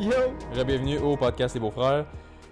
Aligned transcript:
Yo! 0.00 0.64
Bienvenue 0.64 0.98
au 0.98 1.16
podcast 1.16 1.54
Les 1.54 1.60
Beaux-Frères. 1.60 2.04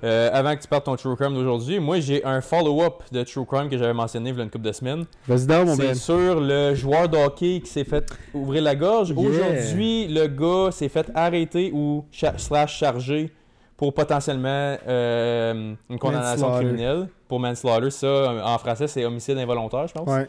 Euh, 0.04 0.30
avant 0.32 0.54
que 0.56 0.62
tu 0.62 0.68
partes 0.68 0.84
ton 0.84 0.96
True 0.96 1.14
Crime 1.16 1.34
d'aujourd'hui, 1.34 1.78
moi 1.78 2.00
j'ai 2.00 2.24
un 2.24 2.40
follow-up 2.40 3.02
de 3.12 3.22
True 3.22 3.46
Crime 3.46 3.68
que 3.68 3.78
j'avais 3.78 3.92
mentionné 3.92 4.30
il 4.30 4.36
y 4.36 4.40
a 4.40 4.42
une 4.42 4.50
couple 4.50 4.64
de 4.64 4.72
semaines. 4.72 5.04
Vas-y 5.28 5.46
donc, 5.46 5.66
mon 5.68 5.76
C'est 5.76 5.82
Ben. 5.88 5.94
sur 5.94 6.40
le 6.40 6.74
joueur 6.74 7.08
de 7.08 7.16
hockey 7.16 7.60
qui 7.60 7.70
s'est 7.70 7.84
fait 7.84 8.10
ouvrir 8.34 8.62
la 8.62 8.74
gorge. 8.74 9.10
Yeah. 9.10 9.18
Aujourd'hui, 9.28 10.08
le 10.08 10.26
gars 10.26 10.72
s'est 10.72 10.88
fait 10.88 11.10
arrêter 11.14 11.70
ou 11.72 12.04
cha- 12.10 12.36
slash 12.36 12.78
charger 12.78 13.32
pour 13.76 13.94
potentiellement 13.94 14.76
euh, 14.86 15.74
une 15.88 15.98
condamnation 15.98 16.52
criminelle. 16.56 17.08
Pour 17.28 17.38
manslaughter, 17.40 17.90
ça 17.90 18.34
en 18.44 18.58
français 18.58 18.88
c'est 18.88 19.04
homicide 19.04 19.38
involontaire, 19.38 19.86
je 19.86 19.94
pense. 19.94 20.08
Ouais. 20.08 20.26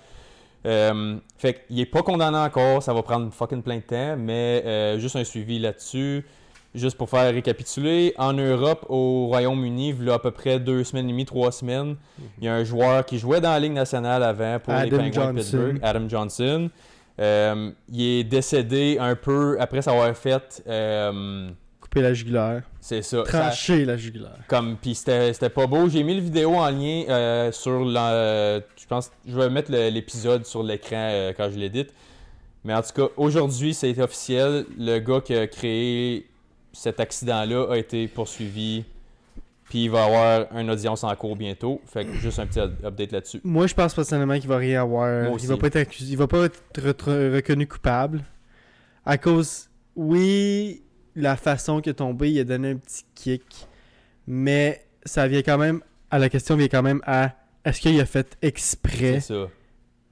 Euh, 0.66 1.18
fait 1.38 1.66
qu'il 1.68 1.80
est 1.80 1.86
pas 1.86 2.04
condamné 2.04 2.38
encore, 2.38 2.82
ça 2.84 2.94
va 2.94 3.02
prendre 3.04 3.34
fucking 3.34 3.62
plein 3.64 3.78
de 3.78 3.82
temps, 3.82 4.16
mais 4.18 4.64
euh, 4.66 5.00
juste 5.00 5.16
un 5.16 5.24
suivi 5.24 5.60
là-dessus. 5.60 6.26
Juste 6.76 6.98
pour 6.98 7.08
faire 7.10 7.32
récapituler, 7.32 8.14
en 8.18 8.34
Europe, 8.34 8.86
au 8.90 9.28
Royaume-Uni, 9.28 9.96
il 10.00 10.06
y 10.06 10.10
a 10.10 10.16
à 10.16 10.20
peu 10.20 10.32
près 10.32 10.60
deux 10.60 10.84
semaines 10.84 11.06
et 11.08 11.12
demie, 11.12 11.26
trois 11.26 11.52
semaines, 11.52 11.96
il 12.40 12.46
y 12.46 12.48
a 12.48 12.56
un 12.56 12.64
joueur 12.64 13.06
qui 13.06 13.20
jouait 13.20 13.40
dans 13.42 13.52
la 13.52 13.60
Ligue 13.60 13.74
nationale 13.74 14.24
avant 14.24 14.58
pour 14.60 14.74
les 14.74 14.80
Adam 14.80 14.98
Penguins 14.98 15.34
de. 15.34 15.38
Pittsburgh, 15.40 15.80
Adam 15.84 16.10
Johnson. 16.10 16.70
Euh, 17.20 17.72
il 17.92 18.02
est 18.02 18.24
décédé 18.24 18.98
un 19.00 19.16
peu 19.16 19.56
après 19.60 19.84
s'avoir 19.84 20.18
fait. 20.18 20.64
euh, 20.68 21.50
Couper 21.80 22.02
la 22.02 22.14
jugulaire. 22.16 22.64
c'est 22.82 23.04
ça. 23.04 23.24
ça- 23.26 23.40
Trancher 23.40 23.86
la 23.86 23.96
jugulaire. 23.98 24.40
comme 24.48 24.76
puis 24.82 24.96
c'était 24.96 25.50
pas 25.50 25.68
beau 25.68 25.88
j'ai 25.90 26.02
mis 26.02 26.16
le 26.16 26.22
vidéo 26.22 26.56
en 26.56 26.70
lien 26.72 27.04
euh, 27.08 27.52
sur 27.52 27.86
la 27.86 28.62
je 28.76 28.88
pense 28.90 29.12
je 29.28 29.38
vais 29.38 29.50
mettre 29.52 29.72
l'épisode 29.72 30.44
sur 30.44 30.64
l'écran 30.64 30.96
euh, 31.12 31.34
quand 31.38 31.52
je 31.52 31.60
l'édite 31.60 31.94
mais 32.64 32.74
en 32.74 32.82
tout 32.82 32.94
cas 32.96 33.10
aujourd'hui 33.16 33.76
c'est 33.76 33.96
officiel 34.02 34.66
le 34.76 34.98
gars 34.98 35.22
qui 35.22 35.36
a 35.36 35.46
créé 35.46 36.26
cet 36.74 37.00
accident 37.00 37.46
là 37.46 37.68
a 37.72 37.78
été 37.78 38.08
poursuivi 38.08 38.84
puis 39.70 39.86
il 39.86 39.90
va 39.92 40.04
avoir 40.06 40.52
une 40.60 40.70
audience 40.70 41.04
en 41.04 41.16
cours 41.16 41.36
bientôt 41.36 41.80
fait 41.86 42.06
que 42.06 42.14
juste 42.14 42.38
un 42.40 42.46
petit 42.46 42.60
up- 42.60 42.84
update 42.84 43.12
là-dessus 43.12 43.40
Moi, 43.44 43.66
je 43.68 43.74
pense 43.74 43.94
personnellement 43.94 44.38
qu'il 44.40 44.50
va 44.50 44.58
rien 44.58 44.82
avoir. 44.82 45.24
Moi 45.24 45.32
aussi. 45.34 45.46
Il 45.46 45.50
va 45.50 45.58
pas 45.58 45.68
être 45.68 45.76
accusé. 45.78 46.12
Il 46.12 46.18
va 46.18 46.28
pas 46.28 46.46
être 46.46 46.62
re- 46.76 47.36
reconnu 47.36 47.66
coupable. 47.66 48.22
À 49.06 49.18
cause, 49.18 49.70
oui, 49.96 50.84
la 51.16 51.36
façon 51.38 51.80
qu'il 51.82 51.92
est 51.92 51.96
tombé, 51.96 52.32
il 52.32 52.40
a 52.40 52.44
donné 52.44 52.72
un 52.72 52.76
petit 52.76 53.04
kick. 53.16 53.68
Mais 54.28 54.86
ça 55.06 55.28
vient 55.28 55.42
quand 55.42 55.58
même. 55.58 55.82
À 56.12 56.20
la 56.20 56.30
question 56.30 56.56
vient 56.56 56.68
quand 56.68 56.84
même 56.84 57.02
à 57.06 57.32
est-ce 57.66 57.80
qu'il 57.82 58.00
a 58.00 58.06
fait 58.06 58.38
exprès 58.42 59.22
ça 59.22 59.48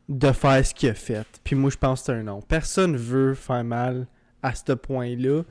de 0.10 0.32
faire 0.32 0.66
ce 0.66 0.74
qu'il 0.74 0.90
a 0.90 0.94
fait? 0.94 1.28
Puis 1.44 1.56
moi, 1.56 1.70
je 1.70 1.78
pense 1.78 2.00
que 2.02 2.06
c'est 2.08 2.12
un 2.14 2.24
non. 2.24 2.42
Personne 2.42 2.96
veut 2.98 3.36
faire 3.36 3.64
mal 3.64 4.08
à 4.42 4.56
ce 4.56 4.72
point-là. 4.74 5.44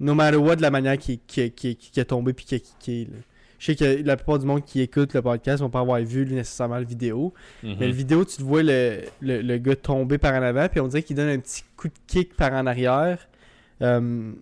No 0.00 0.14
matter 0.14 0.36
what, 0.38 0.56
de 0.56 0.62
la 0.62 0.70
manière 0.70 0.98
qu'il 0.98 1.18
qu'il- 1.20 1.52
qu'il- 1.52 1.76
qu'il 1.76 2.00
est 2.00 2.04
tombé 2.04 2.32
puis 2.32 2.44
kické. 2.44 3.04
là. 3.10 3.18
Je 3.58 3.66
sais 3.66 3.76
que 3.76 4.02
la 4.04 4.16
plupart 4.16 4.38
du 4.38 4.44
monde 4.46 4.64
qui 4.64 4.80
écoute 4.82 5.14
le 5.14 5.22
podcast 5.22 5.62
vont 5.62 5.70
pas 5.70 5.80
avoir 5.80 6.00
vu 6.00 6.26
nécessairement 6.26 6.74
la 6.76 6.82
vidéo. 6.82 7.32
Mhm. 7.62 7.76
Mais 7.80 7.86
la 7.86 7.92
vidéo, 7.94 8.24
tu 8.24 8.36
te 8.36 8.42
vois 8.42 8.62
le, 8.62 9.02
le, 9.22 9.40
le 9.40 9.58
gars 9.58 9.76
tomber 9.76 10.18
par 10.18 10.34
en 10.34 10.42
avant, 10.42 10.68
puis 10.68 10.80
on 10.80 10.88
dirait 10.88 11.02
qu'il 11.02 11.16
donne 11.16 11.28
un 11.30 11.38
petit 11.38 11.62
coup 11.76 11.88
de 11.88 11.94
kick 12.06 12.36
par 12.36 12.52
en 12.52 12.66
arrière. 12.66 13.26
Euh, 13.80 14.32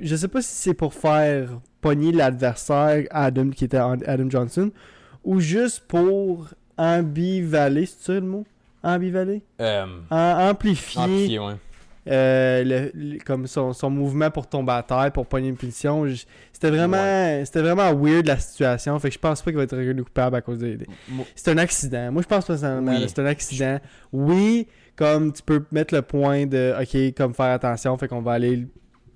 je 0.00 0.16
sais 0.16 0.28
pas 0.28 0.42
si 0.42 0.48
c'est 0.54 0.74
pour 0.74 0.94
faire 0.94 1.60
pogner 1.80 2.10
l'adversaire 2.10 3.04
Adam, 3.10 3.50
qui 3.50 3.64
était 3.66 3.76
Adam 3.76 4.28
Johnson, 4.30 4.72
ou 5.22 5.38
juste 5.38 5.84
pour 5.86 6.48
ambivaler, 6.76 7.86
c'est 7.86 8.02
ça 8.06 8.12
le 8.14 8.20
mot? 8.22 8.44
Ambivaler? 8.82 9.42
Euh, 9.60 9.82
Am- 10.10 10.50
amplifier, 10.50 11.00
amplifié, 11.02 11.38
ouais. 11.38 11.54
Euh, 12.08 12.64
le- 12.64 12.90
le- 12.94 13.18
comme 13.18 13.46
son, 13.46 13.72
son 13.72 13.90
mouvement 13.90 14.30
pour 14.30 14.46
tomber 14.46 14.72
à 14.72 14.82
terre, 14.82 15.10
pour 15.12 15.26
pogner 15.26 15.48
une 15.48 15.56
punition. 15.56 16.04
C'était 16.52 16.70
vraiment, 16.70 17.44
c'était 17.44 17.60
vraiment 17.60 17.92
weird 17.94 18.26
la 18.26 18.38
situation. 18.38 18.98
Fait 18.98 19.08
que 19.08 19.14
je 19.14 19.18
pense 19.18 19.42
pas 19.42 19.50
qu'il 19.50 19.56
va 19.58 19.64
être 19.64 19.76
reconnu 19.76 20.02
coupable 20.04 20.36
à 20.36 20.40
cause 20.40 20.58
des, 20.58 20.76
des- 20.76 20.86
Moi- 21.08 21.26
c'est 21.34 21.50
un 21.50 21.58
accident. 21.58 22.10
Moi, 22.12 22.22
je 22.22 22.28
pense 22.28 22.46
personnellement, 22.46 22.92
Oui. 22.96 23.04
c'est 23.06 23.20
un 23.20 23.26
accident. 23.26 23.78
Oui, 24.12 24.66
comme 24.96 25.32
tu 25.32 25.42
peux 25.42 25.64
mettre 25.70 25.94
le 25.94 26.02
point 26.02 26.46
de, 26.46 26.74
OK, 26.80 27.14
comme 27.16 27.34
faire 27.34 27.52
attention, 27.52 27.96
fait 27.98 28.08
qu'on 28.08 28.22
va 28.22 28.32
aller 28.32 28.66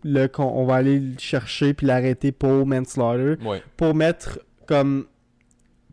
le, 0.04 0.28
on 0.38 0.64
va 0.64 0.74
aller 0.76 0.98
le 1.00 1.18
chercher 1.18 1.74
puis 1.74 1.86
l'arrêter 1.86 2.32
pour 2.32 2.66
manslaughter. 2.66 3.36
ouais. 3.44 3.62
Pour 3.76 3.94
mettre 3.94 4.38
comme, 4.66 5.06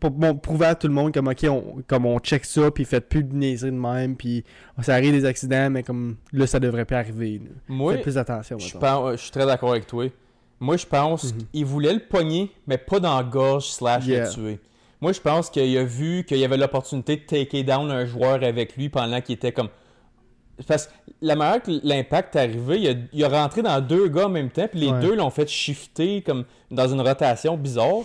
pour 0.00 0.10
bon, 0.10 0.34
prouver 0.34 0.66
à 0.66 0.74
tout 0.74 0.88
le 0.88 0.94
monde 0.94 1.12
comme, 1.12 1.28
OK, 1.28 1.44
on, 1.44 1.82
comme 1.86 2.06
on 2.06 2.18
check 2.18 2.44
ça 2.44 2.70
puis 2.70 2.84
faites 2.84 3.08
plus 3.08 3.22
de 3.22 3.34
niaiseries 3.34 3.70
de 3.70 3.76
même 3.76 4.16
puis 4.16 4.42
ça 4.82 4.94
arrive 4.94 5.12
des 5.12 5.24
accidents, 5.26 5.70
mais 5.70 5.82
comme 5.82 6.16
là, 6.32 6.46
ça 6.46 6.58
devrait 6.58 6.86
pas 6.86 6.98
arriver. 6.98 7.40
là. 7.44 7.50
Moi, 7.68 7.92
Faites 7.94 8.02
plus 8.02 8.18
attention. 8.18 8.58
Je, 8.58 8.66
mettons. 8.66 8.78
pense- 8.80 9.12
je 9.12 9.22
suis 9.22 9.30
très 9.30 9.46
d'accord 9.46 9.70
avec 9.72 9.86
toi. 9.86 10.06
Moi, 10.58 10.76
je 10.76 10.86
pense 10.86 11.32
Mhm. 11.32 11.40
qu'il 11.52 11.64
voulait 11.66 11.92
le 11.94 12.00
pogner, 12.00 12.50
mais 12.66 12.78
pas 12.78 12.98
dans 13.00 13.16
la 13.16 13.22
gorge 13.24 13.66
slash 13.68 14.06
Yeah. 14.06 14.24
le 14.26 14.30
tuer. 14.32 14.58
Moi, 15.00 15.12
je 15.12 15.20
pense 15.20 15.48
qu'il 15.48 15.78
a 15.78 15.84
vu 15.84 16.24
qu'il 16.24 16.36
y 16.38 16.44
avait 16.44 16.58
l'opportunité 16.58 17.16
de 17.16 17.22
taker 17.22 17.62
down 17.62 17.90
un 17.90 18.04
joueur 18.04 18.42
avec 18.42 18.76
lui 18.76 18.88
pendant 18.90 19.20
qu'il 19.20 19.34
était 19.36 19.52
comme... 19.52 19.68
Parce 20.68 20.88
que 20.88 20.92
la 21.22 21.36
manière 21.36 21.62
que 21.62 21.70
l'impact 21.82 22.36
est 22.36 22.40
arrivé, 22.40 22.78
il 22.80 22.88
a, 22.88 22.94
il 23.14 23.24
a 23.24 23.28
rentré 23.30 23.62
dans 23.62 23.80
deux 23.80 24.08
gars 24.08 24.26
en 24.26 24.28
même 24.28 24.50
temps, 24.50 24.68
puis 24.70 24.80
les 24.80 24.90
Ouais. 24.90 25.00
deux 25.00 25.14
l'ont 25.16 25.30
fait 25.30 25.48
shifter 25.48 26.20
comme 26.20 26.44
dans 26.70 26.86
une 26.88 27.00
rotation 27.00 27.56
bizarre. 27.56 28.02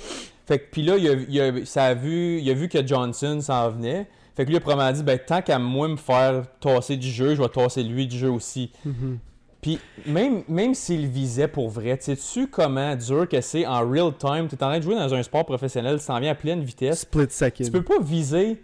Fait 0.48 0.60
que, 0.60 0.66
puis 0.72 0.84
là, 0.84 0.98
il 0.98 1.08
a, 1.10 1.14
il 1.28 1.42
a- 1.42 1.66
ça 1.66 1.86
a 1.86 1.94
vu, 1.94 2.40
il 2.40 2.50
a 2.50 2.54
vu 2.54 2.68
que 2.70 2.86
Johnson 2.86 3.40
s'en 3.42 3.70
venait. 3.72 4.08
Fait 4.36 4.44
que 4.44 4.50
lui, 4.50 4.56
il 4.56 4.58
a 4.58 4.62
probablement 4.62 4.92
dit, 4.92 5.04
ben, 5.04 5.18
tant 5.26 5.42
qu'à 5.42 5.58
moi 5.60 5.88
me 5.88 5.96
faire 5.96 6.44
tasser 6.60 6.98
du 6.98 7.10
jeu, 7.10 7.36
je 7.36 7.42
vais 7.42 7.50
tasser 7.50 7.84
lui 7.84 8.06
du 8.08 8.18
jeu 8.18 8.30
aussi. 8.30 8.72
Mhm. 8.86 9.18
Puis 9.62 9.80
même, 10.06 10.44
même 10.48 10.76
s'il 10.76 11.08
visait 11.08 11.48
pour 11.48 11.70
vrai, 11.70 11.98
sais-tu 12.00 12.48
comment 12.48 12.96
dur 12.96 13.28
que 13.28 13.42
c'est 13.42 13.66
en 13.66 13.90
real 13.90 14.12
time? 14.16 14.48
Tu 14.48 14.56
es 14.56 14.64
en 14.64 14.68
train 14.68 14.78
de 14.78 14.84
jouer 14.84 14.94
dans 14.96 15.12
un 15.14 15.24
sport 15.24 15.46
professionnel, 15.46 16.00
tu 16.00 16.06
t'en 16.06 16.20
viens 16.20 16.32
à 16.32 16.36
pleine 16.36 16.62
vitesse. 16.64 17.00
Split 17.00 17.28
second. 17.32 17.64
Tu 17.64 17.72
peux 17.72 17.82
pas 17.82 18.00
viser 18.00 18.62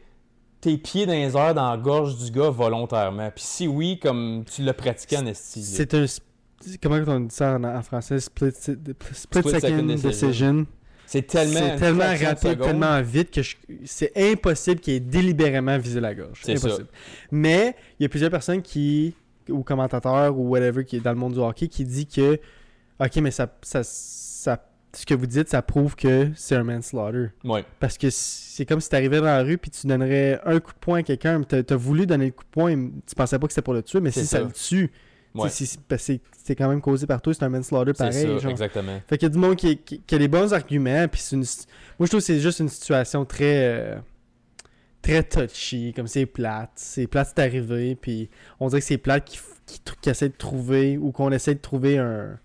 tes 0.59 0.78
pieds 0.78 1.08
dans 1.08 1.14
les 1.14 1.36
airs 1.36 1.56
dans 1.56 1.72
la 1.72 1.78
gorge 1.78 2.18
du 2.24 2.30
gars 2.30 2.52
volontairement. 2.52 3.31
Puis 3.34 3.44
si 3.44 3.68
oui, 3.68 3.97
comme 3.97 4.44
tu 4.53 4.62
l'as 4.62 4.75
pratiqué 4.75 5.18
en 5.18 5.25
esti. 5.25 5.62
là. 5.62 5.66
C'est 5.66 5.94
un. 5.96 6.06
Comment 6.84 7.00
on 7.08 7.20
dit 7.22 7.34
ça 7.34 7.56
en, 7.56 7.64
en 7.64 7.81
français? 7.81 8.20
Split, 8.20 8.52
split, 8.52 8.75
Split 9.14 9.41
second, 9.41 9.59
second 9.59 9.84
decision. 9.84 10.09
decision. 10.28 10.66
C'est 11.12 11.24
tellement, 11.24 11.60
rapide, 12.06 12.60
tellement 12.62 13.02
vite 13.02 13.32
que 13.32 13.42
c'est 13.84 14.14
impossible 14.16 14.80
qu'il 14.80 14.94
ait 14.94 15.00
délibérément 15.02 15.78
visé 15.78 16.00
la 16.00 16.16
gorge. 16.16 16.40
C'est 16.44 16.56
ça. 16.56 16.68
impossible. 16.68 16.88
Mais 17.32 17.76
il 18.00 18.04
y 18.04 18.06
a 18.06 18.10
plusieurs 18.10 18.32
personnes 18.32 18.62
qui, 18.62 19.14
ou 19.50 19.62
commentateurs 19.64 20.38
ou 20.38 20.48
whatever, 20.48 20.86
qui 20.86 20.96
est 20.96 21.00
dans 21.02 21.12
le 21.12 21.18
monde 21.18 21.34
du 21.34 21.40
hockey, 21.40 21.68
qui 21.68 21.84
dit 21.84 22.08
que, 22.08 22.40
ok, 23.00 23.16
mais 23.18 23.32
ça, 23.32 23.54
ça, 23.62 23.82
ça- 23.84 24.66
ce 24.94 25.06
que 25.06 25.14
vous 25.14 25.26
dites, 25.26 25.50
ça 25.50 25.62
prouve 25.62 25.96
que 25.98 26.30
c'est 26.36 26.56
un 26.56 26.64
manslaughter. 26.64 27.28
Ouais. 27.44 27.66
Parce 27.82 27.98
que 27.98 28.08
c'est 28.10 28.66
comme 28.66 28.80
si 28.80 28.88
tu 28.90 28.96
arrivais 28.96 29.18
dans 29.20 29.26
la 29.26 29.42
rue 29.44 29.58
puis 29.58 29.72
tu 29.72 29.88
donnerais 29.88 30.40
un 30.46 30.60
coup 30.62 30.72
de 30.72 30.78
poing 30.80 31.00
à 31.00 31.04
quelqu'un, 31.04 31.42
t'as 31.44 31.62
as 31.70 31.76
voulu 31.76 32.06
donner 32.06 32.26
le 32.28 32.32
coup 32.32 32.44
de 32.46 32.50
poing, 32.50 32.90
tu 33.06 33.16
pensais 33.16 33.38
pas 33.38 33.48
que 33.48 33.54
c'était 33.54 33.62
pour 33.64 33.74
le 33.74 33.84
tuer, 33.84 34.00
mais 34.00 34.12
si 34.12 34.26
ça, 34.26 34.38
ça. 34.40 34.44
le 34.44 34.52
tue, 34.52 34.92
Ouais. 35.34 35.50
c'est 35.50 36.56
quand 36.56 36.68
même 36.68 36.81
causé 36.81 37.08
par 37.08 37.22
toi, 37.22 37.34
c'est 37.34 37.44
un 37.44 37.50
manslaughter 37.50 37.92
C'est 37.96 38.03
pareil. 38.09 38.40
ça, 38.42 38.50
exactement. 38.50 39.02
Fait 39.08 39.18
qu'il 39.18 39.25
y 39.28 39.31
a 39.31 39.34
du 39.34 39.38
monde 39.38 39.56
qui, 39.56 39.78
qui- 39.78 40.02
qui 40.02 40.16
a 40.16 40.18
des 40.18 40.28
bons 40.28 40.53
arguments, 40.53 41.08
puis 41.08 41.22
c'est 41.22 41.36
une... 41.36 41.44
Moi, 41.97 42.06
je 42.06 42.06
trouve 42.08 42.19
que 42.19 42.25
c'est 42.25 42.40
juste 42.40 42.59
une 42.59 42.68
situation 42.69 43.24
très... 43.25 43.56
euh, 43.64 43.96
très 45.02 45.24
touchy, 45.24 45.94
comme 45.96 46.08
c'est 46.08 46.25
plate. 46.25 46.72
C'est 46.75 47.08
plate, 47.08 47.30
c'est 47.36 47.41
arrivé, 47.41 47.96
puis 47.96 48.30
on 48.59 48.68
dirait 48.68 48.81
que 48.81 48.86
c'est 48.88 48.97
plate 48.97 49.25
qui, 49.25 49.40
qui, 50.02 50.09
essaie 50.09 50.30
de 50.30 50.36
trouver, 50.38 50.97
ou 50.97 51.12
qu'on 51.12 51.31
essaie 51.31 51.56
de 51.56 51.59
trouver 51.62 51.97
un... 51.97 52.38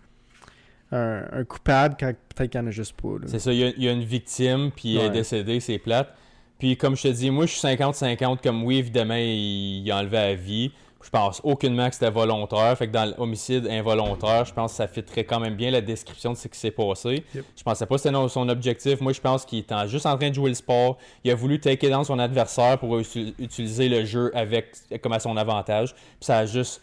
Un, 0.93 1.25
un 1.33 1.45
coupable 1.45 1.97
quand 1.99 2.13
peut-être 2.37 2.53
qu'il 2.53 2.61
n'y 2.61 2.67
en 2.67 2.69
a 2.69 2.73
juste 2.73 2.93
pas. 2.93 3.09
C'est 3.27 3.41
ça, 3.41 3.53
il 3.53 3.59
y, 3.59 3.65
a, 3.65 3.69
il 3.77 3.83
y 3.83 3.89
a 3.89 3.93
une 3.93 4.05
victime, 4.05 4.71
puis 4.75 4.97
elle 4.97 5.07
est 5.07 5.11
décédée, 5.11 5.59
c'est 5.59 5.79
plate. 5.79 6.15
Puis 6.61 6.77
comme 6.77 6.95
je 6.97 7.03
te 7.03 7.09
dis, 7.09 7.29
moi 7.29 7.45
je 7.47 7.55
suis 7.55 7.67
50-50, 7.67 8.41
comme 8.41 8.63
oui, 8.63 8.77
évidemment, 8.79 9.17
il, 9.17 9.83
il 9.85 9.91
a 9.91 9.99
enlevé 9.99 10.17
la 10.17 10.35
vie. 10.37 10.71
Je 11.07 11.11
pense 11.13 11.41
aucunement 11.45 11.89
que 11.89 11.95
c'était 11.95 12.11
volontaire. 12.11 12.77
Fait 12.77 12.89
que 12.89 12.93
dans 12.93 13.15
l'homicide 13.17 13.69
involontaire, 13.69 14.45
je 14.45 14.53
pense 14.53 14.73
que 14.73 14.77
ça 14.79 14.89
fitterait 14.89 15.23
quand 15.23 15.39
même 15.39 15.55
bien 15.55 15.71
la 15.71 15.81
description 15.81 16.33
de 16.33 16.37
ce 16.37 16.49
qui 16.49 16.59
s'est 16.59 16.73
passé. 16.73 17.25
Yep. 17.33 17.45
Je 17.57 17.63
pensais 17.63 17.87
pas 17.87 17.95
que 17.95 18.01
c'était 18.01 18.29
son 18.29 18.49
objectif. 18.49 19.01
Moi, 19.01 19.13
je 19.13 19.21
pense 19.21 19.45
qu'il 19.45 19.61
était 19.61 19.87
juste 19.87 20.05
en 20.05 20.19
train 20.19 20.31
de 20.31 20.35
jouer 20.35 20.49
le 20.49 20.57
sport. 20.57 20.99
Il 21.23 21.31
a 21.31 21.37
voulu 21.37 21.61
taker 21.61 21.91
dans 21.91 22.03
son 22.03 22.19
adversaire 22.19 22.77
pour 22.79 22.99
utiliser 22.99 23.89
le 23.89 24.05
jeu 24.05 24.33
avec 24.35 24.75
comme 25.01 25.13
à 25.13 25.21
son 25.21 25.37
avantage. 25.37 25.95
Puis 25.95 26.03
ça 26.23 26.39
a 26.39 26.47
juste 26.47 26.83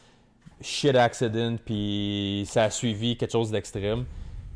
shit 0.61 0.95
accident, 0.95 1.57
puis 1.57 2.45
ça 2.47 2.63
a 2.63 2.69
suivi 2.69 3.17
quelque 3.17 3.33
chose 3.33 3.51
d'extrême. 3.51 4.05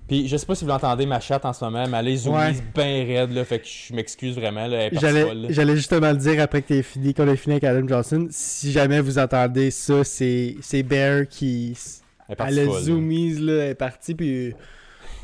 Puis 0.07 0.27
je 0.27 0.37
sais 0.37 0.45
pas 0.45 0.55
si 0.55 0.63
vous 0.63 0.69
l'entendez, 0.69 1.05
ma 1.05 1.19
chatte 1.19 1.43
en 1.45 1.51
ce 1.53 1.65
moment, 1.65 1.85
mais 1.87 1.97
elle 1.97 2.05
les 2.05 2.27
Ouais. 2.27 2.53
bien 2.73 3.05
raide, 3.05 3.31
là, 3.31 3.43
fait 3.43 3.59
que 3.59 3.67
je 3.67 3.93
m'excuse 3.93 4.35
vraiment, 4.35 4.65
là, 4.67 4.89
J'allais, 4.93 5.75
justement 5.75 6.11
le 6.11 6.17
dire 6.17 6.41
après 6.41 6.61
que 6.61 6.67
t'aies 6.67 6.83
fini, 6.83 7.13
qu'on 7.13 7.27
a 7.27 7.35
fini 7.35 7.55
avec 7.55 7.63
Adam 7.65 7.87
Johnson. 7.87 8.27
Si 8.29 8.71
jamais 8.71 9.01
vous 9.01 9.19
entendez 9.19 9.69
ça, 9.71 10.03
c'est, 10.03 10.55
c'est 10.61 10.83
Bear 10.83 11.27
qui. 11.27 11.77
Elle 12.29 12.33
est 12.39 12.43
Elle 12.47 12.59
a 12.59 12.65
folle, 12.65 12.81
là. 13.45 13.53
elle 13.63 13.69
est 13.71 13.75
partie, 13.75 14.15
puis 14.15 14.53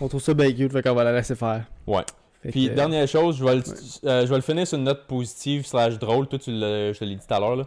on 0.01 0.07
trouve 0.07 0.21
ça 0.21 0.33
bien 0.33 0.51
cute, 0.51 0.71
fait 0.71 0.81
qu'on 0.81 0.93
va 0.93 1.03
la 1.05 1.13
laisser 1.13 1.35
faire. 1.35 1.63
Ouais. 1.87 2.03
Fait 2.41 2.49
Puis 2.49 2.67
que, 2.67 2.73
dernière 2.73 3.07
chose, 3.07 3.37
je 3.37 3.43
vais, 3.45 3.55
le, 3.55 3.61
euh, 4.05 4.21
je 4.25 4.29
vais 4.29 4.35
le 4.35 4.41
finir 4.41 4.67
sur 4.67 4.77
une 4.77 4.83
note 4.83 5.07
positive 5.07 5.65
slash 5.65 5.97
drôle. 5.97 6.27
Toi, 6.27 6.39
tu 6.39 6.51
je 6.51 6.97
te 6.97 7.05
l'ai 7.05 7.15
dit 7.15 7.25
tout 7.25 7.33
à 7.33 7.39
l'heure. 7.39 7.55
là. 7.55 7.63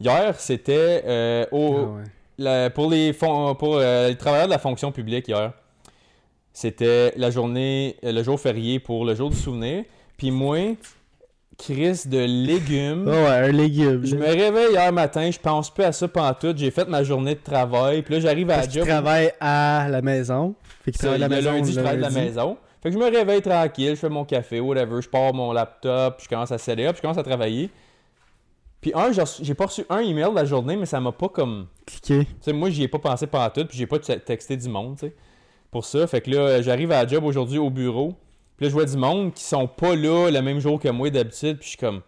Hier, 0.00 0.34
c'était 0.40 1.02
euh, 1.06 1.44
ah 1.50 1.54
au, 1.54 1.74
ouais. 1.96 2.02
la- 2.36 2.70
pour, 2.70 2.90
les, 2.90 3.12
fon- 3.12 3.54
pour 3.54 3.76
euh, 3.76 4.08
les 4.08 4.16
travailleurs 4.16 4.46
de 4.46 4.52
la 4.52 4.58
fonction 4.58 4.90
publique 4.90 5.28
hier. 5.28 5.52
C'était 6.60 7.12
la 7.16 7.30
journée, 7.30 7.94
euh, 8.02 8.10
le 8.10 8.20
jour 8.24 8.40
férié 8.40 8.80
pour 8.80 9.04
le 9.04 9.14
jour 9.14 9.30
du 9.30 9.36
souvenir. 9.36 9.84
Puis 10.16 10.32
moi, 10.32 10.74
Chris 11.56 12.02
de 12.06 12.18
légumes. 12.18 13.04
Ah 13.06 13.12
ouais, 13.12 13.48
un 13.48 13.52
légume. 13.52 14.04
Je 14.04 14.16
me 14.16 14.26
réveille 14.26 14.72
hier 14.72 14.92
matin, 14.92 15.30
je 15.30 15.38
pense 15.38 15.72
plus 15.72 15.84
à 15.84 15.92
ça 15.92 16.08
tout. 16.40 16.52
J'ai 16.56 16.72
fait 16.72 16.88
ma 16.88 17.04
journée 17.04 17.36
de 17.36 17.40
travail. 17.40 18.02
Puis 18.02 18.14
là, 18.14 18.20
j'arrive 18.20 18.50
à 18.50 18.56
la 18.56 18.68
job. 18.68 18.84
travaille 18.88 19.30
à 19.38 19.86
la 19.88 20.02
maison. 20.02 20.56
Fait 20.84 20.90
Ça, 20.96 20.98
travaille 21.16 21.22
à 21.22 21.28
la 21.28 21.28
le 21.28 21.34
maison. 21.36 21.52
lundi, 21.52 21.70
je 21.70 21.76
le 21.76 21.82
travaille 21.84 21.98
de 21.98 22.02
la 22.02 22.10
maison. 22.10 22.56
Fait 22.82 22.88
que 22.88 22.94
je 22.94 22.98
me 22.98 23.08
réveille 23.08 23.42
tranquille, 23.42 23.90
je 23.90 23.94
fais 23.94 24.08
mon 24.08 24.24
café, 24.24 24.58
whatever, 24.58 25.00
je 25.00 25.08
pars 25.08 25.32
mon 25.34 25.52
laptop, 25.52 26.20
je 26.20 26.28
commence 26.28 26.50
à 26.50 26.58
setter 26.58 26.88
up, 26.88 26.96
je 26.96 27.02
commence 27.02 27.18
à 27.18 27.22
travailler. 27.22 27.70
Puis 28.80 28.90
un, 28.96 29.10
j'ai 29.42 29.54
pas 29.54 29.66
reçu 29.66 29.84
un 29.88 29.98
email 30.00 30.30
de 30.30 30.34
la 30.34 30.44
journée, 30.44 30.74
mais 30.74 30.86
ça 30.86 30.98
m'a 31.00 31.12
pas 31.12 31.28
comme... 31.28 31.66
Cliquez. 31.86 32.24
Tu 32.24 32.30
sais, 32.40 32.52
moi, 32.52 32.68
j'y 32.70 32.82
ai 32.82 32.88
pas 32.88 32.98
pensé 32.98 33.28
pendant 33.28 33.50
tout, 33.50 33.64
puis 33.64 33.78
j'ai 33.78 33.86
pas 33.86 33.98
te- 34.00 34.12
texté 34.12 34.56
du 34.56 34.68
monde, 34.68 34.96
tu 34.98 35.06
sais. 35.06 35.14
Pour 35.70 35.84
ça, 35.84 36.06
fait 36.06 36.20
que 36.20 36.30
là, 36.30 36.38
euh, 36.38 36.62
j'arrive 36.62 36.92
à 36.92 37.02
la 37.02 37.08
job 37.08 37.24
aujourd'hui 37.24 37.58
au 37.58 37.70
bureau. 37.70 38.14
Puis 38.56 38.64
là, 38.64 38.70
je 38.70 38.74
vois 38.74 38.86
du 38.86 38.96
monde 38.96 39.34
qui 39.34 39.44
sont 39.44 39.68
pas 39.68 39.94
là 39.94 40.30
le 40.30 40.42
même 40.42 40.60
jour 40.60 40.80
que 40.80 40.88
moi 40.88 41.10
d'habitude, 41.10 41.58
puis 41.58 41.64
je 41.64 41.68
suis 41.70 41.78
comme... 41.78 42.02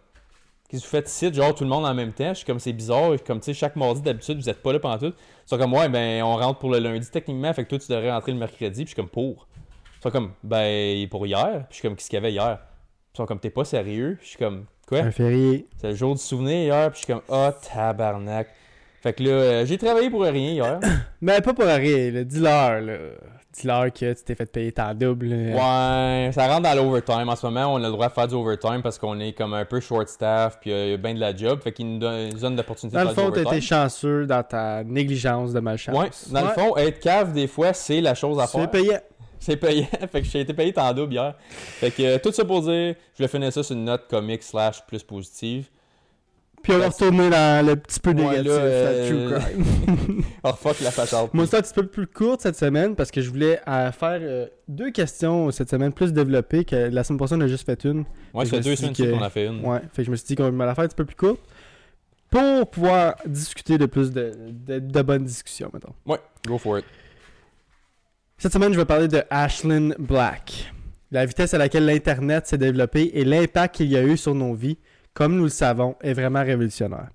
Qu'est-ce 0.67 0.83
que 0.83 0.87
vous 0.87 0.91
faites 0.91 1.09
ici? 1.09 1.33
Genre, 1.33 1.53
tout 1.53 1.65
le 1.65 1.69
monde 1.69 1.85
en 1.85 1.93
même 1.93 2.13
temps. 2.13 2.29
Je 2.29 2.35
suis 2.35 2.45
comme, 2.45 2.59
c'est 2.59 2.71
bizarre. 2.71 3.11
Comme, 3.27 3.39
tu 3.39 3.47
sais, 3.47 3.53
chaque 3.53 3.75
mardi, 3.75 4.01
d'habitude, 4.01 4.37
vous 4.37 4.49
êtes 4.49 4.61
pas 4.61 4.71
là 4.71 4.79
pendant 4.79 4.97
tout. 4.97 5.13
Ils 5.17 5.49
sont 5.49 5.57
comme, 5.57 5.73
ouais, 5.73 5.89
ben, 5.89 6.23
on 6.23 6.37
rentre 6.37 6.59
pour 6.59 6.69
le 6.69 6.79
lundi 6.79 7.09
techniquement, 7.11 7.53
fait 7.53 7.65
que 7.65 7.69
toi, 7.71 7.79
tu 7.79 7.91
devrais 7.91 8.09
rentrer 8.09 8.31
le 8.31 8.37
mercredi. 8.37 8.85
Puis 8.85 8.85
je 8.85 8.87
suis 8.87 8.95
comme, 8.95 9.09
pour. 9.09 9.47
Ils 9.99 10.03
sont 10.03 10.11
comme, 10.11 10.31
ben, 10.43 11.09
pour 11.09 11.27
hier. 11.27 11.65
Puis 11.67 11.71
je 11.71 11.75
suis 11.75 11.81
comme, 11.81 11.97
qu'est-ce 11.97 12.09
qu'il 12.09 12.15
y 12.15 12.21
avait 12.21 12.31
hier? 12.31 12.59
Ils 13.13 13.17
sont 13.17 13.25
comme, 13.25 13.39
t'es 13.39 13.49
pas 13.49 13.65
sérieux? 13.65 14.15
Puis 14.17 14.27
je 14.27 14.29
suis 14.29 14.39
comme, 14.39 14.65
quoi? 14.87 14.99
Un 14.99 15.11
férié. 15.11 15.67
C'est 15.75 15.89
le 15.89 15.95
jour 15.95 16.15
du 16.15 16.21
souvenir 16.21 16.55
hier. 16.55 16.89
Puis 16.89 17.01
je 17.01 17.05
suis 17.05 17.13
comme, 17.13 17.23
ah, 17.29 17.51
tabarnak. 17.51 18.47
Fait 19.01 19.11
que 19.11 19.23
là, 19.23 19.29
euh, 19.29 19.65
j'ai 19.65 19.77
travaillé 19.77 20.09
pour 20.09 20.21
rien 20.21 20.51
hier. 20.51 20.79
Mais 21.19 21.41
pas 21.41 21.53
pour 21.53 21.65
rien. 21.65 22.23
Dis-leur, 22.23 22.79
là. 22.79 22.97
Dis-leur 23.53 23.91
que 23.91 24.13
tu 24.13 24.23
t'es 24.23 24.33
fait 24.35 24.45
payer 24.45 24.71
ta 24.71 24.93
double. 24.93 25.27
là. 25.27 25.35
Ouais, 26.25 26.31
ça 26.31 26.47
rentre 26.47 26.61
dans 26.61 26.73
l'overtime. 26.73 27.27
En 27.27 27.35
ce 27.35 27.45
moment, 27.45 27.73
on 27.73 27.77
a 27.77 27.87
le 27.87 27.91
droit 27.91 28.07
de 28.07 28.13
faire 28.13 28.27
du 28.27 28.35
overtime 28.35 28.81
parce 28.81 28.97
qu'on 28.97 29.19
est 29.19 29.33
comme 29.33 29.53
un 29.53 29.65
peu 29.65 29.79
short 29.81 30.07
staff, 30.07 30.57
puis 30.61 30.71
euh, 30.71 30.85
il 30.85 30.91
y 30.91 30.93
a 30.93 30.97
bien 30.97 31.13
de 31.13 31.19
la 31.19 31.35
job. 31.35 31.59
Fait 31.61 31.73
qu'ils 31.73 31.91
nous 31.91 31.99
donnent 31.99 32.31
une 32.31 32.37
zone 32.37 32.55
d'opportunité 32.55 32.95
Dans 32.97 33.03
de 33.03 33.09
le 33.09 33.13
faire 33.13 33.23
fond, 33.25 33.29
du 33.29 33.35
t'as 33.35 33.41
overtime. 33.41 33.57
été 33.57 33.65
chanceux 33.67 34.25
dans 34.25 34.43
ta 34.43 34.83
négligence 34.85 35.51
de 35.51 35.59
malchance. 35.59 35.95
Ouais, 35.97 36.09
dans 36.31 36.41
le 36.47 36.53
fond, 36.53 36.77
être 36.77 36.99
cave, 37.01 37.33
des 37.33 37.47
fois, 37.47 37.73
c'est 37.73 37.99
la 37.99 38.15
chose 38.15 38.39
à 38.39 38.47
faire. 38.47 38.71
payé. 38.71 38.97
C'est 39.37 39.57
payant. 39.57 39.87
fait 40.11 40.21
que 40.21 40.27
j'ai 40.27 40.41
été 40.41 40.53
payé 40.53 40.71
en 40.77 40.93
double 40.93 41.13
hier. 41.13 41.33
Fait 41.49 41.91
que 41.91 42.03
euh, 42.03 42.19
tout 42.23 42.31
ça 42.31 42.45
pour 42.45 42.61
dire, 42.61 42.95
je 43.17 43.23
vais 43.23 43.27
finir 43.27 43.51
ça 43.51 43.63
sur 43.63 43.75
une 43.75 43.85
note 43.85 44.07
comique 44.07 44.43
slash 44.43 44.81
plus 44.85 45.03
positive. 45.03 45.67
Puis 46.63 46.73
on 46.73 46.77
va 46.77 46.89
retourner 46.89 47.29
dans 47.29 47.65
le 47.65 47.75
petit 47.75 47.99
peu 47.99 48.11
Ouais, 48.11 48.15
négatif, 48.15 48.47
là, 48.47 48.53
euh, 48.53 49.09
true 49.09 49.39
crime. 49.39 50.23
Oh 50.43 50.53
fuck 50.53 50.79
la 50.81 50.91
façade. 50.91 51.29
Moi, 51.33 51.45
c'est 51.47 51.57
un 51.57 51.61
petit 51.61 51.73
peu 51.73 51.85
plus 51.87 52.07
courte 52.07 52.41
cette 52.41 52.55
semaine 52.55 52.95
parce 52.95 53.11
que 53.11 53.21
je 53.21 53.29
voulais 53.29 53.59
euh, 53.67 53.91
faire 53.91 54.19
euh, 54.21 54.47
deux 54.67 54.91
questions 54.91 55.49
cette 55.51 55.69
semaine 55.69 55.93
plus 55.93 56.13
développées 56.13 56.65
que 56.65 56.75
la 56.75 57.03
semaine 57.03 57.19
passée, 57.19 57.35
on 57.37 57.41
a 57.41 57.47
juste 57.47 57.65
fait 57.65 57.83
une. 57.83 58.05
Moi, 58.33 58.45
je 58.45 58.49
ça 58.49 58.57
fait 58.57 58.63
deux 58.63 58.75
semaines 58.75 58.95
qu'on 58.95 59.23
a 59.23 59.29
fait 59.29 59.47
une. 59.47 59.65
Ouais, 59.65 59.79
fait 59.93 60.01
que 60.01 60.05
je 60.05 60.11
me 60.11 60.15
suis 60.15 60.27
dit 60.27 60.35
qu'on 60.35 60.51
va 60.51 60.65
la 60.65 60.75
faire 60.75 60.83
un 60.83 60.87
petit 60.87 60.95
peu 60.95 61.05
plus 61.05 61.15
courte 61.15 61.39
pour 62.29 62.69
pouvoir 62.69 63.15
discuter 63.25 63.77
de 63.77 63.85
plus 63.85 64.11
de, 64.11 64.31
de, 64.49 64.79
de 64.79 65.01
bonnes 65.01 65.25
discussions, 65.25 65.69
mettons. 65.73 65.93
Ouais, 66.05 66.19
go 66.47 66.57
for 66.57 66.79
it. 66.79 66.85
Cette 68.37 68.53
semaine, 68.53 68.73
je 68.73 68.77
vais 68.79 68.85
parler 68.85 69.07
de 69.07 69.21
Ashlyn 69.29 69.93
Black. 69.99 70.73
La 71.11 71.25
vitesse 71.25 71.53
à 71.53 71.57
laquelle 71.57 71.85
l'Internet 71.85 72.47
s'est 72.47 72.57
développé 72.57 73.11
et 73.13 73.25
l'impact 73.25 73.75
qu'il 73.75 73.87
y 73.87 73.97
a 73.97 74.01
eu 74.03 74.15
sur 74.17 74.33
nos 74.33 74.53
vies, 74.53 74.77
comme 75.13 75.35
nous 75.35 75.43
le 75.43 75.49
savons, 75.49 75.95
est 76.01 76.13
vraiment 76.13 76.43
révolutionnaire. 76.43 77.09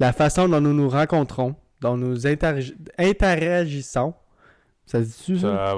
La 0.00 0.12
façon 0.12 0.48
dont 0.48 0.60
nous 0.60 0.72
nous 0.72 0.88
rencontrons, 0.88 1.54
dont 1.80 1.96
nous 1.96 2.26
interagi- 2.26 2.74
interagissons, 2.98 4.14
ça 4.86 5.00
se 5.02 5.08
dit-tu, 5.08 5.38
Ça, 5.40 5.74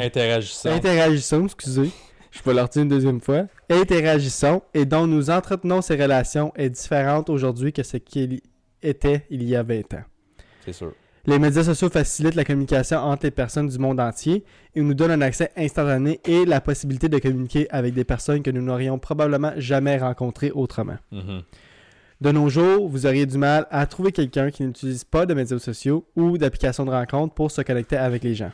interagissant. 0.00 0.70
Interagissons, 0.70 1.44
excusez. 1.46 1.90
Je 2.30 2.42
vais 2.42 2.54
le 2.54 2.62
redire 2.62 2.82
une 2.82 2.88
deuxième 2.88 3.20
fois. 3.20 3.44
Interagissons 3.70 4.62
et 4.72 4.84
dont 4.86 5.06
nous 5.06 5.30
entretenons 5.30 5.82
ces 5.82 5.94
relations 5.96 6.52
est 6.56 6.70
différente 6.70 7.28
aujourd'hui 7.30 7.72
que 7.72 7.82
ce 7.82 7.96
qu'il 7.96 8.40
était 8.82 9.26
il 9.30 9.42
y 9.44 9.54
a 9.54 9.62
20 9.62 9.94
ans. 9.94 10.04
C'est 10.64 10.72
sûr. 10.72 10.92
Les 11.26 11.38
médias 11.38 11.64
sociaux 11.64 11.88
facilitent 11.88 12.34
la 12.34 12.44
communication 12.44 12.98
entre 12.98 13.24
les 13.24 13.30
personnes 13.30 13.68
du 13.68 13.78
monde 13.78 13.98
entier 13.98 14.44
et 14.74 14.82
nous 14.82 14.92
donnent 14.92 15.12
un 15.12 15.20
accès 15.22 15.50
instantané 15.56 16.20
et 16.26 16.44
la 16.44 16.60
possibilité 16.60 17.08
de 17.08 17.18
communiquer 17.18 17.66
avec 17.70 17.94
des 17.94 18.04
personnes 18.04 18.42
que 18.42 18.50
nous 18.50 18.60
n'aurions 18.60 18.98
probablement 18.98 19.52
jamais 19.56 19.96
rencontrées 19.96 20.50
autrement. 20.50 20.98
Mhm. 21.12 21.42
De 22.20 22.30
nos 22.30 22.48
jours, 22.48 22.88
vous 22.88 23.06
auriez 23.06 23.24
du 23.24 23.38
mal 23.38 23.66
à 23.70 23.86
trouver 23.86 24.12
quelqu'un 24.12 24.50
qui 24.50 24.64
n'utilise 24.64 25.04
pas 25.04 25.24
de 25.24 25.32
médias 25.32 25.58
sociaux 25.58 26.06
ou 26.14 26.36
d'applications 26.36 26.84
de 26.84 26.90
rencontre 26.90 27.34
pour 27.34 27.50
se 27.50 27.62
connecter 27.62 27.96
avec 27.96 28.22
les 28.22 28.34
gens. 28.34 28.52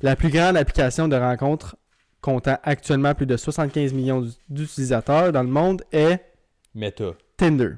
La 0.00 0.16
plus 0.16 0.30
grande 0.30 0.56
application 0.56 1.08
de 1.08 1.16
rencontre 1.16 1.76
comptant 2.22 2.58
actuellement 2.62 3.14
plus 3.14 3.26
de 3.26 3.36
75 3.36 3.92
millions 3.92 4.26
d'utilisateurs 4.48 5.32
dans 5.32 5.42
le 5.42 5.48
monde 5.48 5.82
est 5.92 6.20
Meta. 6.74 7.12
Tinder. 7.36 7.72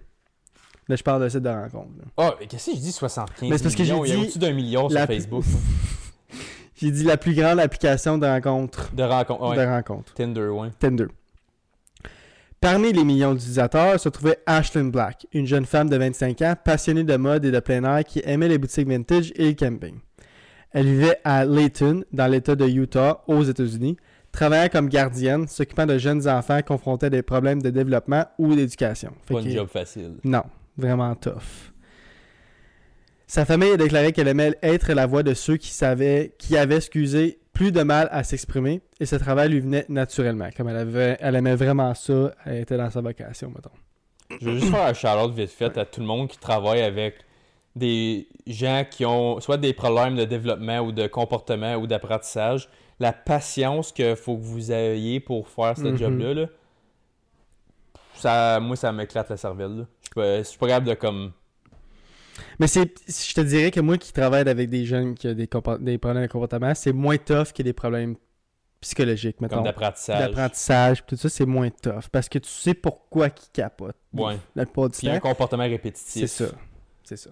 Là, 0.89 0.97
je 0.97 1.03
parle 1.03 1.23
de 1.23 1.29
site 1.29 1.41
de 1.43 1.49
rencontre. 1.49 1.89
Ah, 2.17 2.35
mais 2.39 2.47
qu'est-ce 2.47 2.71
que 2.71 2.77
je 2.77 2.81
dis 2.83 2.93
75 2.93 3.49
Mais 3.49 3.57
que 3.59 3.83
millions? 3.83 4.05
j'ai 4.05 4.11
Il 4.11 4.11
y 4.11 4.13
a 4.13 4.17
dit 4.17 4.23
au-dessus 4.23 4.39
d'un 4.39 4.53
million 4.53 4.89
sur 4.89 5.07
plus- 5.07 5.15
Facebook. 5.17 5.45
J'ai 6.77 6.91
dit 6.91 7.05
la 7.05 7.17
plus 7.17 7.35
grande 7.35 7.61
application 7.61 8.19
de 8.19 8.27
rencontre. 8.27 8.93
De 8.95 9.05
rencontre. 9.05 9.49
Ouais. 9.51 9.57
De 9.57 9.63
rencontre. 9.65 10.13
Tinder, 10.15 10.49
ouais. 10.49 10.69
Tinder. 10.81 11.07
Parmi 12.61 12.93
les 12.93 13.05
millions 13.05 13.33
d'utilisateurs 13.35 14.01
se 14.01 14.09
trouvait 14.09 14.39
Ashlyn 14.47 14.89
Black, 14.91 15.27
une 15.33 15.47
jeune 15.47 15.67
femme 15.67 15.89
de 15.89 15.97
25 15.97 16.43
ans 16.43 16.55
passionnée 16.63 17.05
de 17.05 17.17
mode 17.17 17.45
et 17.45 17.51
de 17.51 17.61
plein 17.61 17.85
air 17.85 18.05
qui 18.05 18.23
aimait 18.25 18.49
les 18.49 18.59
boutiques 18.59 18.89
vintage 18.89 19.33
et 19.37 19.49
le 19.49 19.55
camping. 19.55 19.97
Elle 20.73 20.87
vivait 20.87 21.19
à 21.25 21.45
Layton, 21.45 22.05
dans 22.13 22.27
l'État 22.27 22.57
de 22.57 22.67
Utah, 22.67 23.23
aux 23.29 23.43
États-Unis, 23.45 23.97
travaillant 24.33 24.69
comme 24.69 24.89
gardienne, 24.89 25.47
s'occupant 25.47 25.87
de 25.87 25.99
jeunes 25.99 26.27
enfants 26.29 26.61
confrontés 26.67 27.07
à 27.07 27.11
des 27.11 27.23
problèmes 27.23 27.63
de 27.63 27.71
développement 27.71 28.25
ou 28.39 28.55
d'éducation. 28.57 29.13
Pas 29.29 29.43
que- 29.43 29.51
job 29.51 29.69
facile. 29.69 30.15
non, 30.25 30.43
vraiment 30.77 31.15
tough. 31.15 31.73
Sa 33.27 33.45
famille 33.45 33.71
a 33.73 33.77
déclaré 33.77 34.13
qu'elle 34.13 34.29
aimait 34.29 34.55
être 34.63 34.93
la 34.93 35.07
voix 35.07 35.23
de 35.23 35.35
ceux 35.35 35.57
qui 35.57 35.71
savaient, 35.71 36.35
qui 36.39 36.57
avaient, 36.57 36.77
excusé, 36.77 37.39
plus 37.53 37.73
de 37.73 37.83
mal 37.83 38.09
à 38.11 38.25
s'exprimer 38.25 38.81
et 39.01 39.07
ce 39.07 39.17
travail 39.17 39.49
lui 39.49 39.61
venait 39.61 39.87
naturellement. 39.89 40.49
Comme 40.57 40.69
elle 40.69 40.77
avait, 40.77 41.17
elle 41.21 41.37
aimait 41.37 41.55
vraiment 41.55 41.95
ça, 41.95 42.33
elle 42.45 42.59
était 42.63 42.77
dans 42.77 42.91
sa 42.91 43.01
vocation, 43.01 43.49
mettons. 43.55 43.71
Je 44.41 44.51
veux 44.51 44.59
juste 44.59 44.73
faire 44.73 44.87
un 44.87 44.95
shout-out 44.95 45.33
vite 45.35 45.51
fait 45.51 45.79
à 45.79 45.85
tout 45.85 46.01
le 46.01 46.07
monde 46.07 46.29
qui 46.29 46.39
travaille 46.39 46.83
avec 46.83 47.15
des 47.77 48.27
gens 48.47 48.85
qui 48.89 49.05
ont 49.07 49.41
soit 49.41 49.57
des 49.57 49.73
problèmes 49.73 50.17
de 50.17 50.25
développement 50.25 50.81
ou 50.81 50.93
de 50.93 51.07
comportement 51.07 51.75
ou 51.77 51.87
d'apprentissage. 51.87 52.69
La 53.01 53.13
patience 53.13 53.93
qu'il 53.93 54.17
faut 54.17 54.37
que 54.37 54.43
vous 54.43 54.73
ayez 54.73 55.21
pour 55.21 55.49
faire 55.49 55.77
ce 55.77 55.83
Mhm. 55.85 55.97
job-là, 55.97 56.35
là, 56.35 56.47
ça, 58.17 58.61
moi, 58.61 58.77
ça 58.77 58.93
m'éclate 58.93 59.29
la 59.31 59.37
cervelle. 59.37 59.87
Je 60.03 60.07
suis 60.07 60.15
pas- 60.15 60.39
je 60.39 60.43
suis 60.45 60.59
pas 60.59 60.67
capable 60.69 60.87
de 60.89 60.95
comme. 60.95 61.33
Mais 62.59 62.67
c'est, 62.67 62.93
je 63.09 63.35
te 63.35 63.41
dirais 63.41 63.71
que 63.71 63.81
moi 63.81 63.97
qui 63.99 64.13
travaille 64.13 64.49
avec 64.49 64.69
des 64.69 64.85
jeunes 64.85 65.15
qui 65.15 65.29
ont 65.29 65.35
des, 65.35 65.49
des 65.81 65.99
problèmes 65.99 66.23
de 66.23 66.27
comportement, 66.31 66.75
c'est 66.75 66.93
moins 66.93 67.17
tough 67.17 67.53
que 67.55 67.63
des 67.63 67.73
problèmes 67.73 68.17
psychologiques, 68.81 69.41
mettons. 69.41 69.57
comme 69.57 69.65
d'apprentissage. 69.65 70.19
D'apprentissage, 70.19 71.05
tout 71.07 71.17
ça, 71.17 71.29
c'est 71.29 71.47
moins 71.47 71.71
tough. 71.71 72.09
Parce 72.11 72.29
que 72.29 72.39
tu 72.39 72.51
sais 72.51 72.75
pourquoi 72.75 73.29
ils 73.29 73.51
capotent. 73.53 73.95
Ouais. 74.13 74.37
La 74.57 74.65
plupart 74.67 74.91
du 74.91 74.99
Puis 74.99 75.09
un 75.09 75.21
comportement 75.21 75.63
C'est 75.65 75.69
répétitif. 75.71 76.27
ça. 76.31 76.45
C'est 77.05 77.17
ça. 77.17 77.31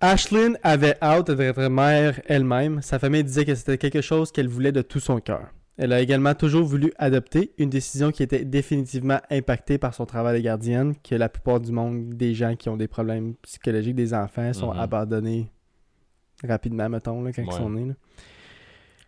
Ashlyn 0.00 0.54
avait 0.62 0.96
hâte 1.02 1.30
d'être 1.30 1.60
mère 1.68 2.20
elle-même. 2.26 2.80
Sa 2.82 2.98
famille 2.98 3.22
disait 3.24 3.44
que 3.44 3.54
c'était 3.54 3.76
quelque 3.78 4.00
chose 4.00 4.32
qu'elle 4.32 4.48
voulait 4.48 4.72
de 4.72 4.80
tout 4.82 5.00
son 5.00 5.20
cœur. 5.20 5.48
Elle 5.82 5.94
a 5.94 6.00
également 6.02 6.34
toujours 6.34 6.64
voulu 6.66 6.92
adopter, 6.98 7.52
une 7.56 7.70
décision 7.70 8.10
qui 8.10 8.22
était 8.22 8.44
définitivement 8.44 9.18
impactée 9.30 9.78
par 9.78 9.94
son 9.94 10.04
travail 10.04 10.36
de 10.38 10.44
gardienne, 10.44 10.92
que 11.02 11.14
la 11.14 11.30
plupart 11.30 11.58
du 11.58 11.72
monde, 11.72 12.10
des 12.10 12.34
gens 12.34 12.54
qui 12.54 12.68
ont 12.68 12.76
des 12.76 12.86
problèmes 12.86 13.34
psychologiques, 13.42 13.94
des 13.94 14.12
enfants, 14.12 14.52
sont 14.52 14.74
Mhm. 14.74 14.78
abandonnés 14.78 15.50
rapidement, 16.46 16.86
mettons, 16.90 17.22
là, 17.22 17.32
quand 17.32 17.42
ils 17.42 17.52
sont 17.52 17.70
nés. 17.70 17.86
là. 17.86 17.94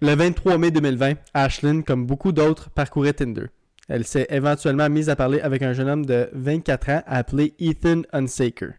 Le 0.00 0.14
23 0.17 0.57
mai 0.57 0.71
2020, 0.71 1.12
Ashlyn, 1.35 1.83
comme 1.83 2.07
beaucoup 2.07 2.33
d'autres, 2.33 2.71
parcourait 2.71 3.12
Tinder. 3.12 3.47
Elle 3.88 4.07
s'est 4.07 4.26
éventuellement 4.31 4.88
mise 4.88 5.11
à 5.11 5.17
parler 5.17 5.41
avec 5.41 5.61
un 5.61 5.75
jeune 5.75 5.91
homme 5.91 6.07
de 6.07 6.31
24 6.33 6.88
ans 6.88 7.02
appelé 7.07 7.52
Ethan 7.61 8.00
Unsaker. 8.14 8.71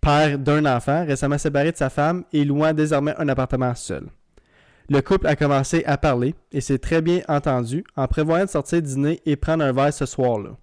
Père 0.00 0.38
d'un 0.38 0.64
enfant, 0.66 1.04
récemment 1.04 1.38
séparé 1.38 1.72
de 1.72 1.76
sa 1.76 1.90
femme 1.90 2.22
et 2.32 2.44
louant 2.44 2.72
désormais 2.72 3.14
un 3.18 3.28
appartement 3.28 3.74
seul. 3.74 4.06
Le 4.90 5.02
couple 5.02 5.26
a 5.26 5.36
commencé 5.36 5.84
à 5.84 5.98
parler 5.98 6.34
et 6.50 6.62
s'est 6.62 6.78
très 6.78 7.02
bien 7.02 7.20
entendu 7.28 7.84
en 7.94 8.06
prévoyant 8.08 8.46
de 8.46 8.50
sortir 8.50 8.80
dîner 8.80 9.20
et 9.26 9.36
prendre 9.36 9.62
un 9.62 9.72
verre 9.72 9.92
ce 9.92 10.06
soir-là. 10.06 10.56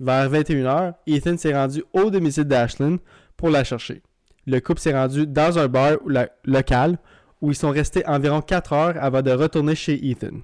Vers 0.00 0.28
21h, 0.28 0.94
Ethan 1.06 1.36
s'est 1.36 1.54
rendu 1.54 1.84
au 1.92 2.10
domicile 2.10 2.44
d'Ashlyn 2.44 2.96
pour 3.36 3.50
la 3.50 3.62
chercher. 3.62 4.02
Le 4.46 4.58
couple 4.58 4.80
s'est 4.80 4.92
rendu 4.92 5.26
dans 5.26 5.56
un 5.58 5.68
bar 5.68 5.98
local 6.44 6.98
où 7.40 7.50
ils 7.50 7.56
sont 7.56 7.70
restés 7.70 8.04
environ 8.06 8.40
4 8.40 8.72
heures 8.72 8.96
avant 8.98 9.22
de 9.22 9.30
retourner 9.30 9.76
chez 9.76 10.04
Ethan. 10.10 10.40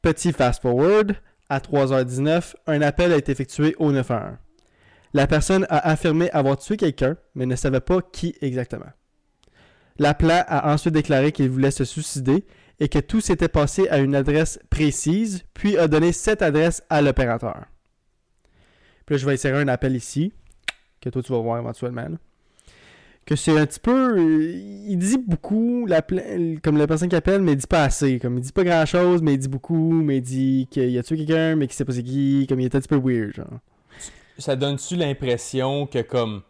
Petit 0.00 0.32
fast-forward, 0.32 1.16
à 1.48 1.58
3h19, 1.58 2.54
un 2.68 2.82
appel 2.82 3.12
a 3.12 3.16
été 3.16 3.32
effectué 3.32 3.74
au 3.78 3.90
911. 3.90 4.36
La 5.12 5.26
personne 5.26 5.66
a 5.70 5.90
affirmé 5.90 6.30
avoir 6.30 6.56
tué 6.56 6.76
quelqu'un, 6.76 7.16
mais 7.34 7.46
ne 7.46 7.56
savait 7.56 7.80
pas 7.80 8.00
qui 8.00 8.36
exactement. 8.40 8.90
L'appelant 9.98 10.42
a 10.48 10.72
ensuite 10.72 10.94
déclaré 10.94 11.32
qu'il 11.32 11.50
voulait 11.50 11.70
se 11.70 11.84
suicider 11.84 12.44
et 12.80 12.88
que 12.88 12.98
tout 12.98 13.20
s'était 13.20 13.48
passé 13.48 13.88
à 13.88 13.98
une 13.98 14.14
adresse 14.14 14.58
précise, 14.68 15.44
puis 15.54 15.78
a 15.78 15.86
donné 15.86 16.12
cette 16.12 16.42
adresse 16.42 16.82
à 16.90 17.00
l'opérateur. 17.00 17.66
Puis 19.06 19.14
là, 19.14 19.18
je 19.18 19.26
vais 19.26 19.34
insérer 19.34 19.60
un 19.60 19.68
appel 19.68 19.94
ici, 19.94 20.32
que 21.00 21.10
toi 21.10 21.22
tu 21.22 21.32
vas 21.32 21.38
voir 21.38 21.58
éventuellement. 21.58 22.08
Que 23.26 23.36
c'est 23.36 23.56
un 23.56 23.64
petit 23.64 23.80
peu. 23.80 24.18
euh, 24.18 24.52
il 24.86 24.98
dit 24.98 25.16
beaucoup, 25.16 25.86
comme 26.62 26.76
la 26.76 26.86
personne 26.86 27.08
qui 27.08 27.16
appelle, 27.16 27.40
mais 27.40 27.52
il 27.52 27.56
dit 27.56 27.66
pas 27.66 27.84
assez. 27.84 28.18
Comme 28.18 28.36
il 28.36 28.42
dit 28.42 28.52
pas 28.52 28.64
grand 28.64 28.84
chose, 28.84 29.22
mais 29.22 29.34
il 29.34 29.38
dit 29.38 29.48
beaucoup, 29.48 29.92
mais 30.02 30.18
il 30.18 30.22
dit 30.22 30.68
qu'il 30.70 30.98
a 30.98 31.02
tué 31.02 31.16
quelqu'un, 31.16 31.56
mais 31.56 31.66
qu'il 31.66 31.74
sait 31.74 31.86
pas 31.86 31.92
c'est 31.92 32.02
qui. 32.02 32.44
Comme 32.46 32.60
il 32.60 32.66
est 32.66 32.74
un 32.74 32.80
petit 32.80 32.88
peu 32.88 33.00
weird, 33.02 33.32
genre. 33.34 33.60
Ça 34.36 34.56
donne-tu 34.56 34.96
l'impression 34.96 35.86
que 35.86 36.02
comme 36.02 36.42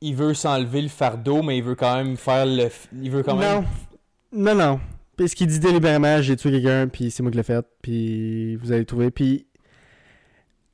il 0.00 0.14
veut 0.14 0.34
s'enlever 0.34 0.82
le 0.82 0.88
fardeau, 0.88 1.42
mais 1.42 1.58
il 1.58 1.64
veut 1.64 1.74
quand 1.74 1.96
même 1.96 2.16
faire 2.16 2.46
le. 2.46 2.68
Il 3.00 3.10
veut 3.10 3.22
quand 3.22 3.36
même. 3.36 3.64
Non, 4.32 4.54
non, 4.54 4.54
non. 4.54 4.80
Parce 5.16 5.34
qu'il 5.34 5.46
dit 5.46 5.60
délibérément, 5.60 6.22
j'ai 6.22 6.36
tué 6.36 6.50
quelqu'un, 6.50 6.88
puis 6.88 7.10
c'est 7.10 7.22
moi 7.22 7.30
qui 7.30 7.36
l'ai 7.36 7.42
fait, 7.42 7.64
puis 7.82 8.56
vous 8.56 8.72
allez 8.72 8.80
le 8.80 8.86
trouver. 8.86 9.10
Puis, 9.10 9.46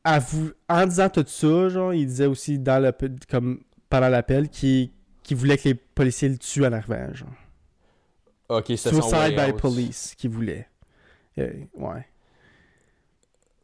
à 0.04 0.20
vous, 0.20 0.52
en 0.68 0.86
disant 0.86 1.08
tout 1.08 1.24
ça, 1.26 1.68
genre, 1.68 1.92
il 1.92 2.06
disait 2.06 2.26
aussi 2.26 2.58
dans 2.58 2.80
le, 2.80 2.92
comme 3.28 3.60
pendant 3.90 4.08
l'appel 4.08 4.48
qu'il 4.48 4.90
voulait 5.32 5.58
que 5.58 5.70
les 5.70 5.74
policiers 5.74 6.28
le 6.28 6.38
tuent 6.38 6.64
en 6.64 6.72
arrivant, 6.72 7.12
genre. 7.12 7.28
Ok, 8.48 8.66
c'est 8.68 8.90
Suicide 8.90 9.34
by 9.34 9.50
out. 9.50 9.60
police 9.60 10.14
qu'il 10.16 10.30
voulait. 10.30 10.68
Euh, 11.38 11.52
ouais. 11.74 12.06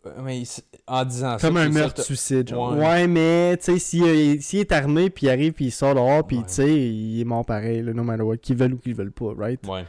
Euh, 0.06 0.10
Mais 0.24 0.42
en 0.86 1.04
disant 1.04 1.38
ça. 1.38 1.46
Comme 1.46 1.56
un 1.58 1.68
meurtre-suicide, 1.68 2.48
genre. 2.48 2.72
Ouais. 2.76 2.84
Ouais, 2.84 3.06
mais, 3.06 3.56
tu 3.58 3.64
sais, 3.72 3.78
s'il 3.78 4.42
s'il 4.42 4.60
est 4.60 4.72
armé, 4.72 5.10
puis 5.10 5.26
il 5.26 5.30
arrive, 5.30 5.52
puis 5.52 5.66
il 5.66 5.70
sort 5.70 5.94
dehors, 5.94 6.26
puis, 6.26 6.38
tu 6.38 6.44
sais, 6.48 6.68
il 6.68 7.20
est 7.20 7.24
mort 7.24 7.44
pareil, 7.44 7.82
là, 7.82 7.92
no 7.92 8.02
matter 8.02 8.22
what, 8.22 8.38
qu'ils 8.38 8.56
veulent 8.56 8.74
ou 8.74 8.78
qu'ils 8.78 8.94
veulent 8.94 9.12
pas, 9.12 9.32
right? 9.38 9.64
Ouais. 9.66 9.84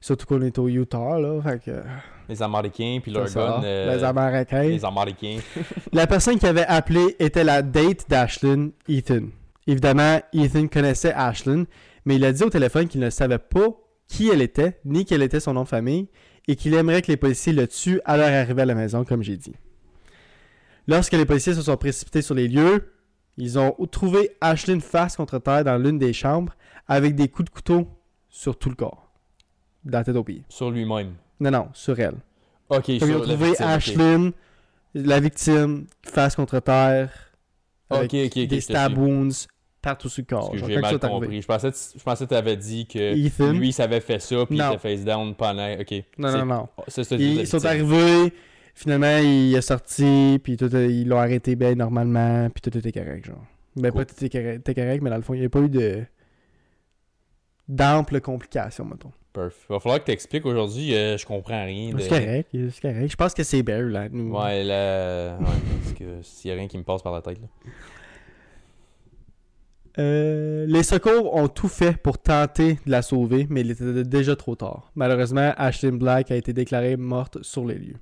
Surtout 0.00 0.26
qu'on 0.26 0.42
est 0.42 0.58
au 0.58 0.68
Utah, 0.68 1.18
là, 1.18 1.40
fait 1.42 1.62
que... 1.64 1.82
Les 2.28 2.42
Américains, 2.42 2.98
puis 3.00 3.12
leur 3.12 3.26
gun. 3.32 3.62
euh, 3.62 3.96
Les 3.96 4.02
Américains. 4.04 4.62
les 4.62 4.84
Américains. 4.84 5.38
La 5.92 6.06
personne 6.08 6.38
qui 6.38 6.46
avait 6.46 6.66
appelé 6.66 7.14
était 7.20 7.44
la 7.44 7.62
date 7.62 8.04
d'Ashlyn, 8.08 8.70
Ethan. 8.88 9.26
Évidemment, 9.68 10.20
Ethan 10.32 10.66
connaissait 10.66 11.12
Ashlyn, 11.14 11.64
mais 12.04 12.16
il 12.16 12.24
a 12.24 12.32
dit 12.32 12.42
au 12.42 12.50
téléphone 12.50 12.88
qu'il 12.88 13.00
ne 13.00 13.10
savait 13.10 13.38
pas 13.38 13.68
qui 14.08 14.28
elle 14.28 14.42
était, 14.42 14.78
ni 14.84 15.04
quel 15.04 15.22
était 15.22 15.40
son 15.40 15.52
nom 15.54 15.62
de 15.62 15.68
famille, 15.68 16.08
et 16.48 16.56
qu'il 16.56 16.74
aimerait 16.74 17.02
que 17.02 17.08
les 17.08 17.16
policiers 17.16 17.52
le 17.52 17.66
tuent 17.66 18.00
à 18.04 18.16
leur 18.16 18.28
arrivée 18.28 18.62
à 18.62 18.66
la 18.66 18.74
maison, 18.74 19.04
comme 19.04 19.22
j'ai 19.22 19.36
dit. 19.36 19.54
Lorsque 20.86 21.12
les 21.12 21.24
policiers 21.24 21.54
se 21.54 21.62
sont 21.62 21.76
précipités 21.76 22.22
sur 22.22 22.34
les 22.34 22.46
lieux, 22.48 22.92
ils 23.36 23.58
ont 23.58 23.72
trouvé 23.90 24.36
Ashlyn 24.40 24.80
face 24.80 25.16
contre 25.16 25.38
terre 25.38 25.64
dans 25.64 25.76
l'une 25.76 25.98
des 25.98 26.12
chambres, 26.12 26.54
avec 26.86 27.14
des 27.14 27.28
coups 27.28 27.50
de 27.50 27.54
couteau 27.54 27.88
sur 28.28 28.58
tout 28.58 28.68
le 28.68 28.76
corps. 28.76 29.10
Dans 29.84 29.98
la 29.98 30.04
tête 30.04 30.16
au 30.16 30.24
pied. 30.24 30.44
Sur 30.48 30.70
lui-même? 30.70 31.14
Non, 31.40 31.50
non, 31.50 31.68
sur 31.72 31.98
elle. 31.98 32.16
Ok, 32.68 32.86
Comme 32.86 32.98
sur 32.98 33.08
ils 33.08 33.14
ont 33.14 33.18
la 33.18 33.24
trouvé 33.24 33.46
victime. 33.48 33.66
Ashlyn, 33.66 34.30
la 34.94 35.20
victime, 35.20 35.86
face 36.02 36.36
contre 36.36 36.60
terre, 36.60 37.12
avec 37.90 38.10
des 38.10 38.60
stab 38.60 38.96
wounds 38.96 39.46
partout 39.86 40.08
sur 40.08 40.22
le 40.22 40.26
corps. 40.36 40.50
Parce 40.50 40.62
que 40.62 40.68
j'ai 40.72 40.80
mal 40.80 40.98
compris. 40.98 41.40
Je 41.42 41.46
pensais, 41.46 41.70
je 41.96 42.02
pensais 42.02 42.24
que 42.24 42.28
tu 42.30 42.34
avais 42.36 42.56
dit 42.56 42.86
que 42.86 42.98
Ethan, 43.26 43.52
lui, 43.52 43.68
il 43.68 43.72
savait 43.72 44.00
fait 44.00 44.18
ça, 44.20 44.44
puis 44.46 44.56
il 44.56 44.60
était 44.62 44.78
face 44.78 45.04
down 45.04 45.34
pendant. 45.34 45.72
Ok. 45.80 45.94
non, 46.18 46.32
non, 46.32 46.46
non. 46.46 46.68
Ça, 46.88 47.02
Ils, 47.12 47.40
ils 47.40 47.46
sont 47.46 47.64
arrivés, 47.64 48.32
finalement, 48.74 49.18
il 49.18 49.54
est 49.54 49.60
sorti, 49.60 50.40
puis 50.42 50.56
tout, 50.56 50.74
euh, 50.74 50.86
ils 50.86 51.06
l'ont 51.08 51.18
arrêté 51.18 51.56
bien 51.56 51.74
normalement, 51.74 52.48
puis 52.50 52.60
tout 52.70 52.76
était 52.76 52.92
correct, 52.92 53.24
genre. 53.26 53.44
Ben, 53.76 53.90
Cool. 53.92 54.04
pas 54.06 54.14
tout 54.14 54.24
était 54.24 54.74
correct, 54.74 55.02
mais 55.02 55.10
dans 55.10 55.16
le 55.16 55.22
fond, 55.22 55.34
il 55.34 55.40
n'y 55.40 55.46
a 55.46 55.50
pas 55.50 55.60
eu 55.60 55.68
de 55.68 56.02
d'amples 57.68 58.20
complications, 58.20 58.84
mettons. 58.84 59.12
Perf. 59.32 59.54
Va 59.68 59.80
falloir 59.80 60.00
que 60.00 60.06
tu 60.06 60.12
expliques 60.12 60.46
aujourd'hui, 60.46 60.94
euh, 60.94 61.18
je 61.18 61.26
comprends 61.26 61.64
rien. 61.64 61.92
de- 61.92 61.98
C'est 62.00 62.08
correct, 62.08 62.48
c'est 62.52 62.80
correct. 62.80 63.10
Je 63.10 63.16
pense 63.16 63.34
que 63.34 63.42
c'est 63.42 63.62
Bear, 63.62 63.82
là. 63.82 64.08
nous. 64.10 64.32
Ouais, 64.34 64.64
là. 64.64 65.36
Ouais, 65.38 65.44
parce 65.82 65.92
que 65.98 66.04
s'il 66.22 66.48
y 66.50 66.52
a 66.52 66.56
rien 66.56 66.68
qui 66.68 66.78
me 66.78 66.84
passe 66.84 67.02
par 67.02 67.12
la 67.12 67.20
tête, 67.22 67.38
là. 67.40 67.48
Euh, 69.98 70.66
les 70.66 70.82
secours 70.82 71.34
ont 71.34 71.48
tout 71.48 71.68
fait 71.68 71.96
pour 71.96 72.18
tenter 72.18 72.74
de 72.84 72.90
la 72.90 73.02
sauver, 73.02 73.46
mais 73.48 73.62
il 73.62 73.70
était 73.70 74.04
déjà 74.04 74.36
trop 74.36 74.54
tard. 74.54 74.90
Malheureusement, 74.94 75.52
Ashlyn 75.56 75.96
Black 75.96 76.30
a 76.30 76.36
été 76.36 76.52
déclarée 76.52 76.96
morte 76.96 77.42
sur 77.42 77.64
les 77.64 77.76
lieux. 77.76 77.96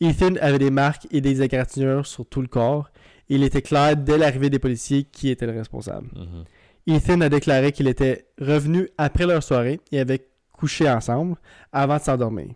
Ethan 0.00 0.34
avait 0.40 0.58
des 0.58 0.70
marques 0.70 1.06
et 1.10 1.20
des 1.20 1.42
égratignures 1.42 2.06
sur 2.06 2.26
tout 2.26 2.40
le 2.40 2.48
corps. 2.48 2.90
et 3.28 3.34
Il 3.36 3.44
était 3.44 3.62
clair 3.62 3.96
dès 3.96 4.18
l'arrivée 4.18 4.50
des 4.50 4.58
policiers 4.58 5.04
qui 5.04 5.28
était 5.28 5.46
le 5.46 5.52
responsable. 5.52 6.08
Mhm. 6.14 6.96
Ethan 6.96 7.20
a 7.20 7.28
déclaré 7.28 7.72
qu'il 7.72 7.88
était 7.88 8.26
revenu 8.40 8.88
après 8.98 9.26
leur 9.26 9.42
soirée 9.42 9.80
et 9.92 10.00
avait 10.00 10.26
couché 10.52 10.88
ensemble 10.88 11.36
avant 11.72 11.96
de 11.96 12.02
s'endormir. 12.02 12.48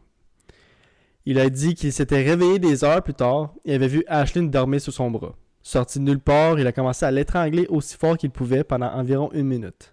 Il 1.24 1.38
a 1.38 1.50
dit 1.50 1.74
qu'il 1.74 1.92
s'était 1.92 2.22
réveillé 2.22 2.58
des 2.58 2.84
heures 2.84 3.02
plus 3.02 3.14
tard 3.14 3.54
et 3.64 3.74
avait 3.74 3.88
vu 3.88 4.04
Ashlyn 4.06 4.44
dormir 4.44 4.80
sous 4.80 4.92
son 4.92 5.10
bras. 5.10 5.34
Sorti 5.62 5.98
de 5.98 6.04
nulle 6.04 6.20
part, 6.20 6.58
il 6.58 6.66
a 6.66 6.72
commencé 6.72 7.04
à 7.04 7.10
l'étrangler 7.10 7.66
aussi 7.68 7.96
fort 7.96 8.16
qu'il 8.16 8.30
pouvait 8.30 8.64
pendant 8.64 8.90
environ 8.92 9.30
une 9.32 9.46
minute. 9.46 9.92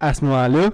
À 0.00 0.14
ce 0.14 0.24
moment-là, 0.24 0.70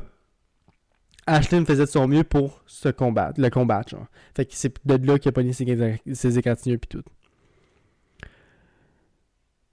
Ashlyn 1.26 1.64
faisait 1.64 1.84
de 1.84 1.90
son 1.90 2.06
mieux 2.06 2.24
pour 2.24 2.62
se 2.66 2.88
combattre, 2.90 3.40
le 3.40 3.48
combattre. 3.50 3.90
Genre. 3.90 4.06
Fait 4.36 4.44
que 4.44 4.52
c'est 4.54 4.74
de 4.86 5.06
là 5.06 5.18
qu'il 5.18 5.28
a 5.30 5.32
pogné 5.32 5.52
ses, 5.52 6.00
ses 6.12 6.38
égratignures 6.38 6.78
puis 6.78 6.88
tout. 7.00 7.02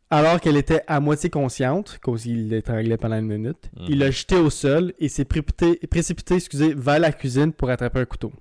Alors 0.10 0.42
qu'elle 0.42 0.58
était 0.58 0.84
à 0.88 1.00
moitié 1.00 1.30
consciente, 1.30 1.98
cause 2.04 2.26
il 2.26 2.50
l'étranglait 2.50 2.98
pendant 2.98 3.18
une 3.18 3.28
minute, 3.28 3.70
Mhm. 3.78 3.86
il 3.90 4.00
l'a 4.00 4.12
jeté 4.12 4.36
au 4.36 4.50
sol 4.50 4.94
et 5.00 5.08
s'est 5.08 5.24
précipité, 5.24 5.76
précipité 5.88 6.36
excusez, 6.36 6.74
vers 6.74 7.00
la 7.00 7.14
cuisine 7.14 7.54
pour 7.54 7.70
attraper 7.70 8.00
un 8.02 8.06
couteau. 8.06 8.34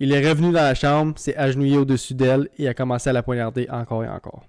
Il 0.00 0.12
est 0.12 0.28
revenu 0.28 0.48
dans 0.52 0.62
la 0.62 0.74
chambre, 0.74 1.18
s'est 1.18 1.36
agenouillé 1.36 1.76
au-dessus 1.78 2.14
d'elle 2.14 2.48
et 2.58 2.66
a 2.68 2.74
commencé 2.74 3.10
à 3.10 3.12
la 3.12 3.22
poignarder 3.22 3.68
encore 3.70 4.04
et 4.04 4.08
encore. 4.08 4.44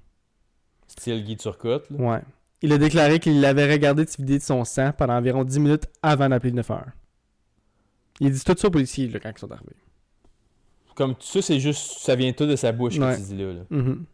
Style 0.88 1.24
Guy 1.24 1.38
Turcotte, 1.38 1.90
là. 1.92 1.98
Ouais. 1.98 2.22
Il 2.62 2.72
a 2.72 2.78
déclaré 2.78 3.20
qu'il 3.20 3.44
avait 3.46 3.70
regardé 3.72 4.06
se 4.06 4.18
vider 4.18 4.38
de 4.38 4.44
son 4.44 4.64
sang 4.64 4.92
pendant 4.98 5.14
environ 5.16 5.44
10 5.44 5.60
minutes 5.60 5.86
avant 6.02 6.30
d'appeler 6.30 6.52
le 6.52 6.58
911. 6.58 6.86
Il 8.22 8.32
dit 8.32 8.44
tout 8.44 8.56
ça 8.58 8.68
aux 8.68 8.72
policiers 8.72 9.08
là, 9.10 9.20
quand 9.20 9.32
ils 9.36 9.40
sont 9.40 9.52
arrivés. 9.52 9.76
Comme 10.96 11.16
ça, 11.20 11.42
c'est 11.42 11.60
juste. 11.60 12.00
Ça 12.00 12.16
vient 12.16 12.32
tout 12.32 12.46
de 12.46 12.56
sa 12.56 12.72
bouche 12.72 12.98
Ouais. 13.00 13.16
que 13.16 13.18
tu 13.20 13.24
dis 13.36 13.38
là. 13.38 13.54
là. 13.54 13.62
Mhm. 13.70 14.06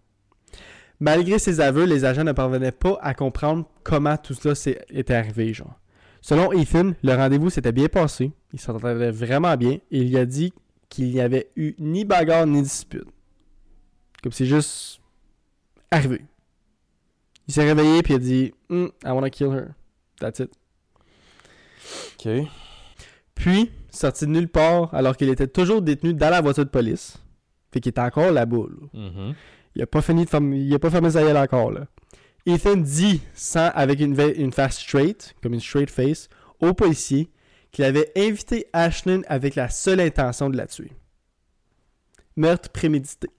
Malgré 1.01 1.37
ses 1.39 1.59
aveux, 1.61 1.85
les 1.85 2.05
agents 2.05 2.23
ne 2.23 2.31
parvenaient 2.31 2.71
pas 2.71 2.97
à 3.01 3.13
comprendre 3.13 3.65
comment 3.83 4.17
tout 4.17 4.33
cela 4.33 4.55
était 4.89 5.13
arrivé. 5.13 5.53
Genre. 5.53 5.77
Selon 6.21 6.51
Ethan, 6.51 6.93
le 7.03 7.13
rendez-vous 7.15 7.49
s'était 7.49 7.71
bien 7.71 7.87
passé. 7.87 8.31
Il 8.51 8.59
s'entendait 8.59 9.11
vraiment 9.11 9.55
bien 9.55 9.73
et 9.91 10.01
il 10.01 10.17
a 10.17 10.25
dit 10.25 10.53
qu'il 10.89 11.11
n'y 11.11 11.21
avait 11.21 11.49
eu 11.55 11.75
ni 11.79 12.05
bagarre 12.05 12.45
ni 12.47 12.61
dispute. 12.61 13.07
Comme 14.21 14.31
c'est 14.31 14.45
juste 14.45 14.99
arrivé. 15.91 16.21
Il 17.47 17.53
s'est 17.53 17.63
réveillé 17.63 18.01
puis 18.03 18.13
il 18.13 18.15
a 18.17 18.19
dit 18.19 18.53
Hmm, 18.69 18.87
I 19.05 19.09
wanna 19.09 19.29
kill 19.29 19.47
her. 19.51 19.67
That's 20.19 20.39
it. 20.39 20.51
Ok. 22.19 22.47
Puis, 23.35 23.71
sorti 23.89 24.25
de 24.25 24.31
nulle 24.31 24.49
part, 24.49 24.93
alors 24.93 25.15
qu'il 25.15 25.29
était 25.29 25.47
toujours 25.47 25.81
détenu 25.81 26.13
dans 26.13 26.29
la 26.29 26.41
voiture 26.41 26.65
de 26.65 26.69
police. 26.69 27.17
Fait 27.71 27.79
qu'il 27.79 27.91
était 27.91 28.01
encore 28.01 28.31
là-bas. 28.31 28.57
là. 28.69 28.87
Mhm. 28.93 29.35
Il 29.75 29.81
a 29.81 29.87
pas 29.87 30.01
fini 30.01 30.25
de 30.25 30.29
fermer, 30.29 30.59
il 30.59 30.73
a 30.73 30.79
pas 30.79 30.89
fermé 30.89 31.11
sa 31.11 31.21
gueule 31.23 31.37
encore, 31.37 31.71
là. 31.71 31.87
Ethan 32.45 32.75
dit, 32.77 33.21
sans, 33.33 33.69
avec 33.73 33.99
une, 33.99 34.19
une 34.35 34.51
face 34.51 34.79
straight, 34.79 35.35
comme 35.41 35.53
une 35.53 35.59
straight 35.61 35.89
face, 35.89 36.27
au 36.59 36.73
policier 36.73 37.29
qu'il 37.71 37.85
avait 37.85 38.11
invité 38.15 38.67
Ashlyn 38.73 39.21
avec 39.27 39.55
la 39.55 39.69
seule 39.69 39.99
intention 39.99 40.49
de 40.49 40.57
la 40.57 40.67
tuer. 40.67 40.91
Meurtre 42.35 42.69
prémédité. 42.69 43.29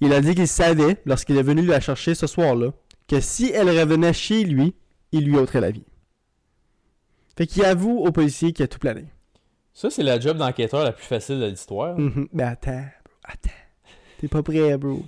Il 0.00 0.12
a 0.12 0.20
dit 0.20 0.34
qu'il 0.34 0.48
savait, 0.48 0.98
lorsqu'il 1.06 1.36
est 1.38 1.42
venu 1.42 1.62
la 1.64 1.80
chercher 1.80 2.14
ce 2.14 2.26
soir-là, 2.26 2.72
que 3.08 3.20
si 3.20 3.50
elle 3.52 3.70
revenait 3.70 4.12
chez 4.12 4.44
lui, 4.44 4.74
il 5.12 5.24
lui 5.24 5.36
ôterait 5.36 5.60
la 5.60 5.70
vie. 5.70 5.84
Fait 7.36 7.46
qu'il 7.46 7.64
avoue 7.64 7.98
au 7.98 8.12
policier 8.12 8.52
qu'il 8.52 8.64
a 8.64 8.68
tout 8.68 8.78
plané. 8.78 9.06
Ça, 9.72 9.90
c'est 9.90 10.02
la 10.02 10.18
job 10.18 10.38
d'enquêteur 10.38 10.84
la 10.84 10.92
plus 10.92 11.04
facile 11.04 11.38
de 11.38 11.46
l'histoire. 11.46 11.98
Mhm. 11.98 12.28
Mais 12.32 12.42
attends, 12.44 12.84
bro, 13.04 13.14
attends. 13.24 13.50
T'es 14.18 14.28
pas 14.28 14.42
prêt, 14.42 14.76
bro. 14.78 15.02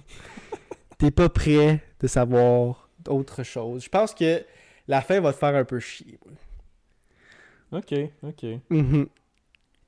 T'es 0.98 1.10
pas 1.10 1.28
prêt 1.28 1.82
de 2.00 2.06
savoir 2.06 2.90
autre 3.08 3.42
chose. 3.42 3.84
Je 3.84 3.88
pense 3.88 4.14
que 4.14 4.44
la 4.86 5.00
fin 5.00 5.20
va 5.20 5.32
te 5.32 5.38
faire 5.38 5.54
un 5.54 5.64
peu 5.64 5.80
chier. 5.80 6.18
bro. 6.20 6.34
Ok, 7.72 7.94
ok. 8.22 8.46
Mhm. 8.70 9.06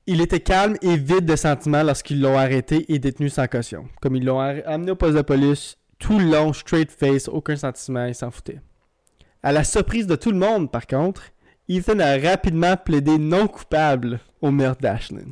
Il 0.07 0.21
était 0.21 0.39
calme 0.39 0.77
et 0.81 0.97
vide 0.97 1.25
de 1.25 1.35
sentiments 1.35 1.83
lorsqu'ils 1.83 2.21
l'ont 2.21 2.37
arrêté 2.37 2.91
et 2.91 2.99
détenu 2.99 3.29
sans 3.29 3.47
caution. 3.47 3.87
Comme 4.01 4.15
ils 4.15 4.25
l'ont 4.25 4.39
amené 4.39 4.91
au 4.91 4.95
poste 4.95 5.15
de 5.15 5.21
police, 5.21 5.77
tout 5.99 6.17
le 6.17 6.25
long, 6.25 6.53
straight 6.53 6.91
face, 6.91 7.27
aucun 7.27 7.55
sentiment, 7.55 8.05
il 8.05 8.15
s'en 8.15 8.31
foutait. 8.31 8.59
À 9.43 9.51
la 9.51 9.63
surprise 9.63 10.07
de 10.07 10.15
tout 10.15 10.31
le 10.31 10.37
monde, 10.37 10.71
par 10.71 10.87
contre, 10.87 11.31
Ethan 11.69 11.99
a 11.99 12.17
rapidement 12.17 12.75
plaidé 12.77 13.17
non 13.17 13.47
coupable 13.47 14.19
au 14.41 14.51
meurtre 14.51 14.81
d'Ashlyn. 14.81 15.31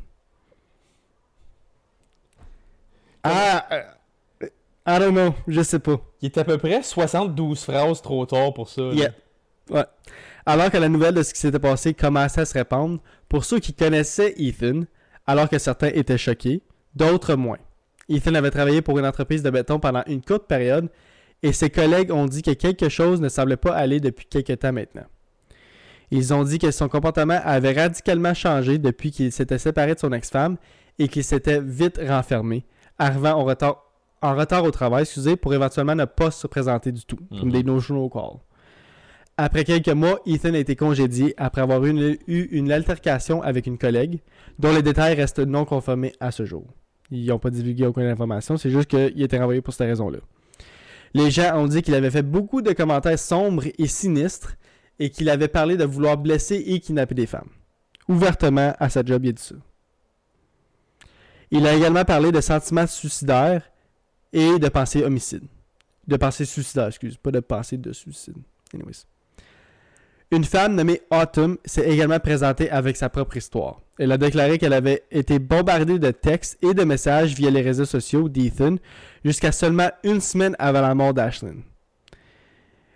Ah, 3.24 3.68
euh, 3.72 4.48
I 4.88 5.00
don't 5.00 5.12
know, 5.12 5.36
je 5.48 5.62
sais 5.62 5.80
pas. 5.80 6.00
Il 6.22 6.28
est 6.28 6.38
à 6.38 6.44
peu 6.44 6.58
près 6.58 6.82
72 6.82 7.64
phrases 7.64 8.02
trop 8.02 8.26
tard 8.26 8.54
pour 8.54 8.70
ça. 8.70 8.82
Yeah. 8.94 9.12
Ouais. 9.70 9.86
Alors 10.52 10.72
que 10.72 10.78
la 10.78 10.90
nouvelle 10.90 11.14
de 11.14 11.22
ce 11.22 11.32
qui 11.32 11.40
s'était 11.40 11.60
passé 11.60 11.94
commençait 11.94 12.42
à 12.42 12.46
se 12.46 12.56
répandre, 12.56 13.00
pour 13.28 13.46
ceux 13.46 13.60
qui 13.60 13.72
connaissaient 13.72 14.34
Ethan, 14.40 14.82
alors 15.28 15.48
que 15.48 15.60
certains 15.60 15.90
étaient 15.94 16.18
choqués, 16.18 16.64
d'autres 16.96 17.36
moins. 17.36 17.60
Ethan 18.10 18.34
avait 18.34 18.50
travaillé 18.50 18.82
pour 18.82 18.98
une 18.98 19.06
entreprise 19.06 19.44
de 19.44 19.52
béton 19.52 19.80
pendant 19.80 20.02
une 20.08 20.24
courte 20.24 20.48
période 20.48 20.90
et 21.44 21.54
ses 21.54 21.70
collègues 21.70 22.12
ont 22.12 22.26
dit 22.26 22.42
que 22.42 22.50
quelque 22.50 22.90
chose 22.90 23.22
ne 23.22 23.30
semblait 23.30 23.58
pas 23.58 23.76
aller 23.76 24.00
depuis 24.00 24.26
quelque 24.26 24.54
temps 24.54 24.74
maintenant. 24.74 25.06
Ils 26.10 26.34
ont 26.34 26.44
dit 26.44 26.58
que 26.58 26.72
son 26.72 26.90
comportement 26.90 27.40
avait 27.44 27.74
radicalement 27.74 28.34
changé 28.34 28.80
depuis 28.80 29.12
qu'il 29.12 29.32
s'était 29.32 29.60
séparé 29.60 29.94
de 29.94 30.00
son 30.00 30.12
ex-femme 30.14 30.58
et 30.98 31.10
qu'il 31.10 31.24
s'était 31.24 31.62
vite 31.62 32.02
renfermé, 32.04 32.66
arrivant 32.98 33.34
en 33.34 33.44
retard, 33.44 33.84
en 34.24 34.36
retard 34.36 34.64
au 34.64 34.72
travail, 34.72 35.04
excusez, 35.04 35.36
pour 35.36 35.54
éventuellement 35.54 35.94
ne 35.94 36.06
pas 36.06 36.32
se 36.32 36.48
présenter 36.48 36.92
du 36.92 37.06
tout, 37.06 37.20
comme 37.30 37.50
Mhm. 37.50 37.52
des 37.52 37.64
no-show. 37.64 38.10
Après 39.42 39.64
quelques 39.64 39.88
mois, 39.88 40.20
Ethan 40.26 40.54
a 40.54 40.58
été 40.58 40.76
congédié 40.76 41.34
après 41.38 41.62
avoir 41.62 41.86
eu 41.86 42.18
une, 42.28 42.72
altercation 42.74 43.42
avec 43.42 43.68
une 43.68 43.78
collègue, 43.78 44.20
dont 44.60 44.74
les 44.74 44.82
détails 44.82 45.14
restent 45.14 45.40
non 45.40 45.64
confirmés 45.64 46.12
à 46.20 46.32
ce 46.32 46.44
jour. 46.44 46.66
Ils 47.10 47.26
n'ont 47.28 47.40
pas 47.40 47.50
divulgué 47.50 47.86
aucune 47.86 48.04
information, 48.04 48.58
c'est 48.58 48.70
juste 48.70 48.90
qu'il 48.90 49.22
était 49.22 49.40
renvoyé 49.40 49.62
pour 49.62 49.74
cette 49.74 49.88
raison-là. 49.88 50.18
Les 51.14 51.32
gens 51.32 51.56
ont 51.56 51.68
dit 51.68 51.82
qu'il 51.82 51.96
avait 51.96 52.12
fait 52.12 52.22
beaucoup 52.22 52.62
de 52.62 52.74
commentaires 52.74 53.18
sombres 53.18 53.64
et 53.78 53.88
sinistres 53.88 54.58
et 55.00 55.10
qu'il 55.10 55.30
avait 55.30 55.48
parlé 55.48 55.78
de 55.78 55.86
vouloir 55.86 56.18
blesser 56.18 56.62
et 56.68 56.82
kidnapper 56.82 57.16
des 57.16 57.26
femmes. 57.26 57.48
Ouvertement, 58.10 58.74
à 58.78 58.90
sa 58.90 59.06
job, 59.06 59.24
il 59.24 59.30
a 59.30 59.32
dit. 59.32 59.54
Il 61.52 61.66
a 61.66 61.76
également 61.76 62.04
parlé 62.04 62.34
de 62.34 62.42
sentiments 62.42 62.88
suicidaires 62.88 63.72
et 64.34 64.60
de 64.60 64.68
pensées 64.68 65.02
homicides. 65.02 65.48
De 66.10 66.18
pensées 66.18 66.44
suicidaires, 66.44 66.88
excuse, 66.88 67.16
pas 67.16 67.32
de 67.32 67.40
pensées 67.40 67.78
de 67.78 67.94
suicide. 67.94 68.36
Anyways. 68.74 69.06
Une 70.32 70.44
femme 70.44 70.76
nommée 70.76 71.02
Autumn 71.10 71.58
s'est 71.66 71.90
également 71.90 72.20
présentée 72.20 72.70
avec 72.70 72.98
sa 72.98 73.10
propre 73.10 73.38
histoire. 73.38 73.82
Elle 73.98 74.12
a 74.12 74.18
déclaré 74.18 74.60
qu'elle 74.60 74.74
avait 74.74 75.04
été 75.12 75.40
bombardée 75.40 75.98
de 75.98 76.12
textes 76.12 76.58
et 76.64 76.74
de 76.74 76.84
messages 76.84 77.34
via 77.34 77.50
les 77.50 77.62
réseaux 77.62 77.86
sociaux 77.86 78.30
d'Ethan 78.30 78.76
jusqu'à 79.26 79.52
seulement 79.52 79.90
une 80.04 80.22
semaine 80.22 80.56
avant 80.60 80.82
la 80.82 80.94
mort 80.94 81.14
d'Ashlyn. 81.14 81.56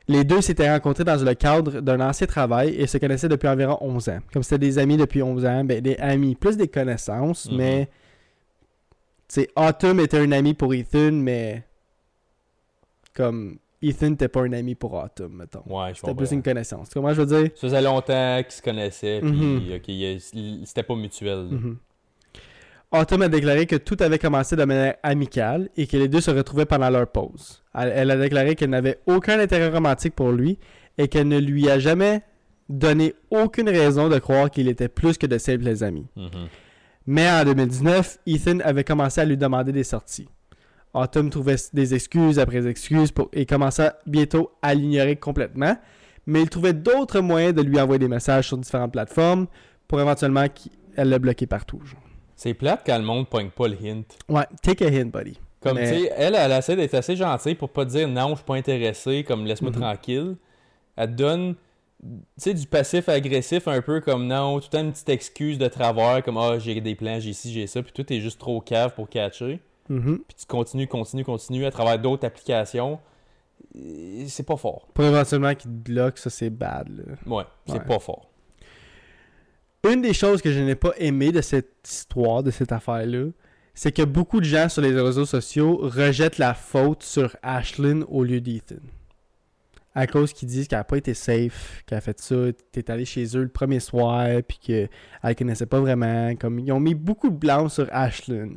Les 0.08 0.24
deux 0.24 0.42
s'étaient 0.42 0.70
rencontrés 0.72 1.06
dans 1.06 1.16
le 1.24 1.34
cadre 1.34 1.80
d'un 1.80 2.02
ancien 2.02 2.28
travail 2.28 2.76
et 2.76 2.88
se 2.88 2.98
connaissaient 2.98 3.30
depuis 3.30 3.48
environ 3.48 3.78
11 3.82 4.10
ans. 4.10 4.20
Comme 4.32 4.44
c'était 4.44 4.60
des 4.60 4.78
amis 4.78 4.98
depuis 4.98 5.24
11 5.24 5.46
ans, 5.46 5.64
ben, 5.64 5.82
des 5.82 5.96
amis, 5.96 6.36
plus 6.36 6.56
des 6.58 6.68
connaissances, 6.68 7.50
Mhm. 7.50 7.58
mais... 7.58 7.90
Tu 9.34 9.48
Autumn 9.56 10.00
était 10.02 10.20
un 10.20 10.32
ami 10.34 10.54
pour 10.54 10.74
Ethan, 10.74 11.14
mais... 11.14 11.64
Comme... 13.16 13.58
Ethan 13.84 14.12
n'était 14.12 14.28
pas 14.30 14.42
un 14.42 14.54
ami 14.54 14.76
pour 14.76 14.94
Autumn, 14.94 15.34
mettons. 15.34 15.62
Ouais, 15.68 15.90
je 15.90 15.96
C'était 15.96 16.08
comprends. 16.08 16.16
plus 16.26 16.32
une 16.32 16.42
connaissance. 16.42 16.90
Comment 16.94 17.14
je 17.14 17.22
veux 17.22 17.26
dire? 17.28 17.52
Ça 17.56 17.62
faisait 17.68 17.82
longtemps 17.82 18.42
qu'ils 18.44 18.52
se 18.54 18.62
connaissaient, 18.62 19.20
puis 19.22 19.74
ok, 19.76 19.88
il- 19.90 20.62
c'était 20.66 20.84
pas 20.84 20.96
mutuel. 20.96 21.48
Mhm. 21.52 21.78
Autumn 22.92 23.24
a 23.24 23.28
déclaré 23.28 23.66
que 23.66 23.76
tout 23.76 23.98
avait 24.02 24.20
commencé 24.20 24.56
de 24.56 24.64
manière 24.66 24.96
amicale 25.02 25.70
et 25.76 25.88
que 25.88 25.98
les 25.98 26.08
deux 26.08 26.22
se 26.22 26.30
retrouvaient 26.30 26.66
pendant 26.68 26.90
leur 26.92 27.08
pause. 27.08 27.64
Elle, 27.74 27.92
elle 27.96 28.12
a 28.12 28.18
déclaré 28.18 28.56
qu'elle 28.56 28.70
n'avait 28.70 29.00
aucun 29.08 29.40
intérêt 29.40 29.70
romantique 29.70 30.14
pour 30.14 30.32
lui 30.32 30.60
et 31.00 31.08
qu'elle 31.08 31.28
ne 31.28 31.40
lui 31.40 31.70
a 31.70 31.80
jamais 31.80 32.22
donné 32.70 33.16
aucune 33.32 33.68
raison 33.68 34.10
de 34.10 34.20
croire 34.20 34.52
qu'il 34.52 34.68
était 34.68 34.90
plus 34.90 35.18
que 35.18 35.26
de 35.26 35.38
simples 35.40 35.84
amis. 35.84 36.06
Mhm. 36.16 36.30
Mais 37.08 37.30
en 37.30 37.44
2019, 37.44 38.20
Ethan 38.28 38.60
avait 38.64 38.84
commencé 38.84 39.20
à 39.20 39.26
lui 39.26 39.38
demander 39.38 39.72
des 39.72 39.84
sorties. 39.84 40.30
Autumn 40.94 41.30
trouvait 41.30 41.56
des 41.74 41.96
excuses 41.96 42.38
après 42.40 42.68
excuses 42.68 43.12
pour, 43.12 43.30
et 43.34 43.46
commençait 43.46 43.92
bientôt 44.06 44.52
à 44.62 44.74
l'ignorer 44.74 45.16
complètement, 45.16 45.76
mais 46.28 46.42
il 46.44 46.50
trouvait 46.50 46.74
d'autres 46.74 47.20
moyens 47.20 47.54
de 47.56 47.62
lui 47.62 47.80
envoyer 47.80 48.00
des 48.00 48.08
messages 48.08 48.48
sur 48.48 48.58
différentes 48.58 48.92
plateformes 48.94 49.48
pour 49.88 50.00
éventuellement 50.00 50.46
qu'elle 50.48 51.10
le 51.10 51.18
bloquer 51.18 51.48
partout. 51.48 51.82
C'est 52.36 52.54
plate 52.54 52.84
quand 52.86 52.98
le 52.98 53.04
monde 53.04 53.28
pogne 53.28 53.50
pas 53.50 53.68
le 53.68 53.78
hint. 53.84 54.04
Ouais, 54.30 54.46
take 54.62 54.86
a 54.86 54.90
hint, 54.90 55.12
buddy. 55.12 55.40
Comme, 55.62 55.76
Mais- 55.78 55.92
tu 55.94 56.04
sais, 56.04 56.12
elle, 56.18 56.36
elle 56.36 56.52
essaie 56.52 56.76
d'être 56.76 56.94
assez 56.94 57.16
gentille 57.16 57.56
pour 57.56 57.70
pas 57.70 57.86
dire 57.86 58.08
non, 58.08 58.30
je 58.32 58.36
suis 58.36 58.44
pas 58.44 58.56
intéressé, 58.56 59.24
comme 59.24 59.46
laisse-moi 59.46 59.72
Mhm. 59.72 59.80
tranquille. 59.80 60.36
Elle 60.98 61.10
te 61.10 61.14
donne, 61.16 61.56
tu 62.02 62.08
sais, 62.38 62.54
du 62.54 62.68
passif 62.68 63.08
agressif 63.08 63.68
un 63.68 63.82
peu 63.82 64.02
comme 64.02 64.28
non, 64.28 64.60
tout 64.60 64.68
le 64.72 64.78
temps 64.78 64.84
une 64.84 64.92
petite 64.92 65.10
excuse 65.10 65.58
de 65.58 65.68
travers, 65.68 66.22
comme 66.24 66.38
ah, 66.38 66.60
j'ai 66.60 66.80
des 66.82 66.96
plans, 66.96 67.20
j'ai 67.20 67.32
ci, 67.34 67.52
j'ai 67.54 67.66
ça, 67.66 67.82
puis 67.82 67.94
tout 67.94 68.12
est 68.12 68.20
juste 68.20 68.40
trop 68.40 68.60
cave 68.62 68.94
pour 68.94 69.08
catcher. 69.10 69.60
Mhm. 69.90 70.20
Puis 70.28 70.38
tu 70.40 70.46
continues, 70.46 70.88
continues, 70.88 71.24
continues 71.26 71.66
à 71.66 71.72
travers 71.72 72.00
d'autres 72.00 72.26
applications. 72.26 73.00
C'est 74.28 74.46
pas 74.46 74.58
fort. 74.58 74.88
Pour 74.94 75.04
éventuellement 75.06 75.54
qu'il 75.56 75.72
te 75.72 75.92
bloque, 75.92 76.18
ça 76.18 76.30
c'est 76.30 76.50
bad. 76.50 76.90
là. 76.90 77.04
Ouais, 77.26 77.44
c'est 77.66 77.74
Ouais. 77.74 77.80
pas 77.86 78.00
fort. 78.00 78.30
Une 79.90 80.02
des 80.02 80.14
choses 80.14 80.42
que 80.42 80.52
je 80.52 80.60
n'ai 80.60 80.76
pas 80.76 80.94
aimé 80.98 81.32
de 81.32 81.42
cette 81.42 81.74
histoire, 81.86 82.42
de 82.44 82.52
cette 82.52 82.72
affaire-là, 82.72 83.28
c'est 83.74 83.92
que 83.92 84.04
beaucoup 84.04 84.40
de 84.40 84.46
gens 84.46 84.70
sur 84.70 84.82
les 84.82 84.94
réseaux 84.94 85.26
sociaux 85.26 85.78
rejettent 85.82 86.38
la 86.38 86.54
faute 86.54 87.04
sur 87.04 87.36
Ashlyn 87.42 88.04
au 88.08 88.24
lieu 88.24 88.40
d'Ethan. 88.40 88.76
À 89.96 90.08
cause 90.08 90.32
qu'ils 90.34 90.48
disent 90.48 90.68
qu'elle 90.68 90.80
n'a 90.80 90.84
pas 90.86 90.98
été 90.98 91.14
safe, 91.14 91.84
qu'elle 91.86 91.98
a 91.98 92.02
fait 92.02 92.20
ça, 92.20 92.36
t'es 92.72 92.90
allé 92.90 93.06
chez 93.06 93.26
eux 93.38 93.44
le 93.44 93.50
premier 93.50 93.80
soir, 93.80 94.28
puis 94.48 94.58
qu'elle 94.58 94.90
ne 95.24 95.34
connaissait 95.34 95.66
pas 95.68 95.80
vraiment. 95.82 96.34
Comme, 96.36 96.60
ils 96.60 96.72
ont 96.72 96.80
mis 96.80 96.96
beaucoup 96.96 97.30
de 97.30 97.36
blâme 97.36 97.70
sur 97.70 97.88
Ashlyn. 97.92 98.52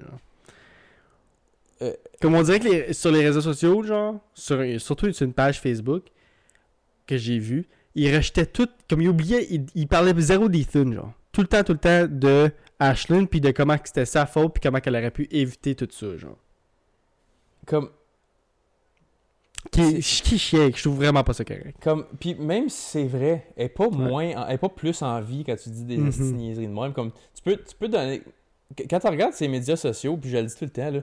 Comme 2.20 2.34
on 2.34 2.42
dirait 2.42 2.60
que 2.60 2.68
les- 2.68 2.92
sur 2.92 3.10
les 3.10 3.24
réseaux 3.24 3.40
sociaux, 3.42 3.82
genre, 3.82 4.16
sur, 4.34 4.58
surtout 4.80 5.12
sur 5.12 5.26
une 5.26 5.34
page 5.34 5.60
Facebook 5.60 6.04
que 7.06 7.16
j'ai 7.16 7.38
vue, 7.38 7.66
ils 7.94 8.14
rejetaient 8.14 8.46
tout, 8.46 8.68
comme 8.88 9.00
ils 9.02 9.08
oubliaient, 9.08 9.46
ils, 9.50 9.66
ils 9.74 9.86
parlaient 9.88 10.14
zéro 10.18 10.48
d'Ethan, 10.48 10.92
genre. 10.92 11.12
Tout 11.32 11.42
le 11.42 11.46
temps, 11.46 11.62
tout 11.62 11.72
le 11.72 11.78
temps 11.78 12.06
de 12.08 12.50
Ashlyn, 12.78 13.26
puis 13.26 13.40
de 13.40 13.50
comment 13.50 13.76
c'était 13.84 14.06
sa 14.06 14.24
faute, 14.26 14.54
puis 14.54 14.60
comment 14.62 14.80
qu'elle 14.80 14.96
aurait 14.96 15.10
pu 15.10 15.28
éviter 15.30 15.74
tout 15.74 15.88
ça, 15.90 16.16
genre. 16.16 16.36
Comme, 17.66 17.90
Qui, 19.72 19.98
qui 20.00 20.38
je 20.38 20.82
trouve 20.82 20.96
vraiment 20.96 21.24
pas 21.24 21.32
ça 21.32 21.44
correct. 21.44 21.76
Comme, 21.82 22.06
puis 22.20 22.34
même 22.36 22.68
si 22.68 22.90
c'est 22.92 23.06
vrai, 23.06 23.46
elle 23.56 23.66
est 23.66 23.68
pas 23.68 23.88
Ouais. 23.88 23.96
moins, 23.96 24.24
elle 24.46 24.54
est 24.54 24.58
pas 24.58 24.68
plus 24.68 25.02
en 25.02 25.20
vie 25.20 25.44
quand 25.44 25.56
tu 25.56 25.70
dis 25.70 25.84
des 25.84 26.00
esti 26.06 26.20
de 26.20 26.36
niaiseries 26.36 26.68
de 26.68 26.72
même. 26.72 26.92
Comme, 26.92 27.10
tu 27.12 27.42
peux, 27.44 27.56
tu 27.56 27.74
peux 27.78 27.88
donner, 27.88 28.22
qu- 28.76 28.86
quand 28.88 29.00
tu 29.00 29.06
regardes 29.08 29.32
ces 29.34 29.48
médias 29.48 29.76
sociaux, 29.76 30.16
puis 30.16 30.30
je 30.30 30.36
le 30.38 30.44
dis 30.44 30.54
tout 30.54 30.64
le 30.64 30.70
temps, 30.70 30.90
là, 30.90 31.00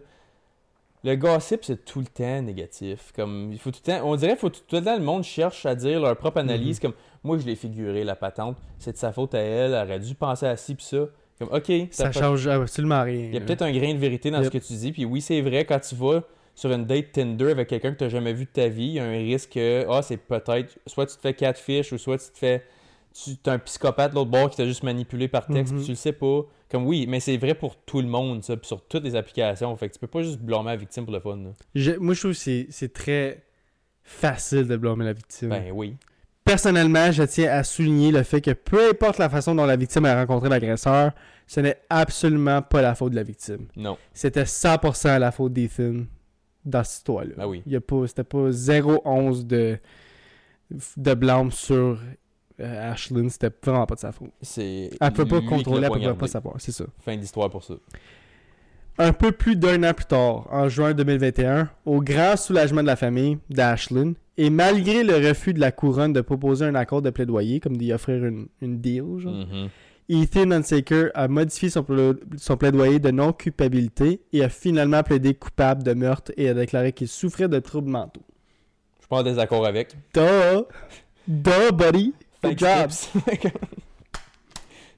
le 1.04 1.16
gossip 1.16 1.63
c'est 1.63 1.84
tout 1.86 2.00
le 2.00 2.06
temps 2.06 2.42
négatif. 2.42 3.12
Comme, 3.16 3.50
il 3.52 3.60
faut 3.60 3.72
tout 3.72 3.80
le 3.86 3.92
temps, 3.94 4.02
on 4.08 4.16
dirait 4.16 4.36
faut 4.36 4.50
tout, 4.50 4.62
tout 4.68 4.76
le 4.78 4.84
temps 4.84 4.98
le 4.98 5.04
monde 5.04 5.24
cherche 5.24 5.66
à 5.66 5.76
dire 5.76 6.00
leur 6.02 6.16
propre 6.18 6.39
analyse. 6.39 6.80
Comme, 6.80 6.94
moi 7.24 7.38
je 7.38 7.46
l'ai 7.46 7.56
figuré 7.56 8.04
la 8.04 8.16
patente, 8.16 8.58
c'est 8.80 8.94
de 8.94 8.98
sa 8.98 9.12
faute 9.12 9.34
à 9.36 9.39
elle, 9.39 9.74
elle 9.74 9.86
aurait 9.88 10.00
dû 10.00 10.16
penser 10.16 10.46
à 10.46 10.56
ci 10.58 10.76
puis 10.76 10.86
ça. 10.86 11.06
Comme, 11.39 11.50
ok, 11.52 11.72
Ça 11.92 12.10
peut- 12.10 12.20
change 12.20 12.48
absolument 12.48 13.02
rien. 13.04 13.16
il 13.28 13.34
y 13.34 13.38
a 13.38 13.42
peut-être 13.42 13.63
un 13.63 13.72
grain 13.72 13.94
de 13.94 13.98
vérité 14.00 14.30
dans 14.32 14.38
Yep. 14.42 14.46
ce 14.54 14.58
que 14.58 14.63
tu 14.63 14.74
dis. 14.74 14.92
Puis 14.92 15.04
oui, 15.06 15.20
c'est 15.20 15.42
vrai, 15.42 15.66
quand 15.66 15.80
tu 15.80 15.96
vas 15.96 16.22
sur 16.56 16.72
une 16.72 16.86
date 16.86 17.12
Tinder 17.12 17.50
avec 17.52 17.68
quelqu'un 17.68 17.92
que 17.94 17.98
tu 17.98 18.04
n'as 18.04 18.10
jamais 18.12 18.34
vu 18.34 18.46
de 18.46 18.50
ta 18.52 18.68
vie, 18.68 18.84
il 18.86 18.94
y 18.94 19.00
a 19.00 19.04
un 19.06 19.18
risque 19.18 19.54
que, 19.54 19.86
ah, 19.89 20.04
c'est 20.04 20.18
peut-être, 20.18 20.78
soit 20.86 21.08
tu 21.08 21.16
te 21.16 21.22
fais 21.22 21.34
catfish 21.34 21.92
ou 21.92 21.98
soit 21.98 22.20
tu 22.20 22.32
te 22.32 22.38
fais. 22.38 22.63
Tu 23.13 23.32
es 23.32 23.49
un 23.49 23.60
psychopathe 23.60 24.12
de 24.12 24.15
l'autre 24.15 24.32
bord 24.32 24.49
qui 24.49 24.58
t'a 24.58 24.65
juste 24.65 24.82
manipulé 24.84 25.28
par 25.28 25.45
texte, 25.45 25.73
puis 25.76 25.84
tu 25.84 25.91
le 25.91 25.95
sais 25.95 26.13
pas. 26.13 26.41
Comme 26.69 26.88
oui, 26.88 27.06
mais 27.08 27.19
c'est 27.19 27.38
vrai 27.38 27.54
pour 27.54 27.76
tout 27.76 28.02
le 28.02 28.08
monde, 28.08 28.43
ça, 28.43 28.58
puis 28.58 28.65
sur 28.67 28.82
toutes 28.88 29.04
les 29.04 29.15
applications. 29.15 29.76
Fait 29.78 29.88
que 29.89 29.93
tu 29.93 29.99
peux 29.99 30.08
pas 30.08 30.23
juste 30.23 30.39
blâmer 30.39 30.71
la 30.71 30.76
victime 30.78 31.06
pour 31.06 31.13
le 31.13 31.19
fun. 31.19 31.38
Je- 31.76 31.91
moi, 31.91 32.15
je 32.15 32.19
trouve 32.21 32.32
que 32.32 32.38
c'est- 32.71 32.93
très 32.93 33.43
facile 34.04 34.67
de 34.67 34.76
blâmer 34.78 35.06
la 35.06 35.13
victime. 35.13 35.49
Ben 35.49 35.71
oui. 35.71 35.95
Personnellement, 36.43 37.12
je 37.12 37.23
tiens 37.23 37.52
à 37.52 37.63
souligner 37.63 38.12
le 38.12 38.23
fait 38.23 38.41
que 38.41 38.52
peu 38.52 38.89
importe 38.89 39.17
la 39.17 39.30
façon 39.30 39.56
dont 39.56 39.65
la 39.65 39.76
victime 39.78 40.04
a 40.06 40.15
rencontré 40.15 40.49
l'agresseur, 40.49 41.12
ce 41.47 41.60
n'est 41.62 41.78
absolument 41.89 42.62
pas 42.62 42.82
la 42.82 42.95
faute 42.95 43.12
de 43.12 43.15
la 43.15 43.23
victime. 43.23 43.67
Non. 43.78 43.97
C'était 44.13 44.45
100% 44.45 45.19
la 45.19 45.32
faute 45.32 45.54
d'Ethan 45.54 46.06
dans 46.65 46.84
cette 46.84 46.97
histoire-là. 46.97 47.36
Ben 47.38 47.47
oui. 47.47 47.63
C'était 48.08 48.23
pas 48.26 48.52
0,11 48.52 49.45
de, 49.45 49.78
de 50.97 51.13
blâme 51.13 51.52
sur 51.52 51.97
euh, 52.60 52.92
Ashlyn. 52.92 53.30
C'était 53.30 53.50
vraiment 53.63 53.86
pas 53.86 53.96
de 53.96 54.00
sa 54.00 54.12
faute. 54.12 54.30
C'est. 54.42 54.89
Elle 55.00 55.12
peut 55.13 55.26
pas 55.26 55.42
contrôler, 55.42 55.88
elle 55.92 56.02
peut 56.12 56.13
pas 56.16 56.28
savoir. 56.28 56.56
C'est 56.60 56.72
ça. 56.72 56.86
Fin 57.00 57.16
d'histoire 57.18 57.50
pour 57.50 57.63
ça. 57.63 57.76
Un 59.00 59.12
peu 59.12 59.32
plus 59.32 59.56
d'un 59.56 59.82
an 59.84 59.94
plus 59.94 60.06
tard, 60.06 60.48
en 60.52 60.70
juin 60.70 60.94
2021, 60.94 61.68
au 61.86 62.00
grand 62.02 62.38
soulagement 62.38 62.82
de 62.82 62.88
la 62.88 62.96
famille 62.96 63.39
d'Ashlyn, 63.50 64.13
et 64.38 64.52
malgré 64.52 65.04
le 65.04 65.16
refus 65.28 65.54
de 65.56 65.60
la 65.60 65.72
couronne 65.72 66.13
de 66.13 66.22
proposer 66.22 66.66
un 66.66 66.76
accord 66.76 67.02
de 67.02 67.10
plaidoyer, 67.10 67.60
comme 67.60 67.76
d'y 67.76 67.92
offrir 67.92 68.24
une, 68.24 68.48
une 68.62 68.80
deal, 68.80 69.18
genre, 69.18 69.34
Mhm. 69.34 69.70
Ethan 70.10 70.52
Hunsaker 70.52 71.10
a 71.16 71.28
modifié 71.30 71.70
son 71.70 72.58
plaidoyer 72.58 73.00
de 73.00 73.10
non-culpabilité 73.10 74.22
et 74.34 74.44
a 74.44 74.50
finalement 74.50 75.02
plaidé 75.02 75.34
coupable 75.34 75.82
de 75.82 75.94
meurtre 75.94 76.32
et 76.38 76.50
a 76.50 76.54
déclaré 76.54 76.92
qu'il 76.92 77.08
souffrait 77.08 77.48
de 77.48 77.58
troubles 77.60 77.89
mentaux. 77.89 78.22
Je 78.98 79.04
suis 79.04 79.08
pas 79.08 79.18
en 79.20 79.24
désaccord 79.24 79.66
avec. 79.66 79.96
Duh! 80.13 80.66
Duh, 81.28 81.72
buddy! 81.74 82.13
Good 82.43 82.60
Thanks, 82.60 83.10
job! 83.13 83.21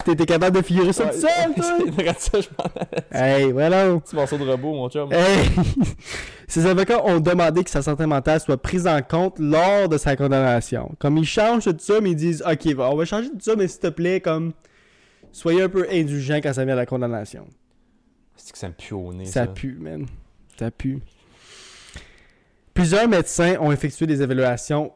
T'étais 0.03 0.25
capable 0.27 0.57
de 0.57 0.61
figurer 0.61 0.93
ça 0.93 1.05
Ouais, 1.05 1.11
tout 1.13 1.19
seul, 1.21 1.53
toi? 1.95 2.13
c'est 2.19 2.31
ça, 2.31 2.41
je 2.41 2.47
m'en 2.57 3.19
hey, 3.19 3.51
voilà. 3.51 3.97
Petit 3.97 4.15
morceau 4.15 4.37
de 4.37 4.43
robot, 4.43 4.73
mon 4.73 4.89
chum. 4.89 5.11
Hey! 5.11 5.49
Ses 6.47 6.67
avocats 6.67 7.03
ont 7.03 7.19
demandé 7.19 7.63
que 7.63 7.71
sa 7.71 7.81
santé 7.81 8.05
mentale 8.05 8.39
soit 8.39 8.61
prise 8.61 8.85
en 8.85 9.01
compte 9.01 9.39
lors 9.39 9.89
de 9.89 9.97
sa 9.97 10.15
condamnation. 10.15 10.91
Comme 10.99 11.17
ils 11.17 11.25
changent 11.25 11.63
tout 11.65 11.75
ça, 11.79 12.01
mais 12.01 12.11
ils 12.11 12.15
disent 12.15 12.43
Ok, 12.47 12.67
on 12.77 12.95
va 12.95 13.05
changer 13.05 13.29
tout 13.29 13.39
ça, 13.39 13.55
mais 13.55 13.67
s'il 13.67 13.79
te 13.79 13.87
plaît, 13.87 14.21
comme 14.21 14.53
soyez 15.31 15.63
un 15.63 15.69
peu 15.69 15.87
indulgent 15.91 16.35
quand 16.43 16.53
ça 16.53 16.63
vient 16.65 16.73
à 16.75 16.77
la 16.77 16.85
condamnation. 16.85 17.47
C'est 18.35 18.51
que 18.51 18.59
ça 18.59 18.67
me 18.67 18.73
pue 18.73 18.93
au 18.93 19.11
nez, 19.11 19.25
Ça 19.25 19.45
ça. 19.45 19.47
pue, 19.47 19.75
man. 19.79 20.05
Ça 20.59 20.69
pue. 20.69 20.99
Plusieurs 22.75 23.07
médecins 23.07 23.55
ont 23.59 23.71
effectué 23.71 24.05
des 24.05 24.21
évaluations 24.21 24.91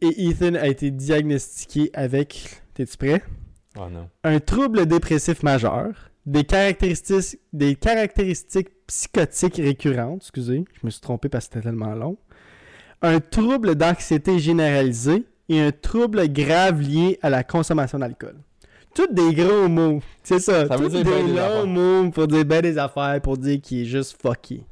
et 0.00 0.28
Ethan 0.28 0.54
a 0.54 0.66
été 0.68 0.90
diagnostiqué 0.90 1.90
avec, 1.94 2.62
t'es-tu 2.74 2.96
prêt? 2.96 3.22
Oh 3.78 3.88
non. 3.90 4.08
Un 4.24 4.40
trouble 4.40 4.86
dépressif 4.86 5.42
majeur, 5.42 6.10
des 6.26 6.44
caractéristiques, 6.44 7.40
des 7.52 7.74
caractéristiques 7.74 8.68
psychotiques 8.86 9.56
récurrentes, 9.56 10.22
excusez, 10.22 10.64
je 10.80 10.86
me 10.86 10.90
suis 10.90 11.00
trompé 11.00 11.28
parce 11.28 11.46
que 11.48 11.54
c'était 11.54 11.64
tellement 11.68 11.94
long, 11.94 12.16
un 13.02 13.20
trouble 13.20 13.74
d'anxiété 13.76 14.38
généralisée 14.38 15.24
et 15.48 15.60
un 15.60 15.70
trouble 15.72 16.28
grave 16.32 16.80
lié 16.80 17.18
à 17.22 17.30
la 17.30 17.44
consommation 17.44 17.98
d'alcool. 17.98 18.36
Toutes 18.94 19.14
des 19.14 19.32
gros 19.34 19.68
mots, 19.68 20.00
c'est 20.24 20.40
ça. 20.40 20.66
Ça 20.66 20.76
des 20.76 20.88
des 20.88 21.04
longs 21.04 21.36
affaires. 21.36 21.66
mots 21.66 22.10
pour 22.10 22.26
dire 22.26 22.44
ben 22.44 22.62
des 22.62 22.78
affaires, 22.78 23.20
pour 23.22 23.36
dire 23.36 23.60
qu'il 23.60 23.82
est 23.82 23.84
juste 23.84 24.20
fucké. 24.20 24.62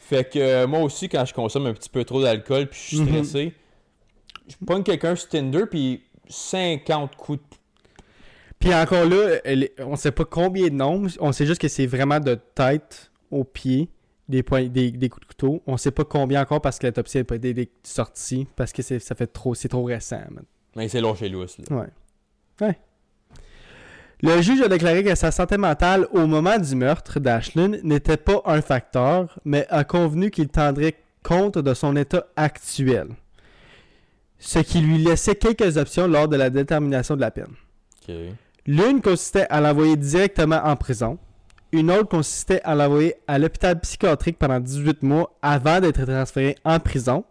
Fait 0.00 0.30
que 0.30 0.38
euh, 0.38 0.66
moi 0.66 0.80
aussi, 0.80 1.08
quand 1.08 1.24
je 1.24 1.34
consomme 1.34 1.66
un 1.66 1.72
petit 1.72 1.88
peu 1.88 2.04
trop 2.04 2.22
d'alcool 2.22 2.66
puis 2.68 2.78
je 2.80 2.86
suis 2.96 3.00
Mhm. 3.00 3.08
stressé, 3.24 3.52
je 4.48 4.56
pogne 4.64 4.82
quelqu'un 4.82 5.14
sur 5.16 5.28
Tinder 5.28 5.64
puis 5.70 6.02
50 6.28 7.16
coups 7.16 7.38
de... 7.38 7.56
Puis 8.58 8.74
encore 8.74 9.04
là, 9.04 9.38
elle 9.44 9.64
est- 9.64 9.80
on 9.80 9.96
sait 9.96 10.12
pas 10.12 10.24
combien 10.24 10.68
de 10.68 10.74
nombres, 10.74 11.10
on 11.20 11.32
sait 11.32 11.44
juste 11.46 11.60
que 11.60 11.68
c'est 11.68 11.86
vraiment 11.86 12.20
de 12.20 12.34
tête 12.54 13.10
aux 13.30 13.44
pieds, 13.44 13.88
des, 14.28 14.42
points, 14.42 14.68
des, 14.68 14.90
des 14.90 15.08
coups 15.10 15.22
de 15.22 15.26
couteau. 15.26 15.62
On 15.66 15.76
sait 15.76 15.90
pas 15.90 16.04
combien 16.04 16.40
encore 16.40 16.60
parce 16.62 16.78
que 16.78 16.86
l'autopsie 16.86 17.18
n'a 17.18 17.24
pas 17.24 17.36
été 17.36 17.52
dé- 17.52 17.70
sortie, 17.82 18.46
parce 18.56 18.72
que 18.72 18.80
c'est, 18.82 18.98
ça 19.00 19.14
fait 19.14 19.26
trop, 19.26 19.54
c'est 19.54 19.68
trop 19.68 19.84
récent. 19.84 20.20
man. 20.30 20.44
Mais 20.76 20.88
c'est 20.88 21.00
long 21.00 21.14
chez 21.14 21.28
Louis, 21.28 21.46
là. 21.68 21.76
Ouais. 21.76 21.86
Ouais. 22.62 22.78
Le 24.22 24.40
juge 24.40 24.62
a 24.62 24.68
déclaré 24.68 25.04
que 25.04 25.14
sa 25.14 25.30
santé 25.30 25.58
mentale 25.58 26.06
au 26.12 26.26
moment 26.26 26.56
du 26.58 26.74
meurtre 26.74 27.20
d'Ashlyn 27.20 27.78
n'était 27.82 28.16
pas 28.16 28.40
un 28.46 28.62
facteur, 28.62 29.38
mais 29.44 29.66
a 29.68 29.84
convenu 29.84 30.30
qu'il 30.30 30.48
tendrait 30.48 30.94
compte 31.22 31.58
de 31.58 31.74
son 31.74 31.94
état 31.96 32.24
actuel. 32.36 33.08
Ce 34.38 34.58
qui 34.58 34.80
lui 34.80 34.98
laissait 34.98 35.36
quelques 35.36 35.76
options 35.76 36.06
lors 36.06 36.28
de 36.28 36.36
la 36.36 36.50
détermination 36.50 37.16
de 37.16 37.20
la 37.20 37.30
peine. 37.30 37.54
L'une 38.66 39.00
consistait 39.00 39.46
à 39.50 39.60
l'envoyer 39.60 39.96
directement 39.96 40.60
en 40.64 40.76
prison. 40.76 41.18
Une 41.72 41.90
autre 41.90 42.08
consistait 42.08 42.62
à 42.62 42.74
l'envoyer 42.74 43.16
à 43.26 43.38
l'hôpital 43.38 43.80
psychiatrique 43.80 44.38
pendant 44.38 44.60
18 44.60 45.02
mois 45.02 45.36
avant 45.42 45.80
d'être 45.80 46.04
transféré 46.04 46.56
en 46.64 46.78
prison. 46.78 47.24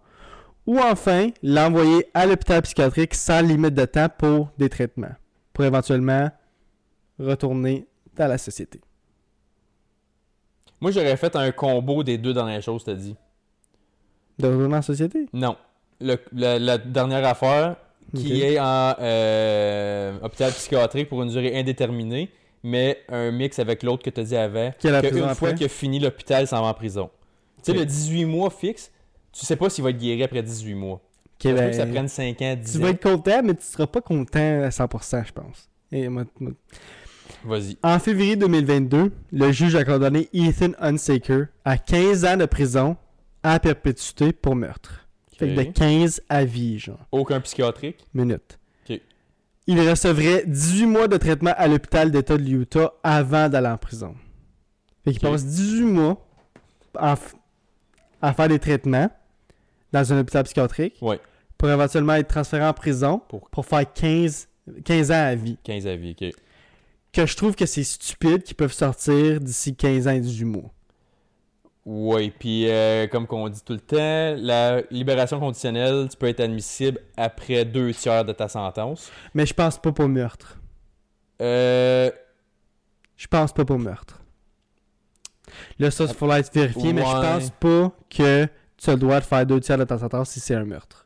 Ou 0.66 0.80
enfin, 0.80 1.30
l'envoyer 1.42 2.08
à 2.14 2.26
l'hôpital 2.26 2.62
psychiatrique 2.62 3.16
sans 3.16 3.42
limite 3.42 3.74
de 3.74 3.86
temps 3.86 4.10
pour 4.10 4.50
des 4.58 4.70
traitements. 4.70 5.16
Pour 5.54 5.66
éventuellement 5.66 6.30
retourner 7.20 7.88
dans 8.16 8.28
la 8.28 8.38
société. 8.38 8.82
Moi, 10.82 10.92
j'aurais 10.92 11.16
fait 11.16 11.36
un 11.36 11.52
combo 11.52 12.04
des 12.04 12.18
deux 12.18 12.34
dernières 12.34 12.62
choses, 12.62 12.84
t'as 12.84 12.94
dit. 12.94 13.16
De 14.40 14.48
retourner 14.48 14.70
la 14.70 14.82
société? 14.82 15.28
Non. 15.32 15.56
Le- 16.02 16.18
la, 16.34 16.60
la 16.60 16.78
dernière 16.78 17.26
affaire, 17.26 17.76
qui 18.16 18.42
est 18.42 18.60
en 18.60 18.96
euh, 19.00 20.18
hôpital 20.22 20.52
psychiatrique 20.52 21.10
pour 21.10 21.24
une 21.24 21.30
durée 21.30 21.58
indéterminée, 21.58 22.30
mais 22.64 23.00
un 23.10 23.32
mix 23.32 23.60
avec 23.60 23.84
l'autre 23.84 24.04
que 24.04 24.10
tu 24.10 24.20
as 24.22 24.24
dit 24.24 24.36
avant, 24.36 24.72
Qui 24.80 24.88
est 24.88 24.92
la 24.92 25.02
que 25.02 25.16
une 25.16 25.34
fois 25.36 25.54
qu'il 25.54 25.66
a 25.66 25.70
fini 25.70 26.00
l'hôpital, 26.00 26.44
il 26.44 26.48
s'en 26.48 26.62
va 26.62 26.68
en 26.68 26.74
prison. 26.74 27.10
Tu 27.64 27.72
sais, 27.72 27.78
le 27.78 27.86
18 27.86 28.26
mois 28.26 28.50
fixe, 28.50 28.92
tu 29.32 29.46
sais 29.46 29.56
pas 29.56 29.70
s'il 29.70 29.84
va 29.84 29.90
être 29.92 29.98
guéri 29.98 30.24
après 30.24 30.44
18 30.44 30.74
mois. 30.76 30.96
Ok, 30.96 31.02
Ça 31.42 31.50
se 31.50 31.54
peut 31.56 31.60
ben, 31.62 31.70
que 31.72 31.76
ça 31.76 31.86
prenne 31.86 32.08
5 32.08 32.42
ans, 32.42 32.56
10 32.62 32.72
tu 32.72 32.78
ans. 32.78 32.82
vas 32.82 32.90
être 32.90 33.04
content, 33.04 33.42
mais 33.44 33.54
tu 33.56 33.64
seras 33.66 33.88
pas 33.88 34.02
content 34.02 34.62
à 34.64 34.70
100%, 34.70 35.24
je 35.26 35.32
pense. 35.32 35.70
Et 35.92 36.08
moi- 36.10 36.26
moi- 36.40 36.52
Vas-y. 37.46 37.78
En 37.84 38.00
février 38.00 38.36
2022, 38.36 39.12
le 39.32 39.52
juge 39.52 39.76
a 39.76 39.84
condamné 39.84 40.30
Ethan 40.34 40.72
Hunsaker 40.80 41.46
à 41.66 41.78
15 41.78 42.26
ans 42.26 42.38
de 42.38 42.46
prison 42.46 42.96
à 43.44 43.60
perpétuité 43.60 44.32
pour 44.34 44.56
meurtre. 44.56 45.03
Fait 45.38 45.48
que 45.56 45.60
de 45.62 45.64
15 45.72 46.22
à 46.30 46.46
vie, 46.46 46.80
genre. 46.80 47.00
Aucun 47.12 47.40
psychiatrique? 47.42 48.06
Minute. 48.14 48.60
Ok. 48.90 49.00
Il 49.68 49.80
recevrait 49.90 50.44
18 50.46 50.86
mois 50.86 51.08
de 51.08 51.18
traitement 51.18 51.54
à 51.58 51.68
l'hôpital 51.68 52.12
d'État 52.12 52.38
de 52.38 52.44
l'Utah 52.44 52.94
avant 53.04 53.50
d'aller 53.50 53.68
en 53.68 53.78
prison. 53.78 54.16
Fait 55.04 55.12
qu'il 55.14 55.26
Ok. 55.26 55.32
passe 55.34 55.46
18 55.46 55.84
mois 55.86 56.26
f- 56.96 57.34
à 58.22 58.34
faire 58.34 58.48
des 58.48 58.60
traitements 58.60 59.10
dans 59.92 60.14
un 60.14 60.20
hôpital 60.20 60.44
psychiatrique 60.44 60.98
Ouais. 61.02 61.20
pour 61.58 61.70
éventuellement 61.70 62.14
être 62.16 62.28
transféré 62.28 62.66
en 62.66 62.74
prison 62.74 63.22
Pour- 63.30 63.50
pour 63.50 63.66
faire 63.66 63.92
15, 63.92 64.48
15 64.86 65.12
ans 65.12 65.26
à 65.26 65.36
vie. 65.36 65.58
15 65.64 65.88
à 65.88 65.96
vie, 65.96 66.16
ok. 66.20 66.32
Que 67.12 67.26
je 67.26 67.36
trouve 67.36 67.56
que 67.56 67.66
c'est 67.66 67.84
stupide 67.84 68.44
qu'ils 68.44 68.56
peuvent 68.56 68.74
sortir 68.74 69.40
d'ici 69.40 69.76
15 69.76 70.08
ans 70.08 70.12
et 70.12 70.20
18 70.20 70.46
mois. 70.46 70.72
Oui, 71.86 72.32
puis 72.32 72.70
euh, 72.70 73.08
comme 73.08 73.28
qu'on 73.28 73.50
dit 73.50 73.62
tout 73.64 73.74
le 73.74 73.80
temps, 73.80 74.36
la 74.42 74.82
libération 74.90 75.38
conditionnelle, 75.40 76.08
tu 76.10 76.16
peux 76.16 76.28
être 76.30 76.40
admissible 76.40 77.00
après 77.18 77.66
deux 77.66 77.94
tiers 77.94 78.24
de 78.24 78.32
ta 78.32 78.48
sentence. 78.48 79.12
Mais 79.34 79.46
je 79.46 79.54
pense 79.54 79.78
pas 79.78 79.92
pour 79.92 80.08
meurtre. 80.08 80.60
Euh, 81.42 82.10
Je 83.18 83.28
pense 83.28 83.52
pas 83.54 83.66
pour 83.66 83.80
meurtre. 83.80 84.22
Là, 85.78 85.92
ça, 85.92 86.06
il 86.06 86.14
faudra 86.14 86.40
être 86.40 86.54
vérifié, 86.54 86.94
mais 86.94 87.02
je 87.02 87.06
pense 87.06 87.50
pas 87.60 87.92
que 88.10 88.48
tu 88.78 88.90
as 88.90 88.94
le 88.94 89.00
droit 89.00 89.20
de 89.20 89.26
faire 89.26 89.46
deux 89.46 89.60
tiers 89.60 89.78
de 89.78 89.84
ta 89.84 89.98
sentence 89.98 90.30
si 90.32 90.40
c'est 90.40 90.56
un 90.56 90.66
meurtre. 90.66 91.06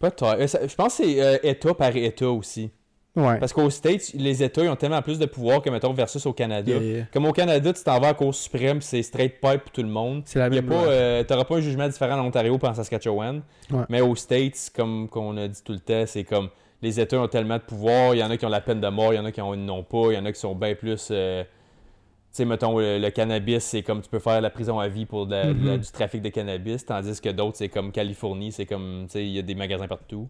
peut-être. 0.00 0.22
Euh, 0.24 0.46
ça- 0.46 0.66
Je 0.66 0.74
pense 0.74 0.96
que 0.98 1.04
c'est 1.04 1.22
euh, 1.22 1.38
État 1.42 1.74
par 1.74 1.94
État 1.96 2.28
aussi. 2.28 2.70
Ouais. 3.16 3.38
Parce 3.38 3.52
qu'aux 3.54 3.70
States, 3.70 4.12
les 4.14 4.42
États 4.42 4.62
ils 4.62 4.68
ont 4.68 4.76
tellement 4.76 5.00
plus 5.00 5.18
de 5.18 5.24
pouvoir 5.26 5.62
que, 5.62 5.70
mettons, 5.70 5.92
versus 5.94 6.24
au 6.26 6.32
Canada. 6.34 6.70
Yeah, 6.72 6.82
yeah. 6.82 7.04
Comme 7.12 7.24
au 7.24 7.32
Canada, 7.32 7.72
tu 7.72 7.82
t'en 7.82 7.98
vas 7.98 8.08
à 8.08 8.10
la 8.10 8.14
Cour 8.14 8.34
suprême, 8.34 8.82
c'est 8.82 9.02
straight 9.02 9.40
pipe 9.40 9.62
pour 9.62 9.72
tout 9.72 9.82
le 9.82 9.88
monde. 9.88 10.22
C'est 10.26 10.38
la 10.38 10.50
même 10.50 10.68
euh, 10.70 11.24
t'auras 11.24 11.44
pas 11.44 11.56
un 11.56 11.60
jugement 11.60 11.88
différent 11.88 12.18
en 12.20 12.26
Ontario 12.26 12.58
et 12.62 12.66
en 12.66 12.74
Saskatchewan. 12.74 13.42
Ouais. 13.70 13.84
Mais 13.88 14.00
aux 14.02 14.14
States, 14.16 14.70
comme 14.74 15.08
qu'on 15.08 15.36
a 15.38 15.48
dit 15.48 15.62
tout 15.64 15.72
le 15.72 15.78
temps, 15.80 16.04
c'est 16.06 16.24
comme 16.24 16.50
les 16.82 17.00
États 17.00 17.18
ont 17.18 17.26
tellement 17.28 17.56
de 17.56 17.62
pouvoir. 17.62 18.14
Il 18.14 18.18
y 18.18 18.22
en 18.22 18.30
a 18.30 18.36
qui 18.36 18.44
ont 18.44 18.50
la 18.50 18.60
peine 18.60 18.80
de 18.80 18.88
mort, 18.88 19.14
il 19.14 19.16
y 19.16 19.18
en 19.18 19.24
a 19.24 19.32
qui 19.32 19.40
en 19.40 19.68
ont 19.68 19.82
pas, 19.82 20.12
il 20.12 20.14
y 20.14 20.18
en 20.18 20.24
a 20.26 20.32
qui 20.32 20.38
sont 20.40 20.54
bien 20.54 20.74
plus. 20.74 21.08
euh, 21.10 21.42
tu 21.42 22.42
sais, 22.42 22.44
mettons, 22.44 22.78
le, 22.78 22.98
le 22.98 23.08
cannabis, 23.10 23.64
c'est 23.64 23.82
comme 23.82 24.02
tu 24.02 24.10
peux 24.10 24.18
faire 24.18 24.42
la 24.42 24.50
prison 24.50 24.78
à 24.78 24.88
vie 24.88 25.06
pour 25.06 25.24
de 25.26 25.30
la- 25.32 25.54
de 25.54 25.66
la- 25.66 25.72
Mhm. 25.72 25.78
du 25.78 25.90
trafic 25.90 26.20
de 26.20 26.28
cannabis, 26.28 26.84
tandis 26.84 27.18
que 27.18 27.30
d'autres, 27.30 27.56
c'est 27.56 27.70
comme 27.70 27.90
Californie, 27.92 28.52
c'est 28.52 28.66
comme, 28.66 29.04
tu 29.06 29.12
sais, 29.12 29.24
il 29.24 29.30
y 29.32 29.38
a 29.38 29.42
des 29.42 29.54
magasins 29.54 29.88
partout. 29.88 30.28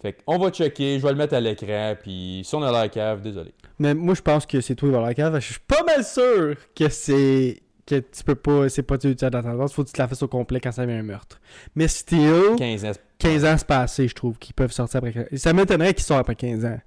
Fait 0.00 0.16
on 0.26 0.38
va 0.38 0.50
checker, 0.50 0.98
je 0.98 1.02
vais 1.04 1.10
le 1.12 1.18
mettre 1.18 1.34
à 1.34 1.40
l'écran, 1.40 1.94
puis 2.00 2.42
si 2.44 2.54
on 2.54 2.62
a 2.62 2.70
la 2.70 2.88
cave, 2.88 3.20
désolé. 3.20 3.52
Mais 3.80 3.94
moi, 3.94 4.14
je 4.14 4.22
pense 4.22 4.46
que 4.46 4.60
c'est 4.60 4.74
toi 4.76 4.88
qui 4.88 4.92
vas 4.94 4.98
à 5.00 5.06
la 5.08 5.14
cave. 5.14 5.34
Je 5.40 5.46
suis 5.52 5.60
pas 5.66 5.82
mal 5.82 6.04
sûr 6.04 6.54
que 6.74 6.88
c'est. 6.88 7.62
que 7.86 7.96
tu 7.96 8.22
peux 8.24 8.34
pas. 8.36 8.68
C'est 8.68 8.82
pas 8.82 8.96
du 8.96 9.16
ta 9.16 9.30
sentence. 9.30 9.72
Faut 9.72 9.82
que 9.82 9.88
tu 9.88 9.94
te 9.94 10.00
la 10.00 10.06
fasses 10.06 10.22
au 10.22 10.28
complet 10.28 10.60
quand 10.60 10.70
ça 10.72 10.84
vient 10.86 10.98
un 10.98 11.02
meurtre. 11.02 11.40
Mais 11.74 11.88
still, 11.88 12.54
15 12.58 12.84
ans. 12.84 12.92
15 13.18 13.44
ans, 13.44 13.54
c'est 13.58 13.66
pas 13.66 13.80
assez, 13.80 14.06
je 14.06 14.14
trouve, 14.14 14.38
qu'ils 14.38 14.54
peuvent 14.54 14.70
sortir 14.70 14.98
après 14.98 15.12
15 15.12 15.26
Ça 15.40 15.52
m'étonnerait 15.52 15.94
qu'ils 15.94 16.04
sortent 16.04 16.20
après 16.20 16.36
15 16.36 16.64
ans. 16.64 16.78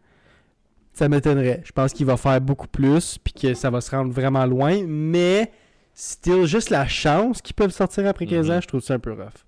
Ça 0.94 1.10
m'étonnerait. 1.10 1.62
Je 1.66 1.72
pense 1.74 1.92
qu'il 1.94 2.06
va 2.06 2.16
faire 2.18 2.40
beaucoup 2.40 2.68
plus, 2.68 3.18
puis 3.18 3.34
que 3.34 3.54
ça 3.54 3.70
va 3.70 3.82
se 3.82 3.92
rendre 3.92 4.12
vraiment 4.14 4.46
loin, 4.46 4.84
mais 4.88 5.52
still, 5.94 6.46
juste 6.46 6.70
la 6.70 6.88
chance 6.88 7.42
qu'ils 7.42 7.56
peuvent 7.56 7.72
sortir 7.72 8.08
après 8.08 8.26
15 8.26 8.48
Mhm. 8.48 8.56
ans, 8.58 8.62
je 8.62 8.68
trouve 8.68 8.82
ça 8.82 8.94
un 8.94 9.00
peu 9.00 9.12
rough. 9.12 9.46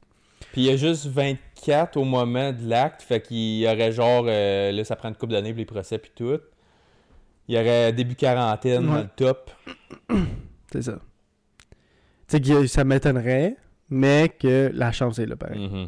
Puis 0.54 0.62
il 0.62 0.66
y 0.66 0.70
a 0.70 0.78
juste 0.78 1.08
24 1.08 1.98
au 1.98 2.04
moment 2.04 2.54
de 2.54 2.70
l'acte, 2.70 3.02
fait 3.02 3.20
qu'il 3.20 3.58
y 3.58 3.68
aurait 3.68 3.92
genre, 3.92 4.26
euh, 4.28 4.72
là 4.72 4.84
ça 4.84 4.96
prend 4.96 5.10
une 5.10 5.16
couple 5.16 5.34
d'années 5.34 5.50
pour 5.50 5.58
les 5.58 5.66
procès 5.66 5.98
puis 5.98 6.12
tout. 6.16 6.38
Il 7.48 7.56
y 7.56 7.60
aurait 7.60 7.92
début 7.92 8.14
quarantaine 8.16 8.86
dans 8.86 9.00
le 9.00 9.08
top. 9.16 9.50
C'est 10.72 10.84
ça. 10.84 11.00
Tu 12.28 12.38
sais, 12.38 12.40
que 12.40 12.68
ça 12.68 12.84
m'étonnerait, 12.84 13.58
mais 13.90 14.30
que 14.30 14.70
la 14.76 14.92
chance 14.92 15.18
est 15.18 15.26
là, 15.26 15.36
pareil. 15.36 15.68
Mhm. 15.68 15.88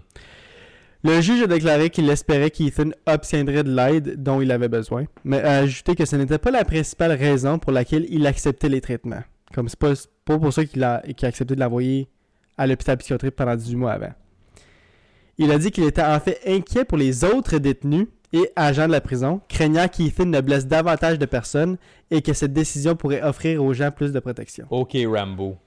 Le 1.03 1.21
juge 1.21 1.43
a 1.43 1.47
déclaré 1.47 1.91
qu'il 1.91 2.09
espérait 2.09 2.49
qu'Ethan 2.49 2.89
obtiendrait 3.05 3.63
de 3.63 3.69
l'aide 3.69 4.23
dont 4.23 4.41
il 4.41 4.51
avait 4.51 4.67
besoin, 4.67 5.05
mais 5.23 5.43
a 5.43 5.57
ajouté 5.57 5.93
que 5.93 6.05
ce 6.05 6.15
n'était 6.15 6.39
pas 6.39 6.49
la 6.49 6.65
principale 6.65 7.11
raison 7.11 7.59
pour 7.59 7.71
laquelle 7.71 8.07
il 8.09 8.25
acceptait 8.25 8.69
les 8.69 8.81
traitements. 8.81 9.23
Comme 9.53 9.69
c'est 9.69 9.77
pas, 9.77 9.93
pas 10.25 10.39
pour 10.39 10.51
ça 10.51 10.65
qu'il 10.65 10.83
a, 10.83 11.01
qu'il 11.01 11.27
a 11.27 11.29
accepté 11.29 11.53
de 11.53 11.59
l'envoyer 11.59 12.09
à 12.57 12.65
l'hôpital 12.65 12.97
psychiatrique 12.97 13.35
pendant 13.35 13.55
18 13.55 13.75
mois 13.75 13.91
avant. 13.91 14.13
Il 15.37 15.51
a 15.51 15.57
dit 15.57 15.71
qu'il 15.71 15.83
était 15.83 16.03
en 16.03 16.19
fait 16.19 16.39
inquiet 16.47 16.85
pour 16.85 16.97
les 16.97 17.23
autres 17.23 17.57
détenus 17.57 18.07
et 18.33 18.49
agents 18.55 18.87
de 18.87 18.91
la 18.91 19.01
prison, 19.01 19.41
craignant 19.47 19.87
qu'Ethan 19.87 20.25
ne 20.25 20.41
blesse 20.41 20.65
davantage 20.67 21.19
de 21.19 21.25
personnes 21.25 21.77
et 22.11 22.21
que 22.21 22.33
cette 22.33 22.53
décision 22.53 22.95
pourrait 22.95 23.21
offrir 23.21 23.63
aux 23.63 23.73
gens 23.73 23.91
plus 23.91 24.11
de 24.11 24.19
protection. 24.19 24.65
Ok 24.69 24.95
Rambo. 25.05 25.57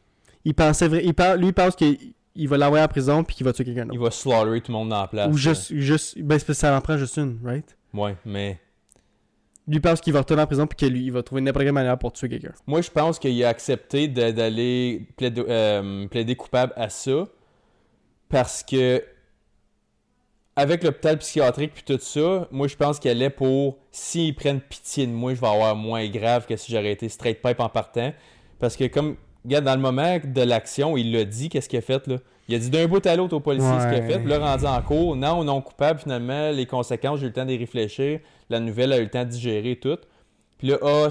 Il 0.44 0.54
pensait, 0.54 0.88
il 1.04 1.14
par- 1.14 1.36
lui 1.36 1.48
il 1.48 1.54
pense 1.54 1.76
qu'il 1.76 1.96
il 2.34 2.48
va 2.48 2.56
l'envoyer 2.56 2.84
en 2.84 2.88
prison 2.88 3.24
puis 3.24 3.34
qu'il 3.34 3.44
va 3.44 3.52
tuer 3.52 3.64
quelqu'un 3.64 3.82
d'autre. 3.84 3.94
Il 3.94 4.00
va 4.00 4.10
slaughterer 4.10 4.60
tout 4.60 4.70
le 4.70 4.78
monde 4.78 4.90
dans 4.90 5.00
la 5.00 5.08
place. 5.08 5.28
Ou 5.32 5.36
juste, 5.36 5.74
juste, 5.74 6.18
ben 6.20 6.38
ça 6.38 6.76
en 6.76 6.80
prend 6.80 6.96
juste 6.96 7.16
une, 7.16 7.38
right? 7.44 7.76
Ouais, 7.92 8.16
mais 8.24 8.60
lui 9.66 9.80
pense 9.80 10.00
qu'il 10.00 10.12
va 10.12 10.20
retourner 10.20 10.42
en 10.42 10.46
prison 10.46 10.66
puis 10.66 10.76
qu'il 10.76 10.96
il 10.96 11.12
va 11.12 11.22
trouver 11.22 11.40
n'importe 11.42 11.64
quelle 11.64 11.72
manière 11.74 11.98
pour 11.98 12.12
tuer 12.12 12.28
quelqu'un. 12.28 12.52
Moi, 12.66 12.80
je 12.80 12.90
pense 12.90 13.18
qu'il 13.18 13.42
a 13.44 13.48
accepté 13.48 14.08
d'aller 14.08 15.08
plaider, 15.16 15.44
euh, 15.48 16.06
plaider 16.06 16.36
coupable 16.36 16.72
à 16.76 16.88
ça 16.88 17.24
parce 18.28 18.62
que 18.62 19.02
avec 20.58 20.82
l'hôpital 20.82 21.16
psychiatrique 21.18 21.70
puis 21.72 21.84
tout 21.84 22.02
ça, 22.02 22.48
moi 22.50 22.66
je 22.66 22.74
pense 22.74 22.98
qu'il 22.98 23.12
allait 23.12 23.30
pour 23.30 23.78
s'ils 23.92 24.34
prennent 24.34 24.60
pitié 24.60 25.06
de 25.06 25.12
moi, 25.12 25.32
je 25.32 25.40
vais 25.40 25.46
avoir 25.46 25.76
moins 25.76 26.04
grave 26.08 26.46
que 26.46 26.56
si 26.56 26.72
j'aurais 26.72 26.90
été 26.90 27.08
straight 27.08 27.40
pipe 27.40 27.60
en 27.60 27.68
partant. 27.68 28.12
Parce 28.58 28.76
que 28.76 28.88
comme, 28.88 29.16
regarde, 29.44 29.64
dans 29.64 29.76
le 29.76 29.80
moment 29.80 30.18
de 30.22 30.42
l'action, 30.42 30.96
il 30.96 31.12
l'a 31.12 31.24
dit, 31.24 31.48
qu'est-ce 31.48 31.68
qu'il 31.68 31.78
a 31.78 31.82
fait 31.82 32.04
là? 32.08 32.16
Il 32.48 32.56
a 32.56 32.58
dit 32.58 32.70
d'un 32.70 32.88
bout 32.88 33.06
à 33.06 33.14
l'autre 33.14 33.36
au 33.36 33.40
policier 33.40 33.70
ce 33.70 33.86
qu'il 33.86 34.02
a 34.02 34.02
fait, 34.02 34.18
puis 34.18 34.28
là 34.28 34.40
rendu 34.40 34.66
en 34.66 34.82
cours, 34.82 35.14
non, 35.14 35.44
non 35.44 35.60
coupable 35.60 36.00
finalement, 36.00 36.50
les 36.50 36.66
conséquences, 36.66 37.20
j'ai 37.20 37.26
eu 37.26 37.28
le 37.28 37.34
temps 37.34 37.44
d'y 37.44 37.56
réfléchir, 37.56 38.18
la 38.50 38.58
nouvelle 38.58 38.92
a 38.92 38.98
eu 38.98 39.02
le 39.02 39.10
temps 39.10 39.24
de 39.24 39.30
digérer 39.30 39.76
tout. 39.76 39.98
Puis 40.58 40.68
là, 40.68 40.78
ah, 40.82 41.08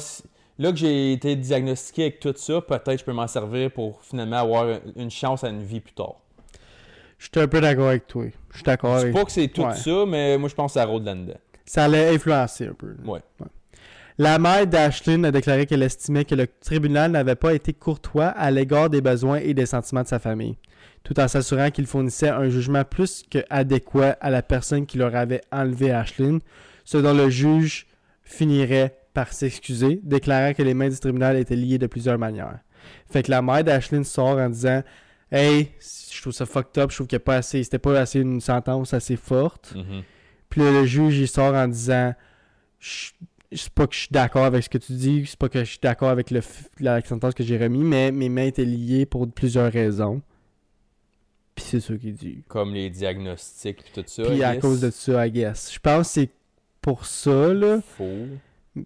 là 0.59 0.71
que 0.71 0.77
j'ai 0.77 1.13
été 1.13 1.37
diagnostiqué 1.37 2.01
avec 2.01 2.19
tout 2.19 2.33
ça, 2.35 2.59
peut-être 2.59 2.99
je 2.99 3.05
peux 3.05 3.13
m'en 3.13 3.27
servir 3.27 3.71
pour 3.71 4.01
finalement 4.01 4.39
avoir 4.39 4.81
une 4.97 5.11
chance 5.11 5.45
à 5.45 5.49
une 5.49 5.63
vie 5.63 5.79
plus 5.79 5.93
tard. 5.93 6.15
Je 7.17 7.25
suis 7.31 7.39
un 7.41 7.47
peu 7.47 7.61
d'accord 7.61 7.87
avec 7.89 8.07
toi. 8.07 8.25
Je 8.51 8.55
suis 8.57 8.63
d'accord 8.63 8.95
avec 8.97 9.13
pas 9.13 9.25
que 9.25 9.31
c'est 9.31 9.47
tout 9.47 9.63
Ouais. 9.63 9.73
ça, 9.75 10.05
mais 10.07 10.37
moi 10.37 10.49
je 10.49 10.55
pense 10.55 10.73
que 10.73 10.79
ça 10.79 10.85
rôde 10.85 11.05
là-dedans. 11.05 11.33
Ça 11.65 11.85
allait 11.85 12.13
influencer 12.15 12.67
un 12.67 12.73
peu. 12.73 12.95
Ouais. 13.05 13.19
La 14.19 14.39
mère 14.39 14.65
d'Ashlyn 14.65 15.23
a 15.25 15.31
déclaré 15.31 15.65
qu'elle 15.65 15.83
estimait 15.83 16.25
que 16.25 16.33
le 16.35 16.47
tribunal 16.47 17.11
n'avait 17.11 17.35
pas 17.35 17.53
été 17.53 17.73
courtois 17.73 18.27
à 18.27 18.49
l'égard 18.49 18.89
des 18.89 19.01
besoins 19.01 19.37
et 19.37 19.53
des 19.53 19.65
sentiments 19.67 20.01
de 20.01 20.07
sa 20.07 20.17
famille, 20.17 20.57
tout 21.03 21.19
en 21.19 21.27
s'assurant 21.27 21.69
qu'il 21.69 21.85
fournissait 21.85 22.29
un 22.29 22.49
jugement 22.49 22.83
plus 22.83 23.23
que 23.29 23.39
adéquat 23.51 24.17
à 24.21 24.29
la 24.31 24.41
personne 24.41 24.85
qui 24.87 24.97
leur 24.97 25.15
avait 25.15 25.41
enlevé 25.51 25.91
Ashlyn, 25.91 26.39
ce 26.83 26.97
dont 26.97 27.13
le 27.13 27.29
juge 27.29 27.85
finirait 28.23 28.97
par 29.13 29.33
s'excuser, 29.33 29.99
déclarant 30.03 30.53
que 30.53 30.63
les 30.63 30.73
mains 30.73 30.89
du 30.89 30.97
tribunal 30.99 31.37
étaient 31.37 31.55
liées 31.55 31.77
de 31.77 31.87
plusieurs 31.87 32.17
manières. 32.17 32.59
Fait 33.11 33.21
que 33.23 33.31
la 33.31 33.41
mère 33.41 33.63
d'Ashlyn 33.63 34.03
sort 34.03 34.37
en 34.37 34.49
disant 34.49 34.81
Hey, 35.31 35.71
je 36.11 36.21
trouve 36.21 36.33
ça 36.33 36.45
fucked 36.45 36.77
up, 36.81 36.89
je 36.91 36.95
trouve 36.97 37.07
qu'il 37.07 37.15
y 37.15 37.21
a 37.21 37.21
pas 37.21 37.35
assez, 37.35 37.63
c'était 37.63 37.79
pas 37.79 37.99
assez 37.99 38.19
une 38.21 38.39
sentence 38.41 38.93
assez 38.93 39.15
forte. 39.17 39.73
Mhm. 39.75 40.03
Puis 40.49 40.61
là, 40.61 40.71
le 40.71 40.85
juge, 40.85 41.17
il 41.17 41.27
sort 41.27 41.53
en 41.53 41.67
disant 41.67 42.13
Je- 42.79 43.11
C'est 43.51 43.69
pas 43.69 43.87
que 43.87 43.95
je 43.95 43.99
suis 44.01 44.09
d'accord 44.11 44.43
avec 44.45 44.63
ce 44.63 44.69
que 44.69 44.77
tu 44.77 44.91
dis, 44.93 45.25
c'est 45.25 45.39
pas 45.39 45.47
que 45.49 45.59
je 45.59 45.69
suis 45.69 45.79
d'accord 45.81 46.09
avec 46.09 46.31
le, 46.31 46.41
la 46.79 46.99
sentence 47.01 47.33
que 47.33 47.43
j'ai 47.43 47.57
remis, 47.57 47.83
mais 47.83 48.11
mes 48.11 48.27
mains 48.29 48.43
étaient 48.45 48.65
liées 48.65 49.05
pour 49.05 49.25
plusieurs 49.31 49.71
raisons. 49.71 50.21
Puis 51.55 51.65
c'est 51.69 51.79
ça 51.79 51.95
qu'il 51.97 52.13
dit. 52.13 52.43
Comme 52.49 52.73
les 52.73 52.89
diagnostics 52.89 53.83
puis 53.83 53.91
tout 53.93 54.03
ça. 54.05 54.23
Puis 54.23 54.43
à 54.43 54.57
cause 54.57 54.81
de 54.81 54.91
ça, 54.91 55.25
I 55.25 55.31
guess. 55.31 55.73
Je 55.73 55.79
pense 55.79 56.07
que 56.07 56.13
c'est 56.13 56.29
pour 56.81 57.05
ça, 57.05 57.53
là. 57.53 57.79
Faux. 57.81 58.27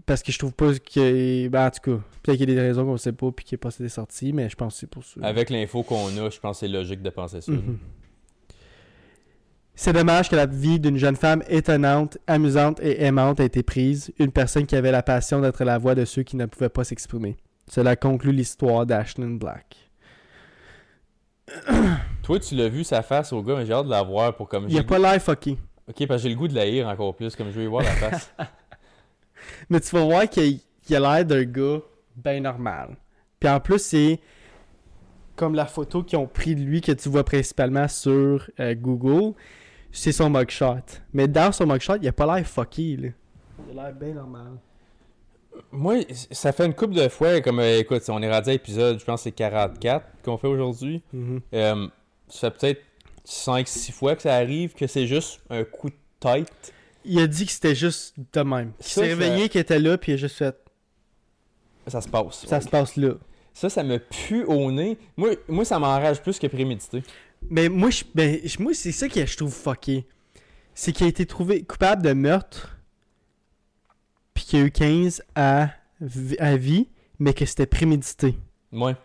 Parce 0.06 0.24
que 0.24 0.32
je 0.32 0.40
trouve 0.40 0.54
pas 0.54 0.74
que. 0.74 1.48
Ben, 1.48 1.68
en 1.68 1.72
tout 1.72 1.92
cas, 1.92 2.04
peut-être 2.22 2.38
qu'il 2.38 2.50
y 2.50 2.54
a 2.54 2.56
des 2.56 2.62
raisons 2.62 2.86
qu'on 2.86 2.98
sait 2.98 3.12
pas, 3.12 3.32
puis 3.32 3.46
qu'il 3.46 3.56
n'est 3.56 3.60
pas 3.60 3.72
sorti, 3.90 4.34
mais 4.34 4.50
je 4.50 4.56
pense 4.56 4.76
que 4.76 4.80
c'est 4.82 4.90
pour 4.90 5.04
ça. 5.04 5.20
Avec 5.24 5.50
l'info 5.50 5.84
qu'on 5.84 6.08
a, 6.18 6.30
je 6.30 6.40
pense 6.40 6.58
que 6.58 6.68
c'est 6.68 6.72
logique 6.72 7.02
de 7.02 7.10
penser 7.10 7.42
ça. 7.42 7.52
Mhm. 7.52 7.78
C'est 9.74 9.94
dommage 9.94 10.30
que 10.30 10.36
la 10.36 10.46
vie 10.46 10.80
d'une 10.80 10.98
jeune 10.98 11.16
femme 11.16 11.42
étonnante, 11.48 12.18
amusante 12.28 12.80
et 12.82 13.04
aimante 13.04 13.40
ait 13.40 13.46
été 13.46 13.64
prise, 13.64 14.14
une 14.20 14.32
personne 14.32 14.66
qui 14.68 14.76
avait 14.76 14.92
la 14.92 15.02
passion 15.02 15.42
d'être 15.42 15.64
la 15.64 15.78
voix 15.78 15.96
de 15.96 16.06
ceux 16.06 16.24
qui 16.24 16.36
ne 16.36 16.46
pouvaient 16.46 16.70
pas 16.70 16.84
s'exprimer. 16.84 17.38
Cela 17.68 17.96
conclut 17.96 18.32
l'histoire 18.32 18.86
d'Ashlyn 18.86 19.38
Black. 19.38 19.90
Toi, 22.24 22.40
tu 22.40 22.56
l'as 22.56 22.70
vu 22.70 22.84
sa 22.84 23.02
face 23.02 23.34
au 23.34 23.42
gars, 23.42 23.56
mais 23.56 23.66
j'ai 23.66 23.74
hâte 23.74 23.86
de 23.86 23.92
la 23.92 24.04
voir 24.04 24.36
pour 24.36 24.48
comme. 24.48 24.66
Il 24.68 24.74
n'y 24.74 24.80
a 24.80 24.84
pas 24.84 25.00
l'air 25.00 25.20
fucké. 25.22 25.58
Ok, 25.88 26.08
parce 26.08 26.22
que 26.22 26.28
j'ai 26.28 26.34
le 26.34 26.40
goût 26.40 26.48
de 26.48 26.54
la 26.54 26.62
haïr 26.62 26.88
encore 26.88 27.16
plus, 27.16 27.36
comme 27.36 27.48
je 27.48 27.54
veux 27.54 27.64
y 27.64 27.68
voir 27.68 27.84
la 27.84 27.92
face. 27.92 28.34
Mais 29.70 29.80
tu 29.80 29.96
vas 29.96 30.04
voir 30.04 30.30
qu'il 30.30 30.60
a 30.92 31.00
l'air 31.00 31.26
d'un 31.26 31.44
gars 31.44 31.80
bien 32.16 32.42
normal. 32.42 32.98
Puis 33.40 33.50
en 33.50 33.60
plus, 33.60 33.80
c'est 33.80 34.20
comme 35.36 35.56
la 35.56 35.66
photo 35.66 36.04
qu'ils 36.04 36.20
ont 36.20 36.28
pris 36.28 36.56
de 36.56 36.62
lui 36.62 36.82
que 36.82 36.92
tu 36.92 37.10
vois 37.10 37.24
principalement 37.24 37.88
sur 37.88 38.50
euh, 38.60 38.76
Google, 38.76 39.34
c'est 39.92 40.12
son 40.12 40.30
mugshot. 40.30 40.76
Mais 41.14 41.28
dans 41.28 41.52
son 41.52 41.66
mugshot, 41.66 41.96
il 42.02 42.08
a 42.08 42.12
pas 42.12 42.36
l'air 42.36 42.46
fucké. 42.46 42.98
Là. 42.98 43.10
Il 43.72 43.80
a 43.80 43.84
l'air 43.84 43.94
bien 43.94 44.14
normal. 44.14 44.52
Moi, 45.72 45.96
ça 46.32 46.52
fait 46.52 46.66
une 46.66 46.74
couple 46.74 46.94
de 46.94 47.10
fois, 47.10 47.42
comme 47.42 47.60
euh, 47.60 47.80
écoute, 47.80 48.04
on 48.10 48.22
est 48.22 48.32
rendu 48.32 48.50
à 48.50 48.54
l'épisode, 48.54 49.00
je 49.00 49.06
pense 49.06 49.22
que 49.22 49.24
c'est 49.26 49.32
44 49.32 50.06
qu'on 50.24 50.38
fait 50.38 50.48
aujourd'hui. 50.48 51.02
Mhm. 51.12 51.42
Euh, 51.54 51.88
ça 52.28 52.52
fait 52.52 52.58
peut-être 52.58 52.82
5-6 53.26 53.92
fois 53.92 54.16
que 54.16 54.22
ça 54.22 54.36
arrive 54.36 54.74
que 54.74 54.88
c'est 54.88 55.08
juste 55.08 55.42
un 55.50 55.64
coup 55.64 55.90
de 55.90 55.96
tête. 56.20 56.74
Il 57.06 57.20
a 57.20 57.28
dit 57.28 57.46
que 57.46 57.52
c'était 57.52 57.76
juste 57.76 58.16
de 58.34 58.42
même. 58.42 58.74
Il 58.80 58.86
s'est 58.86 59.02
réveillé 59.02 59.50
qu'il 59.50 59.62
était 59.62 59.80
là, 59.80 59.98
puis 59.98 60.12
il 60.12 60.16
a 60.16 60.18
juste 60.18 60.38
fait 60.38 60.56
Ça 61.88 62.02
se 62.02 62.08
passe. 62.08 62.46
ça 62.46 62.62
se 62.62 62.70
passe 62.70 62.96
là. 62.96 63.14
Ça, 63.54 63.70
ça 63.70 63.84
me 63.84 63.98
pue 63.98 64.44
au 64.46 64.72
nez. 64.72 64.98
Moi, 65.18 65.32
moi 65.48 65.66
ça 65.66 65.78
m'enrage 65.78 66.22
plus 66.22 66.40
que 66.40 66.48
prémédité. 66.48 67.04
Mais 67.50 67.70
moi, 67.70 67.90
je, 67.90 68.04
ben, 68.14 68.40
moi 68.60 68.74
c'est 68.74 68.92
ça 68.92 69.10
que 69.10 69.26
je 69.26 69.38
trouve 69.38 69.54
fucké. 69.54 70.06
C'est 70.74 70.94
qu'il 70.94 71.06
a 71.06 71.10
été 71.10 71.26
trouvé 71.26 71.64
coupable 71.64 72.02
de 72.02 72.14
meurtre, 72.14 72.78
puis 74.34 74.46
qu'il 74.46 74.60
y 74.60 74.62
a 74.62 74.66
eu 74.66 74.72
15 74.72 75.24
à, 75.36 75.70
à 76.40 76.56
vie, 76.56 76.88
mais 77.20 77.34
que 77.34 77.46
c'était 77.46 77.66
prémédité. 77.66 78.38
Ouais. 78.72 78.96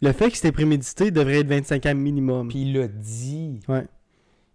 Le 0.00 0.12
fait 0.12 0.30
que 0.30 0.36
c'était 0.36 0.52
prémédité 0.52 1.10
devrait 1.10 1.40
être 1.40 1.48
25 1.48 1.86
ans 1.86 1.94
minimum. 1.94 2.48
Puis 2.48 2.62
il 2.62 2.72
l'a 2.74 2.88
dit. 2.88 3.60
Ouais. 3.68 3.86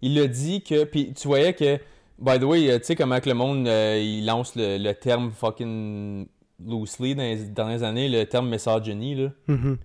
Il 0.01 0.15
l'a 0.15 0.27
dit 0.27 0.61
que. 0.61 0.83
Puis 0.83 1.13
tu 1.13 1.27
voyais 1.27 1.53
que. 1.53 1.79
By 2.19 2.39
the 2.39 2.43
way, 2.43 2.69
euh, 2.71 2.79
tu 2.79 2.85
sais 2.85 2.95
comment 2.95 3.19
que 3.19 3.29
le 3.29 3.35
monde 3.35 3.67
euh, 3.67 3.99
il 4.03 4.25
lance 4.25 4.55
le, 4.55 4.77
le 4.77 4.93
terme 4.93 5.31
fucking 5.31 6.27
loosely 6.65 7.13
dans 7.15 7.21
les 7.23 7.35
dernières 7.45 7.83
années, 7.83 8.09
le 8.09 8.25
terme 8.25 8.49
misogyny, 8.49 9.15
là? 9.15 9.29
Mhm. 9.47 9.77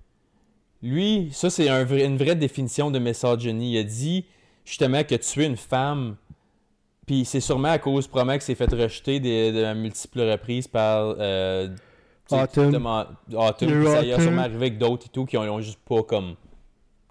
Lui, 0.82 1.28
ça 1.32 1.50
c'est 1.50 1.68
un 1.68 1.84
vrai- 1.84 2.04
une 2.06 2.16
vraie 2.16 2.34
définition 2.34 2.90
de 2.90 2.98
misogyny. 2.98 3.72
Il 3.74 3.78
a 3.78 3.82
dit 3.84 4.24
justement 4.64 5.04
que 5.04 5.14
tuer 5.16 5.44
une 5.44 5.56
femme, 5.58 6.16
puis 7.06 7.24
c'est 7.24 7.40
sûrement 7.40 7.68
à 7.68 7.78
cause 7.78 8.06
probablement 8.08 8.38
que 8.38 8.44
c'est 8.44 8.54
fait 8.54 8.72
rejeter 8.72 9.20
des, 9.20 9.52
de 9.52 9.74
multiples 9.74 10.22
reprises 10.22 10.66
par 10.68 11.14
euh, 11.18 11.68
Autumn. 12.30 12.74
Autumn, 12.76 13.86
ça 13.86 14.02
y 14.04 14.12
Autumn. 14.12 14.20
sûrement 14.22 14.42
arrivé 14.42 14.56
avec 14.56 14.78
d'autres 14.78 15.06
et 15.06 15.10
tout 15.10 15.26
qui 15.26 15.36
ont, 15.36 15.42
ont 15.42 15.60
juste 15.60 15.80
pas 15.86 16.02
comme 16.02 16.34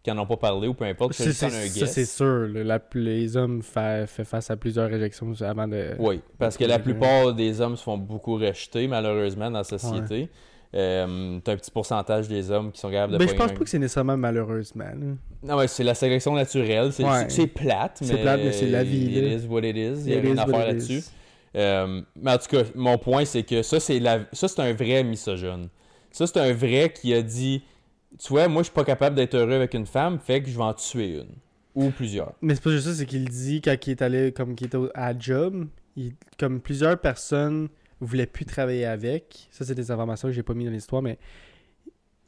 qui 0.03 0.09
en 0.11 0.17
ont 0.17 0.25
pas 0.25 0.37
parlé 0.37 0.67
ou 0.67 0.73
peu 0.73 0.85
importe. 0.85 1.13
C'est- 1.13 1.31
c'est- 1.31 1.45
un 1.45 1.49
Ça, 1.49 1.85
c'est 1.87 2.05
sûr. 2.05 2.47
La- 2.53 2.79
les 2.95 3.37
hommes 3.37 3.61
font 3.61 4.05
face 4.07 4.49
à 4.49 4.57
plusieurs 4.57 4.89
réjections 4.89 5.31
avant 5.41 5.67
de. 5.67 5.91
Oui, 5.99 6.21
parce 6.39 6.57
que 6.57 6.63
la 6.65 6.79
plupart 6.79 7.33
des 7.33 7.61
hommes 7.61 7.77
se 7.77 7.83
font 7.83 7.97
beaucoup 7.97 8.35
rejeter, 8.35 8.87
malheureusement, 8.87 9.51
dans 9.51 9.59
la 9.59 9.63
société. 9.63 10.29
Euh, 10.73 11.37
T'as 11.43 11.51
un 11.51 11.57
petit 11.57 11.69
pourcentage 11.69 12.29
des 12.29 12.49
hommes 12.49 12.71
qui 12.71 12.79
sont 12.79 12.89
capables 12.89 13.11
de 13.13 13.17
Mais 13.17 13.25
Ben, 13.25 13.31
je 13.33 13.35
pense 13.37 13.51
un- 13.51 13.53
pas 13.55 13.63
que 13.65 13.69
c'est 13.69 13.77
nécessairement 13.77 14.15
malheureusement. 14.15 14.85
là. 14.85 15.15
Non, 15.43 15.57
mais 15.59 15.67
c'est 15.67 15.83
la 15.83 15.93
sélection 15.93 16.33
naturelle. 16.33 16.93
C'est 16.93 17.03
Ouais. 17.03 17.47
plate, 17.47 17.97
mais. 18.01 18.07
C'est 18.07 18.17
plate, 18.17 18.39
mais 18.41 18.51
c'est 18.53 18.69
la 18.69 18.83
vie, 18.83 19.17
It 19.17 19.21
là. 19.21 19.29
is 19.33 19.47
what 19.47 19.59
it 19.63 19.75
is. 19.75 20.03
Il 20.05 20.13
y 20.13 20.17
a 20.17 20.21
rien 20.21 20.37
à 20.37 20.45
faire 20.47 20.65
là-dessus. 20.67 21.03
Euh, 21.57 22.01
mais 22.15 22.31
en 22.31 22.37
tout 22.37 22.47
cas, 22.55 22.63
mon 22.75 22.97
point, 22.97 23.25
c'est 23.25 23.43
que 23.43 23.61
ça, 23.61 23.81
c'est 23.81 23.99
la... 23.99 24.19
ça, 24.31 24.47
c'est 24.47 24.61
un 24.61 24.71
vrai 24.73 25.03
misogyne. 25.03 25.67
Ça, 26.09 26.25
c'est 26.25 26.39
un 26.39 26.53
vrai 26.53 26.93
qui 26.95 27.13
a 27.13 27.21
dit 27.21 27.63
Tu 28.23 28.27
vois, 28.29 28.47
moi, 28.47 28.61
je 28.61 28.65
suis 28.65 28.73
pas 28.73 28.83
capable 28.83 29.15
d'être 29.15 29.33
heureux 29.35 29.53
avec 29.53 29.73
une 29.73 29.85
femme, 29.85 30.19
fait 30.19 30.41
que 30.43 30.49
je 30.49 30.55
vais 30.57 30.63
en 30.63 30.73
tuer 30.73 31.15
une. 31.21 31.35
Ou 31.73 31.89
plusieurs. 31.89 32.33
Mais 32.41 32.53
c'est 32.55 32.63
pas 32.63 32.69
juste 32.69 32.87
ça, 32.87 32.93
c'est 32.93 33.05
qu'il 33.05 33.27
dit 33.29 33.61
quand 33.61 33.75
il 33.87 33.91
est 33.91 34.01
allé, 34.01 34.31
comme 34.31 34.55
qu'il 34.55 34.67
était 34.67 34.77
à 34.93 35.17
job, 35.17 35.67
il- 35.95 36.13
comme 36.37 36.59
plusieurs 36.59 36.99
personnes 36.99 37.69
voulaient 37.99 38.25
plus 38.25 38.45
travailler 38.45 38.85
avec. 38.85 39.47
Ça, 39.51 39.63
c'est 39.65 39.73
des 39.75 39.89
informations 39.89 40.27
que 40.27 40.33
j'ai 40.33 40.43
pas 40.43 40.53
mis 40.53 40.65
dans 40.65 40.71
l'histoire, 40.71 41.01
mais 41.01 41.17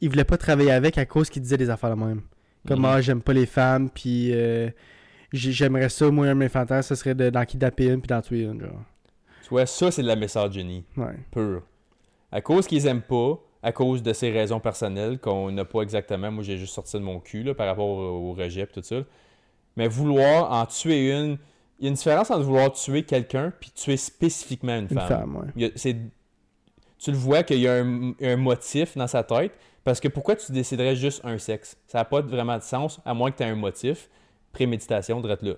il 0.00 0.08
voulait 0.08 0.24
pas 0.24 0.38
travailler 0.38 0.70
avec 0.72 0.96
à 0.98 1.04
cause 1.06 1.28
qu'il 1.30 1.42
disait 1.42 1.58
des 1.58 1.68
affaires 1.70 1.94
de 1.94 2.02
même. 2.02 2.22
Comme, 2.66 2.80
Mhm. 2.80 2.84
ah, 2.86 3.00
j'aime 3.02 3.20
pas 3.20 3.34
les 3.34 3.46
femmes, 3.46 3.90
puis 3.90 4.30
euh, 4.32 4.70
j'ai- 5.32 5.52
j'aimerais 5.52 5.90
ça, 5.90 6.10
moi, 6.10 6.26
un 6.26 6.30
de 6.34 6.38
mes 6.40 6.48
fantasmes, 6.48 6.88
ce 6.88 6.94
serait 6.94 7.14
de- 7.14 7.28
d'en 7.30 7.44
kidnapper 7.44 7.86
une, 7.88 8.00
puis 8.00 8.08
d'en 8.08 8.22
tuer 8.22 8.42
une, 8.44 8.60
genre. 8.60 8.82
Tu 9.42 9.50
vois, 9.50 9.66
ça, 9.66 9.90
c'est 9.90 10.02
de 10.02 10.06
la 10.08 10.16
misogynie. 10.16 10.84
Ouais. 10.96 11.16
pur. 11.30 11.62
À 12.32 12.40
cause 12.40 12.66
qu'ils 12.66 12.86
aiment 12.86 13.02
pas, 13.02 13.38
à 13.64 13.72
cause 13.72 14.02
de 14.02 14.12
ces 14.12 14.30
raisons 14.30 14.60
personnelles 14.60 15.18
qu'on 15.18 15.50
n'a 15.50 15.64
pas 15.64 15.80
exactement. 15.82 16.30
Moi, 16.30 16.44
j'ai 16.44 16.58
juste 16.58 16.74
sorti 16.74 16.96
de 16.96 17.02
mon 17.02 17.18
cul 17.18 17.42
là, 17.42 17.54
par 17.54 17.66
rapport 17.66 17.88
au, 17.88 18.30
au 18.30 18.32
rejet 18.34 18.60
et 18.62 18.66
tout 18.66 18.82
ça. 18.82 18.96
Mais 19.76 19.88
vouloir 19.88 20.52
en 20.52 20.66
tuer 20.66 21.10
une. 21.10 21.38
Il 21.80 21.84
y 21.84 21.86
a 21.86 21.88
une 21.88 21.94
différence 21.96 22.30
entre 22.30 22.42
vouloir 22.44 22.70
tuer 22.72 23.02
quelqu'un 23.02 23.52
puis 23.58 23.70
tuer 23.70 23.96
spécifiquement 23.96 24.76
une 24.76 24.86
Une 24.90 25.00
femme. 25.00 25.36
ouais. 25.56 25.64
A- 25.66 25.94
tu 26.98 27.10
le 27.10 27.16
vois 27.16 27.42
qu'il 27.42 27.58
y 27.58 27.66
a 27.68 27.74
un, 27.82 28.12
un 28.22 28.36
motif 28.36 28.96
dans 28.96 29.08
sa 29.08 29.22
tête. 29.24 29.52
Parce 29.82 30.00
que 30.00 30.08
pourquoi 30.08 30.36
tu 30.36 30.50
déciderais 30.52 30.96
juste 30.96 31.20
un 31.24 31.36
sexe? 31.36 31.76
Ça 31.88 31.98
n'a 31.98 32.04
pas 32.06 32.22
vraiment 32.22 32.56
de 32.56 32.62
sens, 32.62 33.00
à 33.04 33.12
moins 33.12 33.30
que 33.30 33.36
tu 33.36 33.42
aies 33.42 33.46
un 33.46 33.54
motif. 33.56 34.08
Préméditation, 34.52 35.20
de 35.20 35.28
là. 35.28 35.54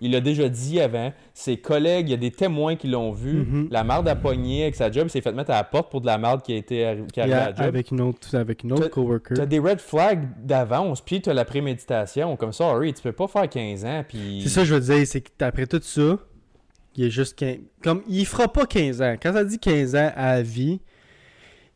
Il 0.00 0.12
l'a 0.12 0.20
déjà 0.20 0.48
dit 0.48 0.80
avant. 0.80 1.12
Ses 1.34 1.58
collègues, 1.58 2.08
il 2.08 2.12
y 2.12 2.14
a 2.14 2.18
des 2.18 2.30
témoins 2.30 2.76
qui 2.76 2.88
l'ont 2.88 3.12
vu. 3.12 3.32
Mhm. 3.44 3.68
La 3.70 3.84
marde 3.84 4.08
a 4.08 4.16
pogné 4.16 4.62
avec 4.62 4.74
sa 4.74 4.90
job. 4.90 5.06
Il 5.06 5.10
s'est 5.10 5.20
fait 5.20 5.32
mettre 5.32 5.50
à 5.50 5.56
la 5.56 5.64
porte 5.64 5.90
pour 5.90 6.00
de 6.00 6.06
la 6.06 6.16
marde 6.18 6.42
qui 6.42 6.52
a 6.54 6.56
été 6.56 6.96
qui 7.12 7.20
a- 7.20 7.24
à 7.24 7.26
la 7.26 7.46
job. 7.54 7.60
avec 7.66 7.90
une 7.90 8.00
autre, 8.00 8.34
avec 8.36 8.62
une 8.64 8.72
autre 8.72 8.88
coworker. 8.88 9.34
T'as 9.36 9.46
des 9.46 9.58
red 9.58 9.80
flags 9.80 10.28
d'avance, 10.42 11.00
puis 11.00 11.20
t'as 11.20 11.34
la 11.34 11.44
préméditation. 11.44 12.36
Comme 12.36 12.52
ça, 12.52 12.68
Harry, 12.70 12.94
tu 12.94 13.02
peux 13.02 13.12
pas 13.12 13.28
faire 13.28 13.48
15 13.48 13.84
ans, 13.84 14.04
puis... 14.08 14.40
C'est 14.42 14.48
ça 14.48 14.60
que 14.62 14.66
je 14.68 14.74
veux 14.74 14.80
dire, 14.80 15.06
c'est 15.06 15.20
qu'après 15.20 15.66
tout 15.66 15.80
ça, 15.82 16.18
il 16.96 17.04
est 17.04 17.10
juste 17.10 17.38
15... 17.38 17.58
Comme, 17.82 18.02
il 18.08 18.26
fera 18.26 18.52
pas 18.52 18.66
15 18.66 19.02
ans. 19.02 19.14
Quand 19.22 19.32
ça 19.32 19.44
dit 19.44 19.58
15 19.58 19.94
ans 19.94 20.10
à 20.16 20.42
vie, 20.42 20.80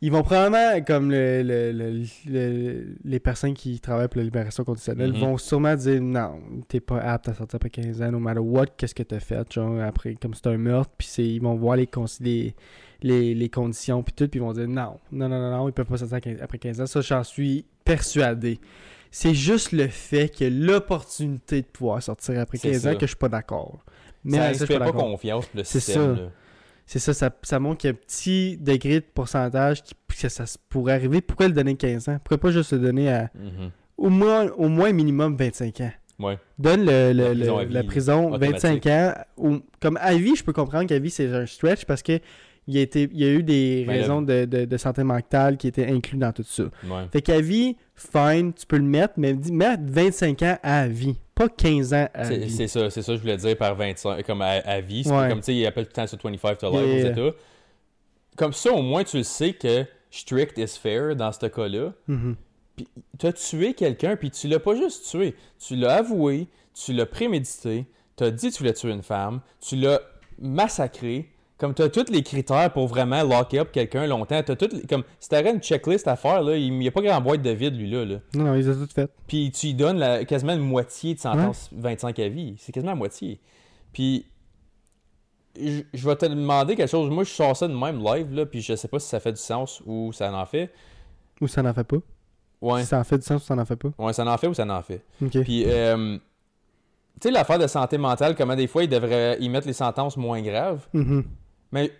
ils 0.01 0.11
vont 0.11 0.21
probablement, 0.23 0.81
comme 0.85 1.09
le, 1.09 1.41
le- 1.41 1.71
le- 1.71 2.03
le- 2.27 2.85
les 3.03 3.19
personnes 3.19 3.53
qui 3.53 3.79
travaillent 3.79 4.07
pour 4.07 4.17
la 4.19 4.23
libération 4.25 4.63
conditionnelle, 4.63 5.13
Mhm. 5.13 5.19
vont 5.19 5.37
sûrement 5.37 5.75
dire 5.75 6.01
non, 6.01 6.39
t'es 6.67 6.79
pas 6.79 6.99
apte 6.99 7.29
à 7.29 7.33
sortir 7.33 7.55
après 7.55 7.69
15 7.69 8.01
ans, 8.01 8.11
no 8.11 8.19
matter 8.19 8.39
what, 8.39 8.67
qu'est-ce 8.77 8.93
que 8.95 9.03
t'as 9.03 9.19
fait, 9.19 9.51
genre, 9.51 9.79
après, 9.81 10.15
comme 10.15 10.33
c'est 10.33 10.47
un 10.47 10.57
meurtre, 10.57 10.91
puis 10.97 11.07
c'est- 11.07 11.25
ils 11.27 11.41
vont 11.41 11.55
voir 11.55 11.77
les, 11.77 11.89
les, 12.21 12.55
les, 13.01 13.33
les 13.35 13.49
conditions, 13.49 14.03
puis 14.03 14.13
tout, 14.13 14.27
puis 14.27 14.39
ils 14.39 14.43
vont 14.43 14.53
dire 14.53 14.67
non, 14.67 14.97
non, 15.11 15.29
non, 15.29 15.39
non, 15.39 15.51
non, 15.51 15.69
ils 15.69 15.73
peuvent 15.73 15.85
pas 15.87 15.97
sortir 15.97 16.17
à 16.17 16.21
15 16.21 16.37
après 16.41 16.57
15 16.57 16.81
ans. 16.81 16.85
Ça, 16.87 17.01
j'en 17.01 17.23
suis 17.23 17.65
persuadé. 17.83 18.59
C'est 19.11 19.33
juste 19.33 19.71
le 19.71 19.87
fait 19.87 20.27
qu'il 20.29 20.53
y 20.53 20.61
a 20.61 20.65
l'opportunité 20.65 21.61
de 21.61 21.67
pouvoir 21.67 22.03
sortir 22.03 22.37
après 22.39 22.57
C'est 22.57 22.71
15 22.71 22.87
ans 22.87 22.89
ça. 22.91 22.95
que 22.95 23.01
je 23.05 23.11
suis 23.11 23.15
pas 23.15 23.29
d'accord. 23.29 23.79
ça 24.29 24.49
je 24.49 24.53
suis 24.55 24.63
inspire 24.63 24.79
pas 24.79 24.85
d'accord. 24.85 25.01
confiance 25.03 25.45
le 25.55 25.63
C'est 25.63 25.79
système. 25.79 26.15
ça. 26.17 26.21
là. 26.23 26.29
C'est 26.85 26.99
ça, 26.99 27.13
ça, 27.13 27.31
ça 27.41 27.59
montre 27.59 27.77
qu'il 27.79 27.87
y 27.89 27.93
a 27.93 27.95
un 27.95 27.99
petit 27.99 28.57
degré 28.57 28.99
de 28.99 29.05
pourcentage 29.13 29.81
qui, 29.83 29.95
que 30.21 30.29
ça 30.29 30.45
pourrait 30.69 30.93
arriver. 30.93 31.19
Pourquoi 31.21 31.47
le 31.47 31.53
donner 31.53 31.75
15 31.75 32.09
ans? 32.09 32.17
Pourquoi 32.23 32.37
pas 32.37 32.51
juste 32.51 32.73
le 32.73 32.79
donner 32.79 33.11
à 33.11 33.29
Mhm. 33.35 33.71
au 33.97 34.09
moins, 34.09 34.47
au 34.57 34.69
moins 34.69 34.91
minimum 34.93 35.35
25 35.35 35.81
ans? 35.81 35.91
Ouais. 36.19 36.37
Donne 36.59 36.85
le, 36.85 37.11
le- 37.11 37.33
La 37.33 37.33
prison 37.33 37.57
à 37.57 37.65
vie, 37.65 37.73
la 37.73 37.81
là. 37.81 37.87
prison 37.87 38.27
Automatique. 38.33 38.53
25 38.85 38.85
ans. 38.87 39.13
ou- 39.37 39.59
comme 39.81 39.97
à 39.99 40.13
vie, 40.15 40.35
je 40.35 40.43
peux 40.43 40.53
comprendre 40.53 40.87
qu'à 40.87 40.99
vie, 40.99 41.09
c'est 41.09 41.27
un 41.33 41.45
stretch 41.45 41.85
parce 41.85 42.01
que 42.03 42.19
il 42.67 42.73
y 42.75 42.79
a, 42.79 42.81
été, 42.81 43.07
il 43.11 43.19
y 43.19 43.23
a 43.25 43.29
eu 43.29 43.43
des 43.43 43.83
Ben, 43.85 43.99
raisons 43.99 44.21
de, 44.21 44.45
de- 44.45 44.65
de 44.65 44.77
santé 44.77 45.03
mentale 45.03 45.57
qui 45.57 45.67
étaient 45.67 45.87
inclus 45.87 46.17
dans 46.17 46.31
tout 46.33 46.43
ça. 46.43 46.63
Ouais. 46.83 47.07
Fait 47.11 47.21
qu'à 47.21 47.39
vie, 47.39 47.75
fine, 47.95 48.53
tu 48.53 48.65
peux 48.65 48.77
le 48.77 48.83
mettre, 48.83 49.13
mais 49.17 49.33
dis- 49.33 49.51
mettre 49.51 49.83
25 49.85 50.41
ans 50.41 50.57
à 50.63 50.87
vie, 50.87 51.15
pas 51.35 51.47
15 51.47 51.93
ans 51.93 52.07
à 52.13 52.23
vie. 52.29 52.49
c'est 52.49 52.67
ça, 52.67 52.89
c'est 52.89 53.01
ça 53.03 53.11
que 53.11 53.17
je 53.17 53.21
voulais 53.21 53.37
dire 53.37 53.55
par 53.57 53.75
25, 53.75 54.25
comme 54.25 54.41
à, 54.41 54.47
à 54.65 54.81
vie. 54.81 55.03
C'est 55.03 55.11
Ouais. 55.11 55.29
Comme 55.29 55.39
tu 55.39 55.45
sais, 55.45 55.55
ils 55.55 55.65
appellent 55.67 55.85
tout 55.85 55.91
le 55.91 55.95
temps 55.95 56.07
ça 56.07 56.17
25 56.23 56.57
to 56.57 56.71
life. 56.71 57.05
États. 57.05 57.31
Comme 58.35 58.53
ça, 58.53 58.71
au 58.73 58.81
moins, 58.81 59.03
tu 59.03 59.17
le 59.17 59.23
sais 59.23 59.53
que 59.53 59.85
strict 60.09 60.57
is 60.57 60.79
fair 60.81 61.15
dans 61.15 61.31
ce 61.31 61.45
cas-là. 61.45 61.93
Mhm. 62.07 62.35
Puis 62.75 62.87
tu 63.19 63.25
as 63.27 63.33
tué 63.33 63.73
quelqu'un, 63.73 64.15
puis 64.17 64.31
tu 64.31 64.47
l'as 64.47 64.59
pas 64.59 64.75
juste 64.75 65.05
tué. 65.09 65.35
Tu 65.59 65.75
l'as 65.75 65.97
avoué, 65.97 66.47
tu 66.73 66.91
l'as 66.93 67.05
prémédité, 67.05 67.85
tu 68.17 68.23
as 68.23 68.31
dit 68.31 68.49
que 68.49 68.53
tu 68.53 68.59
voulais 68.59 68.73
tuer 68.73 68.91
une 68.91 69.03
femme, 69.03 69.39
tu 69.61 69.75
l'as 69.77 70.01
massacré. 70.39 71.29
Comme 71.57 71.73
tu 71.73 71.81
as 71.83 71.89
tous 71.89 72.11
les 72.11 72.21
critères 72.21 72.71
pour 72.73 72.87
vraiment 72.87 73.23
lock 73.23 73.53
up 73.53 73.69
quelqu'un 73.71 74.07
longtemps. 74.07 74.41
T'as 74.43 74.55
toutes 74.57 74.73
les- 74.73 74.81
comme, 74.81 75.03
si 75.21 75.29
tu 75.29 75.35
une 75.35 75.59
checklist 75.61 76.05
à 76.07 76.17
faire, 76.17 76.41
là, 76.41 76.57
il 76.57 76.77
n'y 76.77 76.87
a 76.87 76.91
pas 76.91 77.01
grand 77.01 77.21
boîte 77.21 77.41
de 77.41 77.49
vide, 77.51 77.75
lui, 77.77 77.89
là. 77.89 78.05
Non, 78.33 78.43
non, 78.43 78.55
ils 78.55 78.69
ont 78.69 78.73
tout 78.73 78.91
fait. 78.93 79.09
Puis 79.27 79.51
tu 79.51 79.67
lui 79.67 79.73
donnes 79.73 79.97
la- 79.97 80.25
quasiment 80.25 80.53
une 80.53 80.59
moitié 80.67 81.13
de 81.15 81.19
sentence 81.19 81.69
25 81.71 82.19
à 82.19 82.27
vie. 82.27 82.55
C'est 82.59 82.73
quasiment 82.73 82.91
la 82.91 82.97
moitié. 82.97 83.39
Puis 83.93 84.25
je, 85.57 85.81
je 85.93 86.05
vais 86.09 86.15
te 86.17 86.25
demander 86.25 86.75
quelque 86.75 86.89
chose. 86.89 87.09
Moi, 87.09 87.23
je 87.23 87.29
sors 87.29 87.55
ça 87.55 87.67
de 87.69 87.73
même 87.73 88.03
live, 88.03 88.33
là, 88.33 88.45
puis 88.45 88.61
je 88.61 88.75
sais 88.75 88.89
pas 88.89 88.99
si 88.99 89.07
ça 89.07 89.21
fait 89.21 89.31
du 89.31 89.39
sens 89.41 89.81
ou 89.85 90.11
ça 90.11 90.33
en 90.33 90.45
fait. 90.45 90.71
Ou 91.39 91.47
ça 91.47 91.61
n'en 91.61 91.73
fait 91.73 91.85
pas. 91.85 91.97
Ouais. 92.61 92.81
Si 92.81 92.87
ça 92.87 92.99
en 92.99 93.03
fait 93.05 93.17
du 93.17 93.23
sens 93.23 93.41
ou 93.43 93.45
ça 93.45 93.55
n'en 93.55 93.65
fait 93.65 93.75
pas. 93.77 93.89
Ouais, 93.97 94.11
ça 94.11 94.25
en 94.25 94.37
fait 94.37 94.47
ou 94.47 94.53
ça 94.53 94.65
n'en 94.65 94.81
fait. 94.81 95.03
Ok. 95.21 95.41
Puis, 95.43 95.63
euh, 95.67 96.17
tu 97.21 97.29
sais, 97.29 97.31
l'affaire 97.31 97.59
de 97.59 97.67
santé 97.67 97.97
mentale, 97.97 98.35
comment 98.35 98.55
des 98.55 98.67
fois 98.67 98.83
ils 98.83 98.89
devraient 98.89 99.37
y 99.39 99.47
mettre 99.47 99.67
les 99.67 99.73
sentences 99.73 100.17
moins 100.17 100.41
graves. 100.41 100.85
Mhm. 100.93 101.23
Mais 101.71 101.91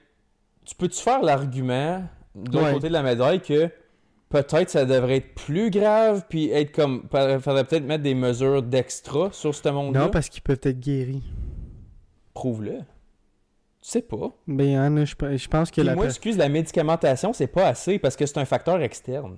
tu 0.66 0.76
peux-tu 0.76 1.02
faire 1.02 1.22
l'argument 1.22 2.04
de 2.36 2.52
l'autre 2.52 2.66
Ouais. 2.66 2.74
côté 2.74 2.88
de 2.88 2.94
la 2.94 3.04
médaille 3.04 3.42
que 3.42 3.70
peut-être 4.30 4.70
ça 4.70 4.86
devrait 4.86 5.18
être 5.18 5.36
plus 5.36 5.70
grave, 5.70 6.26
puis 6.30 6.50
être 6.52 6.72
comme. 6.72 7.08
Il 7.14 7.40
faudrait 7.40 7.64
peut-être 7.64 7.86
mettre 7.86 8.04
des 8.04 8.16
mesures 8.16 8.62
d'extra 8.64 9.30
sur 9.32 9.54
ce 9.56 9.70
monde-là? 9.70 10.02
Non, 10.06 10.10
parce 10.10 10.30
qu'ils 10.30 10.42
peuvent 10.44 10.60
être 10.64 10.80
guéris. 10.80 11.24
Prouve-le. 12.34 12.80
Tu 13.82 13.92
sais 13.92 14.02
pas. 14.02 14.32
Ben, 14.48 15.06
je, 15.06 15.14
je 15.38 15.48
pense 15.48 15.70
que 15.70 15.76
Puis 15.76 15.84
la 15.84 15.96
moi, 15.96 16.06
excuse, 16.06 16.38
la 16.38 16.50
médicamentation, 16.50 17.34
c'est 17.34 17.48
pas 17.48 17.68
assez 17.68 18.00
parce 18.00 18.16
que 18.16 18.26
c'est 18.26 18.40
un 18.40 18.46
facteur 18.46 18.82
externe. 18.82 19.38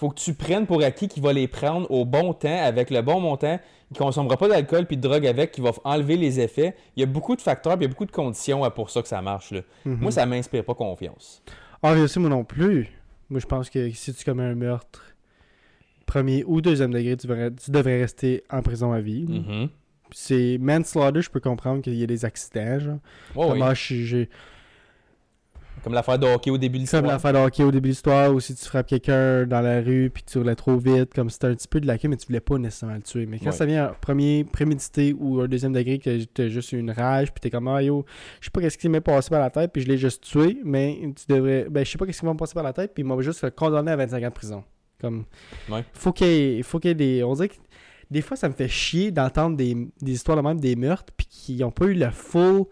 Faut 0.00 0.08
que 0.08 0.18
tu 0.18 0.32
prennes 0.32 0.66
pour 0.66 0.82
acquis 0.82 1.08
qu'il 1.08 1.22
va 1.22 1.34
les 1.34 1.46
prendre 1.46 1.90
au 1.90 2.06
bon 2.06 2.32
temps, 2.32 2.64
avec 2.64 2.88
le 2.88 3.02
bon 3.02 3.20
montant, 3.20 3.60
qu'il 3.88 3.98
consommera 3.98 4.38
pas 4.38 4.48
d'alcool 4.48 4.86
puis 4.86 4.96
de 4.96 5.02
drogue 5.02 5.26
avec, 5.26 5.52
qui 5.52 5.60
va 5.60 5.72
enlever 5.84 6.16
les 6.16 6.40
effets. 6.40 6.74
Il 6.96 7.00
y 7.00 7.02
a 7.02 7.06
beaucoup 7.06 7.36
de 7.36 7.42
facteurs, 7.42 7.74
puis 7.76 7.84
il 7.84 7.88
y 7.88 7.90
a 7.90 7.92
beaucoup 7.92 8.06
de 8.06 8.10
conditions 8.10 8.64
à- 8.64 8.70
pour 8.70 8.88
ça 8.88 9.02
que 9.02 9.08
ça 9.08 9.20
marche. 9.20 9.50
Là. 9.50 9.60
Mhm. 9.84 9.98
Moi, 10.00 10.10
ça 10.10 10.24
m'inspire 10.24 10.64
pas 10.64 10.72
confiance. 10.74 11.42
Ah, 11.82 11.92
aussi, 11.92 12.18
moi 12.18 12.30
non 12.30 12.44
plus. 12.44 12.88
Moi, 13.28 13.40
je 13.40 13.46
pense 13.46 13.68
que 13.68 13.90
si 13.90 14.14
tu 14.14 14.24
commets 14.24 14.44
un 14.44 14.54
meurtre, 14.54 15.04
premier 16.06 16.44
ou 16.46 16.62
deuxième 16.62 16.92
degré, 16.92 17.16
tu 17.18 17.26
devrais, 17.26 17.50
tu 17.52 17.70
devrais 17.70 18.00
rester 18.00 18.42
en 18.50 18.62
prison 18.62 18.92
à 18.92 19.00
vie. 19.00 19.26
Mhm. 19.28 19.68
C'est 20.12 20.56
manslaughter, 20.58 21.20
je 21.22 21.30
peux 21.30 21.40
comprendre 21.40 21.82
qu'il 21.82 21.94
y 21.94 22.02
a 22.02 22.06
des 22.06 22.24
accidents, 22.24 22.78
genre. 22.78 22.98
Ouais, 23.36 23.48
Comme, 23.48 23.60
oui. 23.62 23.74
je 23.74 23.80
suis- 23.80 24.06
j'ai- 24.06 24.28
Comme 25.82 25.94
l'affaire 25.94 26.18
de 26.18 26.26
hockey 26.26 26.50
au 26.50 26.58
début 26.58 26.76
de 26.76 26.82
l'histoire. 26.82 27.00
comme 27.02 27.10
l'affaire 27.10 27.32
de 27.32 27.38
hockey 27.38 27.62
au 27.62 27.70
début 27.70 27.88
de 27.88 27.92
l'histoire, 27.92 28.34
ou 28.34 28.38
si 28.38 28.54
tu 28.54 28.64
frappes 28.66 28.86
quelqu'un 28.86 29.46
dans 29.46 29.62
la 29.62 29.80
rue, 29.80 30.10
puis 30.12 30.22
tu 30.22 30.36
roulais 30.36 30.54
trop 30.54 30.76
vite, 30.76 31.14
comme 31.14 31.30
c'était 31.30 31.46
un 31.46 31.54
petit 31.54 31.68
peu 31.68 31.80
de 31.80 31.86
la 31.86 31.96
queue, 31.96 32.08
mais 32.08 32.18
tu 32.18 32.26
voulais 32.26 32.40
pas 32.40 32.58
nécessairement 32.58 32.96
le 32.96 33.02
tuer. 33.02 33.24
Mais 33.24 33.38
quand 33.38 33.46
Ouais. 33.46 33.52
ça 33.52 33.64
vient 33.64 33.86
un 33.86 33.94
premier 33.98 34.44
prémédité 34.44 35.14
ou 35.18 35.40
un 35.40 35.48
deuxième 35.48 35.72
degré, 35.72 35.98
que 35.98 36.22
t'as 36.24 36.48
juste 36.48 36.72
une 36.72 36.90
rage, 36.90 37.32
puis 37.32 37.40
t'es 37.40 37.48
comme, 37.48 37.66
ah 37.68 37.82
yo, 37.82 38.04
je 38.40 38.46
sais 38.46 38.50
pas 38.50 38.60
qu'est-ce 38.60 38.76
qui 38.76 38.90
m'est 38.90 39.00
passé 39.00 39.30
par 39.30 39.40
la 39.40 39.48
tête, 39.48 39.72
puis 39.72 39.80
je 39.80 39.88
l'ai 39.88 39.96
juste 39.96 40.22
tué, 40.22 40.58
mais 40.64 40.98
tu 41.16 41.24
devrais, 41.32 41.66
ben 41.70 41.82
je 41.82 41.90
sais 41.90 41.96
pas 41.98 42.04
qu'est-ce 42.04 42.20
qui 42.20 42.26
m'a 42.26 42.34
passé 42.34 42.52
par 42.52 42.62
la 42.64 42.74
tête, 42.74 42.92
puis 42.92 43.02
il 43.02 43.06
m'a 43.06 43.18
juste 43.22 43.48
condamné 43.56 43.90
à 43.90 43.96
25 43.96 44.22
ans 44.22 44.28
de 44.28 44.32
prison. 44.34 44.64
Comme, 45.00 45.24
Ouais. 45.70 45.82
faut 45.94 46.12
qu'il 46.12 46.26
y 46.28 46.56
y 46.60 46.88
ait 46.88 46.94
des, 46.94 47.24
on 47.24 47.32
dirait 47.32 47.48
que 47.48 47.54
des 48.10 48.20
fois 48.20 48.36
ça 48.36 48.50
me 48.50 48.54
fait 48.54 48.68
chier 48.68 49.10
d'entendre 49.12 49.56
des, 49.56 49.74
des 50.02 50.12
histoires 50.12 50.36
de 50.36 50.42
même 50.42 50.60
des 50.60 50.76
meurtres, 50.76 51.10
puis 51.16 51.26
qui 51.26 51.64
ont 51.64 51.70
pas 51.70 51.86
eu 51.86 51.94
le 51.94 52.10
full, 52.10 52.64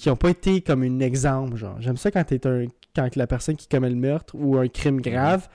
qui 0.00 0.10
ont 0.10 0.16
pas 0.16 0.30
été 0.30 0.60
comme 0.62 0.82
un 0.82 1.00
exemple, 1.00 1.56
genre. 1.56 1.76
J'aime 1.80 1.96
ça 1.96 2.10
quand 2.10 2.24
t'es 2.24 2.46
un, 2.46 2.64
quand 2.96 3.14
la 3.16 3.26
personne 3.26 3.56
qui 3.56 3.68
commet 3.68 3.90
le 3.90 3.96
meurtre 3.96 4.34
ou 4.36 4.56
un 4.56 4.66
crime 4.68 5.00
grave, 5.00 5.48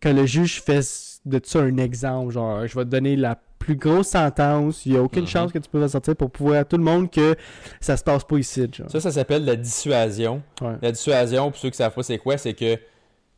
que 0.00 0.08
le 0.08 0.26
juge 0.26 0.62
fait 0.62 0.80
de 1.24 1.40
ça 1.44 1.60
un 1.60 1.76
exemple, 1.76 2.32
genre, 2.32 2.66
je 2.66 2.74
vais 2.74 2.84
te 2.84 2.90
donner 2.90 3.16
la 3.16 3.38
plus 3.58 3.74
grosse 3.76 4.08
sentence, 4.08 4.86
il 4.86 4.92
y 4.92 4.96
a 4.96 5.02
aucune 5.02 5.22
Mhm. 5.22 5.28
chance 5.28 5.52
que 5.52 5.58
tu 5.58 5.68
peux 5.68 5.82
en 5.82 5.88
sortir 5.88 6.14
pour 6.16 6.30
prouver 6.30 6.58
à 6.58 6.64
tout 6.64 6.76
le 6.78 6.84
monde 6.84 7.10
que 7.10 7.34
ça 7.80 7.96
se 7.96 8.04
passe 8.04 8.24
pas 8.24 8.38
ici, 8.38 8.66
genre. 8.72 8.90
Ça, 8.90 9.00
ça 9.00 9.10
s'appelle 9.10 9.44
la 9.44 9.56
dissuasion. 9.56 10.42
Ouais. 10.62 10.76
La 10.80 10.92
dissuasion, 10.92 11.50
pour 11.50 11.58
ceux 11.60 11.70
qui 11.70 11.76
savent 11.76 11.92
pas 11.92 12.02
c'est 12.02 12.18
quoi, 12.18 12.38
c'est 12.38 12.54
que 12.54 12.78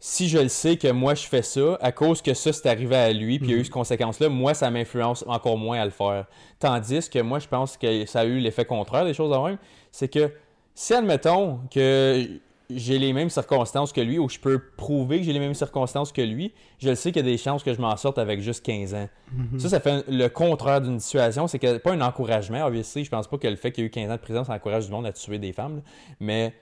si 0.03 0.29
je 0.29 0.39
le 0.39 0.49
sais 0.49 0.77
que 0.79 0.91
moi 0.91 1.15
je 1.15 1.27
fais 1.27 1.43
ça, 1.43 1.77
à 1.81 1.93
cause 1.93 2.23
que 2.23 2.33
ça 2.35 2.53
c'est 2.53 2.67
arrivé 2.69 2.97
à 2.97 3.13
lui, 3.13 3.39
puis 3.39 3.49
il 3.49 3.51
y 3.51 3.55
a 3.55 3.57
eu 3.57 3.59
Mhm. 3.61 3.65
cette 3.65 3.73
conséquence-là, 3.75 4.29
moi 4.31 4.55
ça 4.55 4.71
m'influence 4.71 5.25
encore 5.29 5.59
moins 5.59 5.79
à 5.81 5.85
le 5.85 5.91
faire. 5.91 6.25
Tandis 6.59 7.09
que 7.11 7.21
moi 7.21 7.39
je 7.39 7.47
pense 7.49 7.77
que 7.77 8.07
ça 8.07 8.21
a 8.21 8.25
eu 8.25 8.39
l'effet 8.39 8.65
contraire 8.65 9.05
des 9.05 9.15
choses 9.15 9.33
en 9.37 9.47
même, 9.47 9.59
c'est 9.93 10.09
que 10.09 10.33
si 10.75 10.95
admettons 10.95 11.61
que 11.73 12.27
j'ai 12.73 12.99
les 13.01 13.13
mêmes 13.13 13.31
circonstances 13.31 13.93
que 13.93 14.01
lui, 14.01 14.19
ou 14.21 14.29
je 14.29 14.39
peux 14.39 14.61
prouver 14.77 15.19
que 15.19 15.25
j'ai 15.25 15.33
les 15.33 15.41
mêmes 15.41 15.55
circonstances 15.55 16.13
que 16.13 16.23
lui, 16.23 16.55
je 16.79 16.89
le 16.89 16.95
sais 16.95 17.11
qu'il 17.11 17.27
y 17.27 17.29
a 17.29 17.31
des 17.31 17.37
chances 17.37 17.65
que 17.65 17.75
je 17.75 17.81
m'en 17.81 17.97
sorte 17.97 18.17
avec 18.17 18.41
juste 18.41 18.65
15 18.65 18.95
ans. 18.95 19.09
Mhm. 19.33 19.59
Ça, 19.59 19.69
ça 19.71 19.81
fait 19.81 20.05
le 20.09 20.29
contraire 20.29 20.81
d'une 20.81 20.97
dissuasion. 20.99 21.49
C'est 21.49 21.59
que 21.59 21.79
pas 21.79 21.91
un 21.93 22.01
encouragement, 22.01 22.65
obviously. 22.65 23.03
Je 23.05 23.11
pense 23.11 23.27
pas 23.27 23.39
que 23.39 23.49
le 23.49 23.57
fait 23.57 23.73
qu'il 23.73 23.83
y 23.83 23.85
ait 23.85 23.89
eu 23.89 23.91
15 23.91 24.09
ans 24.11 24.15
de 24.15 24.21
prison, 24.21 24.45
ça 24.45 24.53
encourage 24.55 24.87
du 24.87 24.93
monde 24.93 25.05
à 25.05 25.13
tuer 25.13 25.41
des 25.41 25.53
femmes. 25.53 25.77
là. 25.79 25.83
Mais 26.21 26.55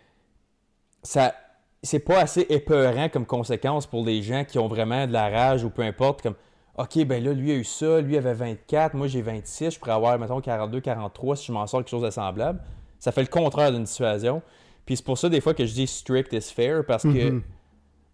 ça 1.02 1.34
c'est 1.82 2.00
pas 2.00 2.20
assez 2.20 2.46
épeurant 2.48 3.08
comme 3.08 3.26
conséquence 3.26 3.86
pour 3.86 4.04
les 4.04 4.22
gens 4.22 4.44
qui 4.44 4.58
ont 4.58 4.68
vraiment 4.68 5.06
de 5.06 5.12
la 5.12 5.28
rage 5.28 5.64
ou 5.64 5.70
peu 5.70 5.82
importe. 5.82 6.22
Comme, 6.22 6.34
OK, 6.76 7.04
ben 7.04 7.22
là, 7.22 7.32
lui 7.32 7.52
a 7.52 7.54
eu 7.54 7.64
ça, 7.64 8.00
lui 8.00 8.16
avait 8.16 8.34
24, 8.34 8.94
moi 8.94 9.06
j'ai 9.06 9.22
26, 9.22 9.72
je 9.74 9.78
pourrais 9.78 9.92
avoir, 9.92 10.18
mettons, 10.18 10.40
42, 10.40 10.80
43 10.80 11.36
si 11.36 11.46
je 11.46 11.52
m'en 11.52 11.66
sors 11.66 11.80
quelque 11.80 11.90
chose 11.90 12.02
de 12.02 12.10
semblable. 12.10 12.60
Ça 12.98 13.12
fait 13.12 13.22
le 13.22 13.28
contraire 13.28 13.72
d'une 13.72 13.84
dissuasion. 13.84 14.42
Puis 14.86 14.96
c'est 14.96 15.04
pour 15.04 15.18
ça, 15.18 15.28
des 15.28 15.40
fois, 15.40 15.54
que 15.54 15.66
je 15.66 15.72
dis 15.74 15.86
strict 15.86 16.32
is 16.32 16.52
fair, 16.52 16.84
parce 16.86 17.02
que 17.02 17.30
Mhm. 17.30 17.42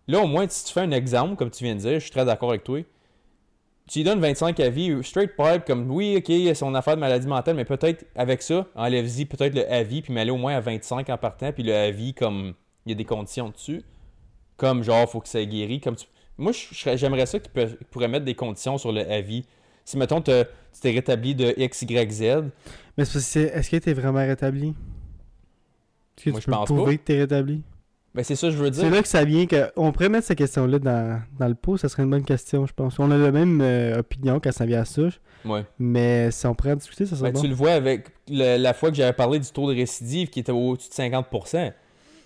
Là, 0.06 0.20
au 0.20 0.26
moins, 0.26 0.46
si 0.48 0.66
tu 0.66 0.72
fais 0.74 0.82
un 0.82 0.90
exemple, 0.90 1.36
comme 1.36 1.50
tu 1.50 1.64
viens 1.64 1.74
de 1.74 1.80
dire, 1.80 1.94
je 1.94 2.00
suis 2.00 2.10
très 2.10 2.26
d'accord 2.26 2.50
avec 2.50 2.62
toi. 2.62 2.80
Tu 3.88 4.00
lui 4.00 4.04
donnes 4.04 4.20
25 4.20 4.60
à 4.60 4.68
vie, 4.68 5.02
straight 5.02 5.34
pipe, 5.34 5.64
comme 5.66 5.90
oui, 5.90 6.16
ok, 6.18 6.24
c'est 6.26 6.54
son 6.54 6.74
affaire 6.74 6.96
de 6.96 7.00
maladie 7.00 7.26
mentale, 7.26 7.56
mais 7.56 7.64
peut-être 7.64 8.04
avec 8.14 8.42
ça, 8.42 8.66
enlève-y 8.74 9.24
peut-être 9.24 9.54
le 9.54 9.70
avis, 9.70 10.02
puis 10.02 10.12
mets-le 10.12 10.32
au 10.32 10.36
moins 10.36 10.56
à 10.56 10.60
25 10.60 11.08
en 11.08 11.16
partant, 11.16 11.52
puis 11.52 11.62
le 11.62 11.74
avis, 11.74 12.12
comme 12.12 12.52
il 12.86 12.90
y 12.90 12.92
a 12.92 12.96
des 12.96 13.04
conditions 13.04 13.48
dessus, 13.48 13.82
comme 14.56 14.82
genre, 14.82 15.08
faut 15.08 15.20
que 15.20 15.28
ça 15.28 15.44
guéri. 15.44 15.80
Comme 15.80 15.96
tu... 15.96 16.06
Moi, 16.38 16.52
j'aimerais 16.96 17.26
ça 17.26 17.38
qu'ils 17.38 17.52
qu'ils 17.52 17.76
pourraient 17.90 18.08
mettre 18.08 18.24
des 18.24 18.34
conditions 18.34 18.76
sur 18.78 18.92
le 18.92 19.08
avis. 19.10 19.44
Si, 19.84 19.96
mettons, 19.98 20.20
tu 20.20 20.32
t'es 20.80 20.90
rétabli 20.90 21.34
de 21.34 21.54
X, 21.56 21.82
Y, 21.82 22.10
Z, 22.12 22.20
Mais 22.96 23.04
c'est 23.04 23.12
parce 23.12 23.12
que 23.12 23.18
c'est- 23.20 23.42
est-ce 23.42 23.76
t'es 23.76 23.92
vraiment 23.92 24.18
rétabli? 24.20 24.74
Est-ce 26.16 26.24
que 26.26 26.30
Moi, 26.30 26.40
tu 26.40 26.44
je 26.44 26.46
peux 26.46 26.52
pense 26.56 26.66
prouver 26.66 26.98
que 26.98 27.02
t'es 27.04 27.18
rétabli? 27.20 27.62
ben 28.14 28.22
c'est 28.22 28.36
ça 28.36 28.46
que 28.46 28.52
je 28.52 28.58
veux 28.58 28.72
C'est 28.72 28.82
dire. 28.82 28.90
là 28.92 29.02
que 29.02 29.08
ça 29.08 29.24
vient 29.24 29.44
que. 29.46 29.70
On 29.76 29.90
pourrait 29.90 30.08
mettre 30.08 30.26
cette 30.28 30.38
question-là 30.38 30.78
dans, 30.78 31.20
dans 31.38 31.48
le 31.48 31.54
pot, 31.56 31.76
ça 31.76 31.88
serait 31.88 32.04
une 32.04 32.10
bonne 32.10 32.24
question, 32.24 32.64
je 32.66 32.72
pense. 32.72 32.98
On 33.00 33.10
a 33.10 33.18
la 33.18 33.32
même 33.32 33.60
euh, 33.60 33.98
opinion 33.98 34.38
quand 34.38 34.52
ça 34.52 34.64
vient 34.66 34.82
à 34.82 34.84
ça, 34.84 35.02
Ouais. 35.44 35.64
mais 35.80 36.30
si 36.30 36.46
on 36.46 36.54
pourrait 36.54 36.72
en 36.72 36.76
discuter, 36.76 37.06
ça 37.06 37.16
serait 37.16 37.30
Ben, 37.32 37.34
bon. 37.34 37.42
Tu 37.42 37.48
le 37.48 37.54
vois 37.54 37.72
avec 37.72 38.06
le- 38.28 38.56
la 38.56 38.72
fois 38.72 38.90
que 38.90 38.96
j'avais 38.96 39.12
parlé 39.12 39.40
du 39.40 39.50
taux 39.50 39.68
de 39.70 39.74
récidive 39.76 40.28
qui 40.30 40.38
était 40.40 40.52
au-dessus 40.52 40.88
de 40.90 40.94
50%. 40.94 41.72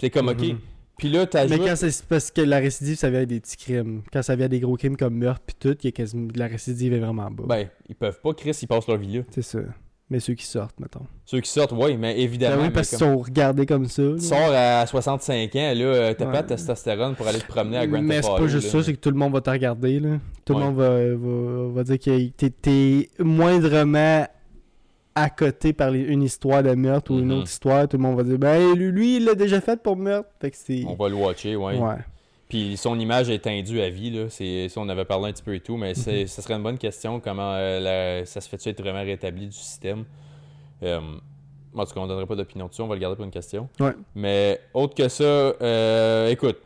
C'est 0.00 0.10
comme, 0.10 0.28
OK. 0.28 0.40
Mhm. 0.40 0.58
Puis 0.98 1.08
là, 1.10 1.26
tu 1.26 1.36
Mais 1.48 1.58
quand 1.58 1.76
c'est 1.76 2.04
parce 2.06 2.30
que 2.32 2.40
la 2.40 2.58
récidive, 2.58 2.96
ça 2.96 3.08
vient 3.08 3.18
avec 3.18 3.28
des 3.28 3.38
petits 3.40 3.56
crimes. 3.56 4.02
Quand 4.12 4.22
ça 4.22 4.34
vient 4.34 4.48
des 4.48 4.58
gros 4.58 4.76
crimes 4.76 4.96
comme 4.96 5.14
meurtre 5.14 5.42
puis 5.46 5.54
tout, 5.58 5.76
il 5.82 5.86
y 5.86 5.88
a 5.88 5.92
quasiment... 5.92 6.26
la 6.34 6.48
récidive 6.48 6.92
est 6.92 6.98
vraiment 6.98 7.30
bas. 7.30 7.44
Ben, 7.46 7.68
ils 7.88 7.94
peuvent 7.94 8.20
pas, 8.20 8.34
Chris, 8.34 8.58
ils 8.62 8.66
passent 8.66 8.88
leur 8.88 8.96
vie 8.98 9.18
là. 9.18 9.22
C'est 9.30 9.42
ça. 9.42 9.60
Mais 10.10 10.18
ceux 10.20 10.32
qui 10.34 10.46
sortent, 10.46 10.80
mettons. 10.80 11.06
Ceux 11.26 11.40
qui 11.40 11.50
sortent, 11.50 11.72
oui, 11.76 11.96
mais 11.96 12.18
évidemment. 12.18 12.56
Ben 12.56 12.62
oui, 12.64 12.70
parce 12.70 12.88
qu'ils 12.88 12.98
comme- 12.98 13.12
sont 13.12 13.18
regardés 13.18 13.66
comme 13.66 13.84
ça. 13.86 14.02
là. 14.02 14.14
Tu 14.18 14.24
sors 14.24 14.50
à 14.52 14.86
65 14.86 15.54
ans, 15.54 15.58
là, 15.76 15.84
euh, 15.84 16.14
t'as 16.14 16.26
Ouais. 16.26 16.32
pas 16.32 16.42
de 16.42 16.48
testostérone 16.48 17.14
pour 17.14 17.28
aller 17.28 17.38
te 17.40 17.46
promener 17.46 17.76
à 17.76 17.86
Grand 17.86 18.00
Mais 18.02 18.22
c'est 18.22 18.28
pas 18.28 18.46
juste 18.48 18.72
là. 18.72 18.80
ça, 18.80 18.82
c'est 18.86 18.94
que 18.94 18.98
tout 19.00 19.10
le 19.10 19.16
monde 19.16 19.34
va 19.34 19.40
te 19.42 19.50
regarder. 19.50 20.00
Là. 20.00 20.18
Tout 20.46 20.54
Ouais. 20.54 20.60
le 20.60 20.64
monde 20.64 20.76
va, 20.76 21.14
va, 21.14 21.72
va 21.74 21.84
dire 21.84 21.98
que 21.98 22.28
t'es- 22.30 22.50
t'es 22.50 23.10
moindrement 23.22 24.26
à 25.14 25.30
côté 25.30 25.72
par 25.72 25.90
les- 25.90 26.00
une 26.02 26.22
histoire 26.22 26.62
de 26.62 26.74
meurtre 26.74 27.12
ou 27.12 27.18
une 27.18 27.26
Mhm. 27.26 27.32
autre 27.38 27.48
histoire. 27.50 27.88
Tout 27.88 27.96
le 27.96 28.02
monde 28.02 28.16
va 28.16 28.22
dire 28.24 28.38
Ben, 28.38 28.74
lui, 28.74 29.16
il 29.16 29.24
l'a 29.24 29.34
déjà 29.34 29.60
fait 29.60 29.82
pour 29.82 29.96
meurtre. 29.96 30.28
Fait 30.40 30.50
que 30.50 30.56
c'est. 30.56 30.84
On 30.86 30.94
va 30.94 31.08
le 31.08 31.14
watcher, 31.16 31.56
ouais. 31.56 31.76
Ouais. 31.78 31.96
Puis 32.48 32.76
son 32.78 32.98
image 32.98 33.28
est 33.28 33.40
tendue 33.40 33.80
à 33.80 33.90
vie, 33.90 34.10
là. 34.10 34.26
C'est, 34.30 34.68
ça, 34.68 34.80
on 34.80 34.88
avait 34.88 35.04
parlé 35.04 35.28
un 35.28 35.32
petit 35.32 35.42
peu 35.42 35.54
et 35.54 35.60
tout, 35.60 35.76
mais 35.76 35.90
Mhm. 35.90 36.26
ça 36.26 36.42
serait 36.42 36.54
une 36.54 36.62
bonne 36.62 36.78
question, 36.78 37.20
comment 37.20 37.52
euh, 37.54 37.80
la- 38.20 38.26
ça 38.26 38.40
se 38.40 38.48
fait-tu 38.48 38.68
être 38.70 38.80
vraiment 38.80 39.02
rétabli 39.04 39.46
du 39.46 39.52
système? 39.56 40.04
Euh, 40.82 41.00
en 41.74 41.84
tout 41.84 41.92
cas, 41.94 42.00
on 42.00 42.06
donnerait 42.06 42.26
pas 42.26 42.36
d'opinion 42.36 42.66
dessus, 42.68 42.80
on 42.80 42.86
va 42.86 42.94
le 42.94 43.00
garder 43.00 43.16
pour 43.16 43.24
une 43.24 43.30
question. 43.30 43.68
Ouais. 43.80 43.92
Mais 44.14 44.60
autre 44.72 44.94
que 44.94 45.08
ça, 45.08 45.24
euh, 45.24 46.28
écoute, 46.28 46.56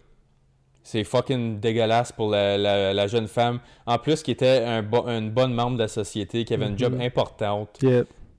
c'est 0.85 1.03
fucking 1.05 1.59
dégueulasse 1.59 2.13
pour 2.13 2.31
la, 2.31 2.57
la- 2.59 2.93
la 2.95 3.07
jeune 3.07 3.27
femme. 3.29 3.59
En 3.87 3.99
plus, 3.99 4.23
qui 4.23 4.31
était 4.31 4.63
un 4.65 4.83
bo- 4.83 5.07
une 5.09 5.31
bonne 5.31 5.53
membre 5.55 5.77
de 5.79 5.83
la 5.83 5.89
société, 5.89 6.45
qui 6.45 6.55
avait 6.55 6.67
une 6.69 6.79
job 6.79 6.95
Mhm. 6.95 7.01
importante. 7.01 7.81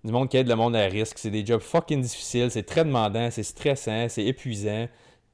Du 0.03 0.11
monde 0.11 0.29
qui 0.29 0.37
aide 0.37 0.47
le 0.47 0.55
monde 0.55 0.75
à 0.75 0.85
risque. 0.85 1.17
C'est 1.17 1.29
des 1.29 1.45
jobs 1.45 1.61
fucking 1.61 2.01
difficiles, 2.01 2.51
c'est 2.51 2.63
très 2.63 2.83
demandant, 2.83 3.29
c'est 3.31 3.43
stressant, 3.43 4.07
c'est 4.09 4.25
épuisant. 4.25 4.87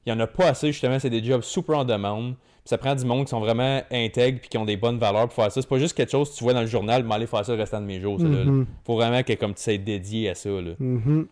Il 0.06 0.10
y 0.10 0.12
en 0.12 0.20
a 0.20 0.26
pas 0.26 0.48
assez, 0.48 0.68
justement, 0.68 0.98
c'est 0.98 1.10
des 1.10 1.22
jobs 1.22 1.42
super 1.42 1.78
en 1.78 1.84
demande. 1.84 2.34
Puis 2.34 2.68
ça 2.68 2.78
prend 2.78 2.94
du 2.94 3.04
monde 3.04 3.24
qui 3.24 3.30
sont 3.30 3.40
vraiment 3.40 3.82
intègres 3.90 4.40
puis 4.40 4.48
qui 4.48 4.58
ont 4.58 4.64
des 4.64 4.76
bonnes 4.76 4.98
valeurs 4.98 5.24
pour 5.24 5.34
faire 5.34 5.50
ça. 5.50 5.60
C'est 5.60 5.68
pas 5.68 5.78
juste 5.78 5.94
quelque 5.96 6.10
chose 6.10 6.30
que 6.30 6.36
tu 6.36 6.44
vois 6.44 6.52
dans 6.52 6.60
le 6.60 6.66
journal, 6.66 7.02
mais 7.04 7.14
aller 7.14 7.26
faire 7.26 7.44
ça 7.44 7.52
le 7.52 7.58
restant 7.58 7.80
de 7.80 7.86
mes 7.86 8.00
jours. 8.00 8.18
là. 8.18 8.44
Mhm. 8.44 8.66
Faut 8.84 8.94
vraiment 8.94 9.22
que 9.22 9.32
comme 9.34 9.54
tu 9.54 9.62
sais 9.62 9.78
dédié 9.78 10.30
à 10.30 10.34
ça. 10.34 10.50
Là. 10.50 10.72
Mhm. 10.78 11.26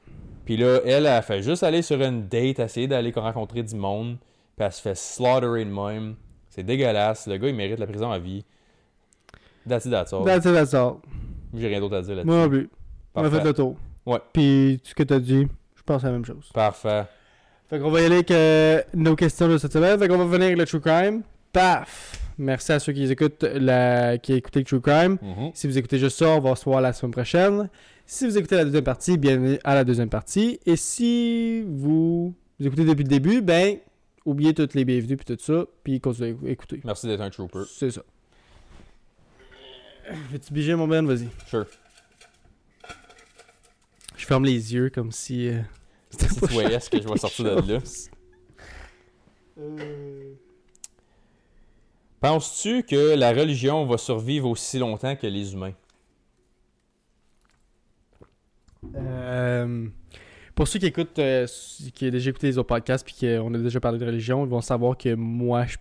Puis 0.44 0.56
là, 0.56 0.80
elle, 0.84 1.06
elle 1.06 1.22
fait 1.22 1.42
juste 1.42 1.62
aller 1.62 1.82
sur 1.82 2.00
une 2.00 2.26
date, 2.26 2.58
essayer 2.58 2.86
d'aller 2.86 3.12
rencontrer 3.14 3.62
du 3.62 3.74
monde. 3.76 4.16
Puis 4.56 4.66
elle 4.66 4.72
se 4.72 4.80
fait 4.80 4.96
slaughterer 4.96 5.64
de 5.64 5.70
même. 5.70 6.16
C'est 6.48 6.62
dégueulasse. 6.62 7.26
Le 7.26 7.36
gars, 7.36 7.48
il 7.48 7.54
mérite 7.54 7.78
la 7.78 7.86
prison 7.86 8.10
à 8.10 8.18
vie. 8.18 8.44
That's 9.68 9.84
it, 9.84 9.90
that's 9.92 10.12
all. 10.12 10.24
That's 10.24 10.46
it, 10.46 10.54
that's 10.54 10.74
all. 10.74 10.94
J'ai 11.54 11.68
rien 11.68 11.80
d'autre 11.80 11.96
à 11.96 12.02
dire 12.02 12.14
là-dessus. 12.16 12.68
On 13.18 13.24
a 13.24 13.30
fait 13.30 13.44
le 13.44 13.52
tour. 13.52 13.76
Ouais. 14.06 14.20
Puis, 14.32 14.80
ce 14.84 14.94
que 14.94 15.02
t'as 15.02 15.18
dit, 15.18 15.46
je 15.76 15.82
pense 15.82 16.02
à 16.04 16.06
la 16.06 16.12
même 16.12 16.24
chose. 16.24 16.50
Parfait. 16.52 17.04
Fait 17.68 17.78
qu'on 17.78 17.90
va 17.90 18.00
y 18.00 18.04
aller 18.06 18.16
avec 18.16 18.30
euh, 18.30 18.80
nos 18.94 19.14
questions 19.14 19.48
de 19.48 19.58
cette 19.58 19.72
semaine. 19.72 19.98
Fait 19.98 20.08
qu'on 20.08 20.16
va 20.16 20.24
venir 20.24 20.46
avec 20.46 20.58
le 20.58 20.64
True 20.64 20.80
Crime. 20.80 21.22
Paf! 21.52 22.18
Merci 22.38 22.72
à 22.72 22.78
ceux 22.78 22.92
qui 22.92 23.10
écoutent 23.10 23.42
la... 23.42 24.16
qui 24.16 24.32
écoutent 24.32 24.56
le 24.56 24.64
True 24.64 24.80
Crime. 24.80 25.18
Mhm. 25.20 25.50
Si 25.52 25.66
vous 25.66 25.76
écoutez 25.76 25.98
juste 25.98 26.18
ça, 26.18 26.30
on 26.30 26.40
va 26.40 26.56
se 26.56 26.64
voir 26.64 26.80
la 26.80 26.92
semaine 26.92 27.12
prochaine. 27.12 27.68
Si 28.06 28.24
vous 28.24 28.38
écoutez 28.38 28.56
la 28.56 28.64
deuxième 28.64 28.84
partie, 28.84 29.18
bienvenue 29.18 29.58
à 29.64 29.74
la 29.74 29.84
deuxième 29.84 30.08
partie. 30.08 30.58
Et 30.64 30.76
si 30.76 31.62
vous, 31.66 32.34
vous 32.58 32.66
écoutez 32.66 32.84
depuis 32.84 33.02
le 33.02 33.10
début, 33.10 33.42
ben, 33.42 33.76
oubliez 34.24 34.54
toutes 34.54 34.72
les 34.72 34.86
bienvenues 34.86 35.16
puis 35.18 35.36
tout 35.36 35.42
ça, 35.42 35.66
puis 35.84 36.00
continuez 36.00 36.34
à 36.46 36.50
écouter. 36.50 36.80
Merci 36.84 37.06
d'être 37.06 37.20
un 37.20 37.28
trooper. 37.28 37.64
C'est 37.68 37.90
ça. 37.90 38.00
Veux-tu 40.30 40.54
biger 40.54 40.74
mon 40.74 40.88
Ben? 40.88 41.06
Vas-y. 41.06 41.28
Sure. 41.46 41.66
Je 44.18 44.26
ferme 44.26 44.44
les 44.44 44.74
yeux 44.74 44.90
comme 44.90 45.10
si... 45.12 45.48
euh, 45.48 45.60
c'était 46.10 46.28
Si 46.28 46.40
pas 46.40 46.46
tu 46.48 46.52
voyais 46.52 46.78
ce 46.80 46.90
que 46.90 47.00
je 47.00 47.08
vais 47.08 47.16
sortir 47.16 47.62
de 47.62 47.72
là. 47.72 47.78
Euh, 49.58 50.34
Penses-tu 52.20 52.82
que 52.82 53.14
la 53.14 53.30
religion 53.32 53.86
va 53.86 53.96
survivre 53.96 54.48
aussi 54.50 54.78
longtemps 54.78 55.14
que 55.16 55.26
les 55.26 55.52
humains? 55.54 55.72
Euh, 58.94 59.86
pour 60.54 60.66
ceux 60.68 60.78
qui 60.78 60.86
écoutent, 60.86 61.18
euh, 61.18 61.46
qui 61.94 62.06
ont 62.06 62.10
déjà 62.10 62.30
écouté 62.30 62.48
les 62.48 62.58
autres 62.58 62.68
podcasts 62.68 63.04
puis 63.04 63.14
qu'on 63.20 63.54
a 63.54 63.58
déjà 63.58 63.80
parlé 63.80 63.98
de 63.98 64.06
religion, 64.06 64.44
ils 64.44 64.48
vont 64.50 64.60
savoir 64.60 64.96
que 64.96 65.14
moi, 65.14 65.66
je, 65.66 65.76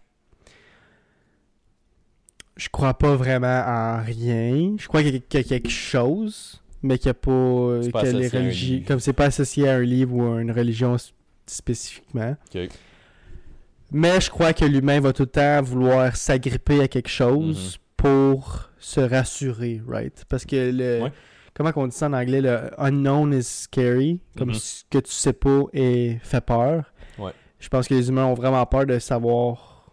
je 2.55 2.69
crois 2.69 2.93
pas 2.93 3.15
vraiment 3.15 3.63
en 3.65 4.03
rien. 4.03 4.75
Je 4.77 4.87
crois 4.87 5.01
qu'il 5.03 5.13
y 5.15 5.17
a- 5.17 5.19
qu'il 5.19 5.39
y 5.39 5.43
a 5.43 5.47
quelque 5.47 5.69
chose, 5.69 6.61
mais 6.87 6.97
qu'il 6.97 7.07
n'y 7.07 7.11
a 7.11 7.13
pas, 7.15 7.83
C'est 7.83 7.91
pas 7.91 8.01
que 8.03 8.07
les 8.07 8.27
religions, 8.29 8.83
comme 8.87 8.99
c'est 8.99 9.13
pas 9.13 9.25
associé 9.25 9.67
à 9.67 9.75
un 9.75 9.81
livre 9.81 10.15
ou 10.15 10.33
à 10.33 10.41
une 10.41 10.51
religion 10.51 10.95
spécifiquement. 11.45 12.35
Mais 13.91 14.19
je 14.19 14.29
crois 14.29 14.53
que 14.53 14.65
l'humain 14.65 14.99
va 14.99 15.13
tout 15.13 15.23
le 15.23 15.27
temps 15.29 15.61
vouloir 15.61 16.15
s'agripper 16.15 16.81
à 16.81 16.87
quelque 16.87 17.09
chose 17.09 17.77
pour 17.95 18.69
se 18.79 18.99
rassurer, 18.99 19.81
right? 19.87 20.25
Parce 20.27 20.45
que 20.45 20.71
le. 20.71 21.03
Ouais. 21.03 21.11
Comment 21.53 21.71
on 21.75 21.87
dit 21.87 21.95
ça 21.95 22.07
en 22.07 22.13
anglais? 22.13 22.41
Le 22.41 22.69
unknown 22.77 23.33
is 23.33 23.43
scary. 23.43 24.19
Comme 24.37 24.49
Mhm. 24.49 24.55
ce 24.55 24.83
que 24.89 24.99
tu 24.99 25.11
sais 25.11 25.33
pas 25.33 25.63
et 25.73 26.17
fait 26.21 26.41
peur. 26.41 26.83
Ouais. 27.17 27.31
Je 27.59 27.67
pense 27.69 27.87
que 27.87 27.95
les 27.95 28.09
humains 28.09 28.25
ont 28.25 28.35
vraiment 28.35 28.63
peur 28.67 28.85
de 28.85 28.99
savoir 28.99 29.85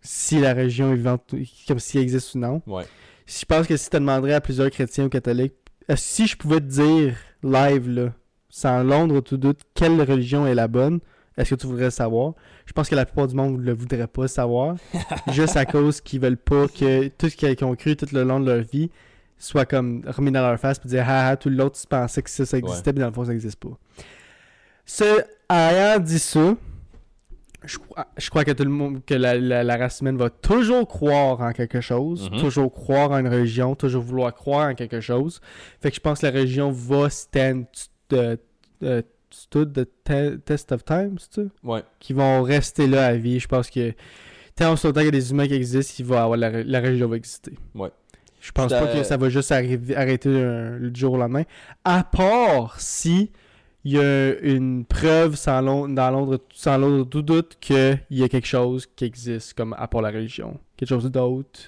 si 0.00 0.40
la 0.40 0.54
religion 0.54 0.90
est 0.92 0.96
vivante, 0.96 1.32
comme 1.68 1.78
s'il 1.78 2.00
existe 2.00 2.34
ou 2.34 2.38
non. 2.38 2.62
Ouais. 2.66 2.84
Je 3.26 3.44
pense 3.44 3.66
que 3.68 3.76
si 3.76 3.88
tu 3.88 3.96
demanderais 3.96 4.34
à 4.34 4.40
plusieurs 4.40 4.70
chrétiens 4.70 5.04
ou 5.04 5.08
catholiques, 5.08 5.54
si 5.96 6.26
je 6.26 6.36
pouvais 6.36 6.60
te 6.60 6.66
dire 6.66 7.16
live, 7.42 7.88
là, 7.88 8.12
sans 8.48 8.82
Londres 8.82 9.20
tout 9.20 9.36
doute, 9.36 9.60
quelle 9.74 10.00
religion 10.00 10.46
est 10.46 10.54
la 10.54 10.68
bonne, 10.68 11.00
est-ce 11.36 11.54
que 11.54 11.60
tu 11.60 11.66
voudrais 11.66 11.90
savoir? 11.90 12.34
Je 12.66 12.72
pense 12.72 12.88
que 12.88 12.94
la 12.94 13.04
plupart 13.04 13.26
du 13.26 13.34
monde 13.34 13.58
ne 13.58 13.64
le 13.64 13.72
voudrait 13.74 14.06
pas 14.06 14.28
savoir. 14.28 14.76
juste 15.32 15.56
à 15.56 15.66
cause 15.66 16.00
qu'ils 16.00 16.20
veulent 16.20 16.36
pas 16.36 16.68
que 16.68 17.08
tout 17.08 17.28
ce 17.28 17.36
qu'ils 17.36 17.64
ont 17.64 17.74
cru 17.74 17.96
tout 17.96 18.06
le 18.12 18.22
long 18.22 18.40
de 18.40 18.50
leur 18.50 18.62
vie 18.62 18.90
soit 19.36 19.66
comme 19.66 20.02
remis 20.06 20.30
dans 20.30 20.40
leur 20.40 20.58
face 20.58 20.80
et 20.84 20.88
dire 20.88 21.04
ah 21.06 21.28
ah 21.28 21.36
tout 21.36 21.50
l'autre 21.50 21.78
tu 21.78 21.86
pensais 21.86 22.22
que 22.22 22.30
ça, 22.30 22.46
ça 22.46 22.56
existait 22.56 22.92
mais 22.92 23.00
dans 23.00 23.08
le 23.08 23.12
fond 23.12 23.24
ça 23.24 23.32
n'existe 23.32 23.58
pas. 23.58 23.76
Ce 24.86 25.04
ayant 25.50 25.98
dit 25.98 26.18
ça, 26.18 26.56
je 27.66 27.78
crois, 27.78 28.06
je 28.16 28.30
crois 28.30 28.44
que 28.44 28.50
tout 28.52 28.64
le 28.64 28.70
monde 28.70 29.04
que 29.04 29.14
la, 29.14 29.34
la- 29.36 29.64
la 29.64 29.76
race 29.76 30.00
humaine 30.00 30.16
va 30.16 30.30
toujours 30.30 30.86
croire 30.86 31.40
en 31.40 31.52
quelque 31.52 31.80
chose, 31.80 32.30
Mhm. 32.30 32.38
toujours 32.40 32.72
croire 32.72 33.10
en 33.12 33.18
une 33.18 33.28
religion, 33.28 33.74
toujours 33.74 34.02
vouloir 34.02 34.34
croire 34.34 34.70
en 34.70 34.74
quelque 34.74 35.00
chose. 35.00 35.40
Fait 35.80 35.90
que 35.90 35.96
je 35.96 36.00
pense 36.00 36.20
que 36.20 36.26
la 36.26 36.32
religion 36.32 36.70
va 36.70 37.10
stand 37.10 37.64
stood 39.30 39.72
the 39.74 39.86
te- 40.04 40.36
test 40.44 40.70
of 40.72 40.84
time, 40.84 41.16
c'est 41.18 41.34
ça? 41.42 41.48
Ouais. 41.64 41.82
qui 41.98 42.12
vont 42.12 42.42
rester 42.42 42.86
là 42.86 43.06
à 43.06 43.14
vie. 43.14 43.40
Je 43.40 43.48
pense 43.48 43.68
que 43.70 43.92
tant 44.54 44.76
qu'il 44.76 45.04
y 45.04 45.08
a 45.08 45.10
des 45.10 45.30
humains 45.32 45.46
qui 45.48 45.54
existent, 45.54 45.94
il 45.98 46.04
va 46.04 46.22
avoir 46.22 46.38
la, 46.38 46.62
la 46.62 46.80
religion 46.80 47.08
va 47.08 47.16
exister. 47.16 47.52
Ouais. 47.74 47.90
Je 48.40 48.52
pense 48.52 48.70
pas 48.70 48.86
que 48.86 49.02
ça 49.02 49.16
va 49.16 49.28
juste 49.30 49.50
arriver- 49.52 49.96
arrêter 49.96 50.28
un- 50.28 50.76
le 50.78 50.92
jour 50.94 51.14
au 51.14 51.16
lendemain. 51.16 51.44
À 51.82 52.04
part 52.04 52.78
si 52.80 53.32
il 53.84 53.92
y 53.92 53.98
a 53.98 54.38
une 54.40 54.84
preuve 54.84 55.36
sans 55.36 55.60
l'on- 55.60 55.88
dans 55.88 56.10
Londres, 56.10 56.40
sans 56.54 56.78
l'autre 56.78 57.10
tout 57.10 57.22
doute 57.22 57.56
qu'il 57.60 58.00
y 58.10 58.22
a 58.22 58.28
quelque 58.28 58.46
chose 58.46 58.86
qui 58.96 59.04
existe, 59.04 59.54
comme 59.54 59.74
à 59.78 59.86
part 59.88 60.02
la 60.02 60.10
religion. 60.10 60.58
Quelque 60.76 60.88
chose 60.88 61.10
d'autre. 61.10 61.60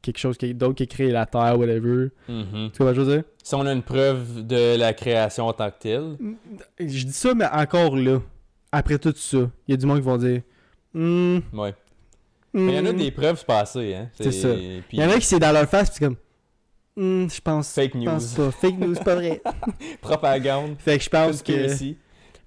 Quelque 0.00 0.18
chose 0.18 0.38
d'autre 0.38 0.74
qui 0.74 0.84
a 0.84 0.86
créé 0.86 1.10
la 1.10 1.26
Terre, 1.26 1.58
whatever. 1.58 2.08
Mhm. 2.28 2.70
Tu 2.72 2.82
vois 2.82 2.92
ce 2.92 2.94
que 2.94 2.94
je 2.94 3.00
veux 3.00 3.16
dire? 3.16 3.24
Si 3.42 3.54
on 3.54 3.66
a 3.66 3.72
une 3.72 3.82
preuve 3.82 4.46
de 4.46 4.76
la 4.78 4.92
création 4.94 5.46
en 5.46 5.52
tant 5.52 5.70
que 5.70 5.78
telle, 5.80 6.16
Je 6.78 7.04
dis 7.04 7.12
ça, 7.12 7.34
mais 7.34 7.46
encore 7.52 7.96
là, 7.96 8.20
après 8.72 8.98
tout 8.98 9.12
ça, 9.16 9.38
il 9.66 9.72
y 9.72 9.74
a 9.74 9.76
du 9.76 9.86
monde 9.86 9.98
qui 9.98 10.04
vont 10.04 10.16
dire... 10.16 10.42
Hmm, 10.94 11.38
ouais. 11.52 11.74
Mais 12.54 12.72
il 12.72 12.76
y 12.76 12.78
en 12.78 12.86
a 12.86 12.92
hmm. 12.92 12.96
des 12.96 13.10
preuves 13.10 13.44
passées, 13.44 13.94
hein. 13.94 14.08
C'est 14.14 14.32
ça. 14.32 14.48
Puis- 14.54 14.82
Il 14.92 15.00
y 15.00 15.04
en 15.04 15.10
a 15.10 15.14
qui 15.18 15.26
c'est 15.26 15.38
dans 15.38 15.52
leur 15.52 15.68
face, 15.68 15.90
puis 15.90 16.06
comme. 16.06 16.16
Hmm, 17.00 17.28
je 17.28 17.40
pense. 17.40 17.72
Fake 17.72 17.92
je 17.94 18.04
pense 18.04 18.36
news. 18.36 18.44
pas. 18.46 18.50
Fake 18.50 18.78
news, 18.78 18.94
pas 19.04 19.14
vrai. 19.14 19.40
Propagande. 20.00 20.74
fait 20.80 20.98
que 20.98 21.04
je 21.04 21.08
pense 21.10 21.42
que. 21.42 21.68
Fait 21.68 21.96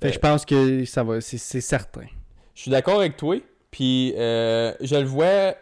que 0.01 0.11
je 0.11 0.19
pense 0.19 0.43
que 0.45 0.83
ça 0.85 1.03
va. 1.03 1.21
C'est 1.21 1.37
certain. 1.61 2.05
Je 2.53 2.63
suis 2.63 2.71
d'accord 2.71 2.99
avec 2.99 3.15
toi. 3.15 3.37
Puis 3.71 4.13
euh, 4.17 4.73
je 4.81 4.95
le 4.97 5.05
vois 5.05 5.55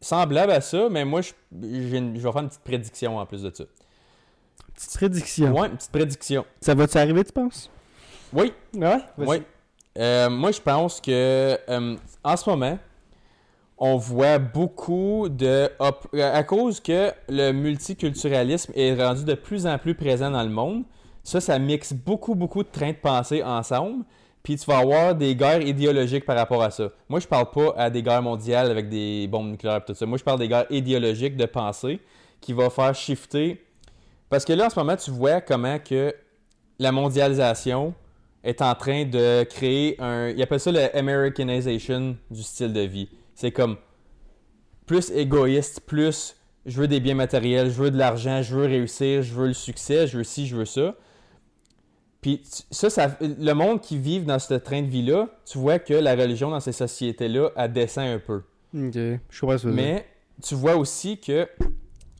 semblable 0.00 0.52
à 0.52 0.62
ça, 0.62 0.88
mais 0.90 1.04
moi, 1.04 1.20
je 1.20 1.32
vais 1.52 2.18
faire 2.20 2.36
une 2.38 2.48
petite 2.48 2.62
prédiction 2.64 3.18
en 3.18 3.26
plus 3.26 3.42
de 3.42 3.52
ça. 3.54 3.64
Petite 4.74 4.94
prédiction. 4.94 5.52
Ouais, 5.54 5.68
une 5.68 5.76
petite 5.76 5.92
prédiction. 5.92 6.46
Ça 6.62 6.74
va-tu 6.74 6.96
arriver, 6.96 7.22
tu 7.24 7.32
penses? 7.32 7.70
Oui, 8.32 8.52
Ouais. 8.74 8.98
oui. 9.18 9.42
Euh, 9.98 10.30
moi, 10.30 10.50
je 10.50 10.60
pense 10.60 11.00
que 11.00 11.10
euh, 11.68 11.96
en 12.24 12.36
ce 12.36 12.48
moment, 12.50 12.78
on 13.78 13.96
voit 13.96 14.38
beaucoup 14.38 15.28
de. 15.28 15.70
À 16.20 16.42
cause 16.44 16.80
que 16.80 17.12
le 17.28 17.52
multiculturalisme 17.52 18.72
est 18.74 18.94
rendu 18.94 19.24
de 19.24 19.34
plus 19.34 19.66
en 19.66 19.78
plus 19.78 19.94
présent 19.94 20.30
dans 20.30 20.42
le 20.42 20.50
monde, 20.50 20.84
ça, 21.22 21.40
ça 21.40 21.58
mixe 21.58 21.92
beaucoup, 21.92 22.34
beaucoup 22.34 22.62
de 22.62 22.68
trains 22.68 22.92
de 22.92 22.96
pensée 22.96 23.42
ensemble. 23.42 24.04
Puis 24.42 24.56
tu 24.56 24.66
vas 24.66 24.78
avoir 24.78 25.14
des 25.14 25.34
guerres 25.34 25.62
idéologiques 25.62 26.26
par 26.26 26.36
rapport 26.36 26.62
à 26.62 26.70
ça. 26.70 26.90
Moi, 27.08 27.18
je 27.18 27.26
parle 27.26 27.50
pas 27.50 27.74
à 27.78 27.88
des 27.88 28.02
guerres 28.02 28.22
mondiales 28.22 28.70
avec 28.70 28.90
des 28.90 29.26
bombes 29.26 29.50
nucléaires 29.52 29.78
et 29.78 29.84
tout 29.86 29.94
ça. 29.94 30.04
Moi, 30.04 30.18
je 30.18 30.24
parle 30.24 30.38
des 30.38 30.48
guerres 30.48 30.66
idéologiques 30.68 31.36
de 31.36 31.46
pensée 31.46 31.98
qui 32.42 32.52
va 32.52 32.68
faire 32.68 32.94
shifter. 32.94 33.64
Parce 34.28 34.44
que 34.44 34.52
là, 34.52 34.66
en 34.66 34.70
ce 34.70 34.78
moment, 34.78 34.96
tu 34.96 35.10
vois 35.10 35.40
comment 35.40 35.78
que 35.78 36.14
la 36.78 36.92
mondialisation 36.92 37.94
est 38.42 38.60
en 38.60 38.74
train 38.74 39.06
de 39.06 39.44
créer 39.44 39.96
un. 39.98 40.28
Ils 40.28 40.42
appellent 40.42 40.60
ça 40.60 40.70
le 40.70 42.10
du 42.30 42.42
style 42.42 42.72
de 42.74 42.80
vie. 42.80 43.08
C'est 43.34 43.52
comme 43.52 43.76
plus 44.86 45.10
égoïste, 45.10 45.80
plus 45.80 46.36
je 46.66 46.80
veux 46.80 46.88
des 46.88 47.00
biens 47.00 47.14
matériels, 47.14 47.70
je 47.70 47.82
veux 47.82 47.90
de 47.90 47.98
l'argent, 47.98 48.42
je 48.42 48.56
veux 48.56 48.66
réussir, 48.66 49.22
je 49.22 49.34
veux 49.34 49.48
le 49.48 49.54
succès, 49.54 50.06
je 50.06 50.18
veux 50.18 50.24
ci, 50.24 50.46
je 50.46 50.56
veux 50.56 50.64
ça. 50.64 50.94
Puis 52.20 52.40
ça, 52.70 52.88
ça, 52.88 53.18
le 53.20 53.52
monde 53.52 53.82
qui 53.82 53.98
vit 53.98 54.20
dans 54.20 54.38
ce 54.38 54.54
train 54.54 54.80
de 54.80 54.86
vie-là, 54.86 55.28
tu 55.44 55.58
vois 55.58 55.78
que 55.78 55.92
la 55.92 56.14
religion 56.14 56.50
dans 56.50 56.60
ces 56.60 56.72
sociétés-là, 56.72 57.50
elle 57.54 57.72
descend 57.72 58.06
un 58.06 58.18
peu. 58.18 58.42
Ok, 58.74 59.20
je. 59.28 59.68
Mais 59.68 60.06
tu 60.42 60.54
vois 60.54 60.76
aussi 60.76 61.18
que, 61.18 61.46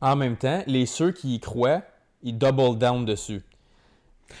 en 0.01 0.15
même 0.15 0.37
temps, 0.37 0.61
les 0.67 0.85
ceux 0.85 1.11
qui 1.11 1.35
y 1.35 1.39
croient, 1.39 1.81
ils 2.21 2.37
double 2.37 2.77
down 2.77 3.03
dessus. 3.03 3.41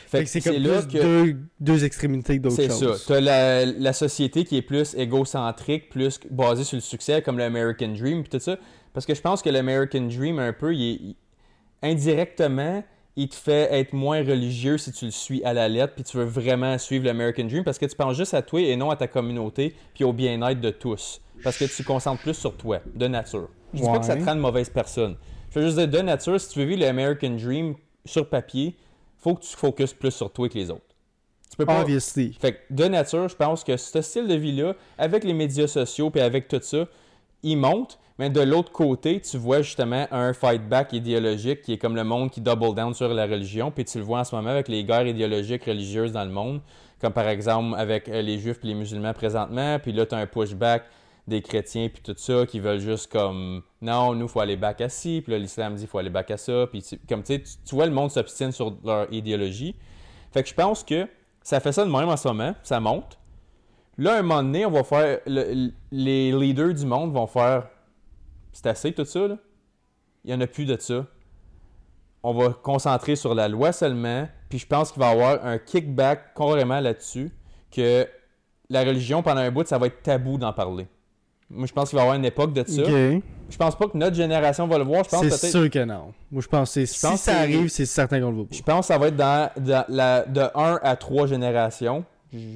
Fait 0.07 0.23
que 0.23 0.29
c'est 0.29 0.41
comme 0.41 0.55
plus 0.55 0.99
deux, 0.99 1.37
deux 1.59 1.85
extrémités 1.85 2.39
d'autres 2.39 2.55
C'est 2.55 2.69
ça. 2.69 2.85
choses. 2.87 3.05
Tu 3.05 3.13
as 3.13 3.21
la, 3.21 3.65
la 3.65 3.93
société 3.93 4.43
qui 4.43 4.57
est 4.57 4.61
plus 4.61 4.95
égocentrique, 4.95 5.89
plus 5.89 6.19
basée 6.29 6.63
sur 6.63 6.75
le 6.77 6.81
succès, 6.81 7.21
comme 7.21 7.37
l'American 7.37 7.89
Dream, 7.89 8.21
puis 8.23 8.29
tout 8.29 8.39
ça. 8.39 8.57
Parce 8.93 9.05
que 9.05 9.13
je 9.13 9.21
pense 9.21 9.41
que 9.41 9.49
l'American 9.49 10.01
Dream, 10.07 10.39
un 10.39 10.53
peu, 10.53 10.73
il 10.73 10.83
est- 10.91 10.93
il- 10.95 11.15
indirectement, 11.83 12.83
il 13.15 13.29
te 13.29 13.35
fait 13.35 13.69
être 13.71 13.93
moins 13.93 14.19
religieux 14.23 14.77
si 14.77 14.91
tu 14.91 15.05
le 15.05 15.11
suis 15.11 15.43
à 15.43 15.53
la 15.53 15.69
lettre, 15.69 15.93
puis 15.95 16.03
tu 16.03 16.17
veux 16.17 16.25
vraiment 16.25 16.77
suivre 16.77 17.05
l'American 17.05 17.45
Dream, 17.45 17.63
parce 17.63 17.77
que 17.77 17.85
tu 17.85 17.95
penses 17.95 18.17
juste 18.17 18.33
à 18.33 18.41
toi 18.41 18.59
et 18.61 18.75
non 18.75 18.89
à 18.89 18.95
ta 18.95 19.07
communauté, 19.07 19.73
puis 19.93 20.03
au 20.03 20.11
bien-être 20.13 20.59
de 20.59 20.69
tous. 20.71 21.21
Parce 21.43 21.57
que 21.57 21.65
tu 21.65 21.83
te 21.83 21.83
concentres 21.87 22.21
plus 22.21 22.33
sur 22.33 22.55
toi, 22.57 22.79
de 22.95 23.07
nature. 23.07 23.49
Je 23.73 23.79
dis 23.81 23.85
pas 23.85 23.99
que 23.99 24.05
ça 24.05 24.15
te 24.15 24.19
Ouais. 24.19 24.25
rend 24.25 24.33
une 24.33 24.39
mauvaise 24.39 24.69
personne. 24.69 25.15
Je 25.53 25.59
veux 25.59 25.65
juste 25.65 25.77
dire, 25.77 25.87
de 25.87 25.99
nature, 25.99 26.39
si 26.39 26.49
tu 26.49 26.59
veux 26.59 26.65
vivre 26.65 26.81
l'American 26.81 27.31
Dream 27.31 27.75
sur 28.05 28.27
papier, 28.29 28.75
faut 29.25 29.33
que 29.33 29.41
tu 29.41 29.57
focuses 29.57 29.93
plus 29.93 30.11
sur 30.11 30.31
toi 30.31 30.47
que 30.47 30.53
les 30.53 30.69
autres. 30.69 30.85
Tu 31.49 31.57
peux 31.57 31.65
pas... 31.65 31.81
Obviously. 31.81 32.37
Fait 32.39 32.53
que 32.53 32.59
de 32.69 32.85
nature, 32.85 33.27
je 33.27 33.35
pense 33.35 33.63
que 33.63 33.75
ce 33.75 34.01
style 34.03 34.27
de 34.27 34.35
vie-là, 34.35 34.75
avec 34.99 35.23
les 35.23 35.33
médias 35.33 35.65
sociaux 35.65 36.11
puis 36.11 36.21
avec 36.21 36.47
tout 36.47 36.59
ça, 36.61 36.85
il 37.41 37.57
monte. 37.57 37.97
Mais 38.19 38.29
de 38.29 38.41
l'autre 38.41 38.71
côté, 38.71 39.19
tu 39.19 39.37
vois 39.37 39.61
justement 39.61 40.07
un 40.11 40.31
fight 40.33 40.69
back 40.69 40.93
idéologique 40.93 41.63
qui 41.63 41.73
est 41.73 41.77
comme 41.77 41.95
le 41.95 42.03
monde 42.03 42.29
qui 42.29 42.39
double 42.39 42.75
down 42.75 42.93
sur 42.93 43.11
la 43.13 43.25
religion. 43.25 43.71
Puis 43.71 43.85
tu 43.85 43.97
le 43.97 44.03
vois 44.03 44.19
en 44.19 44.23
ce 44.23 44.35
moment 44.35 44.51
avec 44.51 44.67
les 44.67 44.83
guerres 44.83 45.07
idéologiques 45.07 45.65
religieuses 45.65 46.11
dans 46.11 46.23
le 46.23 46.31
monde. 46.31 46.61
Comme 47.01 47.11
par 47.11 47.27
exemple 47.27 47.75
avec 47.77 48.07
euh, 48.07 48.21
les 48.21 48.37
juifs 48.37 48.59
et 48.63 48.67
les 48.67 48.75
musulmans 48.75 49.13
présentement. 49.13 49.79
Puis 49.79 49.91
là, 49.91 50.05
tu 50.05 50.13
as 50.13 50.19
un 50.19 50.27
pushback 50.27 50.83
des 51.27 51.41
chrétiens 51.41 51.89
puis 51.89 52.01
tout 52.03 52.13
ça 52.17 52.45
qui 52.45 52.59
veulent 52.59 52.79
juste 52.79 53.11
comme 53.11 53.63
non, 53.81 54.13
nous, 54.13 54.27
faut 54.27 54.39
aller 54.41 54.57
back 54.57 54.81
à 54.81 54.89
ci. 54.89 55.21
Puis 55.23 55.31
là, 55.31 55.39
l'islam 55.39 55.75
dit 55.75 55.87
faut 55.87 55.97
aller 55.97 56.09
back 56.09 56.29
à 56.31 56.37
ça. 56.37 56.67
Puis 56.67 56.83
comme 57.09 57.23
tu 57.23 57.35
sais, 57.35 57.43
tu 57.65 57.75
vois, 57.75 57.85
le 57.85 57.91
monde 57.91 58.11
s'obstine 58.11 58.51
sur 58.51 58.77
leur 58.83 59.11
idéologie. 59.11 59.75
Fait 60.31 60.43
que 60.43 60.49
je 60.49 60.53
pense 60.53 60.83
que 60.83 61.07
ça 61.41 61.59
fait 61.59 61.71
ça 61.71 61.83
de 61.85 61.89
même 61.91 62.09
en 62.09 62.17
ce 62.17 62.27
moment, 62.27 62.53
ça 62.63 62.79
monte. 62.79 63.17
Là, 63.97 64.17
un 64.17 64.21
moment 64.23 64.43
donné, 64.43 64.65
on 64.65 64.71
va 64.71 64.83
faire. 64.83 65.19
le- 65.25 65.71
les 65.91 66.31
leaders 66.31 66.73
du 66.73 66.85
monde 66.85 67.13
vont 67.13 67.27
faire. 67.27 67.69
C'est 68.51 68.67
assez 68.67 68.91
tout 68.93 69.05
ça, 69.05 69.27
là. 69.27 69.37
Il 70.23 70.29
n'y 70.29 70.33
en 70.33 70.41
a 70.41 70.47
plus 70.47 70.65
de 70.65 70.77
ça. 70.79 71.05
On 72.23 72.33
va 72.33 72.49
concentrer 72.49 73.15
sur 73.15 73.35
la 73.35 73.47
loi 73.47 73.71
seulement. 73.71 74.27
Puis 74.49 74.59
je 74.59 74.67
pense 74.67 74.91
qu'il 74.91 74.99
va 74.99 75.09
y 75.09 75.13
avoir 75.13 75.45
un 75.45 75.57
kickback 75.59 76.33
carrément 76.35 76.79
là-dessus. 76.79 77.31
Que 77.71 78.07
la 78.69 78.83
religion, 78.83 79.21
pendant 79.23 79.41
un 79.41 79.51
bout, 79.51 79.65
ça 79.67 79.77
va 79.77 79.87
être 79.87 80.01
tabou 80.01 80.37
d'en 80.37 80.51
parler. 80.51 80.87
Moi, 81.49 81.67
je 81.67 81.73
pense 81.73 81.89
qu'il 81.89 81.97
va 81.97 82.01
y 82.01 82.05
avoir 82.05 82.17
une 82.17 82.25
époque 82.25 82.53
de 82.53 82.63
ça. 82.67 82.81
Ok. 82.81 83.21
Je 83.47 83.57
pense 83.57 83.75
pas 83.77 83.87
que 83.87 83.95
notre 83.97 84.15
génération 84.15 84.67
va 84.67 84.77
le 84.79 84.83
voir. 84.83 85.03
Je 85.03 85.09
pense 85.09 85.27
C'est 85.27 85.49
sûr 85.51 85.69
que 85.69 85.83
non. 85.85 86.11
Moi, 86.31 86.41
je 86.41 86.47
pense 86.47 86.73
que 86.73 86.85
si 86.85 86.99
pense 87.05 87.21
ça 87.21 87.33
que- 87.33 87.37
arrive, 87.37 87.67
c'est 87.69 87.85
certain 87.85 88.19
qu'on 88.19 88.29
le 88.31 88.35
voit 88.37 88.45
pas. 88.45 88.55
Je 88.55 88.63
pense 88.63 88.87
que 88.87 88.93
ça 88.93 88.97
va 88.97 89.07
être 89.07 89.15
dans, 89.15 89.49
dans 89.57 89.85
la, 89.87 90.23
de 90.25 90.41
1 90.55 90.79
à 90.81 90.95
3 90.95 91.27
générations, 91.27 92.03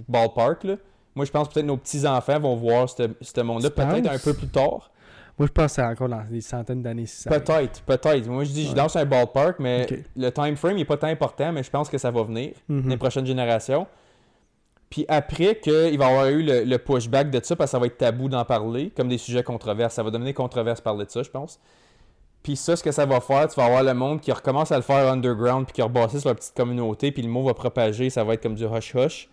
ballpark. 0.08 0.64
Là. 0.64 0.76
Moi, 1.16 1.26
je 1.26 1.32
pense 1.32 1.48
que 1.48 1.54
peut-être 1.54 1.66
nos 1.66 1.78
petits-enfants 1.78 2.40
vont 2.40 2.56
voir 2.56 2.88
ce 2.90 3.42
monde-là 3.42 3.70
peut-être 3.70 4.12
un 4.12 4.18
peu 4.20 4.34
plus 4.34 4.48
tard. 4.48 4.92
Moi, 5.38 5.48
je 5.48 5.52
pense 5.54 5.68
que 5.68 5.72
c'est 5.76 5.84
encore 5.84 6.10
dans 6.10 6.24
des 6.30 6.42
centaines 6.42 6.82
d'années 6.82 7.06
si. 7.06 7.30
Peut-être, 7.30 7.82
peut-être. 7.84 8.28
Moi, 8.28 8.44
je 8.44 8.50
dis, 8.52 8.68
je 8.68 8.74
danse 8.74 8.96
un 8.96 9.06
ballpark, 9.06 9.60
mais 9.60 9.88
le 10.18 10.32
time 10.32 10.56
frame 10.56 10.76
n'est 10.76 10.86
pas 10.86 10.98
tant 10.98 11.08
important, 11.08 11.52
mais 11.54 11.64
je 11.64 11.70
pense 11.70 11.88
que 11.90 11.98
ça 11.98 12.12
va 12.12 12.24
venir, 12.24 12.52
Mhm. 12.68 12.90
les 12.90 12.98
prochaines 12.98 13.26
générations. 13.26 13.88
Puis 14.90 15.06
après 15.08 15.60
qu'il 15.60 15.98
va 16.00 16.06
y 16.06 16.10
avoir 16.10 16.26
eu 16.28 16.42
le, 16.42 16.64
le 16.64 16.78
pushback 16.80 17.30
de 17.30 17.40
ça, 17.44 17.56
parce 17.56 17.70
que 17.70 17.72
ça 17.74 17.80
va 17.80 17.86
être 17.86 17.98
tabou 17.98 18.28
d'en 18.28 18.44
parler, 18.46 18.92
comme 18.96 19.08
des 19.08 19.18
sujets 19.20 19.44
controverses. 19.44 19.94
Ça 19.94 20.04
va 20.04 20.10
devenir 20.10 20.34
controverse 20.34 20.82
parler 20.82 21.06
de 21.06 21.12
ça, 21.12 21.22
je 21.22 21.30
pense. 21.30 21.60
Puis 22.42 22.56
ça, 22.56 22.76
ce 22.76 22.84
que 22.84 22.92
ça 22.92 23.06
va 23.06 23.20
faire, 23.22 23.48
tu 23.50 23.56
vas 23.60 23.66
avoir 23.66 23.84
le 23.84 23.94
monde 23.94 24.22
qui 24.22 24.32
recommence 24.32 24.72
à 24.72 24.78
le 24.78 24.82
faire 24.82 25.12
underground, 25.12 25.66
puis 25.66 25.74
qui 25.74 25.82
rebasser 25.82 26.20
sur 26.20 26.30
la 26.30 26.36
petite 26.36 26.56
communauté, 26.56 27.12
puis 27.12 27.22
le 27.22 27.30
mot 27.30 27.44
va 27.44 27.54
propager, 27.54 28.10
ça 28.10 28.24
va 28.24 28.34
être 28.34 28.42
comme 28.42 28.56
du 28.56 28.66
hush-hush. 28.66 29.30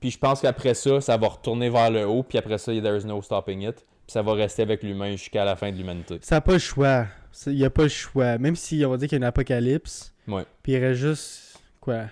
Puis 0.00 0.10
je 0.10 0.18
pense 0.18 0.40
qu'après 0.40 0.74
ça, 0.74 1.00
ça 1.00 1.16
va 1.16 1.28
retourner 1.28 1.70
vers 1.70 1.90
le 1.90 2.04
haut, 2.06 2.22
puis 2.22 2.38
après 2.38 2.58
ça, 2.58 2.72
there's 2.72 3.04
no 3.04 3.22
stopping 3.22 3.62
it. 3.62 3.76
Puis 4.06 4.12
ça 4.12 4.22
va 4.22 4.32
rester 4.34 4.62
avec 4.62 4.82
l'humain 4.82 5.12
jusqu'à 5.12 5.44
la 5.44 5.54
fin 5.56 5.70
de 5.70 5.76
l'humanité. 5.76 6.18
Ça 6.22 6.36
n'a 6.36 6.40
pas 6.40 6.52
le 6.54 6.58
choix. 6.58 7.06
Il 7.46 7.54
n'y 7.56 7.64
a 7.64 7.70
pas 7.70 7.82
le 7.84 7.88
choix. 7.88 8.38
Même 8.38 8.56
si 8.56 8.84
on 8.84 8.90
va 8.90 8.96
dire 8.96 9.08
qu'il 9.08 9.16
y 9.16 9.18
a 9.18 9.22
une 9.22 9.24
apocalypse, 9.24 10.12
Ouais. 10.26 10.44
puis 10.62 10.72
il 10.72 10.78
reste 10.84 11.00
juste, 11.00 11.58
quoi, 11.80 12.04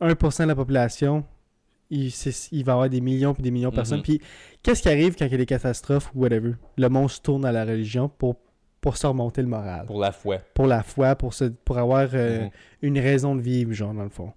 1% 0.00 0.42
de 0.44 0.48
la 0.48 0.54
population, 0.54 1.24
il, 1.90 2.08
va 2.64 2.72
y 2.72 2.74
avoir 2.74 2.88
des 2.88 3.00
millions 3.00 3.34
puis 3.34 3.42
des 3.42 3.50
millions 3.50 3.70
de 3.70 3.74
personnes. 3.74 3.98
Mhm. 3.98 4.04
Puis 4.04 4.20
qu'est-ce 4.62 4.82
qui 4.82 4.88
arrive 4.88 5.16
quand 5.16 5.26
il 5.26 5.32
y 5.32 5.34
a 5.34 5.38
des 5.38 5.46
catastrophes 5.46 6.10
ou 6.14 6.20
whatever? 6.22 6.52
Le 6.76 6.88
monde 6.88 7.10
se 7.10 7.20
tourne 7.20 7.44
à 7.44 7.52
la 7.52 7.64
religion 7.64 8.08
pour, 8.08 8.36
pour 8.80 8.96
se 8.96 9.06
remonter 9.06 9.42
le 9.42 9.48
moral. 9.48 9.86
Pour, 9.86 9.96
Pour 9.96 10.00
la 10.00 10.12
foi. 10.12 10.38
la 10.66 10.82
foi, 10.82 11.14
pour, 11.16 11.34
se, 11.34 11.44
pour 11.44 11.78
avoir 11.78 12.08
euh, 12.14 12.44
Mhm. 12.44 12.50
une 12.82 12.98
raison 12.98 13.34
de 13.36 13.40
vivre, 13.42 13.72
genre, 13.72 13.92
dans 13.94 14.04
le 14.04 14.08
fond. 14.10 14.32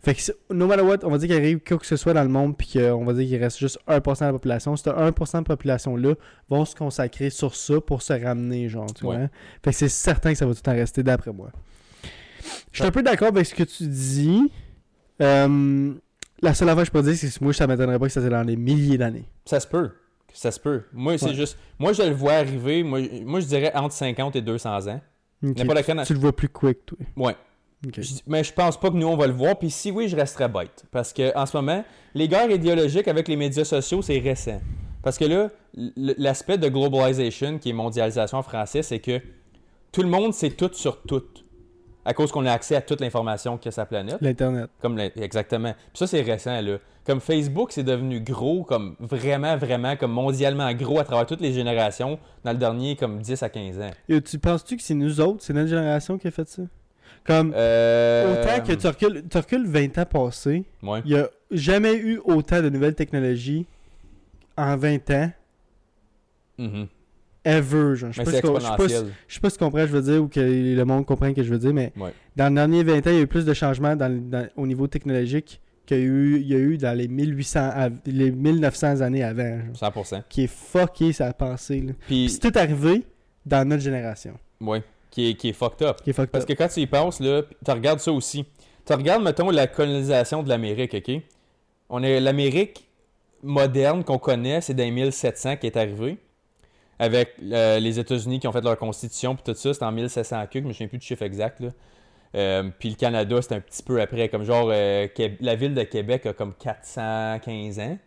Fait 0.00 0.14
que, 0.14 0.20
no 0.54 0.68
matter 0.68 0.82
what, 0.82 0.98
on 1.02 1.10
va 1.10 1.18
dire 1.18 1.26
qu'il 1.28 1.36
arrive 1.36 1.58
quoi 1.58 1.76
que 1.76 1.84
ce 1.86 1.96
soit 1.96 2.12
dans 2.14 2.22
le 2.22 2.28
monde, 2.28 2.56
puis 2.56 2.70
qu'on 2.74 3.04
va 3.04 3.12
dire 3.14 3.26
qu'il 3.26 3.36
reste 3.42 3.58
juste 3.58 3.80
1% 3.88 4.20
de 4.20 4.26
la 4.26 4.32
population. 4.32 4.76
Ce 4.76 4.88
1% 4.88 5.38
de 5.40 5.44
population-là 5.44 6.14
vont 6.48 6.64
se 6.64 6.76
consacrer 6.76 7.30
sur 7.30 7.56
ça 7.56 7.80
pour 7.80 8.00
se 8.02 8.12
ramener, 8.12 8.68
genre, 8.68 8.86
tu 8.94 9.04
Ouais. 9.06 9.16
vois. 9.16 9.28
Fait 9.64 9.70
que 9.70 9.76
c'est 9.76 9.88
certain 9.88 10.32
que 10.32 10.38
ça 10.38 10.46
va 10.46 10.54
tout 10.54 10.68
en 10.68 10.72
rester, 10.72 11.02
d'après 11.02 11.32
moi. 11.32 11.50
Je 12.72 12.78
suis 12.78 12.86
un 12.86 12.92
peu 12.92 13.02
d'accord 13.02 13.28
avec 13.28 13.44
ce 13.46 13.54
que 13.56 13.64
tu 13.64 13.88
dis. 13.88 14.52
Euh, 15.20 15.92
la 16.42 16.54
seule 16.54 16.68
affaire 16.68 16.82
que 16.82 16.86
je 16.88 16.92
peux 16.92 17.02
dire, 17.02 17.14
c'est 17.16 17.38
que 17.38 17.44
moi, 17.44 17.52
ça 17.52 17.66
m'étonnerait 17.66 17.98
pas 17.98 18.06
que 18.06 18.12
ça 18.12 18.20
soit 18.20 18.30
dans 18.30 18.44
des 18.44 18.56
milliers 18.56 18.98
d'années. 18.98 19.24
Ça 19.44 19.60
se 19.60 19.66
peut. 19.66 19.90
Ça 20.32 20.50
se 20.50 20.60
peut. 20.60 20.82
Moi, 20.92 21.16
c'est 21.18 21.34
juste. 21.34 21.58
Moi, 21.78 21.92
je 21.92 22.02
le 22.02 22.10
vois 22.14 22.34
arriver. 22.34 22.82
Moi, 22.82 23.00
moi, 23.24 23.40
je 23.40 23.46
dirais 23.46 23.72
entre 23.74 23.94
50 23.94 24.36
et 24.36 24.42
200 24.42 24.86
ans. 24.88 25.00
Tu 26.04 26.12
le 26.14 26.18
vois 26.20 26.34
plus 26.34 26.48
quick, 26.48 26.84
toi. 26.86 26.98
Ouais. 27.16 27.36
Je- 27.96 28.14
mais 28.26 28.42
je 28.42 28.52
pense 28.52 28.78
pas 28.78 28.90
que 28.90 28.96
nous, 28.96 29.06
on 29.06 29.16
va 29.16 29.26
le 29.26 29.32
voir. 29.32 29.56
Puis 29.58 29.70
si 29.70 29.90
oui, 29.90 30.08
je 30.08 30.16
resterais 30.16 30.48
bête. 30.48 30.84
Parce 30.90 31.12
que 31.12 31.36
en 31.36 31.46
ce 31.46 31.56
moment, 31.56 31.84
les 32.14 32.26
guerres 32.28 32.50
idéologiques 32.50 33.06
avec 33.08 33.28
les 33.28 33.36
médias 33.36 33.64
sociaux, 33.64 34.02
c'est 34.02 34.18
récent. 34.18 34.60
Parce 35.02 35.16
que 35.16 35.24
là, 35.24 35.48
l'aspect 35.96 36.58
de 36.58 36.68
globalisation, 36.68 37.58
qui 37.58 37.70
est 37.70 37.72
mondialisation 37.72 38.38
en 38.38 38.42
français, 38.42 38.82
c'est 38.82 38.98
que 38.98 39.20
tout 39.92 40.02
le 40.02 40.08
monde 40.08 40.34
sait 40.34 40.50
tout 40.50 40.70
sur 40.72 41.02
tout. 41.02 41.22
À 42.08 42.14
cause 42.14 42.32
qu'on 42.32 42.46
a 42.46 42.52
accès 42.52 42.74
à 42.74 42.80
toute 42.80 43.02
l'information 43.02 43.58
que 43.58 43.70
sa 43.70 43.84
planète. 43.84 44.16
L'Internet. 44.22 44.70
Comme 44.80 44.98
exactement. 44.98 45.74
Puis 45.74 45.98
ça, 45.98 46.06
c'est 46.06 46.22
récent, 46.22 46.58
là. 46.62 46.78
Comme 47.04 47.20
Facebook, 47.20 47.70
c'est 47.70 47.82
devenu 47.82 48.20
gros, 48.20 48.64
comme 48.64 48.96
vraiment, 48.98 49.58
vraiment, 49.58 49.94
comme 49.94 50.12
mondialement 50.12 50.72
gros 50.72 50.98
à 51.00 51.04
travers 51.04 51.26
toutes 51.26 51.42
les 51.42 51.52
générations 51.52 52.18
dans 52.44 52.52
le 52.52 52.56
dernier, 52.58 52.96
comme 52.96 53.20
10 53.20 53.42
à 53.42 53.50
15 53.50 53.80
ans. 53.80 53.90
Et 54.08 54.22
tu 54.22 54.38
penses-tu 54.38 54.78
que 54.78 54.82
c'est 54.82 54.94
nous 54.94 55.20
autres, 55.20 55.42
c'est 55.44 55.52
notre 55.52 55.68
génération 55.68 56.16
qui 56.16 56.28
a 56.28 56.30
fait 56.30 56.48
ça? 56.48 56.62
Comme, 57.24 57.52
Euh... 57.54 58.42
autant 58.42 58.64
que 58.64 58.72
tu 58.72 58.86
recules, 58.86 59.24
tu 59.30 59.36
recules 59.36 59.66
20 59.66 59.98
ans 59.98 60.06
passés, 60.06 60.64
Ouais. 60.82 61.02
il 61.04 61.12
n'y 61.12 61.18
a 61.20 61.28
jamais 61.50 61.94
eu 61.94 62.20
autant 62.24 62.62
de 62.62 62.70
nouvelles 62.70 62.94
technologies 62.94 63.66
en 64.56 64.76
20 64.78 65.10
ans, 65.10 65.30
Mhm. 66.56 66.88
Ever. 67.44 67.96
Genre. 67.96 68.12
Je 68.12 68.22
sais 68.22 68.24
pas, 68.24 68.30
si- 68.32 68.40
pas 68.42 68.60
si- 69.28 69.40
pas 69.40 69.50
tu 69.50 69.58
comprends 69.58 69.78
ce 69.80 69.84
que 69.84 69.88
je 69.90 69.96
veux 69.96 70.02
dire 70.12 70.22
ou 70.22 70.28
que 70.28 70.40
le 70.40 70.84
monde 70.84 71.06
comprenne 71.06 71.30
ce 71.32 71.36
que 71.36 71.42
je 71.42 71.50
veux 71.50 71.58
dire, 71.58 71.72
mais 71.74 71.92
Ouais. 71.96 72.12
dans 72.36 72.48
les 72.48 72.54
derniers 72.54 72.82
20 72.84 73.06
ans, 73.06 73.10
il 73.10 73.16
y 73.16 73.18
a 73.18 73.22
eu 73.22 73.26
plus 73.26 73.44
de 73.44 73.54
changements 73.54 73.96
dans, 73.96 74.08
le- 74.12 74.20
dans- 74.20 74.46
au 74.56 74.66
niveau 74.66 74.86
technologique 74.86 75.60
qu'il 75.86 75.96
y 75.98 76.00
a 76.00 76.04
eu, 76.04 76.36
il 76.40 76.46
y 76.48 76.54
a 76.54 76.58
eu 76.58 76.76
dans 76.78 76.96
les 76.96 77.08
1800, 77.08 77.70
av- 77.74 77.98
les 78.06 78.30
1900 78.30 79.00
années 79.00 79.22
avant. 79.24 79.58
genre. 79.66 79.76
100%. 79.76 80.22
qui 80.28 80.44
est 80.44 80.52
fucké 80.52 81.12
sa 81.12 81.32
pensée. 81.32 81.80
Là. 81.80 81.92
Puis 82.06 82.26
Puis, 82.26 82.28
c'est 82.30 82.50
tout 82.50 82.58
arrivé 82.58 83.04
dans 83.46 83.66
notre 83.66 83.82
génération. 83.82 84.34
ouais, 84.60 84.82
qui 85.10 85.30
est, 85.30 85.34
qui 85.34 85.48
est 85.48 85.52
fucked 85.54 85.86
up. 85.86 86.02
Qui 86.02 86.10
est 86.10 86.12
fucked 86.12 86.30
Parce 86.30 86.44
up. 86.44 86.48
que 86.48 86.54
quand 86.54 86.68
tu 86.68 86.80
y 86.80 86.86
penses, 86.86 87.20
là, 87.20 87.42
tu 87.64 87.70
regardes 87.70 88.00
ça 88.00 88.12
aussi. 88.12 88.44
Tu 88.84 88.92
regardes, 88.92 89.22
mettons, 89.22 89.50
la 89.50 89.66
colonisation 89.66 90.42
de 90.42 90.48
l'Amérique, 90.50 90.94
OK? 90.94 91.22
On 91.90 92.02
est 92.02 92.20
l'Amérique 92.20 92.86
moderne 93.42 94.04
qu'on 94.04 94.18
connaît, 94.18 94.60
c'est 94.60 94.74
dans 94.74 94.84
les 94.84 94.90
1700 94.90 95.56
qui 95.56 95.66
est 95.66 95.76
arrivé. 95.76 96.18
Avec 96.98 97.34
euh, 97.42 97.78
les 97.78 97.98
États-Unis 98.00 98.40
qui 98.40 98.48
ont 98.48 98.52
fait 98.52 98.64
leur 98.64 98.76
constitution, 98.76 99.34
puis 99.36 99.44
tout 99.44 99.54
ça, 99.58 99.72
c'est 99.72 99.84
en 99.84 99.92
1700 99.92 100.46
que 100.50 100.58
je 100.60 100.64
me 100.64 100.72
souviens 100.72 100.88
plus 100.88 100.98
du 100.98 101.06
chiffre 101.06 101.22
exact, 101.22 101.60
là. 101.60 101.68
Euh, 102.34 102.68
puis 102.78 102.90
le 102.90 102.96
Canada, 102.96 103.40
c'est 103.40 103.54
un 103.54 103.60
petit 103.60 103.82
peu 103.82 104.00
après, 104.00 104.28
comme 104.28 104.42
genre, 104.44 104.68
euh, 104.72 105.06
la 105.40 105.54
ville 105.54 105.74
de 105.74 105.82
Québec 105.84 106.26
a 106.26 106.32
comme 106.32 106.52
415 106.54 107.78
ans. 107.78 107.98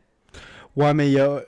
Ouais, 0.76 0.94
mais 0.94 1.08
il 1.08 1.14
y 1.14 1.20
a. 1.20 1.42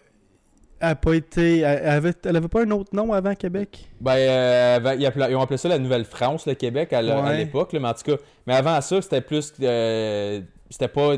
Elle 0.80 0.90
a 0.90 0.96
pas 0.96 1.14
été. 1.14 1.60
Elle 1.60 1.88
avait, 1.88 2.14
elle 2.26 2.36
avait 2.36 2.48
pas 2.48 2.64
un 2.64 2.72
autre 2.72 2.94
nom 2.94 3.14
avant 3.14 3.36
Québec? 3.36 3.90
Ben, 4.02 4.16
euh, 4.18 4.76
avant- 4.78 4.92
ils, 5.30 5.36
ont 5.36 5.42
appelé 5.42 5.58
ça 5.58 5.70
la 5.70 5.80
Nouvelle-France, 5.80 6.46
le 6.46 6.56
Québec, 6.56 6.92
à 6.94 7.02
Ouais. 7.04 7.38
l'époque, 7.38 7.72
mais 7.74 7.88
en 7.88 7.94
tout 7.94 8.04
cas. 8.18 8.22
Mais 8.48 8.56
avant 8.56 8.82
ça, 8.82 9.02
c'était 9.02 9.22
plus. 9.22 9.54
c'était 9.54 10.88
pas. 10.94 11.16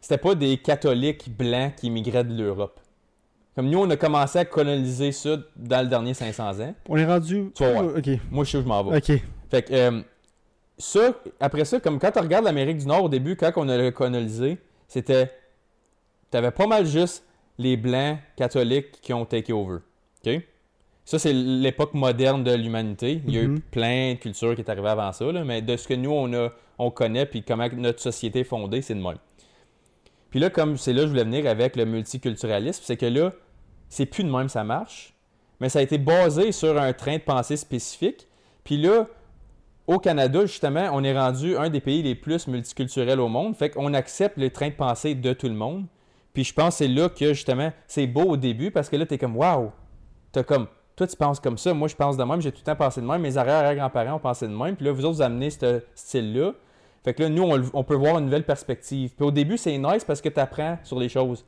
C'était 0.00 0.18
pas 0.18 0.34
des 0.34 0.58
catholiques 0.58 1.34
blancs 1.36 1.74
qui 1.76 1.86
immigraient 1.88 2.24
de 2.24 2.34
l'Europe. 2.34 2.78
Comme 3.54 3.68
nous, 3.70 3.78
on 3.78 3.88
a 3.90 3.96
commencé 3.96 4.38
à 4.38 4.44
coloniser 4.44 5.12
ça 5.12 5.36
dans 5.56 5.82
le 5.82 5.88
dernier 5.88 6.12
500 6.14 6.60
ans. 6.60 6.74
On 6.88 6.96
est 6.96 7.04
rendu. 7.06 7.52
Tu. 7.54 7.62
Moi, 8.30 8.44
je 8.44 8.50
sais 8.50 8.58
où 8.58 8.62
je 8.62 8.66
m'en 8.66 8.82
vais. 8.84 8.96
Ok. 8.96 9.22
Fait 9.50 9.62
que. 9.62 9.72
euh, 9.72 10.00
ça, 10.76 11.12
après 11.38 11.64
ça, 11.64 11.78
comme 11.78 12.00
quand 12.00 12.10
tu 12.10 12.18
regardes 12.18 12.44
l'Amérique 12.44 12.78
du 12.78 12.86
Nord 12.86 13.04
au 13.04 13.08
début, 13.08 13.36
quand 13.36 13.52
on 13.56 13.68
a 13.68 13.90
colonisé, 13.92 14.58
c'était. 14.88 15.30
T'avais 16.30 16.50
pas 16.50 16.66
mal 16.66 16.84
juste 16.84 17.24
les 17.58 17.76
Blancs 17.76 18.18
catholiques 18.36 19.00
qui 19.00 19.12
ont 19.12 19.24
take 19.24 19.52
over. 19.52 19.78
OK? 20.26 20.40
Ça, 21.04 21.18
c'est 21.20 21.32
l'époque 21.32 21.94
moderne 21.94 22.42
de 22.42 22.52
l'humanité. 22.54 23.20
Il 23.28 23.34
y 23.34 23.38
a 23.38 23.42
eu 23.42 23.48
Mhm. 23.48 23.60
plein 23.60 24.14
de 24.14 24.18
cultures 24.18 24.54
qui 24.56 24.62
est 24.62 24.70
arrivées 24.70 24.88
avant 24.88 25.12
ça, 25.12 25.30
là, 25.30 25.44
mais 25.44 25.60
de 25.62 25.76
ce 25.76 25.86
que 25.86 25.94
nous, 25.94 26.10
on, 26.10 26.32
a, 26.32 26.48
on 26.78 26.90
connaît, 26.90 27.26
puis 27.26 27.42
comment 27.44 27.68
notre 27.76 28.00
société 28.00 28.40
est 28.40 28.44
fondée, 28.44 28.80
c'est 28.82 28.94
de 28.94 29.02
même. 29.02 29.18
Puis 30.30 30.40
là, 30.40 30.50
comme 30.50 30.76
c'est 30.78 30.92
là 30.92 31.00
que 31.02 31.06
je 31.06 31.10
voulais 31.10 31.24
venir 31.24 31.46
avec 31.46 31.76
le 31.76 31.84
multiculturalisme, 31.84 32.82
c'est 32.84 32.96
que 32.96 33.06
là, 33.06 33.30
c'est 33.88 34.06
plus 34.06 34.24
de 34.24 34.30
même 34.30 34.48
ça 34.48 34.64
marche, 34.64 35.14
mais 35.60 35.68
ça 35.68 35.78
a 35.78 35.82
été 35.82 35.98
basé 35.98 36.52
sur 36.52 36.80
un 36.80 36.92
train 36.92 37.16
de 37.16 37.22
pensée 37.22 37.56
spécifique. 37.56 38.26
Puis 38.64 38.76
là, 38.76 39.06
au 39.86 39.98
Canada, 39.98 40.46
justement, 40.46 40.88
on 40.92 41.04
est 41.04 41.16
rendu 41.16 41.56
un 41.56 41.68
des 41.68 41.80
pays 41.80 42.02
les 42.02 42.14
plus 42.14 42.46
multiculturels 42.48 43.20
au 43.20 43.28
monde. 43.28 43.54
Fait 43.54 43.70
qu'on 43.70 43.92
accepte 43.92 44.38
le 44.38 44.50
train 44.50 44.68
de 44.68 44.74
pensée 44.74 45.14
de 45.14 45.32
tout 45.32 45.48
le 45.48 45.54
monde. 45.54 45.86
Puis 46.32 46.44
je 46.44 46.54
pense 46.54 46.74
que 46.74 46.84
c'est 46.84 46.88
là 46.88 47.08
que, 47.08 47.32
justement, 47.34 47.72
c'est 47.86 48.06
beau 48.06 48.22
au 48.22 48.36
début 48.36 48.70
parce 48.70 48.88
que 48.88 48.96
là, 48.96 49.06
t'es 49.06 49.18
comme, 49.18 49.36
waouh! 49.36 49.70
T'as 50.32 50.42
comme, 50.42 50.66
toi, 50.96 51.06
tu 51.06 51.16
penses 51.16 51.38
comme 51.38 51.58
ça, 51.58 51.74
moi, 51.74 51.86
je 51.86 51.94
pense 51.94 52.16
de 52.16 52.24
même, 52.24 52.40
j'ai 52.40 52.50
tout 52.50 52.58
le 52.60 52.64
temps 52.64 52.76
pensé 52.76 53.00
de 53.00 53.06
même, 53.06 53.20
mes 53.20 53.36
arrière-grands-parents 53.36 54.14
ont 54.14 54.20
pensé 54.20 54.48
de 54.48 54.52
même. 54.52 54.74
Puis 54.74 54.86
là, 54.86 54.92
vous 54.92 55.04
autres, 55.04 55.16
vous 55.16 55.22
amenez 55.22 55.50
ce 55.50 55.82
style-là. 55.94 56.52
Fait 57.04 57.14
que 57.14 57.22
là, 57.22 57.28
nous, 57.28 57.42
on, 57.42 57.62
on 57.74 57.84
peut 57.84 57.94
voir 57.94 58.18
une 58.18 58.24
nouvelle 58.24 58.44
perspective. 58.44 59.12
Puis 59.14 59.24
au 59.24 59.30
début, 59.30 59.58
c'est 59.58 59.76
nice 59.76 60.04
parce 60.04 60.20
que 60.20 60.28
tu 60.28 60.40
apprends 60.40 60.78
sur 60.82 60.98
les 60.98 61.08
choses. 61.08 61.44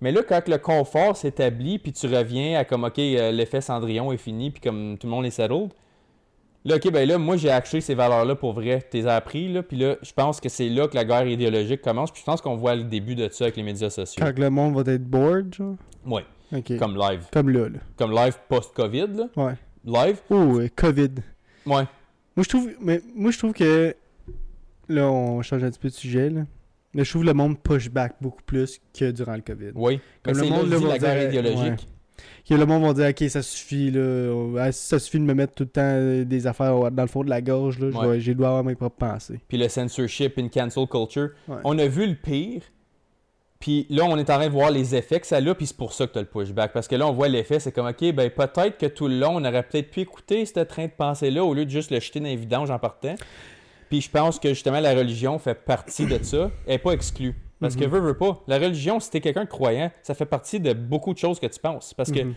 Mais 0.00 0.12
là, 0.12 0.22
quand 0.26 0.46
le 0.48 0.58
confort 0.58 1.16
s'établit, 1.16 1.78
puis 1.78 1.92
tu 1.92 2.06
reviens 2.06 2.58
à 2.58 2.64
comme, 2.64 2.84
OK, 2.84 2.98
euh, 2.98 3.32
l'effet 3.32 3.60
Cendrillon 3.60 4.12
est 4.12 4.16
fini, 4.16 4.50
puis 4.50 4.60
comme 4.60 4.96
tout 4.98 5.06
le 5.06 5.10
monde 5.10 5.26
est 5.26 5.30
settled, 5.30 5.70
là, 6.64 6.76
OK, 6.76 6.90
ben 6.92 7.08
là, 7.08 7.18
moi, 7.18 7.36
j'ai 7.36 7.50
acheté 7.50 7.80
ces 7.80 7.94
valeurs-là 7.94 8.36
pour 8.36 8.52
vrai. 8.52 8.84
Tu 8.90 8.98
les 8.98 9.06
as 9.08 9.16
appris, 9.16 9.52
là, 9.52 9.62
puis 9.62 9.76
là, 9.76 9.96
je 10.02 10.12
pense 10.12 10.40
que 10.40 10.48
c'est 10.48 10.68
là 10.68 10.86
que 10.86 10.94
la 10.94 11.04
guerre 11.04 11.26
idéologique 11.26 11.82
commence, 11.82 12.12
puis 12.12 12.20
je 12.20 12.26
pense 12.26 12.40
qu'on 12.40 12.54
voit 12.56 12.76
le 12.76 12.84
début 12.84 13.14
de 13.16 13.28
ça 13.28 13.44
avec 13.44 13.56
les 13.56 13.62
médias 13.64 13.90
sociaux. 13.90 14.24
Quand 14.24 14.38
le 14.38 14.50
monde 14.50 14.74
va 14.80 14.92
être 14.92 15.04
bored, 15.04 15.52
genre? 15.54 15.74
Ouais, 16.06 16.24
Ok. 16.52 16.78
comme 16.78 16.96
live. 16.96 17.24
Comme 17.32 17.50
là, 17.50 17.68
là. 17.68 17.78
Comme 17.96 18.12
live 18.12 18.36
post-COVID, 18.48 19.06
là. 19.16 19.24
Ouais. 19.36 19.54
Live, 19.84 20.20
Oh, 20.30 20.60
COVID. 20.76 21.10
ouais. 21.66 21.84
Moi, 22.36 22.44
je 22.44 22.48
trouve, 22.48 22.68
mais 22.80 23.00
moi, 23.16 23.30
je 23.32 23.38
trouve 23.38 23.52
que. 23.52 23.96
Là, 24.88 25.10
on 25.10 25.42
change 25.42 25.64
un 25.64 25.70
petit 25.70 25.78
peu 25.78 25.88
de 25.88 25.94
sujet, 25.94 26.30
là. 26.30 26.42
Mais 26.94 27.04
je 27.04 27.10
trouve 27.10 27.24
le 27.24 27.34
monde 27.34 27.58
push 27.58 27.90
back 27.90 28.14
beaucoup 28.20 28.42
plus 28.44 28.80
que 28.98 29.10
durant 29.10 29.34
le 29.34 29.42
COVID. 29.42 29.72
Oui. 29.74 30.00
Comme 30.22 30.38
le 30.38 30.48
monde, 30.48 30.70
là, 30.70 30.78
va 30.78 30.88
la 30.88 30.98
guerre 30.98 31.30
dire, 31.30 31.40
idéologique. 31.40 31.86
Que 32.48 32.54
le 32.54 32.64
monde 32.66 32.82
va 32.82 32.94
dire, 32.94 33.08
ok, 33.10 33.30
ça 33.30 33.42
suffit, 33.42 33.90
là. 33.90 34.32
ah, 34.58 34.72
Ça 34.72 34.98
suffit 34.98 35.18
de 35.18 35.24
me 35.24 35.34
mettre 35.34 35.54
tout 35.54 35.64
le 35.64 35.68
temps 35.68 35.82
euh, 35.84 36.24
des 36.24 36.46
affaires 36.46 36.90
dans 36.90 37.02
le 37.02 37.08
fond 37.08 37.22
de 37.22 37.28
la 37.30 37.42
gorge, 37.42 37.78
là. 37.78 37.86
Ouais. 37.88 37.92
dois- 37.92 38.18
J'ai 38.18 38.34
droit 38.34 38.48
avoir 38.48 38.64
mes 38.64 38.74
propres 38.74 38.96
pensées. 38.96 39.38
Puis 39.48 39.58
le 39.58 39.68
censorship 39.68 40.38
and 40.38 40.48
cancel 40.48 40.86
culture. 40.86 41.28
Ouais. 41.46 41.56
On 41.64 41.78
a 41.78 41.86
vu 41.86 42.06
le 42.06 42.14
pire. 42.14 42.62
Puis 43.60 43.86
là, 43.90 44.04
on 44.04 44.16
est 44.16 44.30
en 44.30 44.36
train 44.36 44.46
de 44.46 44.52
voir 44.52 44.70
les 44.70 44.94
effets 44.94 45.18
que 45.20 45.26
ça 45.26 45.36
a, 45.38 45.54
puis 45.54 45.66
c'est 45.66 45.76
pour 45.76 45.92
ça 45.92 46.06
que 46.06 46.12
tu 46.12 46.18
as 46.18 46.22
le 46.22 46.28
pushback. 46.28 46.72
Parce 46.72 46.86
que 46.88 46.94
là, 46.94 47.06
on 47.08 47.12
voit 47.12 47.26
l'effet, 47.28 47.58
c'est 47.58 47.72
comme, 47.72 47.88
OK, 47.88 48.12
ben 48.14 48.30
peut-être 48.30 48.78
que 48.78 48.86
tout 48.86 49.08
le 49.08 49.18
long, 49.18 49.36
on 49.36 49.44
aurait 49.44 49.64
peut-être 49.64 49.90
pu 49.90 50.00
écouter 50.00 50.46
ce 50.46 50.60
train 50.60 50.86
de 50.86 50.92
pensée-là 50.96 51.44
au 51.44 51.54
lieu 51.54 51.64
de 51.64 51.70
juste 51.70 51.90
le 51.90 51.98
jeter 52.00 52.20
dans 52.20 52.26
les 52.26 52.36
vidanges 52.36 52.70
en 52.70 52.78
partant. 52.78 53.16
Puis 53.88 54.00
je 54.02 54.10
pense 54.10 54.38
que 54.38 54.48
justement, 54.50 54.80
la 54.80 54.94
religion 54.94 55.38
fait 55.38 55.54
partie 55.54 56.06
de 56.06 56.22
ça. 56.22 56.50
Elle 56.66 56.72
n'est 56.74 56.78
pas 56.78 56.92
exclue. 56.92 57.34
Parce 57.60 57.74
que 57.74 57.84
Mhm. 57.84 57.90
veux, 57.90 58.00
veux 58.00 58.16
pas. 58.16 58.40
La 58.46 58.58
religion, 58.58 59.00
si 59.00 59.10
t'es 59.10 59.20
quelqu'un 59.20 59.44
de 59.44 59.48
croyant, 59.48 59.90
ça 60.02 60.14
fait 60.14 60.26
partie 60.26 60.60
de 60.60 60.72
beaucoup 60.72 61.12
de 61.12 61.18
choses 61.18 61.40
que 61.40 61.46
tu 61.46 61.58
penses. 61.58 61.92
Parce 61.94 62.12
que 62.12 62.20
Mhm. 62.20 62.34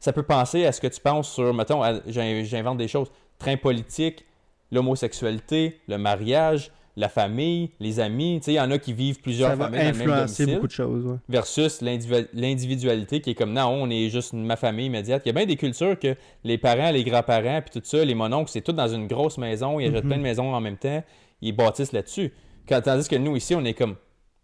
ça 0.00 0.12
peut 0.12 0.22
penser 0.22 0.64
à 0.64 0.72
ce 0.72 0.80
que 0.80 0.86
tu 0.86 1.00
penses 1.00 1.30
sur, 1.32 1.52
mettons, 1.52 1.82
j'invente 2.06 2.78
des 2.78 2.88
choses, 2.88 3.10
train 3.38 3.56
politique, 3.56 4.24
l'homosexualité, 4.70 5.80
le 5.88 5.98
mariage, 5.98 6.70
la 6.96 7.08
famille, 7.08 7.70
les 7.80 8.00
amis. 8.00 8.38
Tu 8.40 8.46
sais, 8.46 8.52
il 8.52 8.56
y 8.56 8.60
en 8.60 8.70
a 8.70 8.78
qui 8.78 8.92
vivent 8.92 9.20
plusieurs 9.20 9.50
Ça 9.50 9.56
va 9.56 9.64
familles 9.66 9.80
dans 9.80 9.86
le 9.86 9.92
même 9.92 10.00
influencer 10.10 10.42
domicile 10.44 10.54
beaucoup 10.54 10.66
de 10.66 10.72
choses, 10.72 11.06
ouais. 11.06 11.16
versus 11.28 11.80
l'individu- 11.80 12.28
l'individualité 12.34 13.20
qui 13.20 13.30
est 13.30 13.34
comme 13.34 13.52
non, 13.52 13.66
on 13.68 13.88
est 13.90 14.10
juste 14.10 14.32
ma 14.34 14.56
famille 14.56 14.86
immédiate. 14.86 15.22
Il 15.24 15.28
y 15.28 15.30
a 15.30 15.32
bien 15.32 15.46
des 15.46 15.56
cultures 15.56 15.98
que 15.98 16.14
les 16.44 16.58
parents, 16.58 16.90
les 16.90 17.02
grands-parents, 17.04 17.62
puis 17.62 17.80
tout 17.80 17.86
ça, 17.86 18.04
les 18.04 18.14
mononcles, 18.14 18.50
c'est 18.50 18.60
tout 18.60 18.72
dans 18.72 18.88
une 18.88 19.06
grosse 19.06 19.38
maison, 19.38 19.80
ils 19.80 19.86
achètent 19.88 20.04
Mhm. 20.04 20.08
plein 20.10 20.18
de 20.18 20.22
maisons 20.22 20.54
en 20.54 20.60
même 20.60 20.76
temps, 20.76 21.02
ils 21.40 21.52
bâtissent 21.56 21.92
là-dessus. 21.92 22.32
Quand- 22.68 22.80
Tandis 22.82 23.08
que 23.08 23.16
nous, 23.16 23.36
ici, 23.36 23.54
on 23.54 23.64
est 23.64 23.74
comme. 23.74 23.96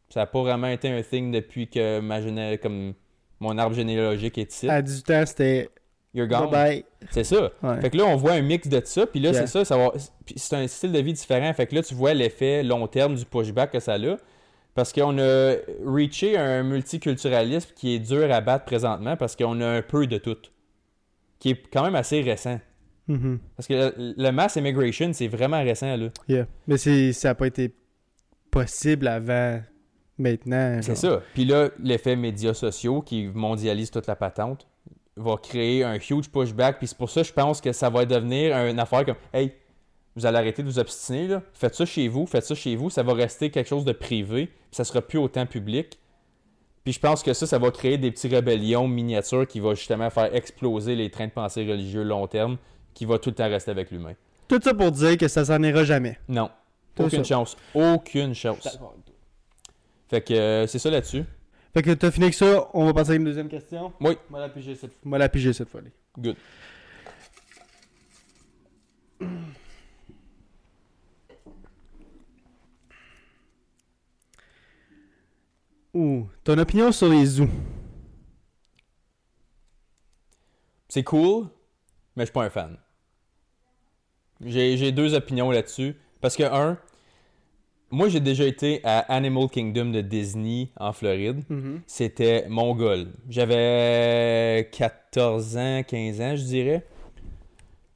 Ça 0.08 0.20
n'a 0.20 0.26
pas 0.26 0.40
vraiment 0.40 0.68
été 0.68 0.88
un 0.88 1.02
thing 1.02 1.30
depuis 1.30 1.68
que 1.68 2.00
ma 2.00 2.22
géné- 2.22 2.56
comme 2.58 2.94
mon 3.40 3.58
arbre 3.58 3.76
généalogique 3.76 4.38
est 4.38 4.50
ici. 4.52 4.68
À 4.70 4.80
18 4.80 5.10
ans, 5.10 5.24
c'était 5.26 5.68
You're 6.14 6.26
gone. 6.26 6.50
bye 6.50 6.84
C'est 7.10 7.24
ça. 7.24 7.50
Ouais. 7.62 7.80
Fait 7.80 7.90
que 7.90 7.96
là, 7.96 8.04
on 8.06 8.16
voit 8.16 8.32
un 8.32 8.40
mix 8.42 8.66
de 8.66 8.80
ça, 8.84 9.06
puis 9.06 9.20
là, 9.20 9.30
Yeah. 9.30 9.40
c'est 9.40 9.46
ça, 9.46 9.64
ça 9.64 9.76
va- 9.76 9.92
c'est 10.36 10.56
un 10.56 10.66
style 10.66 10.90
de 10.92 10.98
vie 11.00 11.12
différent. 11.12 11.52
Fait 11.52 11.66
que 11.66 11.74
là, 11.74 11.82
tu 11.82 11.94
vois 11.94 12.14
l'effet 12.14 12.62
long 12.62 12.86
terme 12.86 13.14
du 13.14 13.24
pushback 13.24 13.72
que 13.72 13.80
ça 13.80 13.94
a. 13.94 14.16
Parce 14.74 14.92
qu'on 14.92 15.18
a 15.18 15.54
reaché 15.84 16.36
un 16.38 16.62
multiculturalisme 16.62 17.70
qui 17.74 17.94
est 17.96 17.98
dur 17.98 18.32
à 18.32 18.40
battre 18.40 18.64
présentement 18.64 19.16
parce 19.16 19.34
qu'on 19.34 19.60
a 19.60 19.66
un 19.66 19.82
peu 19.82 20.06
de 20.06 20.18
tout. 20.18 20.36
Qui 21.40 21.50
est 21.50 21.62
quand 21.72 21.82
même 21.82 21.96
assez 21.96 22.20
récent. 22.20 22.60
Mhm. 23.08 23.38
Parce 23.56 23.66
que 23.66 23.74
le, 23.74 24.14
le 24.16 24.30
mass 24.30 24.54
immigration, 24.56 25.10
c'est 25.12 25.28
vraiment 25.28 25.62
récent, 25.62 25.96
là. 25.96 26.08
Yeah. 26.28 26.46
Mais 26.68 26.76
c'est- 26.78 27.12
ça 27.12 27.28
n'a 27.28 27.34
pas 27.34 27.46
été 27.48 27.74
possible 28.50 29.08
avant, 29.08 29.60
maintenant. 30.16 30.78
C'est 30.82 30.94
ça. 30.94 31.22
Puis 31.34 31.44
là, 31.44 31.70
l'effet 31.82 32.14
médias 32.16 32.54
sociaux 32.54 33.02
qui 33.02 33.26
mondialise 33.26 33.90
toute 33.90 34.06
la 34.06 34.14
patente 34.16 34.67
va 35.18 35.36
créer 35.36 35.84
un 35.84 35.96
huge 35.96 36.28
pushback. 36.30 36.78
Puis 36.78 36.88
c'est 36.88 36.98
pour 36.98 37.10
ça, 37.10 37.22
je 37.22 37.32
pense 37.32 37.60
que 37.60 37.72
ça 37.72 37.90
va 37.90 38.04
devenir 38.04 38.56
une 38.56 38.78
affaire 38.78 39.04
comme 39.04 39.16
Hey, 39.32 39.52
vous 40.16 40.26
allez 40.26 40.38
arrêter 40.38 40.62
de 40.62 40.68
vous 40.68 40.78
obstiner, 40.78 41.28
là. 41.28 41.42
faites 41.52 41.74
ça 41.74 41.86
chez 41.86 42.08
vous, 42.08 42.26
faites 42.26 42.44
ça 42.44 42.54
chez 42.54 42.74
vous, 42.74 42.90
ça 42.90 43.02
va 43.02 43.14
rester 43.14 43.50
quelque 43.50 43.68
chose 43.68 43.84
de 43.84 43.92
privé, 43.92 44.46
puis 44.46 44.56
ça 44.72 44.84
sera 44.84 45.00
plus 45.00 45.18
autant 45.18 45.46
public. 45.46 45.98
Puis 46.82 46.94
je 46.94 47.00
pense 47.00 47.22
que 47.22 47.32
ça, 47.34 47.46
ça 47.46 47.58
va 47.58 47.70
créer 47.70 47.98
des 47.98 48.10
petites 48.10 48.32
rébellions 48.32 48.88
miniatures 48.88 49.46
qui 49.46 49.60
vont 49.60 49.74
justement 49.74 50.10
faire 50.10 50.34
exploser 50.34 50.96
les 50.96 51.10
trains 51.10 51.26
de 51.26 51.32
pensée 51.32 51.60
religieux 51.70 52.02
long 52.02 52.26
terme, 52.26 52.56
qui 52.94 53.04
va 53.04 53.18
tout 53.18 53.30
le 53.30 53.34
temps 53.36 53.48
rester 53.48 53.70
avec 53.70 53.90
l'humain. 53.90 54.14
Tout 54.48 54.58
ça 54.62 54.74
pour 54.74 54.90
dire 54.90 55.16
que 55.16 55.28
ça 55.28 55.44
s'en 55.44 55.62
ira 55.62 55.84
jamais. 55.84 56.18
Non. 56.28 56.50
Aucune 56.98 57.24
ça. 57.24 57.34
chance. 57.36 57.56
Aucune 57.74 58.34
chance. 58.34 58.78
Fait 60.08 60.22
que 60.22 60.34
euh, 60.34 60.66
c'est 60.66 60.78
ça 60.78 60.90
là-dessus. 60.90 61.24
Fait 61.78 61.82
que 61.82 61.92
t'as 61.92 62.10
fini 62.10 62.24
avec 62.24 62.34
ça, 62.34 62.68
on 62.74 62.86
va 62.86 62.92
passer 62.92 63.12
à 63.12 63.14
une 63.14 63.22
deuxième 63.22 63.48
question. 63.48 63.92
Oui. 64.00 64.18
Moi 64.30 64.40
la 64.40 64.48
piger 64.48 64.74
cette, 64.74 65.04
moi 65.04 65.16
la 65.16 65.28
piger 65.28 65.52
cette 65.52 65.68
fois. 65.68 65.80
Good. 66.18 66.34
Ouh, 75.94 76.26
ton 76.42 76.58
opinion 76.58 76.90
sur 76.90 77.08
les 77.08 77.24
zoos? 77.24 77.48
C'est 80.88 81.04
cool, 81.04 81.46
mais 82.16 82.24
je 82.24 82.26
suis 82.26 82.32
pas 82.32 82.42
un 82.42 82.50
fan. 82.50 82.76
J'ai 84.40 84.90
deux 84.90 85.14
opinions 85.14 85.52
là-dessus. 85.52 85.94
Parce 86.20 86.34
que, 86.34 86.42
un, 86.42 86.76
moi 87.90 88.08
j'ai 88.08 88.20
déjà 88.20 88.44
été 88.44 88.80
à 88.84 88.98
Animal 89.12 89.48
Kingdom 89.48 89.86
de 89.86 90.00
Disney 90.00 90.68
en 90.76 90.92
Floride. 90.92 91.42
C'était 91.86 92.46
mongol. 92.48 93.08
J'avais 93.28 94.68
14 94.72 95.56
ans, 95.56 95.82
15 95.86 96.20
ans, 96.20 96.36
je 96.36 96.42
dirais. 96.42 96.86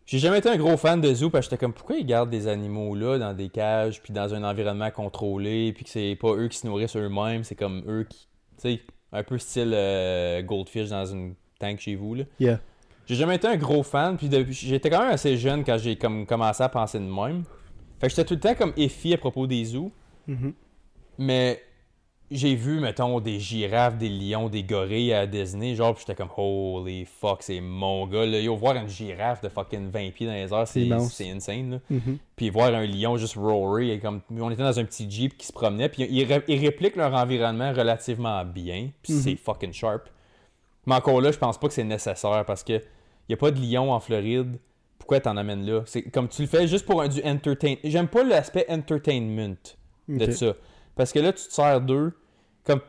J'ai 0.07 0.19
jamais 0.19 0.39
été 0.39 0.49
un 0.49 0.57
gros 0.57 0.77
fan 0.77 1.01
de 1.01 1.15
zoo 1.15 1.31
parce 1.31 1.47
que 1.47 1.51
j'étais 1.53 1.61
comme 1.65 1.73
pourquoi 1.73 1.97
ils 1.97 2.05
gardent 2.05 2.29
des 2.31 2.47
animaux 2.49 2.95
là 2.95 3.19
dans 3.19 3.33
des 3.33 3.49
cages 3.49 4.03
puis 4.03 4.13
dans 4.13 4.35
un 4.35 4.45
environnement 4.45 4.91
contrôlé 4.91 5.73
puis 5.73 5.85
que 5.85 5.91
c'est 5.91 6.17
pas 6.21 6.35
eux 6.35 6.49
qui 6.49 6.59
se 6.59 6.67
nourrissent 6.67 6.97
eux-mêmes, 6.97 7.45
c'est 7.45 7.55
comme 7.55 7.83
eux 7.89 8.05
qui 8.09 8.29
tu 8.61 8.69
sais 8.69 8.81
un 9.13 9.23
peu 9.23 9.39
style 9.39 9.73
euh, 9.75 10.43
goldfish 10.43 10.89
dans 10.91 11.07
une 11.07 11.35
tank 11.59 11.79
chez 11.79 11.95
vous 11.95 12.15
là. 12.15 12.25
Yeah. 12.41 12.61
J'ai 13.07 13.17
jamais 13.17 13.37
été 13.37 13.49
un 13.49 13.57
gros 13.57 13.83
fan, 13.83 14.17
puis 14.17 14.31
j'étais 14.51 14.89
quand 14.89 15.01
même 15.01 15.13
assez 15.13 15.37
jeune 15.37 15.65
quand 15.65 15.77
j'ai 15.77 15.97
comme 15.97 16.25
commencé 16.25 16.63
à 16.63 16.69
penser 16.69 16.99
de 16.99 17.05
même. 17.05 17.45
Fait 18.03 18.09
que 18.09 18.11
j'étais 18.11 18.25
tout 18.25 18.35
le 18.35 18.41
temps 18.41 18.55
comme 18.57 18.73
effi 18.77 19.15
à 19.15 19.17
propos 19.17 19.47
des 19.47 19.65
zoos, 19.65 19.93
Mhm. 20.27 20.53
mais 21.19 21.63
j'ai 22.33 22.57
vu, 22.57 22.81
mettons, 22.81 23.21
des 23.21 23.39
girafes, 23.39 23.97
des 23.97 24.09
lions, 24.09 24.49
des 24.49 24.65
gorilles 24.65 25.13
à 25.13 25.25
Disney, 25.27 25.77
genre, 25.77 25.95
j'étais 25.97 26.15
comme, 26.17 26.31
holy 26.37 27.05
fuck, 27.05 27.43
c'est 27.45 27.61
mon 27.61 28.07
gars, 28.09 28.27
là. 28.27 28.41
Yo, 28.41 28.57
voir 28.57 28.75
une 28.75 28.89
girafe 28.89 29.41
de 29.43 29.49
fucking 29.49 29.89
20 29.91 30.11
pieds 30.13 30.27
dans 30.27 30.33
les 30.33 30.53
airs, 30.53 30.67
C'est 30.67 31.31
insane, 31.31 31.71
là. 31.73 31.79
Mhm. 31.91 32.19
Puis 32.35 32.51
voir 32.51 32.75
un 32.75 32.87
lion 32.87 33.17
juste 33.19 33.37
roarer, 33.37 34.01
comme, 34.01 34.21
on 34.37 34.51
était 34.51 34.63
dans 34.65 34.79
un 34.81 34.85
petit 34.85 35.09
jeep 35.09 35.37
qui 35.39 35.47
se 35.47 35.53
promenait, 35.53 35.89
puis 35.89 36.03
ils, 36.11 36.25
ré- 36.25 36.43
ils 36.49 36.59
répliquent 36.59 36.97
leur 36.97 37.15
environnement 37.15 37.73
relativement 37.73 38.45
bien, 38.45 38.91
puis 39.03 39.13
Mhm. 39.13 39.21
c'est 39.21 39.37
fucking 39.37 39.73
sharp. 39.73 40.09
Mais 40.87 40.97
encore 40.97 41.21
là, 41.21 41.31
je 41.31 41.39
pense 41.39 41.57
pas 41.57 41.69
que 41.69 41.75
c'est 41.75 41.85
nécessaire 41.85 42.45
parce 42.47 42.65
que 42.65 42.83
y 43.29 43.33
a 43.35 43.37
pas 43.37 43.53
de 43.53 43.61
lion 43.61 43.93
en 43.93 44.01
Floride. 44.01 44.59
Pourquoi 45.03 45.19
t'en 45.19 45.37
amènes 45.37 45.67
là? 45.67 45.83
C'est 45.85 46.03
comme 46.03 46.29
tu 46.29 46.43
le 46.43 46.49
fais 46.49 46.69
juste 46.69 46.87
pour 46.87 47.03
un, 47.03 47.09
du 47.09 47.21
entertain. 47.25 47.75
J'aime 47.83 48.07
pas 48.07 48.23
l'aspect 48.23 48.65
entertainment 48.69 49.57
de 50.09 50.31
ça. 50.31 50.53
Parce 50.95 51.13
que 51.13 51.19
là, 51.19 51.33
tu 51.33 51.45
te 51.45 51.53
sers 51.53 51.81
d'eux. 51.81 52.13
Comme, 52.65 52.81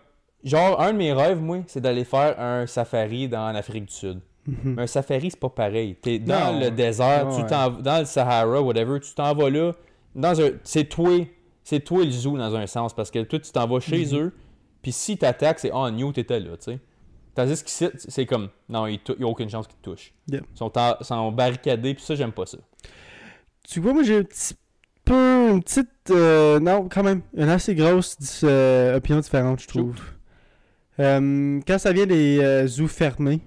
genre, 0.43 0.80
un 0.80 0.93
de 0.93 0.97
mes 0.99 1.11
rêves, 1.11 1.41
moi, 1.41 1.64
c'est 1.66 1.82
d'aller 1.82 2.03
faire 2.03 2.39
un 2.39 2.68
safari 2.68 3.28
dans 3.28 3.51
l'Afrique 3.51 3.86
du 3.86 3.93
Sud. 3.93 4.20
Mhm. 4.45 4.76
Mais 4.76 4.84
un 4.84 4.88
safari, 4.88 5.32
c'est 5.32 5.39
pas 5.39 5.49
pareil. 5.49 5.95
T'es 5.95 6.20
dans 6.20 6.53
Non. 6.53 6.59
le 6.59 6.70
désert, 6.70 7.30
tu 7.36 7.41
Ouais. 7.41 7.82
dans 7.82 7.99
le 7.99 8.05
Sahara, 8.05 8.61
whatever, 8.61 8.99
tu 8.99 9.11
t'en 9.16 9.34
vas 9.34 9.49
là, 9.49 9.72
dans 10.14 10.39
un. 10.39 10.51
C'est 10.64 10.84
toi. 10.86 11.26
C'est 11.64 11.80
toi 11.80 12.03
le 12.05 12.11
zoo 12.11 12.38
dans 12.38 12.55
un 12.55 12.68
sens. 12.68 12.93
Parce 12.93 13.09
que 13.09 13.24
toi, 13.24 13.39
tu 13.39 13.51
t'en 13.51 13.66
vas 13.68 13.80
chez 13.80 14.05
Mhm. 14.05 14.16
eux. 14.20 14.34
Puis 14.84 14.91
si 14.91 15.18
t'attaques, 15.18 15.59
c'est 15.59 15.72
Ah, 15.74 15.89
New, 15.89 16.11
t'étais 16.11 16.39
là, 16.39 16.51
tu 16.57 16.74
sais. 16.74 16.80
Tandis 17.36 17.64
qu'ici, 17.64 17.88
c'est 17.98 18.26
comme. 18.26 18.50
Non, 18.70 18.86
il 18.88 19.00
n'y 19.18 19.24
a 19.26 19.28
aucune 19.28 19.50
chance 19.50 19.68
qu'ils 19.68 19.78
te 19.78 19.90
touchent. 19.90 20.14
Yeah. 20.28 20.42
Ils 20.54 20.58
sont, 20.58 20.72
en- 20.78 20.96
sont 21.04 21.32
barricadés, 21.32 21.94
puis 21.96 22.04
ça, 22.04 22.16
j'aime 22.16 22.32
pas 22.32 22.46
ça. 22.46 22.58
Tu 23.68 23.80
vois, 23.80 23.94
moi 23.94 24.04
j'ai 24.04 24.18
un 24.18 24.24
petit 24.24 24.54
peu, 25.06 25.50
une 25.52 25.64
petite, 25.64 25.90
euh, 26.12 26.60
non, 26.60 26.88
quand 26.90 27.04
même, 27.04 27.22
une 27.36 27.50
assez 27.50 27.74
grosse 27.76 28.18
euh, 28.44 28.98
opinion 28.98 29.20
différente, 29.20 29.62
je 29.62 29.68
trouve. 29.68 30.00
Euh, 31.00 31.60
quand 31.66 31.78
ça 31.80 31.92
vient 31.92 32.06
des 32.06 32.66
zoos 32.68 32.88
fermés, 32.88 33.42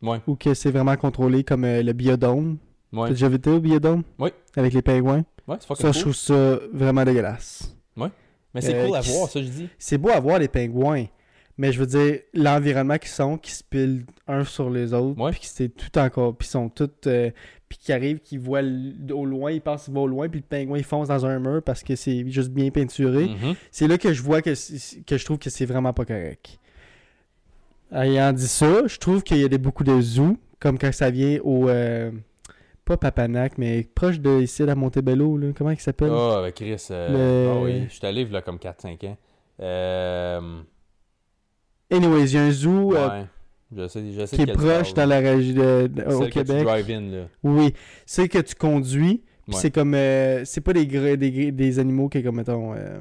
Ouais. 0.00 0.20
ou 0.28 0.36
que 0.36 0.54
c'est 0.54 0.70
vraiment 0.70 0.96
contrôlé, 0.96 1.42
comme 1.42 1.64
le 1.66 1.92
biodôme, 1.92 2.58
Ouais. 2.92 3.08
t'as 3.08 3.14
déjà 3.14 3.50
au 3.50 3.60
biodôme? 3.60 4.04
Oui. 4.18 4.30
Avec 4.56 4.72
les 4.72 4.82
pingouins? 4.82 5.24
Ouais, 5.48 5.56
c'est 5.60 5.74
Ça, 5.74 5.92
je 5.92 6.00
trouve 6.00 6.14
ça 6.14 6.58
vraiment 6.72 7.04
dégueulasse. 7.04 7.74
Mais 8.54 8.62
c'est 8.62 8.86
cool 8.86 8.96
à 8.96 9.00
voir, 9.00 9.28
ça, 9.28 9.42
je 9.42 9.48
dis. 9.48 9.68
C'est 9.78 9.98
beau 9.98 10.08
à 10.08 10.18
voir 10.20 10.38
les 10.38 10.48
pingouins, 10.48 11.04
mais 11.58 11.72
je 11.72 11.80
veux 11.80 11.86
dire, 11.86 12.20
l'environnement 12.34 12.96
qu'ils 12.98 13.10
sont, 13.10 13.36
qui 13.36 13.50
se 13.52 13.62
pilent 13.64 14.04
un 14.26 14.44
sur 14.44 14.70
les 14.70 14.94
autres, 14.94 15.16
puis 15.32 15.40
que 15.40 15.46
c'est 15.46 15.68
tout 15.68 15.98
encore, 15.98 16.34
puis 16.36 16.48
sont 16.48 16.70
euh, 17.06 17.30
puis 17.68 17.78
qui 17.78 17.92
arrivent, 17.92 18.20
qui 18.20 18.38
voient 18.38 18.62
au 19.12 19.26
loin, 19.26 19.50
ils 19.50 19.60
pensent 19.60 19.84
qu'ils 19.84 19.92
vont 19.94 20.04
au 20.04 20.06
loin, 20.06 20.28
puis 20.28 20.40
le 20.40 20.46
pingouin 20.46 20.78
il 20.78 20.84
fonce 20.84 21.08
dans 21.08 21.26
un 21.26 21.38
mur 21.38 21.62
parce 21.62 21.82
que 21.82 21.96
c'est 21.96 22.26
juste 22.30 22.48
bien 22.50 22.70
peinturé. 22.70 23.26
Mhm. 23.26 23.54
C'est 23.70 23.86
là 23.88 23.98
que 23.98 24.12
je 24.14 24.22
vois 24.22 24.40
que, 24.40 24.50
que 25.04 25.18
je 25.18 25.24
trouve 25.26 25.38
que 25.38 25.50
c'est 25.50 25.66
vraiment 25.66 25.92
pas 25.92 26.06
correct. 26.06 26.58
Ayant 27.92 28.32
dit 28.32 28.48
ça, 28.48 28.86
je 28.86 28.96
trouve 28.98 29.22
qu'il 29.22 29.38
y 29.38 29.44
a 29.44 29.48
des, 29.48 29.58
beaucoup 29.58 29.84
de 29.84 30.00
zoos, 30.00 30.36
comme 30.60 30.78
quand 30.78 30.92
ça 30.92 31.10
vient 31.10 31.38
au. 31.42 31.68
euh, 31.68 32.10
pas 32.84 32.96
Papanac, 32.96 33.58
mais 33.58 33.86
proche 33.94 34.18
de 34.20 34.40
ici, 34.40 34.62
à 34.62 34.74
Montebello, 34.74 35.36
là. 35.36 35.48
Comment 35.54 35.70
il 35.70 35.78
s'appelle? 35.80 36.10
Ah, 36.10 36.40
ben 36.42 36.52
Chris, 36.52 36.86
euh, 36.90 37.44
Le- 37.44 37.50
ah 37.50 37.62
oui, 37.62 37.84
je 37.88 37.94
suis 37.94 38.06
allé 38.06 38.24
là 38.24 38.40
comme 38.40 38.56
4-5 38.58 39.04
ans. 39.08 39.16
Euh, 39.60 40.60
Anyways, 41.90 42.26
il 42.26 42.34
y 42.34 42.36
a 42.38 42.42
un 42.44 42.50
zoo 42.50 42.94
euh, 42.94 43.08
ouais, 43.08 43.24
je 43.74 43.88
sais, 43.88 44.02
je 44.12 44.26
sais 44.26 44.36
qui 44.36 44.42
est 44.42 44.52
proche 44.52 44.92
dans 44.94 45.06
la 45.06 45.20
région 45.20 45.54
de- 45.54 45.86
de- 45.86 46.02
au 46.04 46.22
Celle 46.22 46.30
que 46.32 46.40
tu 46.40 46.46
Québec. 46.46 47.12
là. 47.12 47.26
Oui, 47.42 47.72
c'est 48.06 48.28
que 48.28 48.38
tu 48.38 48.54
conduis, 48.54 49.22
puis 49.46 49.54
Ouais. 49.54 49.60
c'est 49.60 49.70
comme. 49.70 49.94
euh, 49.94 50.44
c'est 50.44 50.60
pas 50.60 50.72
des, 50.74 50.86
des, 51.52 51.78
animaux 51.78 52.08
qui, 52.08 52.22
comme 52.22 52.36
mettons. 52.36 52.74
euh, 52.74 53.00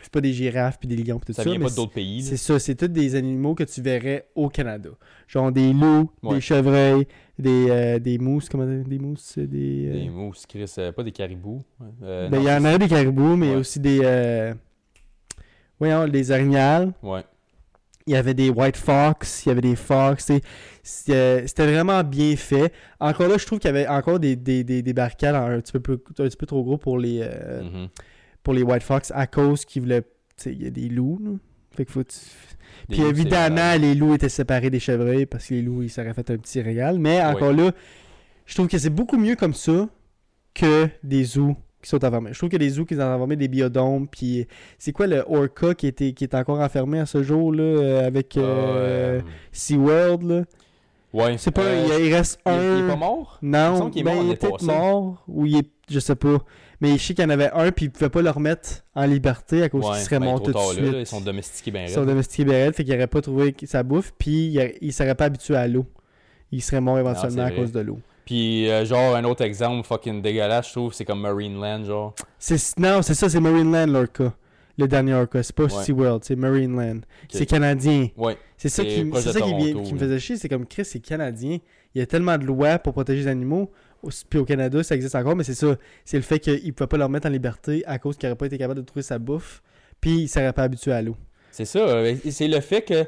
c'est 0.00 0.10
pas 0.12 0.20
des 0.20 0.32
girafes 0.32 0.78
puis 0.80 0.88
des 0.88 0.96
lions 0.96 1.18
puis 1.20 1.26
tout 1.26 1.32
Ça 1.32 1.44
ça. 1.44 1.50
vient 1.50 1.58
mais 1.60 1.66
pas 1.66 1.70
d'autres 1.74 1.92
pays. 1.92 2.22
C'est 2.22 2.36
ça, 2.36 2.58
c'est 2.58 2.74
tous 2.74 2.88
des 2.88 3.14
animaux 3.14 3.54
que 3.54 3.62
tu 3.62 3.80
verrais 3.82 4.26
au 4.34 4.48
Canada. 4.48 4.90
Genre 5.28 5.52
des 5.52 5.72
loups, 5.72 6.10
Ouais. 6.24 6.34
des 6.36 6.40
chevreuils, 6.40 7.06
des, 7.38 7.66
euh, 7.70 7.98
des 8.00 8.18
mousses, 8.18 8.48
comment 8.48 8.66
dire, 8.66 8.84
des 8.84 8.98
mousses, 8.98 9.38
des... 9.38 9.86
euh, 9.88 9.92
Des 9.92 10.08
mousses, 10.10 10.44
Chris, 10.46 10.72
euh, 10.78 10.90
pas 10.90 11.04
des 11.04 11.12
caribous. 11.12 11.62
Ben, 12.00 12.30
il 12.32 12.42
y 12.42 12.50
en 12.50 12.64
a 12.64 12.78
des 12.78 12.88
caribous, 12.88 13.36
mais 13.36 13.50
Ouais. 13.50 13.56
aussi 13.56 13.78
des... 13.78 14.52
Voyons, 15.78 16.06
des 16.08 16.30
orignales. 16.32 16.92
Ouais. 17.02 17.22
Il 18.06 18.12
y 18.14 18.16
avait 18.16 18.34
des 18.34 18.50
white 18.50 18.76
fox, 18.76 19.44
il 19.46 19.50
y 19.50 19.52
avait 19.52 19.60
des 19.60 19.76
fox. 19.76 20.30
C'était 20.82 21.46
vraiment 21.58 22.02
bien 22.02 22.34
fait. 22.36 22.72
Encore 22.98 23.28
là, 23.28 23.36
je 23.38 23.46
trouve 23.46 23.58
qu'il 23.60 23.68
y 23.68 23.74
avait 23.74 23.86
encore 23.86 24.18
des, 24.18 24.34
des, 24.36 24.64
des, 24.64 24.82
des 24.82 24.92
barricades 24.92 25.34
un 25.36 25.60
petit, 25.60 25.72
peu, 25.72 25.80
plus- 25.80 25.94
un 26.18 26.26
petit 26.28 26.36
peu 26.36 26.46
trop 26.46 26.62
gros 26.64 26.78
pour 26.78 26.98
les, 26.98 27.20
euh, 27.22 27.62
Mhm. 27.62 27.88
pour 28.42 28.54
les 28.54 28.62
white 28.62 28.82
fox 28.82 29.12
à 29.14 29.26
cause 29.26 29.64
qu'ils 29.64 29.82
voulaient... 29.82 30.02
Il 30.46 30.62
y 30.62 30.66
a 30.66 30.70
des 30.70 30.88
loups, 30.88 31.20
là. 31.22 31.30
Fait 31.76 31.84
que 31.84 31.92
faut... 31.92 32.02
Puis 32.88 32.98
loups, 33.00 33.06
évidemment, 33.06 33.74
les 33.80 33.94
loups 33.94 34.14
étaient 34.14 34.28
séparés 34.28 34.70
des 34.70 34.80
chevreuils 34.80 35.26
parce 35.26 35.46
que 35.46 35.54
les 35.54 35.62
loups, 35.62 35.82
ils 35.82 35.90
s'auraient 35.90 36.12
fait 36.14 36.28
un 36.30 36.36
petit 36.38 36.60
régal. 36.60 36.98
Mais 36.98 37.22
encore 37.22 37.52
là, 37.52 37.70
je 38.46 38.54
trouve 38.54 38.66
que 38.66 38.76
c'est 38.78 38.90
beaucoup 38.90 39.16
mieux 39.16 39.36
comme 39.36 39.54
ça 39.54 39.88
que 40.54 40.88
des 41.04 41.22
zoos 41.24 41.56
qui 41.82 41.90
sont 41.90 42.04
enfermés. 42.04 42.32
Je 42.32 42.38
trouve 42.38 42.48
que 42.50 42.56
les 42.56 42.70
zoos 42.70 42.84
qui 42.86 42.94
sont 42.94 43.02
enfermés, 43.02 43.36
des 43.36 43.48
biodomes, 43.48 44.06
puis 44.08 44.46
c'est 44.78 44.92
quoi 44.92 45.06
le 45.06 45.22
Orca 45.28 45.74
qui, 45.74 45.86
était, 45.86 46.12
qui 46.12 46.24
est 46.24 46.34
encore 46.34 46.60
enfermé 46.60 46.98
à 47.00 47.06
ce 47.06 47.22
jour, 47.22 47.52
là, 47.52 47.62
euh, 47.62 48.06
avec 48.06 48.34
Ah, 48.36 48.40
euh, 48.40 49.20
SeaWorld, 49.52 50.22
là? 50.22 50.42
ouais. 51.12 51.36
C'est 51.38 51.50
pas, 51.50 51.62
Euh, 51.62 51.96
il, 51.98 52.06
il 52.06 52.14
reste 52.14 52.40
il, 52.46 52.52
un... 52.52 52.78
il 52.78 52.84
est 52.84 52.88
pas 52.88 52.96
mort? 52.96 53.38
Il 53.42 53.50
Non, 53.50 53.90
qu'il 53.90 54.00
est 54.00 54.04
ben, 54.04 54.14
mort 54.14 54.24
il 54.24 54.30
est 54.32 54.36
peut-être 54.36 54.62
mort, 54.62 55.24
ou 55.28 55.46
il 55.46 55.56
est... 55.58 55.68
Je 55.90 55.98
sais 56.00 56.14
pas. 56.16 56.38
Mais 56.80 56.96
je 56.98 57.02
sais 57.04 57.14
qu'il 57.14 57.22
y 57.22 57.26
en 57.26 57.30
avait 57.30 57.50
un, 57.52 57.70
puis 57.70 57.84
il 57.86 57.90
pouvait 57.90 58.08
pas 58.08 58.22
le 58.22 58.30
remettre 58.30 58.84
en 58.94 59.04
liberté 59.04 59.62
à 59.62 59.68
cause 59.68 59.84
Ouais, 59.84 59.92
qu'il 59.92 60.00
serait 60.04 60.18
ben, 60.18 60.26
mort 60.26 60.42
tout 60.42 60.52
de 60.52 60.58
suite. 60.58 60.80
là, 60.92 61.00
ils 61.00 61.06
sont 61.06 61.20
domestiqués 61.20 61.70
bien 61.70 61.84
Ils 61.84 61.90
sont 61.90 62.04
domestiqués 62.04 62.44
Bérel, 62.44 62.72
fait 62.72 62.82
qu'il 62.82 62.92
n'aurait 62.94 63.06
pas 63.06 63.20
trouvé 63.20 63.54
sa 63.64 63.82
bouffe, 63.82 64.12
puis 64.18 64.46
il, 64.54 64.72
il 64.80 64.92
serait 64.92 65.14
pas 65.14 65.26
habitué 65.26 65.54
à 65.54 65.68
l'eau. 65.68 65.86
Il 66.50 66.60
serait 66.62 66.80
mort 66.80 66.98
éventuellement 66.98 67.42
Non, 67.42 67.48
à 67.48 67.50
cause 67.50 67.72
de 67.72 67.80
l'eau. 67.80 67.98
Puis, 68.24 68.70
euh, 68.70 68.84
genre, 68.84 69.16
un 69.16 69.24
autre 69.24 69.42
exemple 69.42 69.86
fucking 69.86 70.22
dégueulasse, 70.22 70.68
je 70.68 70.72
trouve, 70.72 70.92
c'est 70.94 71.04
comme 71.04 71.20
Marineland, 71.20 71.84
genre. 71.84 72.14
C'est- 72.38 72.78
Non, 72.78 73.02
c'est 73.02 73.14
ça, 73.14 73.28
c'est 73.28 73.40
Marineland 73.40 73.86
l'Orca. 73.86 74.32
Le 74.78 74.88
dernier 74.88 75.12
Orca. 75.14 75.42
C'est 75.42 75.54
pas 75.54 75.64
Ouais. 75.64 75.84
SeaWorld, 75.84 76.24
c'est 76.24 76.34
Marineland. 76.36 77.00
C'est 77.28 77.44
canadien. 77.46 78.08
Ouais. 78.16 78.38
C'est 78.56 78.68
ça, 78.70 78.82
qui, 78.84 79.10
ça 79.20 79.32
qui, 79.32 79.38
Toronto, 79.38 79.82
qui 79.82 79.94
me 79.94 79.98
faisait 79.98 80.18
chier, 80.18 80.36
c'est 80.36 80.48
comme 80.48 80.66
Chris, 80.66 80.84
c'est 80.86 81.00
canadien. 81.00 81.58
Il 81.94 81.98
y 81.98 82.02
a 82.02 82.06
tellement 82.06 82.38
de 82.38 82.44
lois 82.46 82.78
pour 82.78 82.94
protéger 82.94 83.20
les 83.22 83.28
animaux. 83.28 83.70
Au- 84.02 84.08
Puis 84.30 84.38
au 84.38 84.44
Canada, 84.46 84.82
ça 84.82 84.94
existe 84.94 85.14
encore, 85.14 85.36
mais 85.36 85.44
c'est 85.44 85.54
ça. 85.54 85.76
C'est 86.06 86.16
le 86.16 86.22
fait 86.22 86.38
qu'il 86.38 86.64
ne 86.66 86.70
pouvait 86.72 86.86
pas 86.88 86.96
le 86.96 87.04
remettre 87.04 87.26
en 87.26 87.30
liberté 87.30 87.82
à 87.86 87.98
cause 87.98 88.16
qu'il 88.16 88.28
n'aurait 88.28 88.38
pas 88.38 88.46
été 88.46 88.56
capable 88.56 88.80
de 88.80 88.86
trouver 88.86 89.02
sa 89.02 89.18
bouffe. 89.18 89.62
Puis 90.00 90.10
il 90.20 90.22
ne 90.22 90.26
serait 90.28 90.52
pas 90.54 90.62
habitué 90.62 90.92
à 90.92 91.02
l'eau. 91.02 91.16
C'est 91.50 91.66
ça. 91.66 91.80
euh, 91.80 92.14
C'est 92.30 92.48
le 92.48 92.60
fait 92.60 92.80
que 92.82 93.04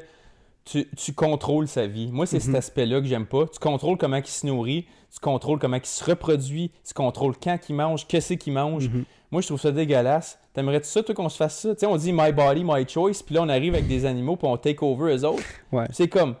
tu, 0.65 0.87
tu 0.97 1.13
contrôles 1.13 1.67
sa 1.67 1.87
vie. 1.87 2.11
Moi, 2.11 2.25
c'est 2.25 2.39
cet 2.39 2.49
Mhm. 2.49 2.55
aspect-là 2.55 2.99
que 3.01 3.07
j'aime 3.07 3.25
pas. 3.27 3.45
Tu 3.47 3.59
contrôles 3.59 3.97
comment 3.97 4.17
il 4.17 4.25
se 4.25 4.45
nourrit, 4.47 4.85
tu 5.13 5.19
contrôles 5.19 5.59
comment 5.59 5.77
il 5.77 5.85
se 5.85 6.03
reproduit, 6.03 6.71
tu 6.85 6.93
contrôles 6.93 7.35
quand 7.41 7.57
il 7.69 7.75
mange, 7.75 8.07
qu'est-ce 8.07 8.33
qu'il 8.33 8.53
mange. 8.53 8.89
Mhm. 8.89 9.05
Moi, 9.31 9.41
je 9.41 9.47
trouve 9.47 9.59
ça 9.59 9.71
dégueulasse. 9.71 10.39
T'aimerais-tu 10.53 10.87
ça, 10.87 11.03
toi, 11.03 11.13
qu'on 11.13 11.29
se 11.29 11.37
fasse 11.37 11.59
ça? 11.59 11.73
Tu 11.75 11.81
sais, 11.81 11.85
on 11.85 11.97
dit 11.97 12.13
my 12.13 12.31
body, 12.31 12.63
my 12.63 12.87
choice, 12.87 13.21
puis 13.25 13.35
là, 13.35 13.41
on 13.43 13.49
arrive 13.49 13.73
avec 13.73 13.87
des 13.87 14.05
animaux, 14.05 14.35
puis 14.37 14.47
on 14.47 14.57
take 14.57 14.83
over 14.83 15.13
eux 15.15 15.25
autres. 15.25 15.43
Ouais. 15.71 15.85
C'est 15.91 16.07
comme, 16.07 16.35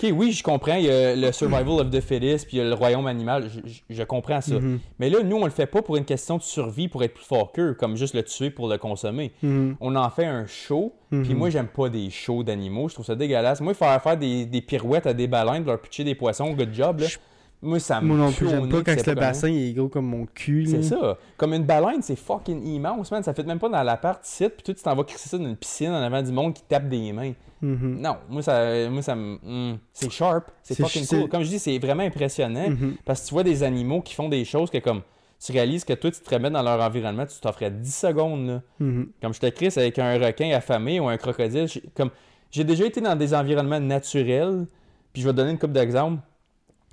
OK, 0.00 0.10
oui, 0.14 0.32
je 0.32 0.42
comprends, 0.42 0.76
il 0.76 0.84
y 0.84 0.90
a 0.90 1.16
le 1.16 1.32
survival 1.32 1.80
of 1.80 1.90
the 1.90 2.00
fittest, 2.00 2.46
puis 2.46 2.58
il 2.58 2.60
y 2.60 2.62
a 2.62 2.68
le 2.68 2.74
royaume 2.74 3.06
animal, 3.06 3.48
je, 3.52 3.68
je- 3.68 3.80
je 3.90 4.02
comprends 4.04 4.40
ça. 4.40 4.54
Mhm. 4.60 4.78
Mais 4.98 5.10
là, 5.10 5.22
nous, 5.24 5.36
on 5.36 5.44
le 5.44 5.50
fait 5.50 5.66
pas 5.66 5.82
pour 5.82 5.96
une 5.96 6.04
question 6.04 6.36
de 6.36 6.42
survie, 6.42 6.86
pour 6.88 7.02
être 7.02 7.14
plus 7.14 7.24
fort 7.24 7.50
qu'eux, 7.52 7.74
comme 7.74 7.96
juste 7.96 8.14
le 8.14 8.22
tuer 8.22 8.50
pour 8.50 8.68
le 8.68 8.78
consommer. 8.78 9.32
Mhm. 9.42 9.76
On 9.80 9.96
en 9.96 10.08
fait 10.10 10.26
un 10.26 10.46
show, 10.46 10.92
puis 11.10 11.18
Mhm. 11.20 11.34
moi, 11.34 11.50
j'aime 11.50 11.66
pas 11.68 11.88
des 11.88 12.10
shows 12.10 12.42
d'animaux, 12.44 12.88
je 12.88 12.94
trouve 12.94 13.06
ça 13.06 13.16
dégueulasse. 13.16 13.60
Moi, 13.60 13.74
faire 13.74 14.00
faire 14.02 14.16
des, 14.16 14.46
des 14.46 14.60
pirouettes 14.60 15.06
à 15.06 15.14
des 15.14 15.26
baleines, 15.26 15.64
leur 15.64 15.80
pitcher 15.80 16.04
des 16.04 16.14
poissons, 16.14 16.52
good 16.52 16.72
job, 16.72 17.00
là. 17.00 17.06
Je- 17.06 17.18
Moi, 17.60 17.80
ça 17.80 18.00
me 18.00 18.06
Moi 18.06 18.16
non 18.16 18.30
plus, 18.32 18.48
j'aime 18.48 18.68
pas 18.68 18.82
quand 18.84 19.06
le 19.06 19.14
bassin 19.14 19.48
est 19.48 19.72
gros 19.72 19.88
comme 19.88 20.06
mon 20.06 20.26
cul. 20.26 20.66
c'est 20.66 20.82
ça. 20.82 21.18
Comme 21.36 21.54
une 21.54 21.64
baleine, 21.64 22.02
c'est 22.02 22.14
fucking 22.16 22.64
immense, 22.64 23.10
man. 23.10 23.22
Ça 23.24 23.34
fait 23.34 23.42
même 23.42 23.58
pas 23.58 23.68
dans 23.68 23.82
l'appart 23.82 24.24
ici, 24.24 24.48
puis 24.48 24.62
toi, 24.62 24.74
tu 24.74 24.82
t'en 24.82 24.94
vas 24.94 25.02
crisser 25.04 25.28
ça 25.28 25.38
dans 25.38 25.44
une 25.46 25.56
piscine 25.56 25.90
en 25.90 26.02
avant 26.02 26.22
du 26.22 26.30
monde 26.30 26.54
qui 26.54 26.62
tape 26.62 26.88
des 26.88 27.12
mains. 27.12 27.32
Mhm. 27.60 27.98
Non, 28.00 28.16
moi, 28.28 28.42
ça, 28.42 28.88
moi, 28.88 29.02
ça 29.02 29.16
me. 29.16 29.34
hmm, 29.42 29.78
c'est 29.92 30.10
sharp. 30.10 30.50
C'est 30.62 30.76
fucking 30.76 31.04
cool. 31.08 31.28
Comme 31.28 31.42
je 31.42 31.48
dis, 31.48 31.58
c'est 31.58 31.78
vraiment 31.80 32.04
impressionnant. 32.04 32.70
Mhm. 32.70 32.94
Parce 33.04 33.22
que 33.22 33.26
tu 33.28 33.34
vois 33.34 33.42
des 33.42 33.64
animaux 33.64 34.02
qui 34.02 34.14
font 34.14 34.28
des 34.28 34.44
choses 34.44 34.70
que, 34.70 34.78
comme, 34.78 35.02
tu 35.44 35.50
réalises 35.50 35.84
que 35.84 35.94
toi, 35.94 36.12
tu 36.12 36.20
te 36.20 36.32
remets 36.32 36.50
dans 36.50 36.62
leur 36.62 36.80
environnement, 36.80 37.26
tu 37.26 37.40
t'offrais 37.40 37.72
10 37.72 37.92
secondes, 37.92 38.46
là. 38.46 38.62
Mhm. 38.78 39.08
Comme 39.20 39.34
je 39.34 39.40
te 39.40 39.46
crisse 39.46 39.76
avec 39.78 39.98
un 39.98 40.16
requin 40.24 40.50
affamé 40.52 41.00
ou 41.00 41.08
un 41.08 41.16
crocodile. 41.16 41.66
j'ai- 41.66 41.82
Comme, 41.96 42.10
j'ai 42.52 42.62
déjà 42.62 42.86
été 42.86 43.00
dans 43.00 43.16
des 43.16 43.34
environnements 43.34 43.80
naturels, 43.80 44.66
puis 45.12 45.22
je 45.22 45.26
vais 45.26 45.32
te 45.32 45.36
donner 45.38 45.50
une 45.50 45.58
couple 45.58 45.72
d'exemples. 45.72 46.22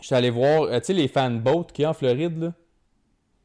Je 0.01 0.05
suis 0.07 0.15
allé 0.15 0.29
voir, 0.29 0.63
euh, 0.63 0.79
tu 0.79 0.85
sais, 0.87 0.93
les 0.93 1.07
fan 1.07 1.39
boats 1.39 1.65
qu'il 1.73 1.83
y 1.83 1.85
a 1.85 1.89
en 1.89 1.93
Floride, 1.93 2.37
là. 2.41 2.53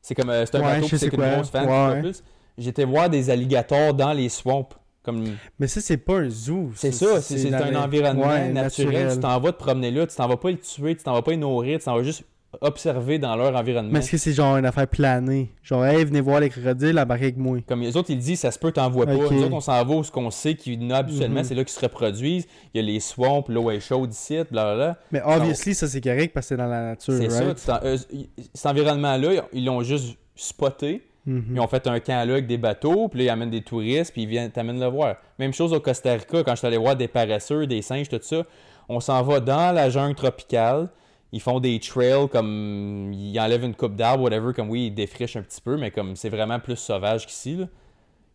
C'est 0.02 0.14
comme, 0.14 0.30
euh, 0.30 0.44
c'est 0.46 0.56
un 0.56 0.60
Ouais, 0.60 0.80
bateau, 0.80 0.96
c'est 0.96 1.06
une 1.06 1.34
grosse 1.34 1.50
fan, 1.50 1.68
Ouais. 1.68 2.00
plus. 2.00 2.22
J'étais 2.58 2.84
voir 2.84 3.08
des 3.08 3.30
alligators 3.30 3.94
dans 3.94 4.12
les 4.12 4.28
swamps. 4.28 4.68
Comme, 5.02 5.24
Mais 5.58 5.66
ça, 5.66 5.80
c'est 5.80 5.96
pas 5.96 6.18
un 6.18 6.28
zoo. 6.28 6.70
c'est 6.74 6.92
ça, 6.92 7.22
c'est 7.22 7.54
un 7.54 7.74
environnement 7.82 8.26
Ouais, 8.28 8.50
naturel. 8.50 9.14
Tu 9.14 9.20
t'en 9.20 9.40
vas 9.40 9.52
te 9.52 9.58
promener 9.58 9.90
là, 9.90 10.06
tu 10.06 10.14
t'en 10.14 10.28
vas 10.28 10.36
pas 10.36 10.50
les 10.50 10.58
tuer, 10.58 10.94
tu 10.94 11.02
t'en 11.02 11.14
vas 11.14 11.22
pas 11.22 11.30
les 11.30 11.36
nourrir, 11.38 11.78
tu 11.78 11.86
t'en 11.86 11.96
vas 11.96 12.02
juste 12.02 12.24
observer 12.60 13.18
dans 13.18 13.36
leur 13.36 13.54
environnement. 13.54 13.92
Mais 13.92 14.00
est-ce 14.00 14.10
que 14.10 14.16
c'est 14.16 14.32
genre 14.32 14.56
une 14.56 14.64
affaire 14.66 14.88
planée? 14.88 15.50
Genre, 15.62 15.84
hey, 15.84 16.04
venez 16.04 16.20
voir 16.20 16.40
les 16.40 16.50
crocodiles, 16.50 16.98
embarquez 16.98 17.24
avec 17.24 17.36
moi. 17.36 17.58
Comme 17.66 17.82
les 17.82 17.96
autres, 17.96 18.10
ils 18.10 18.18
disent, 18.18 18.40
ça 18.40 18.50
se 18.50 18.58
peut, 18.58 18.72
t'en 18.72 18.90
vois 18.90 19.06
pas. 19.06 19.12
Nous 19.12 19.22
autres, 19.44 19.52
on 19.52 19.60
s'en 19.60 19.84
va 19.84 19.94
où 19.94 20.02
ce 20.02 20.10
qu'on 20.10 20.30
sait 20.30 20.54
qu'il 20.54 20.82
y 20.82 20.92
habituellement, 20.92 21.40
Mhm. 21.40 21.44
c'est 21.44 21.54
là 21.54 21.62
qu'ils 21.64 21.72
se 21.72 21.80
reproduisent. 21.80 22.46
Il 22.74 22.80
y 22.80 22.84
a 22.84 22.86
les 22.92 22.98
swamps, 23.00 23.44
l'eau 23.48 23.70
est 23.70 23.80
chaude 23.80 24.12
ici, 24.12 24.38
blablabla. 24.50 24.96
Mais 25.12 25.22
obviously, 25.24 25.74
ça, 25.74 25.86
c'est 25.86 26.00
correct 26.00 26.32
parce 26.34 26.46
que 26.46 26.48
c'est 26.50 26.56
dans 26.56 26.66
la 26.66 26.82
nature, 26.90 27.14
C'est 27.14 27.28
right? 27.44 27.58
ça. 27.58 27.80
ils- 28.12 28.28
cet 28.52 28.66
environnement-là, 28.66 29.44
ils 29.52 29.64
l'ont 29.64 29.82
juste 29.82 30.16
spoté. 30.34 31.02
Mhm. 31.26 31.44
Ils 31.54 31.60
ont 31.60 31.68
fait 31.68 31.86
un 31.86 32.00
camp 32.00 32.24
là 32.26 32.32
avec 32.32 32.46
des 32.46 32.56
bateaux, 32.58 33.08
puis 33.08 33.18
là, 33.20 33.24
ils 33.26 33.28
amènent 33.30 33.50
des 33.50 33.62
touristes, 33.62 34.12
puis 34.12 34.22
ils 34.22 34.28
viennent 34.28 34.50
t'amènent 34.50 34.80
le 34.80 34.86
voir. 34.86 35.16
Même 35.38 35.52
chose 35.52 35.72
au 35.72 35.78
Costa 35.80 36.14
Rica, 36.14 36.42
quand 36.42 36.52
je 36.52 36.56
suis 36.56 36.66
allé 36.66 36.78
voir 36.78 36.96
des 36.96 37.08
paresseux, 37.08 37.66
des 37.66 37.82
singes, 37.82 38.08
tout 38.08 38.18
ça. 38.22 38.42
On 38.88 38.98
s'en 39.00 39.22
va 39.22 39.38
dans 39.38 39.72
la 39.72 39.88
jungle 39.90 40.14
tropicale. 40.16 40.88
Ils 41.32 41.40
font 41.40 41.60
des 41.60 41.78
trails 41.78 42.28
comme. 42.30 43.12
Ils 43.12 43.38
enlèvent 43.38 43.64
une 43.64 43.74
coupe 43.74 43.94
d'arbres, 43.96 44.24
whatever, 44.24 44.52
comme 44.52 44.68
oui, 44.70 44.86
ils 44.86 44.94
défrichent 44.94 45.36
un 45.36 45.42
petit 45.42 45.60
peu, 45.60 45.76
mais 45.76 45.90
comme 45.90 46.16
c'est 46.16 46.28
vraiment 46.28 46.58
plus 46.58 46.76
sauvage 46.76 47.26
qu'ici. 47.26 47.58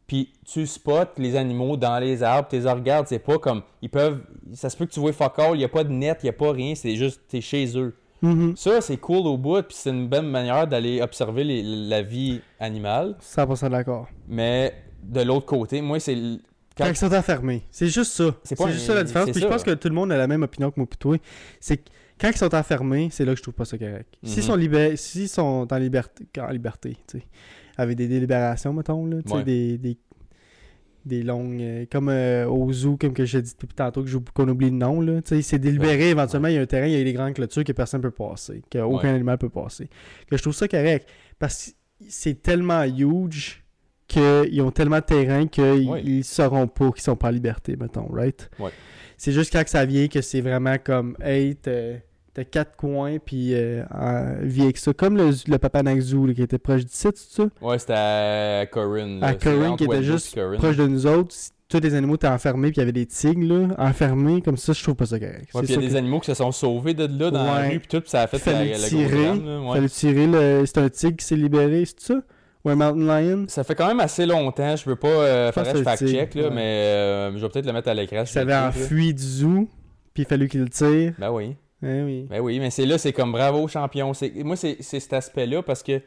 Puis 0.07 0.31
tu 0.45 0.67
spots 0.67 1.15
les 1.17 1.35
animaux 1.35 1.77
dans 1.77 1.97
les 1.99 2.21
arbres, 2.21 2.47
tu 2.49 2.59
les 2.59 2.69
regardes, 2.69 3.07
c'est 3.07 3.19
pas 3.19 3.39
comme. 3.39 3.63
Ils 3.81 3.89
peuvent. 3.89 4.21
Ça 4.53 4.69
se 4.69 4.77
peut 4.77 4.85
que 4.85 4.91
tu 4.91 4.99
vois 4.99 5.11
fuck 5.13 5.37
all, 5.39 5.55
il 5.55 5.57
n'y 5.57 5.63
a 5.63 5.69
pas 5.69 5.83
de 5.83 5.91
net, 5.91 6.19
il 6.21 6.27
n'y 6.27 6.29
a 6.29 6.33
pas 6.33 6.51
rien, 6.51 6.75
c'est 6.75 6.95
juste. 6.95 7.21
T'es 7.27 7.41
chez 7.41 7.77
eux. 7.77 7.95
Mhm. 8.21 8.55
Ça, 8.55 8.79
c'est 8.81 8.97
cool 8.97 9.27
au 9.27 9.37
bout, 9.37 9.61
puis 9.63 9.75
c'est 9.77 9.89
une 9.89 10.07
bonne 10.07 10.27
manière 10.29 10.67
d'aller 10.67 11.01
observer 11.01 11.43
les- 11.43 11.61
la 11.63 12.01
vie 12.01 12.39
animale. 12.59 13.15
100% 13.19 13.69
d'accord. 13.69 14.07
Mais 14.27 14.73
de 15.03 15.21
l'autre 15.21 15.45
côté, 15.47 15.81
moi, 15.81 15.99
c'est. 15.99 16.15
Quand 16.77 16.85
ils 16.87 16.95
sont 16.95 17.13
enfermés. 17.13 17.63
C'est 17.71 17.87
juste 17.87 18.11
ça. 18.13 18.35
C'est 18.43 18.57
juste 18.67 18.85
ça 18.85 18.93
la 18.95 19.03
différence. 19.03 19.31
Puis 19.31 19.41
je 19.41 19.47
pense 19.47 19.63
que 19.63 19.71
tout 19.71 19.87
le 19.89 19.95
monde 19.95 20.11
a 20.11 20.17
la 20.17 20.27
même 20.27 20.43
opinion 20.43 20.71
que 20.71 20.79
moi 20.79 20.87
toi. 20.99 21.17
C'est 21.59 21.77
que 21.77 21.89
quand 22.19 22.29
ils 22.29 22.37
sont 22.37 22.53
enfermés, 22.55 23.09
c'est 23.11 23.25
là 23.25 23.31
que 23.33 23.37
je 23.37 23.43
trouve 23.43 23.53
pas 23.55 23.65
ça 23.65 23.77
correct. 23.77 24.13
S'ils 24.23 24.37
Mhm. 24.39 24.43
sont, 24.43 24.55
libé- 24.55 25.27
sont 25.27 25.67
en 25.71 25.77
liberté, 25.77 26.25
en 26.39 26.49
liberté 26.49 26.97
avec 27.77 27.97
des 27.97 28.07
délibérations, 28.07 28.73
mettons, 28.73 29.05
là, 29.05 29.17
Ouais. 29.29 29.43
des, 29.43 29.77
des, 29.77 29.97
des 31.05 31.21
longues. 31.23 31.61
euh, 31.61 31.85
comme 31.91 32.09
euh, 32.09 32.47
au 32.47 32.71
zoo, 32.73 32.97
comme 32.97 33.13
que 33.13 33.25
j'ai 33.25 33.41
dit 33.41 33.53
depuis 33.59 33.75
tantôt, 33.75 34.03
qu'on 34.33 34.47
oublie 34.47 34.69
le 34.71 34.77
nom, 34.77 35.01
là. 35.01 35.19
C'est 35.41 35.59
délibéré, 35.59 36.09
éventuellement, 36.09 36.47
il 36.47 36.55
y 36.55 36.57
a 36.57 36.61
un 36.61 36.65
terrain, 36.65 36.87
il 36.87 36.93
y 36.97 36.99
a 36.99 37.03
des 37.03 37.13
grandes 37.13 37.33
clôtures 37.33 37.63
que 37.63 37.71
personne 37.73 38.01
peut 38.01 38.11
passer, 38.11 38.61
qu'aucun 38.71 39.09
Ouais. 39.09 39.15
animal 39.15 39.37
peut 39.37 39.49
passer. 39.49 39.87
Que 40.29 40.37
je 40.37 40.41
trouve 40.41 40.55
ça 40.55 40.67
correct. 40.67 41.07
Parce 41.37 41.67
que 41.99 42.05
c'est 42.09 42.41
tellement 42.41 42.83
huge 42.83 43.63
qu'ils 44.07 44.61
ont 44.61 44.71
tellement 44.71 44.97
de 44.99 45.03
terrain 45.03 45.47
qu'ils 45.47 45.89
Ouais. 45.89 46.01
ils 46.03 46.23
sauront 46.23 46.67
pas 46.67 46.91
qu'ils 46.91 47.01
sont 47.03 47.15
pas 47.15 47.27
en 47.27 47.31
liberté, 47.31 47.75
mettons, 47.75 48.07
right? 48.11 48.49
Ouais. 48.59 48.71
C'est 49.17 49.31
juste 49.31 49.51
quand 49.51 49.63
ça 49.67 49.85
vient 49.85 50.07
que 50.07 50.21
c'est 50.21 50.41
vraiment 50.41 50.75
comme, 50.83 51.15
hey, 51.21 51.55
t'as 51.55 51.97
t'as 52.35 52.43
quatre 52.43 52.75
coins, 52.75 53.17
puis 53.17 53.55
euh, 53.55 53.83
vis 54.41 54.63
avec 54.63 54.77
ça. 54.77 54.93
Comme 54.93 55.17
le, 55.17 55.31
le 55.47 55.57
Papa 55.57 55.81
Zoo, 55.99 56.27
là, 56.27 56.33
qui 56.33 56.43
était 56.43 56.59
proche 56.59 56.85
du 56.85 56.91
site, 56.93 57.17
c'est 57.17 57.41
ça? 57.41 57.47
Ouais, 57.61 57.79
c'était 57.79 57.93
à 57.93 58.65
Corinne. 58.71 59.23
À 59.23 59.33
Corinne, 59.33 59.75
qui 59.77 59.85
était 59.85 60.03
juste 60.03 60.37
proche 60.57 60.77
de 60.77 60.85
nous 60.85 61.07
autres. 61.07 61.33
Tous 61.67 61.79
les 61.79 61.95
animaux 61.95 62.13
étaient 62.13 62.27
enfermés, 62.27 62.67
puis 62.67 62.75
il 62.75 62.79
y 62.79 62.83
avait 62.83 62.91
des 62.91 63.07
tigres, 63.07 63.51
là, 63.51 63.75
enfermés, 63.79 64.39
comme 64.43 64.55
ça, 64.55 64.71
je 64.71 64.83
trouve 64.83 64.93
pas 64.93 65.07
ça 65.07 65.19
correct. 65.19 65.49
Ouais, 65.55 65.61
puis 65.63 65.63
il 65.63 65.69
y 65.69 65.73
a 65.73 65.75
ça 65.77 65.81
des 65.81 65.93
que- 65.93 65.95
animaux 65.97 66.19
qui 66.19 66.27
se 66.27 66.35
sont 66.35 66.51
sauvés 66.51 66.93
de 66.93 67.07
là 67.07 67.31
dans 67.31 67.43
la 67.43 67.69
rue, 67.69 67.79
puis 67.79 67.87
tout, 67.89 68.01
puis 68.01 68.09
ça 68.11 68.21
a 68.21 68.27
fait 68.27 68.37
la, 68.37 68.57
Fallait 68.57 68.75
tirer, 68.75 69.23
drame, 69.25 69.45
là, 69.45 69.61
ouais. 69.61 69.73
Fallait 69.73 69.89
tirer 69.89 70.27
le... 70.27 70.63
C'est 70.67 70.77
un 70.77 70.89
tigre 70.89 71.17
qui 71.17 71.25
s'est 71.25 71.35
libéré, 71.35 71.83
c'est 71.85 71.99
ça? 72.13 72.21
Ou 72.63 72.69
un 72.69 72.75
mountain 72.75 73.19
lion? 73.21 73.45
Ça 73.47 73.63
fait 73.63 73.73
quand 73.73 73.87
même 73.87 73.99
assez 73.99 74.27
longtemps, 74.27 74.75
je 74.75 74.87
veux 74.87 74.95
pas 74.95 75.07
euh, 75.07 75.51
faire 75.51 75.67
un 75.67 75.73
le 75.73 75.81
fact-check, 75.83 76.35
là, 76.35 76.49
mais 76.51 76.61
euh, 76.61 77.31
je 77.35 77.39
vais 77.39 77.49
peut-être 77.49 77.65
le 77.65 77.73
mettre 77.73 77.89
à 77.89 77.95
l'écran. 77.95 78.19
Le 78.21 78.25
trouve, 78.27 78.47
là. 78.47 78.67
enfui 78.67 79.13
du 79.13 79.23
zoo, 79.23 79.67
puis 80.13 80.21
il 80.21 80.25
fallu 80.27 80.47
qu'il 80.47 80.61
le 80.61 80.69
tire. 80.69 81.13
Ben 81.17 81.31
oui. 81.31 81.55
Eh 81.83 82.01
oui. 82.03 82.27
Ben 82.29 82.39
oui, 82.39 82.59
mais 82.59 82.69
c'est 82.69 82.85
là, 82.85 82.97
c'est 82.97 83.13
comme 83.13 83.31
bravo 83.31 83.67
champion. 83.67 84.11
Moi, 84.43 84.55
c'est 84.55 84.81
cet 84.81 85.13
aspect-là 85.13 85.61
parce 85.61 85.83
que 85.83 86.01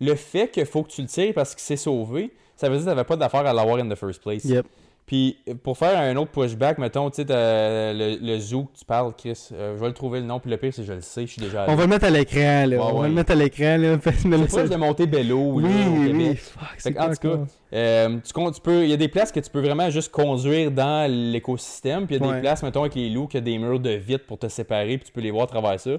le 0.00 0.14
fait 0.14 0.48
qu'il 0.48 0.66
faut 0.66 0.82
que 0.82 0.90
tu 0.90 1.02
le 1.02 1.08
tires 1.08 1.34
parce 1.34 1.54
qu'il 1.54 1.62
s'est 1.62 1.76
sauvé, 1.76 2.32
ça 2.56 2.68
veut 2.68 2.76
dire 2.76 2.84
que 2.84 2.90
t'avais 2.90 3.04
pas 3.04 3.16
d'affaire 3.16 3.46
à 3.46 3.52
l'avoir 3.52 3.78
in 3.78 3.88
the 3.88 3.96
first 3.96 4.22
place. 4.22 4.44
Yep. 4.44 4.66
Puis 5.08 5.38
pour 5.62 5.78
faire 5.78 5.98
un 5.98 6.14
autre 6.16 6.30
pushback, 6.32 6.76
mettons, 6.76 7.08
tu 7.08 7.22
sais, 7.22 7.24
le, 7.28 8.18
le 8.20 8.38
zoo 8.38 8.64
que 8.64 8.78
tu 8.78 8.84
parles, 8.84 9.14
Chris, 9.16 9.48
euh, 9.52 9.74
je 9.74 9.80
vais 9.80 9.86
le 9.88 9.94
trouver 9.94 10.20
le 10.20 10.26
nom, 10.26 10.38
puis 10.38 10.50
le 10.50 10.58
pire, 10.58 10.70
c'est 10.74 10.82
que 10.82 10.86
je 10.88 10.92
le 10.92 11.00
sais, 11.00 11.22
je 11.26 11.32
suis 11.32 11.40
déjà 11.40 11.62
allé. 11.62 11.72
On 11.72 11.76
va 11.76 11.84
le 11.84 11.88
mettre 11.88 12.04
à 12.04 12.10
l'écran, 12.10 12.66
là. 12.66 12.76
Ouais, 12.76 12.82
On 12.92 13.00
va 13.00 13.08
le 13.08 13.14
mettre 13.14 13.32
à 13.32 13.34
l'écran, 13.34 13.78
là. 13.78 13.98
C'est 14.04 14.48
ça- 14.50 14.68
de 14.68 14.76
Montebello, 14.76 15.52
Oui, 15.54 15.62
là, 15.62 15.68
au 15.88 15.92
oui. 15.94 16.06
Québec. 16.12 16.38
Fuck, 16.38 16.96
en 17.00 17.08
tout 17.08 17.14
cas? 17.28 17.38
Euh, 17.72 18.18
tu, 18.22 18.60
peux, 18.62 18.84
il 18.84 18.90
y 18.90 18.92
a 18.92 18.98
des 18.98 19.08
places 19.08 19.32
que 19.32 19.40
tu 19.40 19.48
peux 19.50 19.62
vraiment 19.62 19.88
juste 19.88 20.12
conduire 20.12 20.70
dans 20.70 21.10
l'écosystème, 21.10 22.06
puis 22.06 22.16
il 22.16 22.20
y 22.20 22.24
a 22.24 22.28
Ouais. 22.28 22.34
des 22.34 22.40
places, 22.42 22.62
mettons, 22.62 22.82
avec 22.82 22.94
les 22.94 23.08
loups, 23.08 23.28
qui 23.28 23.38
a 23.38 23.40
des 23.40 23.56
murs 23.56 23.80
de 23.80 23.90
vitre 23.90 24.26
pour 24.26 24.38
te 24.38 24.48
séparer, 24.48 24.98
puis 24.98 25.06
tu 25.06 25.12
peux 25.12 25.22
les 25.22 25.30
voir 25.30 25.44
à 25.44 25.46
travers 25.46 25.80
ça. 25.80 25.92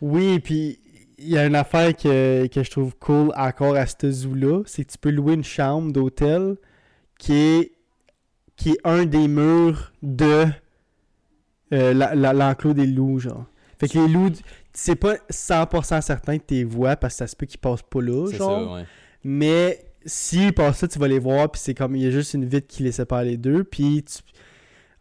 Oui, 0.00 0.38
puis 0.38 0.78
il 1.18 1.30
y 1.30 1.36
a 1.36 1.46
une 1.46 1.56
affaire 1.56 1.96
que, 1.96 2.46
que 2.46 2.62
je 2.62 2.70
trouve 2.70 2.94
cool 2.96 3.32
encore 3.36 3.74
à 3.74 3.86
ce 3.86 4.08
zoo-là, 4.08 4.62
c'est 4.66 4.84
que 4.84 4.92
tu 4.92 4.98
peux 4.98 5.10
louer 5.10 5.34
une 5.34 5.42
chambre 5.44 5.92
d'hôtel 5.92 6.54
qui 7.18 7.32
est, 7.34 7.72
qui 8.62 8.70
est 8.70 8.80
un 8.84 9.06
des 9.06 9.26
murs 9.26 9.92
de 10.02 10.46
euh, 11.72 11.92
l'enclos 12.32 12.74
des 12.74 12.86
loups, 12.86 13.18
genre. 13.18 13.46
Fait 13.78 13.88
que 13.88 13.98
les 13.98 14.06
loups, 14.06 14.30
c'est 14.72 14.94
pas 14.94 15.14
100% 15.30 16.00
certain 16.00 16.38
que 16.38 16.44
tu 16.46 16.54
les 16.54 16.64
vois 16.64 16.94
parce 16.94 17.14
que 17.14 17.18
ça 17.18 17.26
se 17.26 17.34
peut 17.34 17.46
qu'ils 17.46 17.58
passent 17.58 17.82
pas 17.82 18.00
là, 18.00 18.30
genre. 18.30 18.68
ça, 18.68 18.74
ouais. 18.74 18.84
Mais 19.24 19.84
s'ils 20.06 20.52
passent 20.52 20.82
là, 20.82 20.88
tu 20.88 21.00
vas 21.00 21.08
les 21.08 21.18
voir, 21.18 21.50
puis 21.50 21.60
c'est 21.60 21.74
comme, 21.74 21.96
il 21.96 22.02
y 22.02 22.06
a 22.06 22.12
juste 22.12 22.34
une 22.34 22.44
vitre 22.44 22.68
qui 22.68 22.84
les 22.84 22.92
sépare 22.92 23.24
les 23.24 23.36
deux, 23.36 23.64
puis 23.64 24.04
tu... 24.04 24.18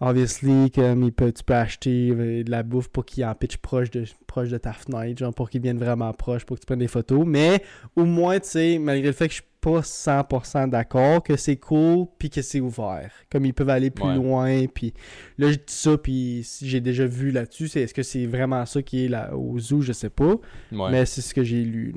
Obviously, 0.01 0.71
comme 0.71 1.03
il 1.03 1.11
peut, 1.13 1.31
tu 1.31 1.43
peux 1.43 1.53
acheter 1.53 2.09
euh, 2.11 2.43
de 2.43 2.49
la 2.51 2.63
bouffe 2.63 2.87
pour 2.89 3.05
qu'ils 3.05 3.23
en 3.23 3.35
pitch 3.35 3.57
proche 3.57 3.91
de, 3.91 4.03
proche 4.27 4.49
de 4.49 4.57
ta 4.57 4.73
fenêtre, 4.73 5.19
genre 5.19 5.33
pour 5.33 5.49
qu'ils 5.49 5.61
viennent 5.61 5.77
vraiment 5.77 6.11
proche, 6.11 6.43
pour 6.43 6.55
que 6.57 6.61
tu 6.61 6.65
prennes 6.65 6.79
des 6.79 6.87
photos. 6.87 7.23
Mais 7.25 7.63
au 7.95 8.05
moins, 8.05 8.39
tu 8.39 8.49
sais, 8.49 8.79
malgré 8.79 9.07
le 9.07 9.13
fait 9.13 9.27
que 9.27 9.33
je 9.35 9.41
suis 9.41 9.47
pas 9.61 9.81
100% 9.83 10.69
d'accord, 10.69 11.21
que 11.21 11.35
c'est 11.37 11.57
cool, 11.57 12.07
puis 12.17 12.31
que 12.31 12.41
c'est 12.41 12.59
ouvert. 12.59 13.11
Comme 13.31 13.45
ils 13.45 13.53
peuvent 13.53 13.69
aller 13.69 13.91
plus 13.91 14.05
Ouais. 14.05 14.15
loin, 14.15 14.65
puis 14.65 14.91
là, 15.37 15.51
je 15.51 15.57
dis 15.57 15.63
ça, 15.67 15.95
puis 15.99 16.47
j'ai 16.63 16.81
déjà 16.81 17.05
vu 17.05 17.29
là-dessus, 17.29 17.67
c'est 17.67 17.81
est-ce 17.81 17.93
que 17.93 18.01
c'est 18.01 18.25
vraiment 18.25 18.65
ça 18.65 18.81
qui 18.81 19.05
est 19.05 19.07
là, 19.07 19.35
au 19.35 19.59
zoo, 19.59 19.81
je 19.81 19.91
sais 19.93 20.09
pas, 20.09 20.33
Ouais. 20.71 20.89
mais 20.91 21.05
c'est 21.05 21.21
ce 21.21 21.35
que 21.35 21.43
j'ai 21.43 21.63
lu. 21.63 21.93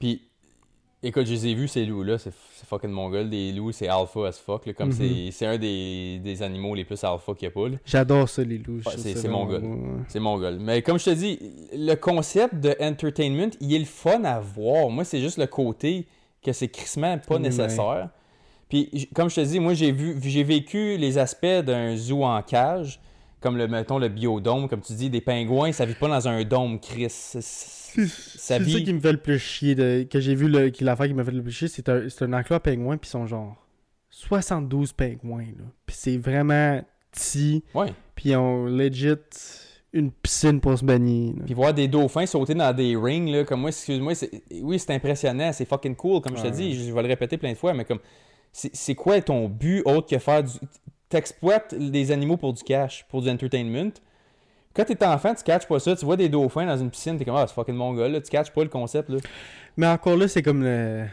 Puis, 0.00 0.27
écoute, 1.02 1.26
je 1.26 1.32
les 1.32 1.46
ai 1.48 1.54
vus, 1.54 1.68
ces 1.68 1.84
loups-là, 1.86 2.18
c'est 2.18 2.32
fucking 2.66 2.90
mongol. 2.90 3.28
Des 3.30 3.52
loups, 3.52 3.72
c'est 3.72 3.88
alpha 3.88 4.26
as 4.28 4.38
fuck. 4.38 4.66
là, 4.66 4.72
comme 4.72 4.88
Mhm. 4.88 4.94
c'est- 4.94 5.30
c'est 5.32 5.46
un 5.46 5.58
des, 5.58 6.18
des 6.22 6.42
animaux 6.42 6.74
les 6.74 6.84
plus 6.84 7.02
alpha 7.04 7.32
qu'il 7.34 7.44
y 7.44 7.46
a 7.46 7.50
pas. 7.50 7.66
J'adore 7.86 8.28
ça, 8.28 8.42
les 8.44 8.58
loups. 8.58 8.76
Ouais, 8.86 8.92
c'est- 8.96 9.14
ça 9.14 9.20
c'est 9.22 9.28
mon 9.28 9.46
vraiment 9.46 9.52
gars. 9.52 9.58
beau, 9.60 9.74
ouais. 9.74 10.04
C'est 10.08 10.20
mongol. 10.20 10.58
Mais 10.60 10.82
comme 10.82 10.98
je 10.98 11.04
te 11.06 11.10
dis, 11.10 11.38
le 11.72 11.94
concept 11.94 12.54
de 12.56 12.74
entertainment, 12.80 13.50
il 13.60 13.74
est 13.74 13.78
le 13.78 13.84
fun 13.84 14.22
à 14.24 14.40
voir. 14.40 14.88
Moi, 14.90 15.04
c'est 15.04 15.20
juste 15.20 15.38
le 15.38 15.46
côté 15.46 16.06
que 16.42 16.52
c'est 16.52 16.68
crissement 16.68 17.18
pas 17.18 17.34
Ouais. 17.34 17.40
nécessaire. 17.40 18.08
Puis, 18.68 19.08
comme 19.14 19.30
je 19.30 19.36
te 19.36 19.40
dis, 19.40 19.60
moi, 19.60 19.72
j'ai 19.74 19.92
vu, 19.92 20.18
j'ai 20.22 20.42
vécu 20.44 20.96
les 20.98 21.16
aspects 21.16 21.46
d'un 21.64 21.96
zoo 21.96 22.22
en 22.24 22.42
cage, 22.42 23.00
comme 23.40 23.56
le, 23.56 23.66
mettons, 23.66 23.98
le 23.98 24.08
biodôme, 24.08 24.68
comme 24.68 24.80
tu 24.82 24.92
dis, 24.92 25.08
des 25.08 25.20
pingouins, 25.22 25.72
ça 25.72 25.86
vit 25.86 25.94
pas 25.94 26.08
dans 26.08 26.28
un 26.28 26.44
dôme, 26.44 26.78
Chris. 26.78 27.06
C'est- 28.06 28.38
Ça 28.38 28.58
qui 28.60 28.92
me 28.92 29.00
fait 29.00 29.12
le 29.12 29.18
plus 29.18 29.38
chier. 29.38 29.74
De... 29.74 30.04
Que 30.04 30.20
j'ai 30.20 30.34
vu 30.34 30.48
le... 30.48 30.70
l'affaire 30.80 31.06
qui 31.08 31.14
m'a 31.14 31.24
fait 31.24 31.30
le 31.32 31.42
plus 31.42 31.52
chier, 31.52 31.68
c'est 31.68 31.88
un, 31.88 32.08
c'est 32.08 32.24
un 32.24 32.32
enclos 32.32 32.56
à 32.56 32.60
pingouins, 32.60 32.96
puis 32.96 33.08
ils 33.08 33.12
sont 33.12 33.26
genre 33.26 33.56
72 34.10 34.92
pingouins. 34.92 35.44
Là. 35.58 35.64
Puis 35.86 35.96
c'est 35.98 36.16
vraiment 36.16 36.82
petit, 37.12 37.64
Ouais. 37.74 37.92
puis 38.14 38.30
ils 38.30 38.36
ont 38.36 38.66
legit 38.66 39.14
une 39.92 40.10
piscine 40.10 40.60
pour 40.60 40.78
se 40.78 40.84
baigner. 40.84 41.32
là. 41.36 41.44
Puis 41.46 41.54
voir 41.54 41.72
des 41.74 41.88
dauphins 41.88 42.26
sauter 42.26 42.54
dans 42.54 42.74
des 42.74 42.94
rings, 42.96 43.30
là, 43.32 43.44
comme 43.44 43.60
moi, 43.60 43.70
excuse-moi, 43.70 44.14
c'est- 44.14 44.42
oui, 44.62 44.78
c'est 44.78 44.92
impressionnant, 44.92 45.52
c'est 45.52 45.64
fucking 45.64 45.96
cool, 45.96 46.20
comme 46.20 46.36
je 46.36 46.42
te 46.42 46.48
dis, 46.48 46.74
je, 46.74 46.84
je 46.88 46.92
vais 46.92 47.02
le 47.02 47.08
répéter 47.08 47.38
plein 47.38 47.52
de 47.52 47.56
fois, 47.56 47.72
mais 47.74 47.84
comme, 47.84 48.00
c'est 48.52 48.74
c'est 48.74 48.94
quoi 48.94 49.20
ton 49.20 49.48
but 49.48 49.82
autre 49.84 50.08
que 50.08 50.18
faire 50.18 50.42
du. 50.42 50.52
T'exploites 51.08 51.74
des 51.74 52.10
animaux 52.12 52.36
pour 52.36 52.52
du 52.52 52.62
cash, 52.62 53.06
pour 53.08 53.22
du 53.22 53.30
entertainment. 53.30 53.92
Quand 54.78 54.84
t'es 54.84 55.04
enfant, 55.04 55.34
tu 55.34 55.42
catches 55.42 55.66
pas 55.66 55.80
ça, 55.80 55.96
tu 55.96 56.04
vois 56.04 56.16
des 56.16 56.28
dauphins 56.28 56.64
dans 56.64 56.76
une 56.78 56.88
piscine, 56.90 57.18
t'es 57.18 57.24
comme, 57.24 57.34
ah, 57.36 57.44
c'est 57.48 57.54
fucking 57.54 57.74
mon 57.74 57.92
gars, 57.94 58.08
là, 58.08 58.20
tu 58.20 58.30
catches 58.30 58.52
pas 58.52 58.62
le 58.62 58.68
concept, 58.68 59.08
là. 59.10 59.18
Mais 59.76 59.88
encore 59.88 60.16
là, 60.16 60.28
c'est 60.28 60.42
comme 60.42 60.62
le. 60.62 61.04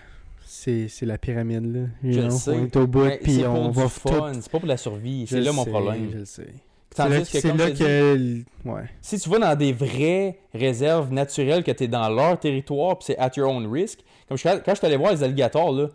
C'est, 0.45 0.87
la 1.01 1.17
pyramide, 1.17 1.65
là. 1.75 1.79
you 2.03 2.13
Je 2.13 2.19
le 2.19 2.27
know, 2.27 2.37
sais. 2.37 2.51
On 2.51 2.65
est 2.65 2.75
au 2.77 2.85
bout, 2.87 3.09
puis 3.23 3.37
c'est 3.37 3.47
on 3.47 3.69
va 3.71 3.83
du 3.83 3.89
fun, 3.89 4.09
tout- 4.33 4.39
c'est 4.41 4.51
pas 4.51 4.59
pour 4.59 4.67
la 4.67 4.77
survie, 4.77 5.25
c'est 5.27 5.41
là 5.41 5.51
mon 5.51 5.63
sais, 5.63 5.69
problème. 5.71 6.09
Je 6.13 6.17
le 6.19 6.25
sais. 6.25 6.47
C'est 6.95 7.09
là, 7.09 7.19
que, 7.21 7.41
comme 7.41 7.57
là. 7.57 8.73
Ouais. 8.73 8.83
si 9.01 9.19
tu 9.19 9.29
vas 9.29 9.39
dans 9.39 9.55
des 9.55 9.73
vraies 9.73 10.37
réserves 10.53 11.11
naturelles, 11.11 11.63
que 11.63 11.71
tu 11.71 11.83
es 11.83 11.87
dans 11.87 12.07
leur 12.09 12.39
territoire, 12.39 12.97
puis 12.97 13.07
c'est 13.07 13.17
at 13.17 13.31
your 13.35 13.49
own 13.51 13.67
risk, 13.69 13.99
comme 14.29 14.37
je- 14.37 14.43
quand 14.43 14.71
je 14.71 14.75
suis 14.75 14.85
allé 14.87 14.95
voir 14.95 15.11
les 15.11 15.23
alligators, 15.23 15.73
là, 15.73 15.89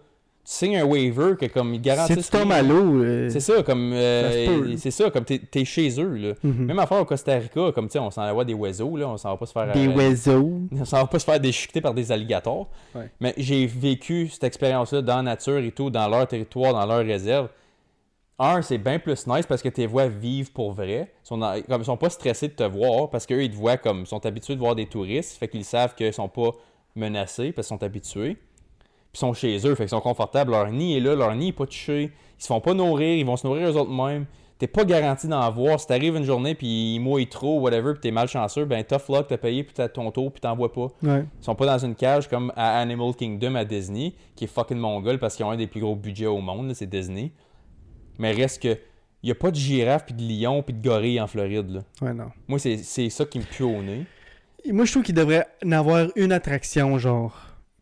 tu 0.51 0.57
signes 0.57 0.77
un 0.79 0.85
waiver 0.85 1.35
que 1.39 1.47
comme 1.47 1.73
ils 1.75 1.77
Si 1.77 1.81
garantissent. 1.83 2.29
tu 2.31 2.37
tombes 2.37 2.51
à 2.51 2.61
l'eau. 2.61 3.03
euh, 3.05 3.29
C'est 3.31 3.39
ça, 3.41 3.63
comme. 3.63 3.93
euh, 3.95 4.77
c'est 4.77 4.91
ça, 4.91 5.09
comme 5.11 5.25
t'es 5.25 5.39
t'es 5.39 5.65
chez 5.65 5.89
eux, 6.01 6.17
là. 6.17 6.33
mhm. 6.43 6.65
Même 6.67 6.79
affaire 6.81 7.01
au 7.01 7.05
Costa 7.05 7.35
Rica, 7.37 7.71
comme 7.73 7.87
tu 7.87 7.93
sais, 7.93 7.99
on 8.01 8.11
s'en 8.11 8.23
va 8.23 8.33
voir 8.33 8.45
des 8.45 8.55
oiseaux, 8.55 8.97
là, 8.97 9.09
on 9.09 9.17
s'en 9.17 9.31
va 9.31 9.37
pas 9.37 9.47
se 9.47 9.53
faire. 9.53 9.71
Des 9.73 9.87
euh, 9.87 9.95
oiseaux. 9.95 10.61
on 10.73 10.85
s'en 10.85 10.97
va 10.99 11.07
pas 11.07 11.19
se 11.21 11.25
faire 11.25 11.39
déchiqueter 11.39 11.81
par 11.81 11.95
des 11.95 12.11
alligators. 12.11 12.69
Ouais. 12.95 13.09
Mais 13.21 13.33
j'ai 13.37 13.65
vécu 13.67 14.29
cette 14.29 14.45
expérience-là 14.45 15.03
dans 15.03 15.17
la 15.17 15.23
nature 15.23 15.59
et 15.59 15.71
tout, 15.71 15.89
dans 15.91 16.09
leur 16.09 16.27
territoire, 16.27 16.73
dans 16.73 16.85
leur 16.87 17.05
réserve. 17.07 17.49
Un, 18.43 18.63
c'est 18.63 18.79
bien 18.79 18.99
plus 18.99 19.27
nice 19.27 19.45
parce 19.47 19.61
que 19.63 19.69
tes 19.69 19.87
vois 19.87 20.09
vivent 20.09 20.51
pour 20.53 20.73
vrai. 20.73 21.13
Ils 21.25 21.29
sont, 21.29 21.37
dans- 21.39 21.61
comme, 21.69 21.83
ils 21.83 21.85
sont 21.85 21.97
pas 21.99 22.09
stressés 22.11 22.49
de 22.49 22.55
te 22.55 22.63
voir 22.65 23.11
parce 23.11 23.27
qu'eux, 23.27 23.43
ils 23.45 23.51
te 23.51 23.57
voient 23.57 23.77
comme. 23.77 24.01
Ils 24.01 24.07
sont 24.07 24.25
habitués 24.25 24.55
de 24.55 24.61
voir 24.61 24.75
des 24.75 24.87
touristes. 24.87 25.37
Fait 25.39 25.47
qu'ils 25.47 25.65
savent 25.65 25.95
qu'ils 25.95 26.13
sont 26.15 26.29
pas 26.29 26.51
menacés 26.97 27.53
parce 27.53 27.69
qu'ils 27.69 27.77
sont 27.77 27.85
habitués. 27.85 28.39
Puis 29.13 29.19
ils 29.19 29.21
sont 29.21 29.33
chez 29.33 29.57
eux, 29.67 29.75
fait 29.75 29.85
qu'ils 29.85 29.91
sont 29.91 30.01
confortables. 30.01 30.53
Leur 30.53 30.71
nid 30.71 30.97
est 30.97 31.01
là, 31.01 31.15
leur 31.15 31.35
nid 31.35 31.49
est 31.49 31.53
pas 31.53 31.67
touché. 31.67 32.13
Ils 32.39 32.43
se 32.43 32.47
font 32.47 32.61
pas 32.61 32.75
nourrir, 32.75 33.17
ils 33.17 33.27
vont 33.27 33.37
se 33.37 33.47
nourrir 33.47 33.69
eux 33.69 33.77
autres 33.77 33.91
mêmes. 33.91 34.27
T'es 34.59 34.67
pas 34.67 34.85
garanti 34.85 35.27
d'en 35.27 35.51
voir. 35.51 35.81
Si 35.81 35.87
t'arrives 35.87 36.17
une 36.17 36.25
journée 36.25 36.55
puis 36.55 36.95
ils 36.95 37.01
mouillent 37.01 37.27
trop, 37.27 37.61
whatever, 37.61 37.93
puis 37.93 38.01
t'es 38.03 38.11
malchanceux, 38.11 38.67
ben 38.67 38.85
tough 38.85 39.09
luck, 39.09 39.27
t'as 39.27 39.39
payé 39.39 39.65
puis 39.65 39.73
t'as 39.75 39.89
ton 39.89 40.11
tour 40.11 40.31
puis 40.31 40.41
t'en 40.41 40.55
vois 40.55 40.71
pas. 40.71 40.89
Ouais. 41.03 41.25
Ils 41.41 41.45
sont 41.45 41.55
pas 41.55 41.65
dans 41.65 41.79
une 41.79 41.95
cage 41.95 42.29
comme 42.29 42.53
à 42.57 42.79
Animal 42.79 43.15
Kingdom 43.15 43.55
à 43.55 43.65
Disney, 43.65 44.13
qui 44.37 44.45
est 44.45 44.49
fucking 44.49 44.77
mongol 44.77 45.19
parce 45.19 45.35
qu'ils 45.35 45.47
ont 45.47 45.51
un 45.51 45.57
des 45.57 45.67
plus 45.67 45.81
gros 45.81 45.97
budgets 45.97 46.27
au 46.27 46.41
monde, 46.41 46.69
là, 46.69 46.75
c'est 46.75 46.87
Disney. 46.87 47.33
Mais 48.19 48.33
reste 48.33 48.63
que, 48.63 48.77
y 49.23 49.31
a 49.31 49.35
pas 49.35 49.51
de 49.51 49.57
girafe, 49.57 50.05
puis 50.05 50.15
de 50.15 50.23
lion, 50.23 50.63
puis 50.63 50.75
de 50.75 50.87
gorille 50.87 51.19
en 51.21 51.27
Floride. 51.27 51.71
Là. 51.71 51.81
Ouais, 52.03 52.13
non. 52.13 52.31
Moi, 52.47 52.59
c'est 52.59 52.77
c'est 52.77 53.09
ça 53.09 53.25
qui 53.25 53.39
me 53.39 53.45
pue 53.45 53.63
au 53.63 53.83
nez. 53.83 54.05
Et 54.65 54.73
Moi, 54.73 54.85
je 54.85 54.91
trouve 54.93 55.03
qu'il 55.05 55.15
devrait 55.15 55.47
en 55.65 55.73
avoir 55.73 56.07
une 56.17 56.33
attraction, 56.33 56.99
genre. 56.99 57.35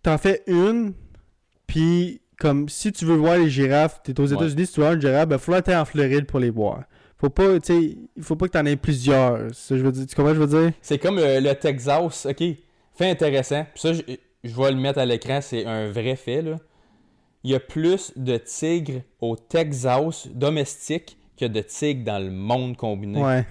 T'en 0.05 0.16
fais 0.16 0.45
une, 0.47 0.95
puis 1.69 2.21
comme 2.41 2.69
si 2.69 2.91
tu 2.91 3.05
veux 3.05 3.14
voir 3.14 3.37
les 3.39 3.49
girafes, 3.51 4.01
t'es 4.03 4.19
aux 4.19 4.27
Ouais. 4.27 4.35
États-Unis, 4.35 4.66
si 4.66 4.73
tu 4.73 4.81
voir 4.81 4.95
une 4.95 5.01
girafe, 5.01 5.29
ben, 5.29 5.39
faut 5.39 5.53
aller 5.53 5.77
en 5.77 5.85
Floride 5.85 6.27
pour 6.27 6.41
les 6.41 6.51
voir. 6.51 6.83
Faut 7.21 7.31
pas, 7.31 7.59
tu 7.61 7.66
sais, 7.73 7.97
il 8.16 8.23
faut 8.23 8.37
pas 8.37 8.47
que 8.47 8.53
t'en 8.53 8.64
aies 8.64 8.77
plusieurs. 8.77 9.53
Ça, 9.55 9.77
je 9.77 9.83
veux 9.83 9.91
dire, 9.93 10.07
tu 10.07 10.14
comprends, 10.16 10.33
ce 10.35 10.39
que 10.39 10.45
je 10.47 10.47
veux 10.47 10.62
dire? 10.64 10.73
C'est 10.81 10.99
comme 10.99 11.19
euh, 11.19 11.41
le 11.41 11.53
Texas, 11.55 12.27
ok. 12.27 12.45
Fait 12.95 13.11
intéressant. 13.11 13.64
Puis 13.75 13.81
ça, 13.81 13.93
je, 13.93 14.03
je 14.45 14.55
vais 14.55 14.71
le 14.71 14.77
mettre 14.77 14.99
à 15.01 15.05
l'écran, 15.07 15.41
c'est 15.41 15.64
un 15.66 15.91
vrai 15.91 16.16
fait, 16.16 16.43
là. 16.43 16.57
Il 17.45 17.51
y 17.53 17.55
a 17.55 17.61
plus 17.61 18.12
de 18.16 18.37
tigres 18.37 19.03
au 19.21 19.37
Texas 19.37 20.29
domestique 20.33 21.16
que 21.37 21.45
de 21.45 21.61
tigres 21.61 22.05
dans 22.05 22.19
le 22.25 22.31
monde 22.31 22.77
combiné. 22.77 23.21
Ouais. 23.23 23.47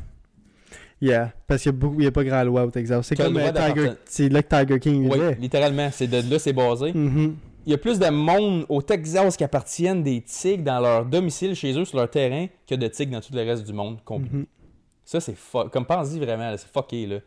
Yeah, 1.01 1.31
parce 1.45 1.61
qu'il 1.61 1.71
y 1.71 1.75
a, 1.75 1.77
beaucoup, 1.77 1.99
il 1.99 2.05
y 2.05 2.07
a 2.07 2.11
pas 2.11 2.23
grand 2.23 2.43
loi 2.43 2.65
au 2.65 2.71
Texas. 2.71 3.05
C'est 3.07 3.15
comme 3.15 3.33
le 3.37 3.41
euh, 3.41 3.51
Tiger, 3.51 3.91
c'est 4.05 4.29
là 4.29 4.41
que 4.41 4.55
Tiger 4.55 4.79
King 4.79 5.07
Oui, 5.07 5.13
vivait. 5.19 5.37
littéralement. 5.39 5.89
C'est 5.91 6.07
de 6.07 6.29
là 6.29 6.39
c'est 6.39 6.53
basé. 6.53 6.91
Mhm. 6.93 7.35
Il 7.67 7.71
y 7.71 7.73
a 7.73 7.77
plus 7.77 7.99
de 7.99 8.09
monde 8.09 8.65
au 8.69 8.81
Texas 8.81 9.35
qui 9.35 9.43
appartiennent 9.43 10.01
des 10.01 10.21
tigres 10.21 10.63
dans 10.63 10.79
leur 10.79 11.05
domicile 11.05 11.53
chez 11.53 11.77
eux, 11.77 11.83
sur 11.83 11.97
leur 11.97 12.09
terrain, 12.09 12.47
que 12.65 12.75
de 12.75 12.87
tigres 12.87 13.11
dans 13.11 13.19
tout 13.19 13.33
le 13.33 13.41
reste 13.41 13.65
du 13.65 13.73
monde. 13.73 13.99
Mhm. 14.09 14.45
Ça, 15.03 15.19
c'est 15.19 15.35
fuck. 15.35 15.69
Comme 15.73 15.85
pense-y 15.85 16.17
vraiment, 16.17 16.55
c'est 16.55 16.71
fucké, 16.71 17.05
là. 17.05 17.17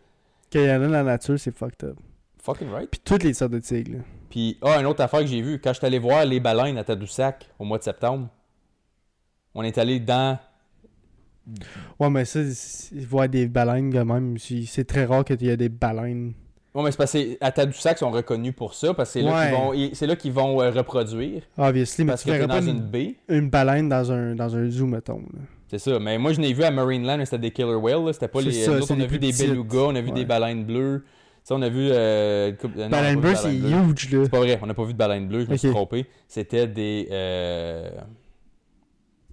Qu'il 0.49 0.63
y 0.63 0.71
en 0.71 0.77
a 0.77 0.79
dans 0.79 0.89
la 0.89 1.03
nature, 1.03 1.39
c'est 1.39 1.55
fucked 1.55 1.85
up. 1.85 1.99
Fucking 2.43 2.71
right. 2.71 2.91
Puis 2.91 3.03
toutes 3.05 3.23
les 3.23 3.35
sortes 3.35 3.53
de 3.53 3.59
tigres. 3.59 3.99
là. 3.99 4.05
Puis, 4.31 4.57
ah, 4.63 4.81
une 4.81 4.87
autre 4.87 5.03
affaire 5.03 5.21
que 5.21 5.27
j'ai 5.27 5.43
vue, 5.43 5.61
quand 5.61 5.75
je 5.75 5.79
suis 5.79 5.87
allé 5.87 5.99
voir 5.99 6.25
les 6.25 6.41
baleines 6.41 6.79
à 6.79 6.85
Tadoussac 6.85 7.47
au 7.59 7.67
mois 7.67 7.77
de 7.77 7.83
septembre, 7.83 8.31
on 9.55 9.63
est 9.63 9.77
allé 9.77 10.01
dans. 10.01 10.39
Ouais, 11.99 12.09
mais 12.09 12.25
ça, 12.25 12.41
voir 13.07 13.29
des 13.29 13.47
baleines 13.47 13.93
quand 13.93 14.07
même, 14.07 14.39
c'est 14.39 14.63
c'est 14.63 14.85
très 14.85 15.05
rare 15.05 15.23
qu'il 15.23 15.43
y 15.43 15.51
ait 15.51 15.57
des 15.59 15.69
baleines. 15.69 16.33
Bon, 16.73 16.83
mais 16.85 16.93
c'est 16.93 16.97
parce 16.99 17.13
que 17.13 17.37
à 17.41 17.51
Tadoussac, 17.51 17.97
ils 17.97 17.99
sont 18.01 18.11
reconnus 18.13 18.55
pour 18.55 18.75
ça, 18.75 18.95
parce 18.95 19.13
que 19.13 19.21
c'est 19.21 19.23
là 19.25 19.33
Ouais. 19.35 19.47
qu'ils 19.49 19.57
vont, 19.59 19.73
ils- 19.73 19.97
c'est 19.97 20.07
là 20.07 20.15
qu'ils 20.17 20.33
vont 20.33 20.61
euh, 20.63 20.71
reproduire. 20.71 21.43
Obviously, 21.59 22.05
mais 22.05 22.13
Parce 22.13 22.23
tu 22.23 22.31
que 22.31 22.45
dans 22.45 22.61
une, 22.63 22.69
une 22.77 22.81
baie. 22.81 23.15
une 23.29 23.51
baleine 23.51 23.89
dans 23.89 24.13
un, 24.13 24.35
dans 24.37 24.55
un 24.57 24.71
zoo, 24.71 24.87
mettons. 24.87 25.21
C'est 25.69 25.79
ça. 25.79 25.99
Mais 25.99 26.17
moi, 26.19 26.33
je 26.33 26.41
n'ai 26.41 26.53
vu 26.53 26.63
à 26.63 26.71
Marineland, 26.71 27.19
mais 27.19 27.25
c'était 27.25 27.39
des 27.39 27.51
killer 27.51 27.75
whales. 27.75 28.15
C'était 28.15 28.29
pas 28.29 28.41
les. 28.41 28.53
ça, 28.53 28.71
nous 28.73 28.83
autres, 28.83 28.95
on 28.97 29.01
a 29.01 29.07
vu 29.07 29.19
des 29.19 29.31
petites. 29.31 29.49
belugas, 29.49 29.79
on 29.89 29.95
a 29.97 30.01
vu 30.01 30.09
Ouais. 30.09 30.15
des 30.15 30.25
baleines 30.25 30.65
bleues. 30.65 31.05
Ça, 31.43 31.55
on 31.57 31.63
a 31.63 31.69
vu. 31.69 31.89
Euh, 31.91 32.53
non, 32.77 32.89
Baleine 32.89 33.19
bleue, 33.21 33.35
c'est 33.35 33.53
huge, 33.55 34.11
là. 34.13 34.25
C'est 34.25 34.31
pas 34.31 34.39
vrai, 34.39 34.59
on 34.63 34.67
n'a 34.67 34.75
pas 34.75 34.85
vu 34.85 34.93
de 34.93 34.99
baleine 34.99 35.27
bleue, 35.27 35.45
je 35.47 35.51
me 35.51 35.57
suis 35.57 35.71
trompé. 35.71 36.07
C'était 36.29 36.67
des. 36.69 37.09
Euh... 37.11 37.91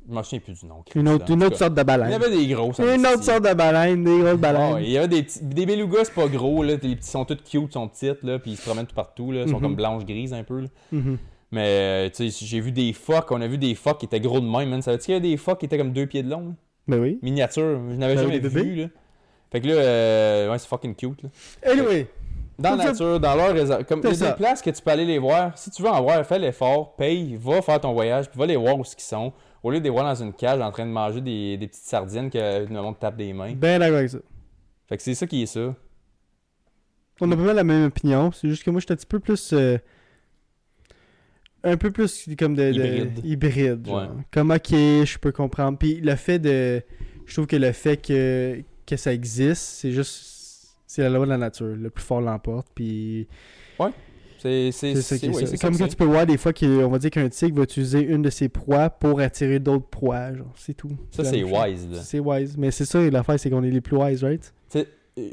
Je 0.09 0.13
m'en 0.13 0.23
souviens 0.23 0.39
plus 0.39 0.59
du 0.59 0.65
nom. 0.65 0.83
Une 0.95 1.09
autre, 1.09 1.29
une 1.31 1.43
autre 1.43 1.57
sorte 1.57 1.73
de 1.73 1.79
Il 1.79 1.81
y 1.81 1.85
baleine. 1.85 2.13
avait 2.13 2.29
des 2.29 2.47
gros. 2.47 2.71
ça 2.71 2.83
me 2.83 2.95
Une 2.95 3.05
autre 3.05 3.23
sorte 3.23 3.43
de 3.47 3.53
baleine, 3.53 4.03
des 4.05 4.19
grosses 4.19 4.37
baleines. 4.37 4.77
il 4.83 4.89
y 4.91 4.97
avait 4.97 5.07
des, 5.09 5.25
des 5.41 5.65
belugas, 5.65 6.05
c'est 6.05 6.13
pas 6.13 6.27
gros, 6.27 6.63
là. 6.63 6.73
Les 6.81 6.95
petits 6.95 7.09
sont 7.09 7.25
tous 7.25 7.35
cute, 7.35 7.53
ils 7.69 7.71
sont 7.73 7.87
petites, 7.89 8.23
là. 8.23 8.39
Puis 8.39 8.51
ils 8.51 8.57
se 8.57 8.61
promènent 8.65 8.85
tout 8.85 8.95
partout, 8.95 9.31
là. 9.33 9.41
Ils 9.41 9.49
sont 9.49 9.57
Mhm. 9.57 9.61
comme 9.61 9.75
blanches-grises 9.75 10.33
un 10.33 10.43
peu, 10.43 10.61
là. 10.61 10.67
Mhm. 10.93 11.17
Mais, 11.51 11.65
euh, 11.67 12.09
tu 12.09 12.29
sais, 12.29 12.45
j'ai 12.45 12.59
vu 12.61 12.71
des 12.71 12.93
phoques. 12.93 13.31
On 13.31 13.41
a 13.41 13.47
vu 13.47 13.57
des 13.57 13.75
phoques 13.75 13.99
qui 13.99 14.05
étaient 14.05 14.19
gros 14.21 14.39
de 14.39 14.45
même, 14.45 14.69
man. 14.69 14.81
Savais-tu 14.81 15.05
qu'il 15.05 15.13
y 15.13 15.17
a 15.17 15.19
des 15.19 15.35
phoques 15.37 15.59
qui 15.59 15.65
étaient 15.65 15.77
comme 15.77 15.91
deux 15.93 16.05
pieds 16.05 16.23
de 16.23 16.29
long, 16.29 16.47
là? 16.47 16.53
Ben 16.87 16.99
oui. 17.01 17.19
Miniature. 17.21 17.79
Je 17.89 17.95
n'avais 17.95 18.15
jamais 18.15 18.39
vu, 18.39 18.49
bébés? 18.49 18.75
là. 18.83 18.87
Fait 19.51 19.59
que 19.61 19.67
là, 19.67 19.73
euh, 19.73 20.51
ouais, 20.51 20.57
c'est 20.57 20.67
fucking 20.67 20.95
cute, 20.95 21.23
là. 21.23 21.29
Anyway, 21.69 22.07
Dans 22.59 22.71
la 22.75 22.85
Ça- 22.85 22.91
nature, 22.91 23.19
dans 23.19 23.35
leur 23.35 23.53
réserve. 23.53 23.83
Comme 23.83 23.99
il 24.03 24.09
y 24.09 24.11
a 24.11 24.15
ça. 24.15 24.31
des 24.31 24.35
places 24.37 24.61
que 24.63 24.71
tu 24.71 24.81
peux 24.81 24.89
aller 24.89 25.05
les 25.05 25.19
voir. 25.19 25.55
Si 25.57 25.69
tu 25.69 25.83
veux 25.83 25.89
en 25.89 26.01
voir, 26.01 26.25
fais 26.25 26.39
l'effort, 26.39 26.95
paye, 26.95 27.37
va 27.39 27.61
faire 27.61 27.79
ton 27.79 27.93
voyage, 27.93 28.29
puis 28.31 28.39
va 28.39 28.47
les 28.47 28.55
voir 28.55 28.75
où 28.79 28.81
ils 28.81 29.01
sont. 29.03 29.31
Au 29.67 29.71
lieu 29.71 29.79
de 29.79 29.83
les 29.83 29.89
voir 29.89 30.05
dans 30.05 30.23
une 30.23 30.31
cage 30.31 30.61
en 30.61 30.71
train 30.71 30.85
de 30.85 30.91
manger 30.91 31.19
des, 31.19 31.57
des 31.57 31.67
petites 31.67 31.83
sardines 31.83 32.29
que 32.29 32.65
le 32.65 32.81
monde 32.81 32.97
tape 32.97 33.17
des 33.17 33.33
mains. 33.33 33.51
ben 33.53 33.79
d'accord 33.79 33.97
avec 33.97 34.09
ça. 34.09 34.19
Fait 34.87 34.95
que 34.95 35.03
c'est 35.03 35.13
ça 35.13 35.27
qui 35.27 35.43
est 35.43 35.45
ça. 35.45 35.75
On 37.19 37.29
a 37.31 37.35
pas 37.35 37.41
mal 37.41 37.55
la 37.57 37.63
même 37.65 37.85
opinion. 37.87 38.31
C'est 38.31 38.47
juste 38.47 38.63
que 38.63 38.69
moi, 38.69 38.79
je 38.79 38.85
suis 38.85 38.93
un 38.93 38.95
petit 38.95 39.05
peu 39.05 39.19
plus. 39.19 39.51
euh, 39.51 39.77
un 41.63 41.75
peu 41.75 41.91
plus 41.91 42.29
comme 42.39 42.55
de. 42.55 42.71
de- 42.71 42.73
Hybride. 42.73 43.25
hybride, 43.25 43.85
genre. 43.87 44.03
Ouais. 44.03 44.23
Comme, 44.31 44.51
ok, 44.51 44.69
je 44.69 45.17
peux 45.17 45.31
comprendre. 45.33 45.77
Puis 45.77 45.99
le 45.99 46.15
fait 46.15 46.39
de. 46.39 46.81
Je 47.25 47.33
trouve 47.33 47.47
que 47.47 47.57
le 47.57 47.73
fait 47.73 47.97
que, 47.97 48.63
que 48.85 48.95
ça 48.95 49.13
existe, 49.13 49.61
c'est 49.63 49.91
juste. 49.91 50.77
C'est 50.85 51.01
la 51.01 51.09
loi 51.09 51.25
de 51.25 51.31
la 51.31 51.37
nature. 51.37 51.75
Le 51.75 51.89
plus 51.89 52.03
fort 52.05 52.21
l'emporte. 52.21 52.67
Puis. 52.73 53.27
C'est 53.77 53.83
c'est 54.37 54.71
c'est 54.71 55.57
Comme 55.59 55.77
que 55.77 55.83
tu 55.83 55.95
peux 55.95 56.05
voir 56.05 56.25
des 56.25 56.37
fois 56.37 56.53
qu'on 56.53 56.89
va 56.89 56.97
dire 56.99 57.09
qu'un 57.09 57.29
tigre 57.29 57.57
va 57.57 57.63
utiliser 57.63 58.01
une 58.01 58.21
de 58.21 58.29
ses 58.29 58.49
proies 58.49 58.89
pour 58.89 59.19
attirer 59.19 59.59
d'autres 59.59 59.87
proies. 59.87 60.33
Genre, 60.35 60.53
c'est 60.55 60.73
tout. 60.73 60.91
Ça, 61.11 61.23
c'est 61.23 61.43
wise, 61.43 61.87
là. 61.91 61.99
C'est 62.01 62.19
wise. 62.19 62.57
Mais 62.57 62.71
c'est 62.71 62.85
ça, 62.85 62.99
l'affaire, 63.09 63.39
c'est 63.39 63.49
qu'on 63.49 63.63
est 63.63 63.71
les 63.71 63.81
plus 63.81 63.97
wise, 63.97 64.23
right? 64.23 64.53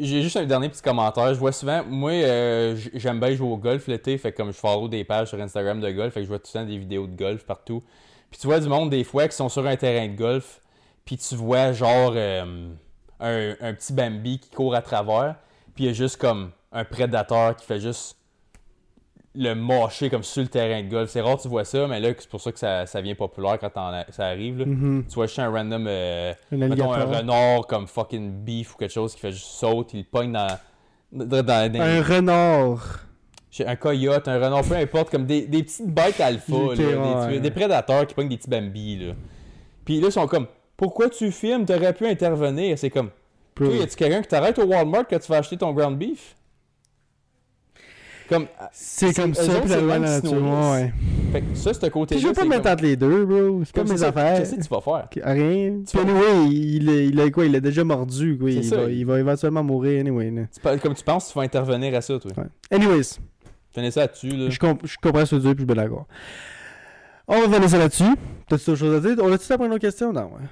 J'ai 0.00 0.22
juste 0.22 0.38
un 0.38 0.46
dernier 0.46 0.70
petit 0.70 0.80
commentaire. 0.80 1.34
Je 1.34 1.38
vois 1.38 1.52
souvent, 1.52 1.84
moi, 1.84 2.10
euh, 2.10 2.74
j'aime 2.94 3.20
bien 3.20 3.34
jouer 3.34 3.48
au 3.48 3.58
golf 3.58 3.86
l'été, 3.86 4.16
fait 4.16 4.32
que 4.32 4.38
comme 4.38 4.50
je 4.50 4.56
follow 4.56 4.88
des 4.88 5.04
pages 5.04 5.28
sur 5.28 5.38
Instagram 5.38 5.78
de 5.78 5.90
golf, 5.90 6.14
fait 6.14 6.20
que 6.20 6.24
je 6.24 6.28
vois 6.28 6.38
tout 6.38 6.50
le 6.54 6.60
temps 6.60 6.66
des 6.66 6.78
vidéos 6.78 7.06
de 7.06 7.14
golf 7.14 7.44
partout. 7.44 7.82
Puis 8.30 8.40
tu 8.40 8.46
vois 8.46 8.60
du 8.60 8.68
monde 8.68 8.88
des 8.88 9.04
fois 9.04 9.28
qui 9.28 9.36
sont 9.36 9.50
sur 9.50 9.66
un 9.66 9.76
terrain 9.76 10.08
de 10.08 10.16
golf, 10.16 10.62
puis 11.04 11.18
tu 11.18 11.34
vois 11.34 11.72
genre 11.72 12.14
euh, 12.16 12.70
un, 13.20 13.54
un 13.60 13.74
petit 13.74 13.92
Bambi 13.92 14.38
qui 14.38 14.48
court 14.48 14.74
à 14.74 14.80
travers, 14.80 15.36
puis 15.74 15.84
il 15.84 15.86
y 15.88 15.90
a 15.90 15.92
juste 15.92 16.16
comme 16.16 16.50
un 16.72 16.84
prédateur 16.84 17.54
qui 17.54 17.66
fait 17.66 17.78
juste 17.78 18.16
le 19.36 19.54
mâcher 19.54 20.10
comme 20.10 20.22
sur 20.22 20.42
le 20.42 20.48
terrain 20.48 20.82
de 20.82 20.88
golf. 20.88 21.10
C'est 21.10 21.20
rare 21.20 21.36
que 21.36 21.42
tu 21.42 21.48
vois 21.48 21.64
ça, 21.64 21.86
mais 21.88 21.98
là, 22.00 22.10
c'est 22.16 22.28
pour 22.28 22.40
ça 22.40 22.52
que 22.52 22.58
ça, 22.58 22.86
ça 22.86 23.00
devient 23.00 23.14
populaire 23.16 23.58
quand 23.58 23.70
ça 24.10 24.26
arrive. 24.26 24.58
là. 24.60 24.66
Mhm. 24.66 25.04
Tu 25.08 25.14
vois 25.14 25.26
juste 25.26 25.38
un 25.40 25.50
random... 25.50 25.86
euh, 25.88 26.32
Un 26.52 26.56
Mettons 26.56 26.92
un 26.92 26.94
alligator. 27.00 27.18
renard 27.18 27.66
comme 27.66 27.86
fucking 27.88 28.30
beef 28.44 28.74
ou 28.74 28.78
quelque 28.78 28.92
chose 28.92 29.14
qui 29.14 29.20
fait 29.20 29.32
juste 29.32 29.46
saute, 29.46 29.92
il 29.94 30.04
pogne 30.04 30.32
dans. 30.32 30.46
dans, 31.12 31.26
dans- 31.42 31.72
dans- 31.72 31.80
Un 31.80 32.02
renard. 32.02 33.00
un 33.66 33.76
coyote, 33.76 34.28
un 34.28 34.36
renard, 34.36 34.62
peu 34.62 34.74
importe, 34.76 35.10
comme 35.10 35.26
des, 35.26 35.42
des 35.46 35.62
petites 35.62 35.86
bêtes 35.92 36.20
alpha, 36.20 36.52
ouais. 36.54 37.38
des, 37.40 37.50
prédateurs 37.50 38.06
qui 38.06 38.14
pognent 38.14 38.28
des 38.28 38.36
petits 38.36 38.50
bambis. 38.50 38.96
Là. 38.98 39.14
Puis 39.84 40.00
là, 40.00 40.08
ils 40.08 40.12
sont 40.12 40.26
comme 40.26 40.46
Pourquoi 40.76 41.08
tu 41.08 41.30
filmes? 41.32 41.64
T'aurais 41.64 41.92
pu 41.92 42.06
intervenir. 42.06 42.78
C'est 42.78 42.90
comme 42.90 43.10
y 43.60 43.82
a-tu 43.82 43.96
quelqu'un 43.96 44.22
qui 44.22 44.28
t'arrête 44.28 44.58
au 44.58 44.64
Walmart 44.64 45.04
quand 45.08 45.18
tu 45.20 45.30
vas 45.30 45.38
acheter 45.38 45.56
ton 45.56 45.72
ground 45.72 45.96
beef? 45.98 46.34
Comme. 48.28 48.46
C'est 48.72 49.14
comme 49.14 49.34
ça, 49.34 49.42
puis 49.60 49.68
la 49.70 49.76
c'est 49.76 49.82
loi 49.82 49.98
de 49.98 50.02
la 50.02 50.20
nature. 50.20 50.32
Ouais. 50.72 50.92
Fait 51.32 51.40
que 51.42 51.54
ça, 51.54 51.74
ce 51.74 51.86
côté 51.86 52.14
Puis 52.14 52.22
je 52.22 52.28
veux 52.28 52.32
pas 52.34 52.44
me 52.44 52.48
mettre 52.50 52.70
entre 52.70 52.82
les 52.82 52.96
deux, 52.96 53.24
bro. 53.26 53.62
C'est 53.64 53.74
pas 53.74 53.84
mes 53.84 54.02
affaires. 54.02 54.38
Qu'est-ce 54.38 54.54
que 54.56 54.62
tu 54.62 54.68
vas 54.68 54.80
faire 54.80 55.08
Rien. 55.24 55.74
Tu 55.86 55.98
anyway, 55.98 56.46
il, 56.50 56.88
est- 56.88 57.06
il 57.08 57.20
a 57.20 57.30
quoi? 57.30 57.44
Il 57.46 57.54
a 57.56 57.60
déjà 57.60 57.84
mordu. 57.84 58.38
Quoi. 58.38 58.50
C'est 58.50 58.56
Il, 58.56 58.64
ça, 58.64 58.76
va, 58.76 58.82
il- 58.90 59.04
va 59.04 59.18
éventuellement 59.20 59.62
mourir 59.62 60.00
anyway. 60.00 60.32
Comme 60.82 60.94
tu 60.94 61.04
penses, 61.04 61.28
tu 61.32 61.38
vas 61.38 61.44
intervenir 61.44 61.94
à 61.94 62.00
ça, 62.00 62.18
toi. 62.18 62.30
Anyways, 62.70 63.18
Tenez 63.72 63.90
ça 63.90 64.02
là-dessus, 64.02 64.28
là. 64.28 64.48
je, 64.50 64.58
comp- 64.58 64.86
je 64.86 64.96
comprends 65.02 65.26
ce 65.26 65.34
que 65.34 65.40
tu 65.40 65.48
dis, 65.48 65.54
puis 65.54 65.64
je 65.64 65.70
suis 65.70 65.74
bien 65.74 65.82
d'accord. 65.82 66.06
On 67.26 67.40
va 67.40 67.52
finir 67.54 67.68
ça 67.68 67.78
là-dessus. 67.78 68.04
T'as-tu 68.48 68.70
autre 68.70 68.78
chose 68.78 68.94
à 68.94 69.00
dire? 69.08 69.16
On 69.24 69.32
a-tu 69.32 69.44
ça 69.44 69.56
pour 69.56 69.66
une 69.66 69.72
autre 69.72 69.80
question? 69.80 70.12
Non, 70.12 70.24
ouais. 70.26 70.46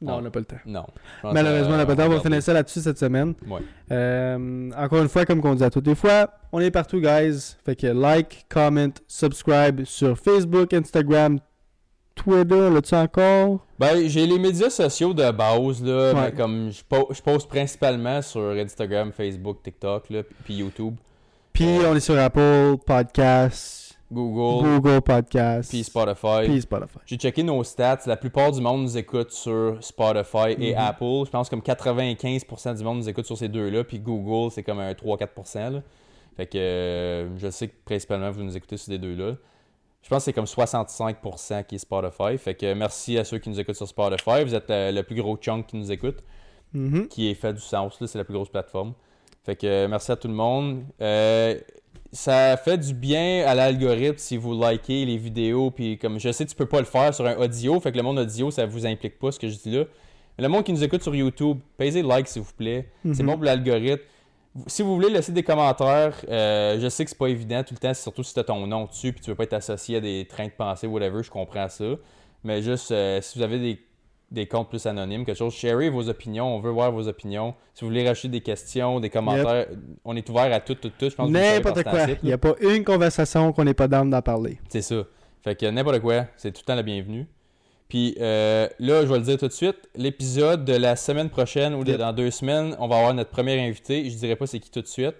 Non, 0.00 0.12
Ouais. 0.12 0.18
on 0.18 0.22
n'a 0.22 0.30
pas 0.30 0.38
le 0.38 0.44
temps. 0.44 0.56
Non. 0.64 0.84
Malheureusement, 1.24 1.70
on 1.70 1.74
euh, 1.74 1.76
n'a 1.78 1.86
pas 1.86 1.92
le 1.92 1.96
temps. 1.96 2.02
On 2.04 2.08
va 2.08 2.14
regarder. 2.14 2.28
finir 2.28 2.42
ça 2.42 2.52
là-dessus 2.52 2.80
cette 2.80 2.98
semaine. 2.98 3.34
Ouais. 3.48 3.60
Euh, 3.90 4.70
encore 4.76 5.02
une 5.02 5.08
fois, 5.08 5.24
comme 5.24 5.40
on 5.44 5.54
dit 5.56 5.64
à 5.64 5.70
toutes 5.70 5.86
les 5.88 5.94
fois, 5.96 6.30
on 6.52 6.60
est 6.60 6.70
partout, 6.70 7.00
guys. 7.00 7.56
Fait 7.64 7.74
que 7.74 7.88
like, 7.88 8.46
comment, 8.48 8.88
subscribe 9.08 9.84
sur 9.84 10.16
Facebook, 10.16 10.72
Instagram, 10.72 11.40
Twitter, 12.14 12.70
là-tu 12.70 12.94
encore? 12.94 13.64
Ben, 13.78 14.08
j'ai 14.08 14.26
les 14.26 14.38
médias 14.38 14.70
sociaux 14.70 15.14
de 15.14 15.30
base, 15.30 15.82
là, 15.82 16.12
Ouais. 16.12 16.20
mais 16.26 16.32
comme 16.32 16.70
je, 16.70 16.82
po- 16.88 17.08
je 17.12 17.20
poste 17.22 17.48
principalement 17.48 18.22
sur 18.22 18.50
Instagram, 18.52 19.12
Facebook, 19.12 19.62
TikTok, 19.62 20.10
là, 20.10 20.22
puis 20.44 20.54
YouTube, 20.54 20.94
Puis 21.52 21.64
Euh, 21.78 21.90
on 21.90 21.96
est 21.96 22.00
sur 22.00 22.16
Apple 22.18 22.76
Podcasts, 22.86 23.87
Google, 24.10 24.80
Google 24.80 25.00
Podcasts, 25.02 25.70
puis 25.70 25.84
Spotify. 25.84 26.44
puis 26.46 26.62
Spotify. 26.62 26.98
J'ai 27.04 27.16
checké 27.16 27.42
nos 27.42 27.62
stats. 27.62 28.00
La 28.06 28.16
plupart 28.16 28.52
du 28.52 28.60
monde 28.60 28.82
nous 28.82 28.96
écoute 28.96 29.30
sur 29.32 29.76
Spotify 29.82 30.52
et 30.58 30.72
Mhm. 30.72 30.78
Apple. 30.78 31.24
Je 31.26 31.30
pense 31.30 31.48
comme 31.50 31.60
95% 31.62 32.74
du 32.74 32.84
monde 32.84 32.98
nous 32.98 33.08
écoute 33.08 33.26
sur 33.26 33.36
ces 33.36 33.48
deux-là. 33.48 33.84
Puis 33.84 33.98
Google, 33.98 34.50
c'est 34.50 34.62
comme 34.62 34.78
un 34.78 34.94
3-4%. 34.94 35.70
là. 35.70 35.82
Fait 36.36 36.46
que 36.46 36.56
euh, 36.58 37.36
je 37.36 37.50
sais 37.50 37.68
que 37.68 37.74
principalement 37.84 38.30
vous 38.30 38.42
nous 38.42 38.56
écoutez 38.56 38.76
sur 38.76 38.86
ces 38.92 38.98
deux-là. 38.98 39.34
Je 40.02 40.08
pense 40.08 40.18
que 40.20 40.24
c'est 40.26 40.32
comme 40.32 40.46
65% 40.46 41.64
qui 41.64 41.74
est 41.74 41.78
Spotify. 41.78 42.38
Fait 42.38 42.54
que 42.54 42.72
merci 42.72 43.18
à 43.18 43.24
ceux 43.24 43.38
qui 43.38 43.50
nous 43.50 43.58
écoutent 43.60 43.74
sur 43.74 43.88
Spotify. 43.88 44.44
Vous 44.44 44.54
êtes 44.54 44.66
le, 44.68 44.92
le 44.92 45.02
plus 45.02 45.16
gros 45.20 45.36
chunk 45.36 45.66
qui 45.66 45.76
nous 45.76 45.90
écoute, 45.92 46.22
Mhm. 46.72 47.08
qui 47.08 47.28
est 47.30 47.34
fait 47.34 47.52
du 47.52 47.60
sens. 47.60 47.98
C'est 48.06 48.16
la 48.18 48.24
plus 48.24 48.34
grosse 48.34 48.48
plateforme. 48.48 48.94
Fait 49.44 49.56
que 49.56 49.66
euh, 49.66 49.88
merci 49.88 50.12
à 50.12 50.16
tout 50.16 50.28
le 50.28 50.34
monde. 50.34 50.84
Euh, 51.00 51.58
ça 52.12 52.56
fait 52.56 52.78
du 52.78 52.94
bien 52.94 53.44
à 53.46 53.54
l'algorithme 53.54 54.16
si 54.18 54.36
vous 54.36 54.52
likez 54.60 55.04
les 55.04 55.16
vidéos. 55.16 55.70
Puis 55.70 55.98
comme 55.98 56.18
je 56.18 56.32
sais, 56.32 56.46
tu 56.46 56.54
peux 56.54 56.66
pas 56.66 56.78
le 56.80 56.86
faire 56.86 57.12
sur 57.14 57.26
un 57.26 57.36
audio. 57.36 57.78
Fait 57.80 57.92
que 57.92 57.96
le 57.96 58.02
monde 58.02 58.18
audio, 58.18 58.50
ça 58.50 58.64
vous 58.66 58.86
implique 58.86 59.18
pas 59.18 59.30
ce 59.32 59.38
que 59.38 59.48
je 59.48 59.56
dis 59.56 59.70
là. 59.70 59.84
Mais 60.38 60.42
le 60.42 60.48
monde 60.48 60.64
qui 60.64 60.72
nous 60.72 60.82
écoute 60.84 61.02
sur 61.02 61.14
YouTube, 61.14 61.58
payez 61.76 62.02
like 62.02 62.28
s'il 62.28 62.42
vous 62.42 62.52
plaît. 62.56 62.88
C'est 63.12 63.20
Mhm. 63.22 63.26
bon 63.26 63.34
pour 63.34 63.44
l'algorithme. 63.44 64.02
Si 64.66 64.82
vous 64.82 64.94
voulez 64.94 65.10
laisser 65.10 65.30
des 65.32 65.42
commentaires, 65.42 66.14
euh, 66.28 66.78
je 66.80 66.88
sais 66.88 67.04
que 67.04 67.10
c'est 67.10 67.18
pas 67.18 67.28
évident 67.28 67.62
tout 67.62 67.74
le 67.74 67.78
temps, 67.78 67.94
surtout 67.94 68.22
si 68.22 68.32
tu 68.34 68.40
as 68.40 68.44
ton 68.44 68.66
nom 68.66 68.86
dessus 68.86 69.12
puis 69.12 69.20
tu 69.20 69.30
veux 69.30 69.36
pas 69.36 69.44
être 69.44 69.52
associé 69.52 69.98
à 69.98 70.00
des 70.00 70.26
trains 70.26 70.46
de 70.46 70.52
pensée, 70.52 70.86
whatever, 70.86 71.22
je 71.22 71.30
comprends 71.30 71.68
ça. 71.68 71.84
Mais 72.42 72.62
juste, 72.62 72.90
euh, 72.90 73.20
si 73.20 73.38
vous 73.38 73.44
avez 73.44 73.58
des, 73.58 73.78
des 74.30 74.46
comptes 74.46 74.68
plus 74.68 74.84
anonymes, 74.86 75.24
quelque 75.24 75.38
chose, 75.38 75.54
sharez 75.54 75.88
vos 75.88 76.08
opinions, 76.08 76.54
on 76.54 76.60
veut 76.60 76.70
voir 76.70 76.92
vos 76.92 77.08
opinions. 77.08 77.54
Si 77.74 77.82
vous 77.82 77.90
voulez 77.90 78.06
rajouter 78.06 78.28
des 78.28 78.40
questions, 78.40 79.00
des 79.00 79.10
commentaires, 79.10 79.66
on 80.04 80.14
est 80.16 80.28
ouvert 80.28 80.52
à 80.52 80.60
tout, 80.60 80.74
tout, 80.74 80.90
tout. 80.90 81.08
Je 81.08 81.14
pense 81.14 81.30
N'importe 81.30 81.82
quoi. 81.82 82.06
Il 82.22 82.26
n'y 82.26 82.32
a 82.32 82.38
pas 82.38 82.54
une 82.60 82.84
conversation 82.84 83.52
qu'on 83.52 83.64
n'est 83.64 83.74
pas 83.74 83.88
d'âme 83.88 84.10
d'en 84.10 84.20
parler. 84.22 84.58
C'est 84.68 84.82
ça. 84.82 85.04
Fait 85.42 85.54
que 85.54 85.66
n'importe 85.66 86.00
quoi, 86.00 86.26
c'est 86.36 86.52
tout 86.52 86.60
le 86.62 86.66
temps 86.66 86.74
la 86.74 86.82
bienvenue. 86.82 87.26
Puis 87.88 88.16
euh, 88.20 88.68
là, 88.80 89.02
je 89.02 89.06
vais 89.06 89.18
le 89.18 89.24
dire 89.24 89.38
tout 89.38 89.48
de 89.48 89.52
suite, 89.52 89.88
l'épisode 89.94 90.64
de 90.66 90.74
la 90.74 90.94
semaine 90.94 91.30
prochaine 91.30 91.74
ou 91.74 91.84
de, 91.84 91.92
Yep. 91.92 91.98
dans 92.00 92.12
deux 92.12 92.30
semaines, 92.30 92.76
on 92.78 92.86
va 92.86 92.96
avoir 92.96 93.14
notre 93.14 93.30
premier 93.30 93.58
invité. 93.66 94.10
Je 94.10 94.16
dirais 94.16 94.36
pas 94.36 94.46
c'est 94.46 94.60
qui 94.60 94.70
tout 94.70 94.82
de 94.82 94.86
suite, 94.86 95.14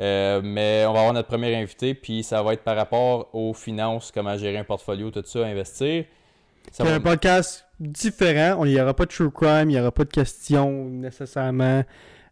euh, 0.00 0.40
mais 0.44 0.84
on 0.86 0.92
va 0.92 1.00
avoir 1.00 1.12
notre 1.12 1.26
premier 1.26 1.52
invité, 1.56 1.92
puis 1.94 2.22
ça 2.22 2.40
va 2.40 2.52
être 2.52 2.62
par 2.62 2.76
rapport 2.76 3.30
aux 3.34 3.52
finances, 3.52 4.12
comment 4.14 4.36
gérer 4.38 4.58
un 4.58 4.64
portfolio, 4.64 5.10
tout 5.10 5.24
ça, 5.24 5.40
investir. 5.44 6.04
C'est 6.72 6.88
un 6.88 7.00
podcast 7.00 7.66
différent. 7.80 8.56
On- 8.60 8.64
Il 8.64 8.72
n'y 8.72 8.80
aura 8.80 8.94
pas 8.94 9.04
de 9.04 9.10
true 9.10 9.30
crime, 9.30 9.70
il 9.70 9.74
n'y 9.74 9.80
aura 9.80 9.92
pas 9.92 10.04
de 10.04 10.10
questions 10.10 10.88
nécessairement 10.90 11.84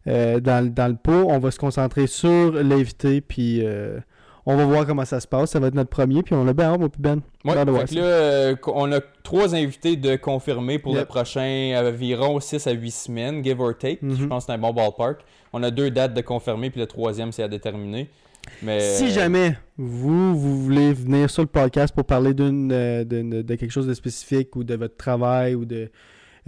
euh, 0.07 0.39
dans, 0.39 0.63
le- 0.63 0.69
dans 0.69 0.87
le 0.87 0.95
pot. 0.95 1.27
On 1.29 1.39
va 1.39 1.51
se 1.51 1.59
concentrer 1.59 2.07
sur 2.07 2.51
l'invité, 2.51 3.21
puis 3.21 3.61
euh, 3.65 3.99
on 4.45 4.57
va 4.57 4.65
voir 4.65 4.85
comment 4.85 5.05
ça 5.05 5.19
se 5.21 5.27
passe. 5.27 5.51
Ça 5.51 5.59
va 5.61 5.67
être 5.67 5.75
notre 5.75 5.89
premier, 5.89 6.23
puis 6.23 6.35
on 6.35 6.45
a 6.47 6.51
bien 6.53 6.73
hâte, 6.73 6.79
puis 6.91 6.99
Ben. 6.99 7.21
Ouais, 7.45 7.53
fait 7.53 7.95
que 7.95 7.95
là, 7.95 8.01
euh, 8.01 8.55
on 8.67 8.91
a 8.91 8.99
trois 9.23 9.55
invités 9.55 9.95
de 9.95 10.15
confirmer 10.17 10.77
pour 10.79 10.93
le 10.93 10.99
Yep. 11.01 11.07
prochain 11.07 11.73
environ 11.85 12.39
6 12.41 12.67
à 12.67 12.71
8 12.71 12.91
semaines, 12.91 13.43
give 13.43 13.61
or 13.61 13.77
take. 13.77 13.99
Je 14.01 14.07
Mhm. 14.23 14.27
pense 14.29 14.43
que 14.45 14.47
c'est 14.51 14.57
un 14.57 14.57
bon 14.61 14.73
ballpark. 14.73 15.21
On 15.53 15.63
a 15.63 15.71
deux 15.71 15.89
dates 15.91 16.13
de 16.13 16.21
confirmer, 16.21 16.69
puis 16.69 16.81
le 16.81 16.87
troisième, 16.87 17.31
c'est 17.31 17.43
à 17.43 17.47
déterminer. 17.47 18.09
Mais, 18.61 18.79
Si 18.95 19.09
jamais 19.11 19.57
vous, 19.77 20.37
vous 20.37 20.61
voulez 20.63 20.93
venir 20.93 21.29
sur 21.29 21.41
le 21.43 21.47
podcast 21.47 21.93
pour 21.95 22.05
parler 22.05 22.33
d'une, 22.33 22.71
euh, 22.71 23.03
d'une- 23.03 23.41
de 23.41 23.55
quelque 23.55 23.71
chose 23.71 23.87
de 23.87 23.93
spécifique 23.93 24.55
ou 24.55 24.63
de 24.63 24.75
votre 24.75 24.95
travail 24.97 25.55
ou 25.55 25.65
de, 25.65 25.89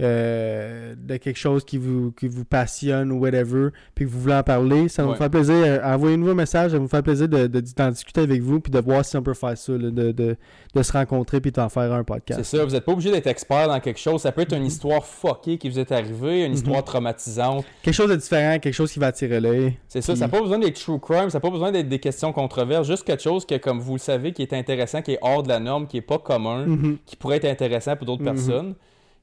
euh, 0.02 0.94
de 0.96 1.16
quelque 1.16 1.38
chose 1.38 1.64
qui 1.64 1.78
vous, 1.78 2.12
qui 2.12 2.28
vous 2.28 2.44
passionne 2.44 3.10
ou 3.12 3.18
whatever, 3.20 3.68
puis 3.94 4.04
que 4.04 4.10
vous 4.10 4.20
voulez 4.20 4.34
en 4.34 4.42
parler, 4.42 4.88
ça 4.88 5.02
va 5.02 5.08
Ouais. 5.08 5.14
nous 5.14 5.18
faire 5.18 5.30
plaisir. 5.30 5.54
Euh, 5.56 5.78
Envoyez-nous 5.84 6.28
un 6.30 6.34
message, 6.34 6.70
ça 6.72 6.76
va 6.76 6.82
nous 6.82 6.88
faire 6.88 7.02
plaisir 7.02 7.28
de, 7.28 7.46
de- 7.46 7.62
d'en 7.76 7.90
discuter 7.90 8.20
avec 8.20 8.42
vous 8.42 8.60
puis 8.60 8.70
de 8.70 8.78
voir 8.78 9.04
si 9.04 9.16
on 9.16 9.22
peut 9.22 9.34
faire 9.34 9.56
ça, 9.56 9.72
là, 9.72 9.90
de, 9.90 10.12
de, 10.12 10.36
de 10.74 10.82
se 10.82 10.92
rencontrer 10.92 11.40
puis 11.40 11.50
d'en 11.52 11.68
faire 11.68 11.92
un 11.92 11.98
C'est 12.00 12.04
podcast. 12.04 12.42
ça, 12.44 12.64
vous 12.64 12.72
n'êtes 12.72 12.84
pas 12.84 12.92
obligé 12.92 13.10
d'être 13.10 13.26
expert 13.26 13.68
dans 13.68 13.80
quelque 13.80 13.98
chose. 14.00 14.20
Ça 14.20 14.32
peut 14.32 14.42
être 14.42 14.54
une 14.54 14.66
histoire 14.66 15.04
fuckée 15.04 15.58
qui 15.58 15.68
vous 15.70 15.78
est 15.78 15.90
arrivée, 15.92 16.42
une 16.44 16.48
Mhm. 16.50 16.54
histoire 16.56 16.84
traumatisante. 16.84 17.64
Quelque 17.82 17.94
chose 17.94 18.10
de 18.10 18.16
différent, 18.16 18.58
quelque 18.58 18.74
chose 18.74 18.92
qui 18.92 18.98
va 18.98 19.06
attirer 19.08 19.40
l'œil. 19.40 19.76
C'est 19.88 20.02
ça, 20.02 20.12
Puis- 20.12 20.20
ça 20.20 20.26
n'a 20.26 20.30
pas 20.30 20.40
besoin 20.40 20.58
d'être 20.58 20.78
true 20.80 20.98
crime, 21.00 21.30
ça 21.30 21.38
n'a 21.38 21.40
pas 21.40 21.50
besoin 21.50 21.72
d'être 21.72 21.88
des 21.88 21.98
questions 21.98 22.32
controverses, 22.32 22.86
juste 22.86 23.04
quelque 23.04 23.22
chose 23.22 23.46
que, 23.46 23.56
comme 23.56 23.78
vous 23.80 23.94
le 23.94 23.98
savez, 23.98 24.32
qui 24.32 24.42
est 24.42 24.52
intéressant, 24.52 25.00
qui 25.02 25.12
est 25.12 25.18
hors 25.22 25.42
de 25.42 25.48
la 25.48 25.60
norme, 25.60 25.86
qui 25.86 25.96
est 25.96 26.02
pas 26.02 26.18
commun, 26.18 26.66
Mhm. 26.66 26.98
qui 27.06 27.16
pourrait 27.16 27.36
être 27.36 27.44
intéressant 27.46 27.96
pour 27.96 28.06
d'autres 28.06 28.24
personnes. 28.24 28.74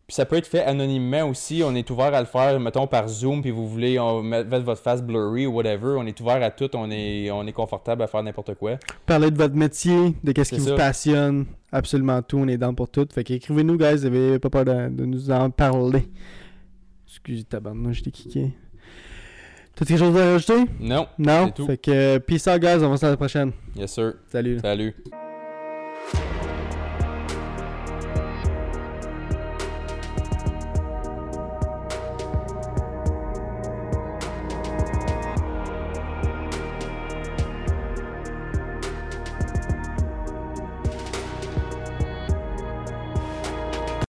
Puis 0.05 0.15
ça 0.15 0.25
peut 0.25 0.35
être 0.35 0.47
fait 0.47 0.63
anonymement 0.63 1.29
aussi. 1.29 1.63
On 1.65 1.73
est 1.75 1.89
ouvert 1.89 2.13
à 2.13 2.19
le 2.19 2.25
faire, 2.25 2.59
mettons, 2.59 2.87
par 2.87 3.07
Zoom, 3.07 3.41
puis 3.41 3.51
vous 3.51 3.67
voulez 3.67 3.97
on, 3.99 4.21
mettre 4.21 4.65
votre 4.65 4.81
face 4.81 5.01
blurry 5.01 5.45
ou 5.47 5.53
whatever. 5.53 5.95
On 5.97 6.05
est 6.05 6.19
ouvert 6.19 6.43
à 6.43 6.51
tout, 6.51 6.69
on 6.75 6.91
est, 6.91 7.31
on 7.31 7.47
est 7.47 7.53
confortable 7.53 8.03
à 8.03 8.07
faire 8.07 8.21
n'importe 8.21 8.55
quoi. 8.55 8.77
Parler 9.05 9.31
de 9.31 9.37
votre 9.37 9.55
métier, 9.55 10.13
de 10.21 10.31
qu'est-ce 10.33 10.53
qui 10.53 10.59
vous 10.59 10.75
passionne, 10.75 11.45
absolument 11.71 12.21
tout, 12.21 12.37
on 12.37 12.47
est 12.49 12.57
dans 12.57 12.73
pour 12.73 12.89
tout. 12.89 13.07
Fait 13.13 13.23
qu'écrivez-nous, 13.23 13.77
guys, 13.77 13.95
vous 13.95 14.05
avez 14.05 14.39
pas 14.39 14.49
peur 14.49 14.65
de, 14.65 14.89
de 14.89 15.05
nous 15.05 15.31
en 15.31 15.49
parler. 15.49 16.09
Excusez 17.07 17.43
tabarnak, 17.45 17.93
je 17.93 18.03
t'ai 18.03 18.11
kické. 18.11 18.51
T'as 19.75 19.85
quelque 19.85 19.99
chose 19.99 20.17
à 20.17 20.31
rajouter? 20.33 20.65
Non, 20.81 21.07
Non? 21.17 21.49
Tout. 21.49 21.65
Fait 21.65 21.77
que, 21.77 22.17
peace 22.19 22.47
out, 22.47 22.59
guys, 22.59 22.83
on 22.83 22.89
va 22.89 22.97
se 22.97 23.01
voir 23.01 23.11
la 23.11 23.17
prochaine. 23.17 23.51
yes 23.75 23.91
sir. 23.93 24.15
Salut. 24.27 24.59
Salut. 24.59 24.93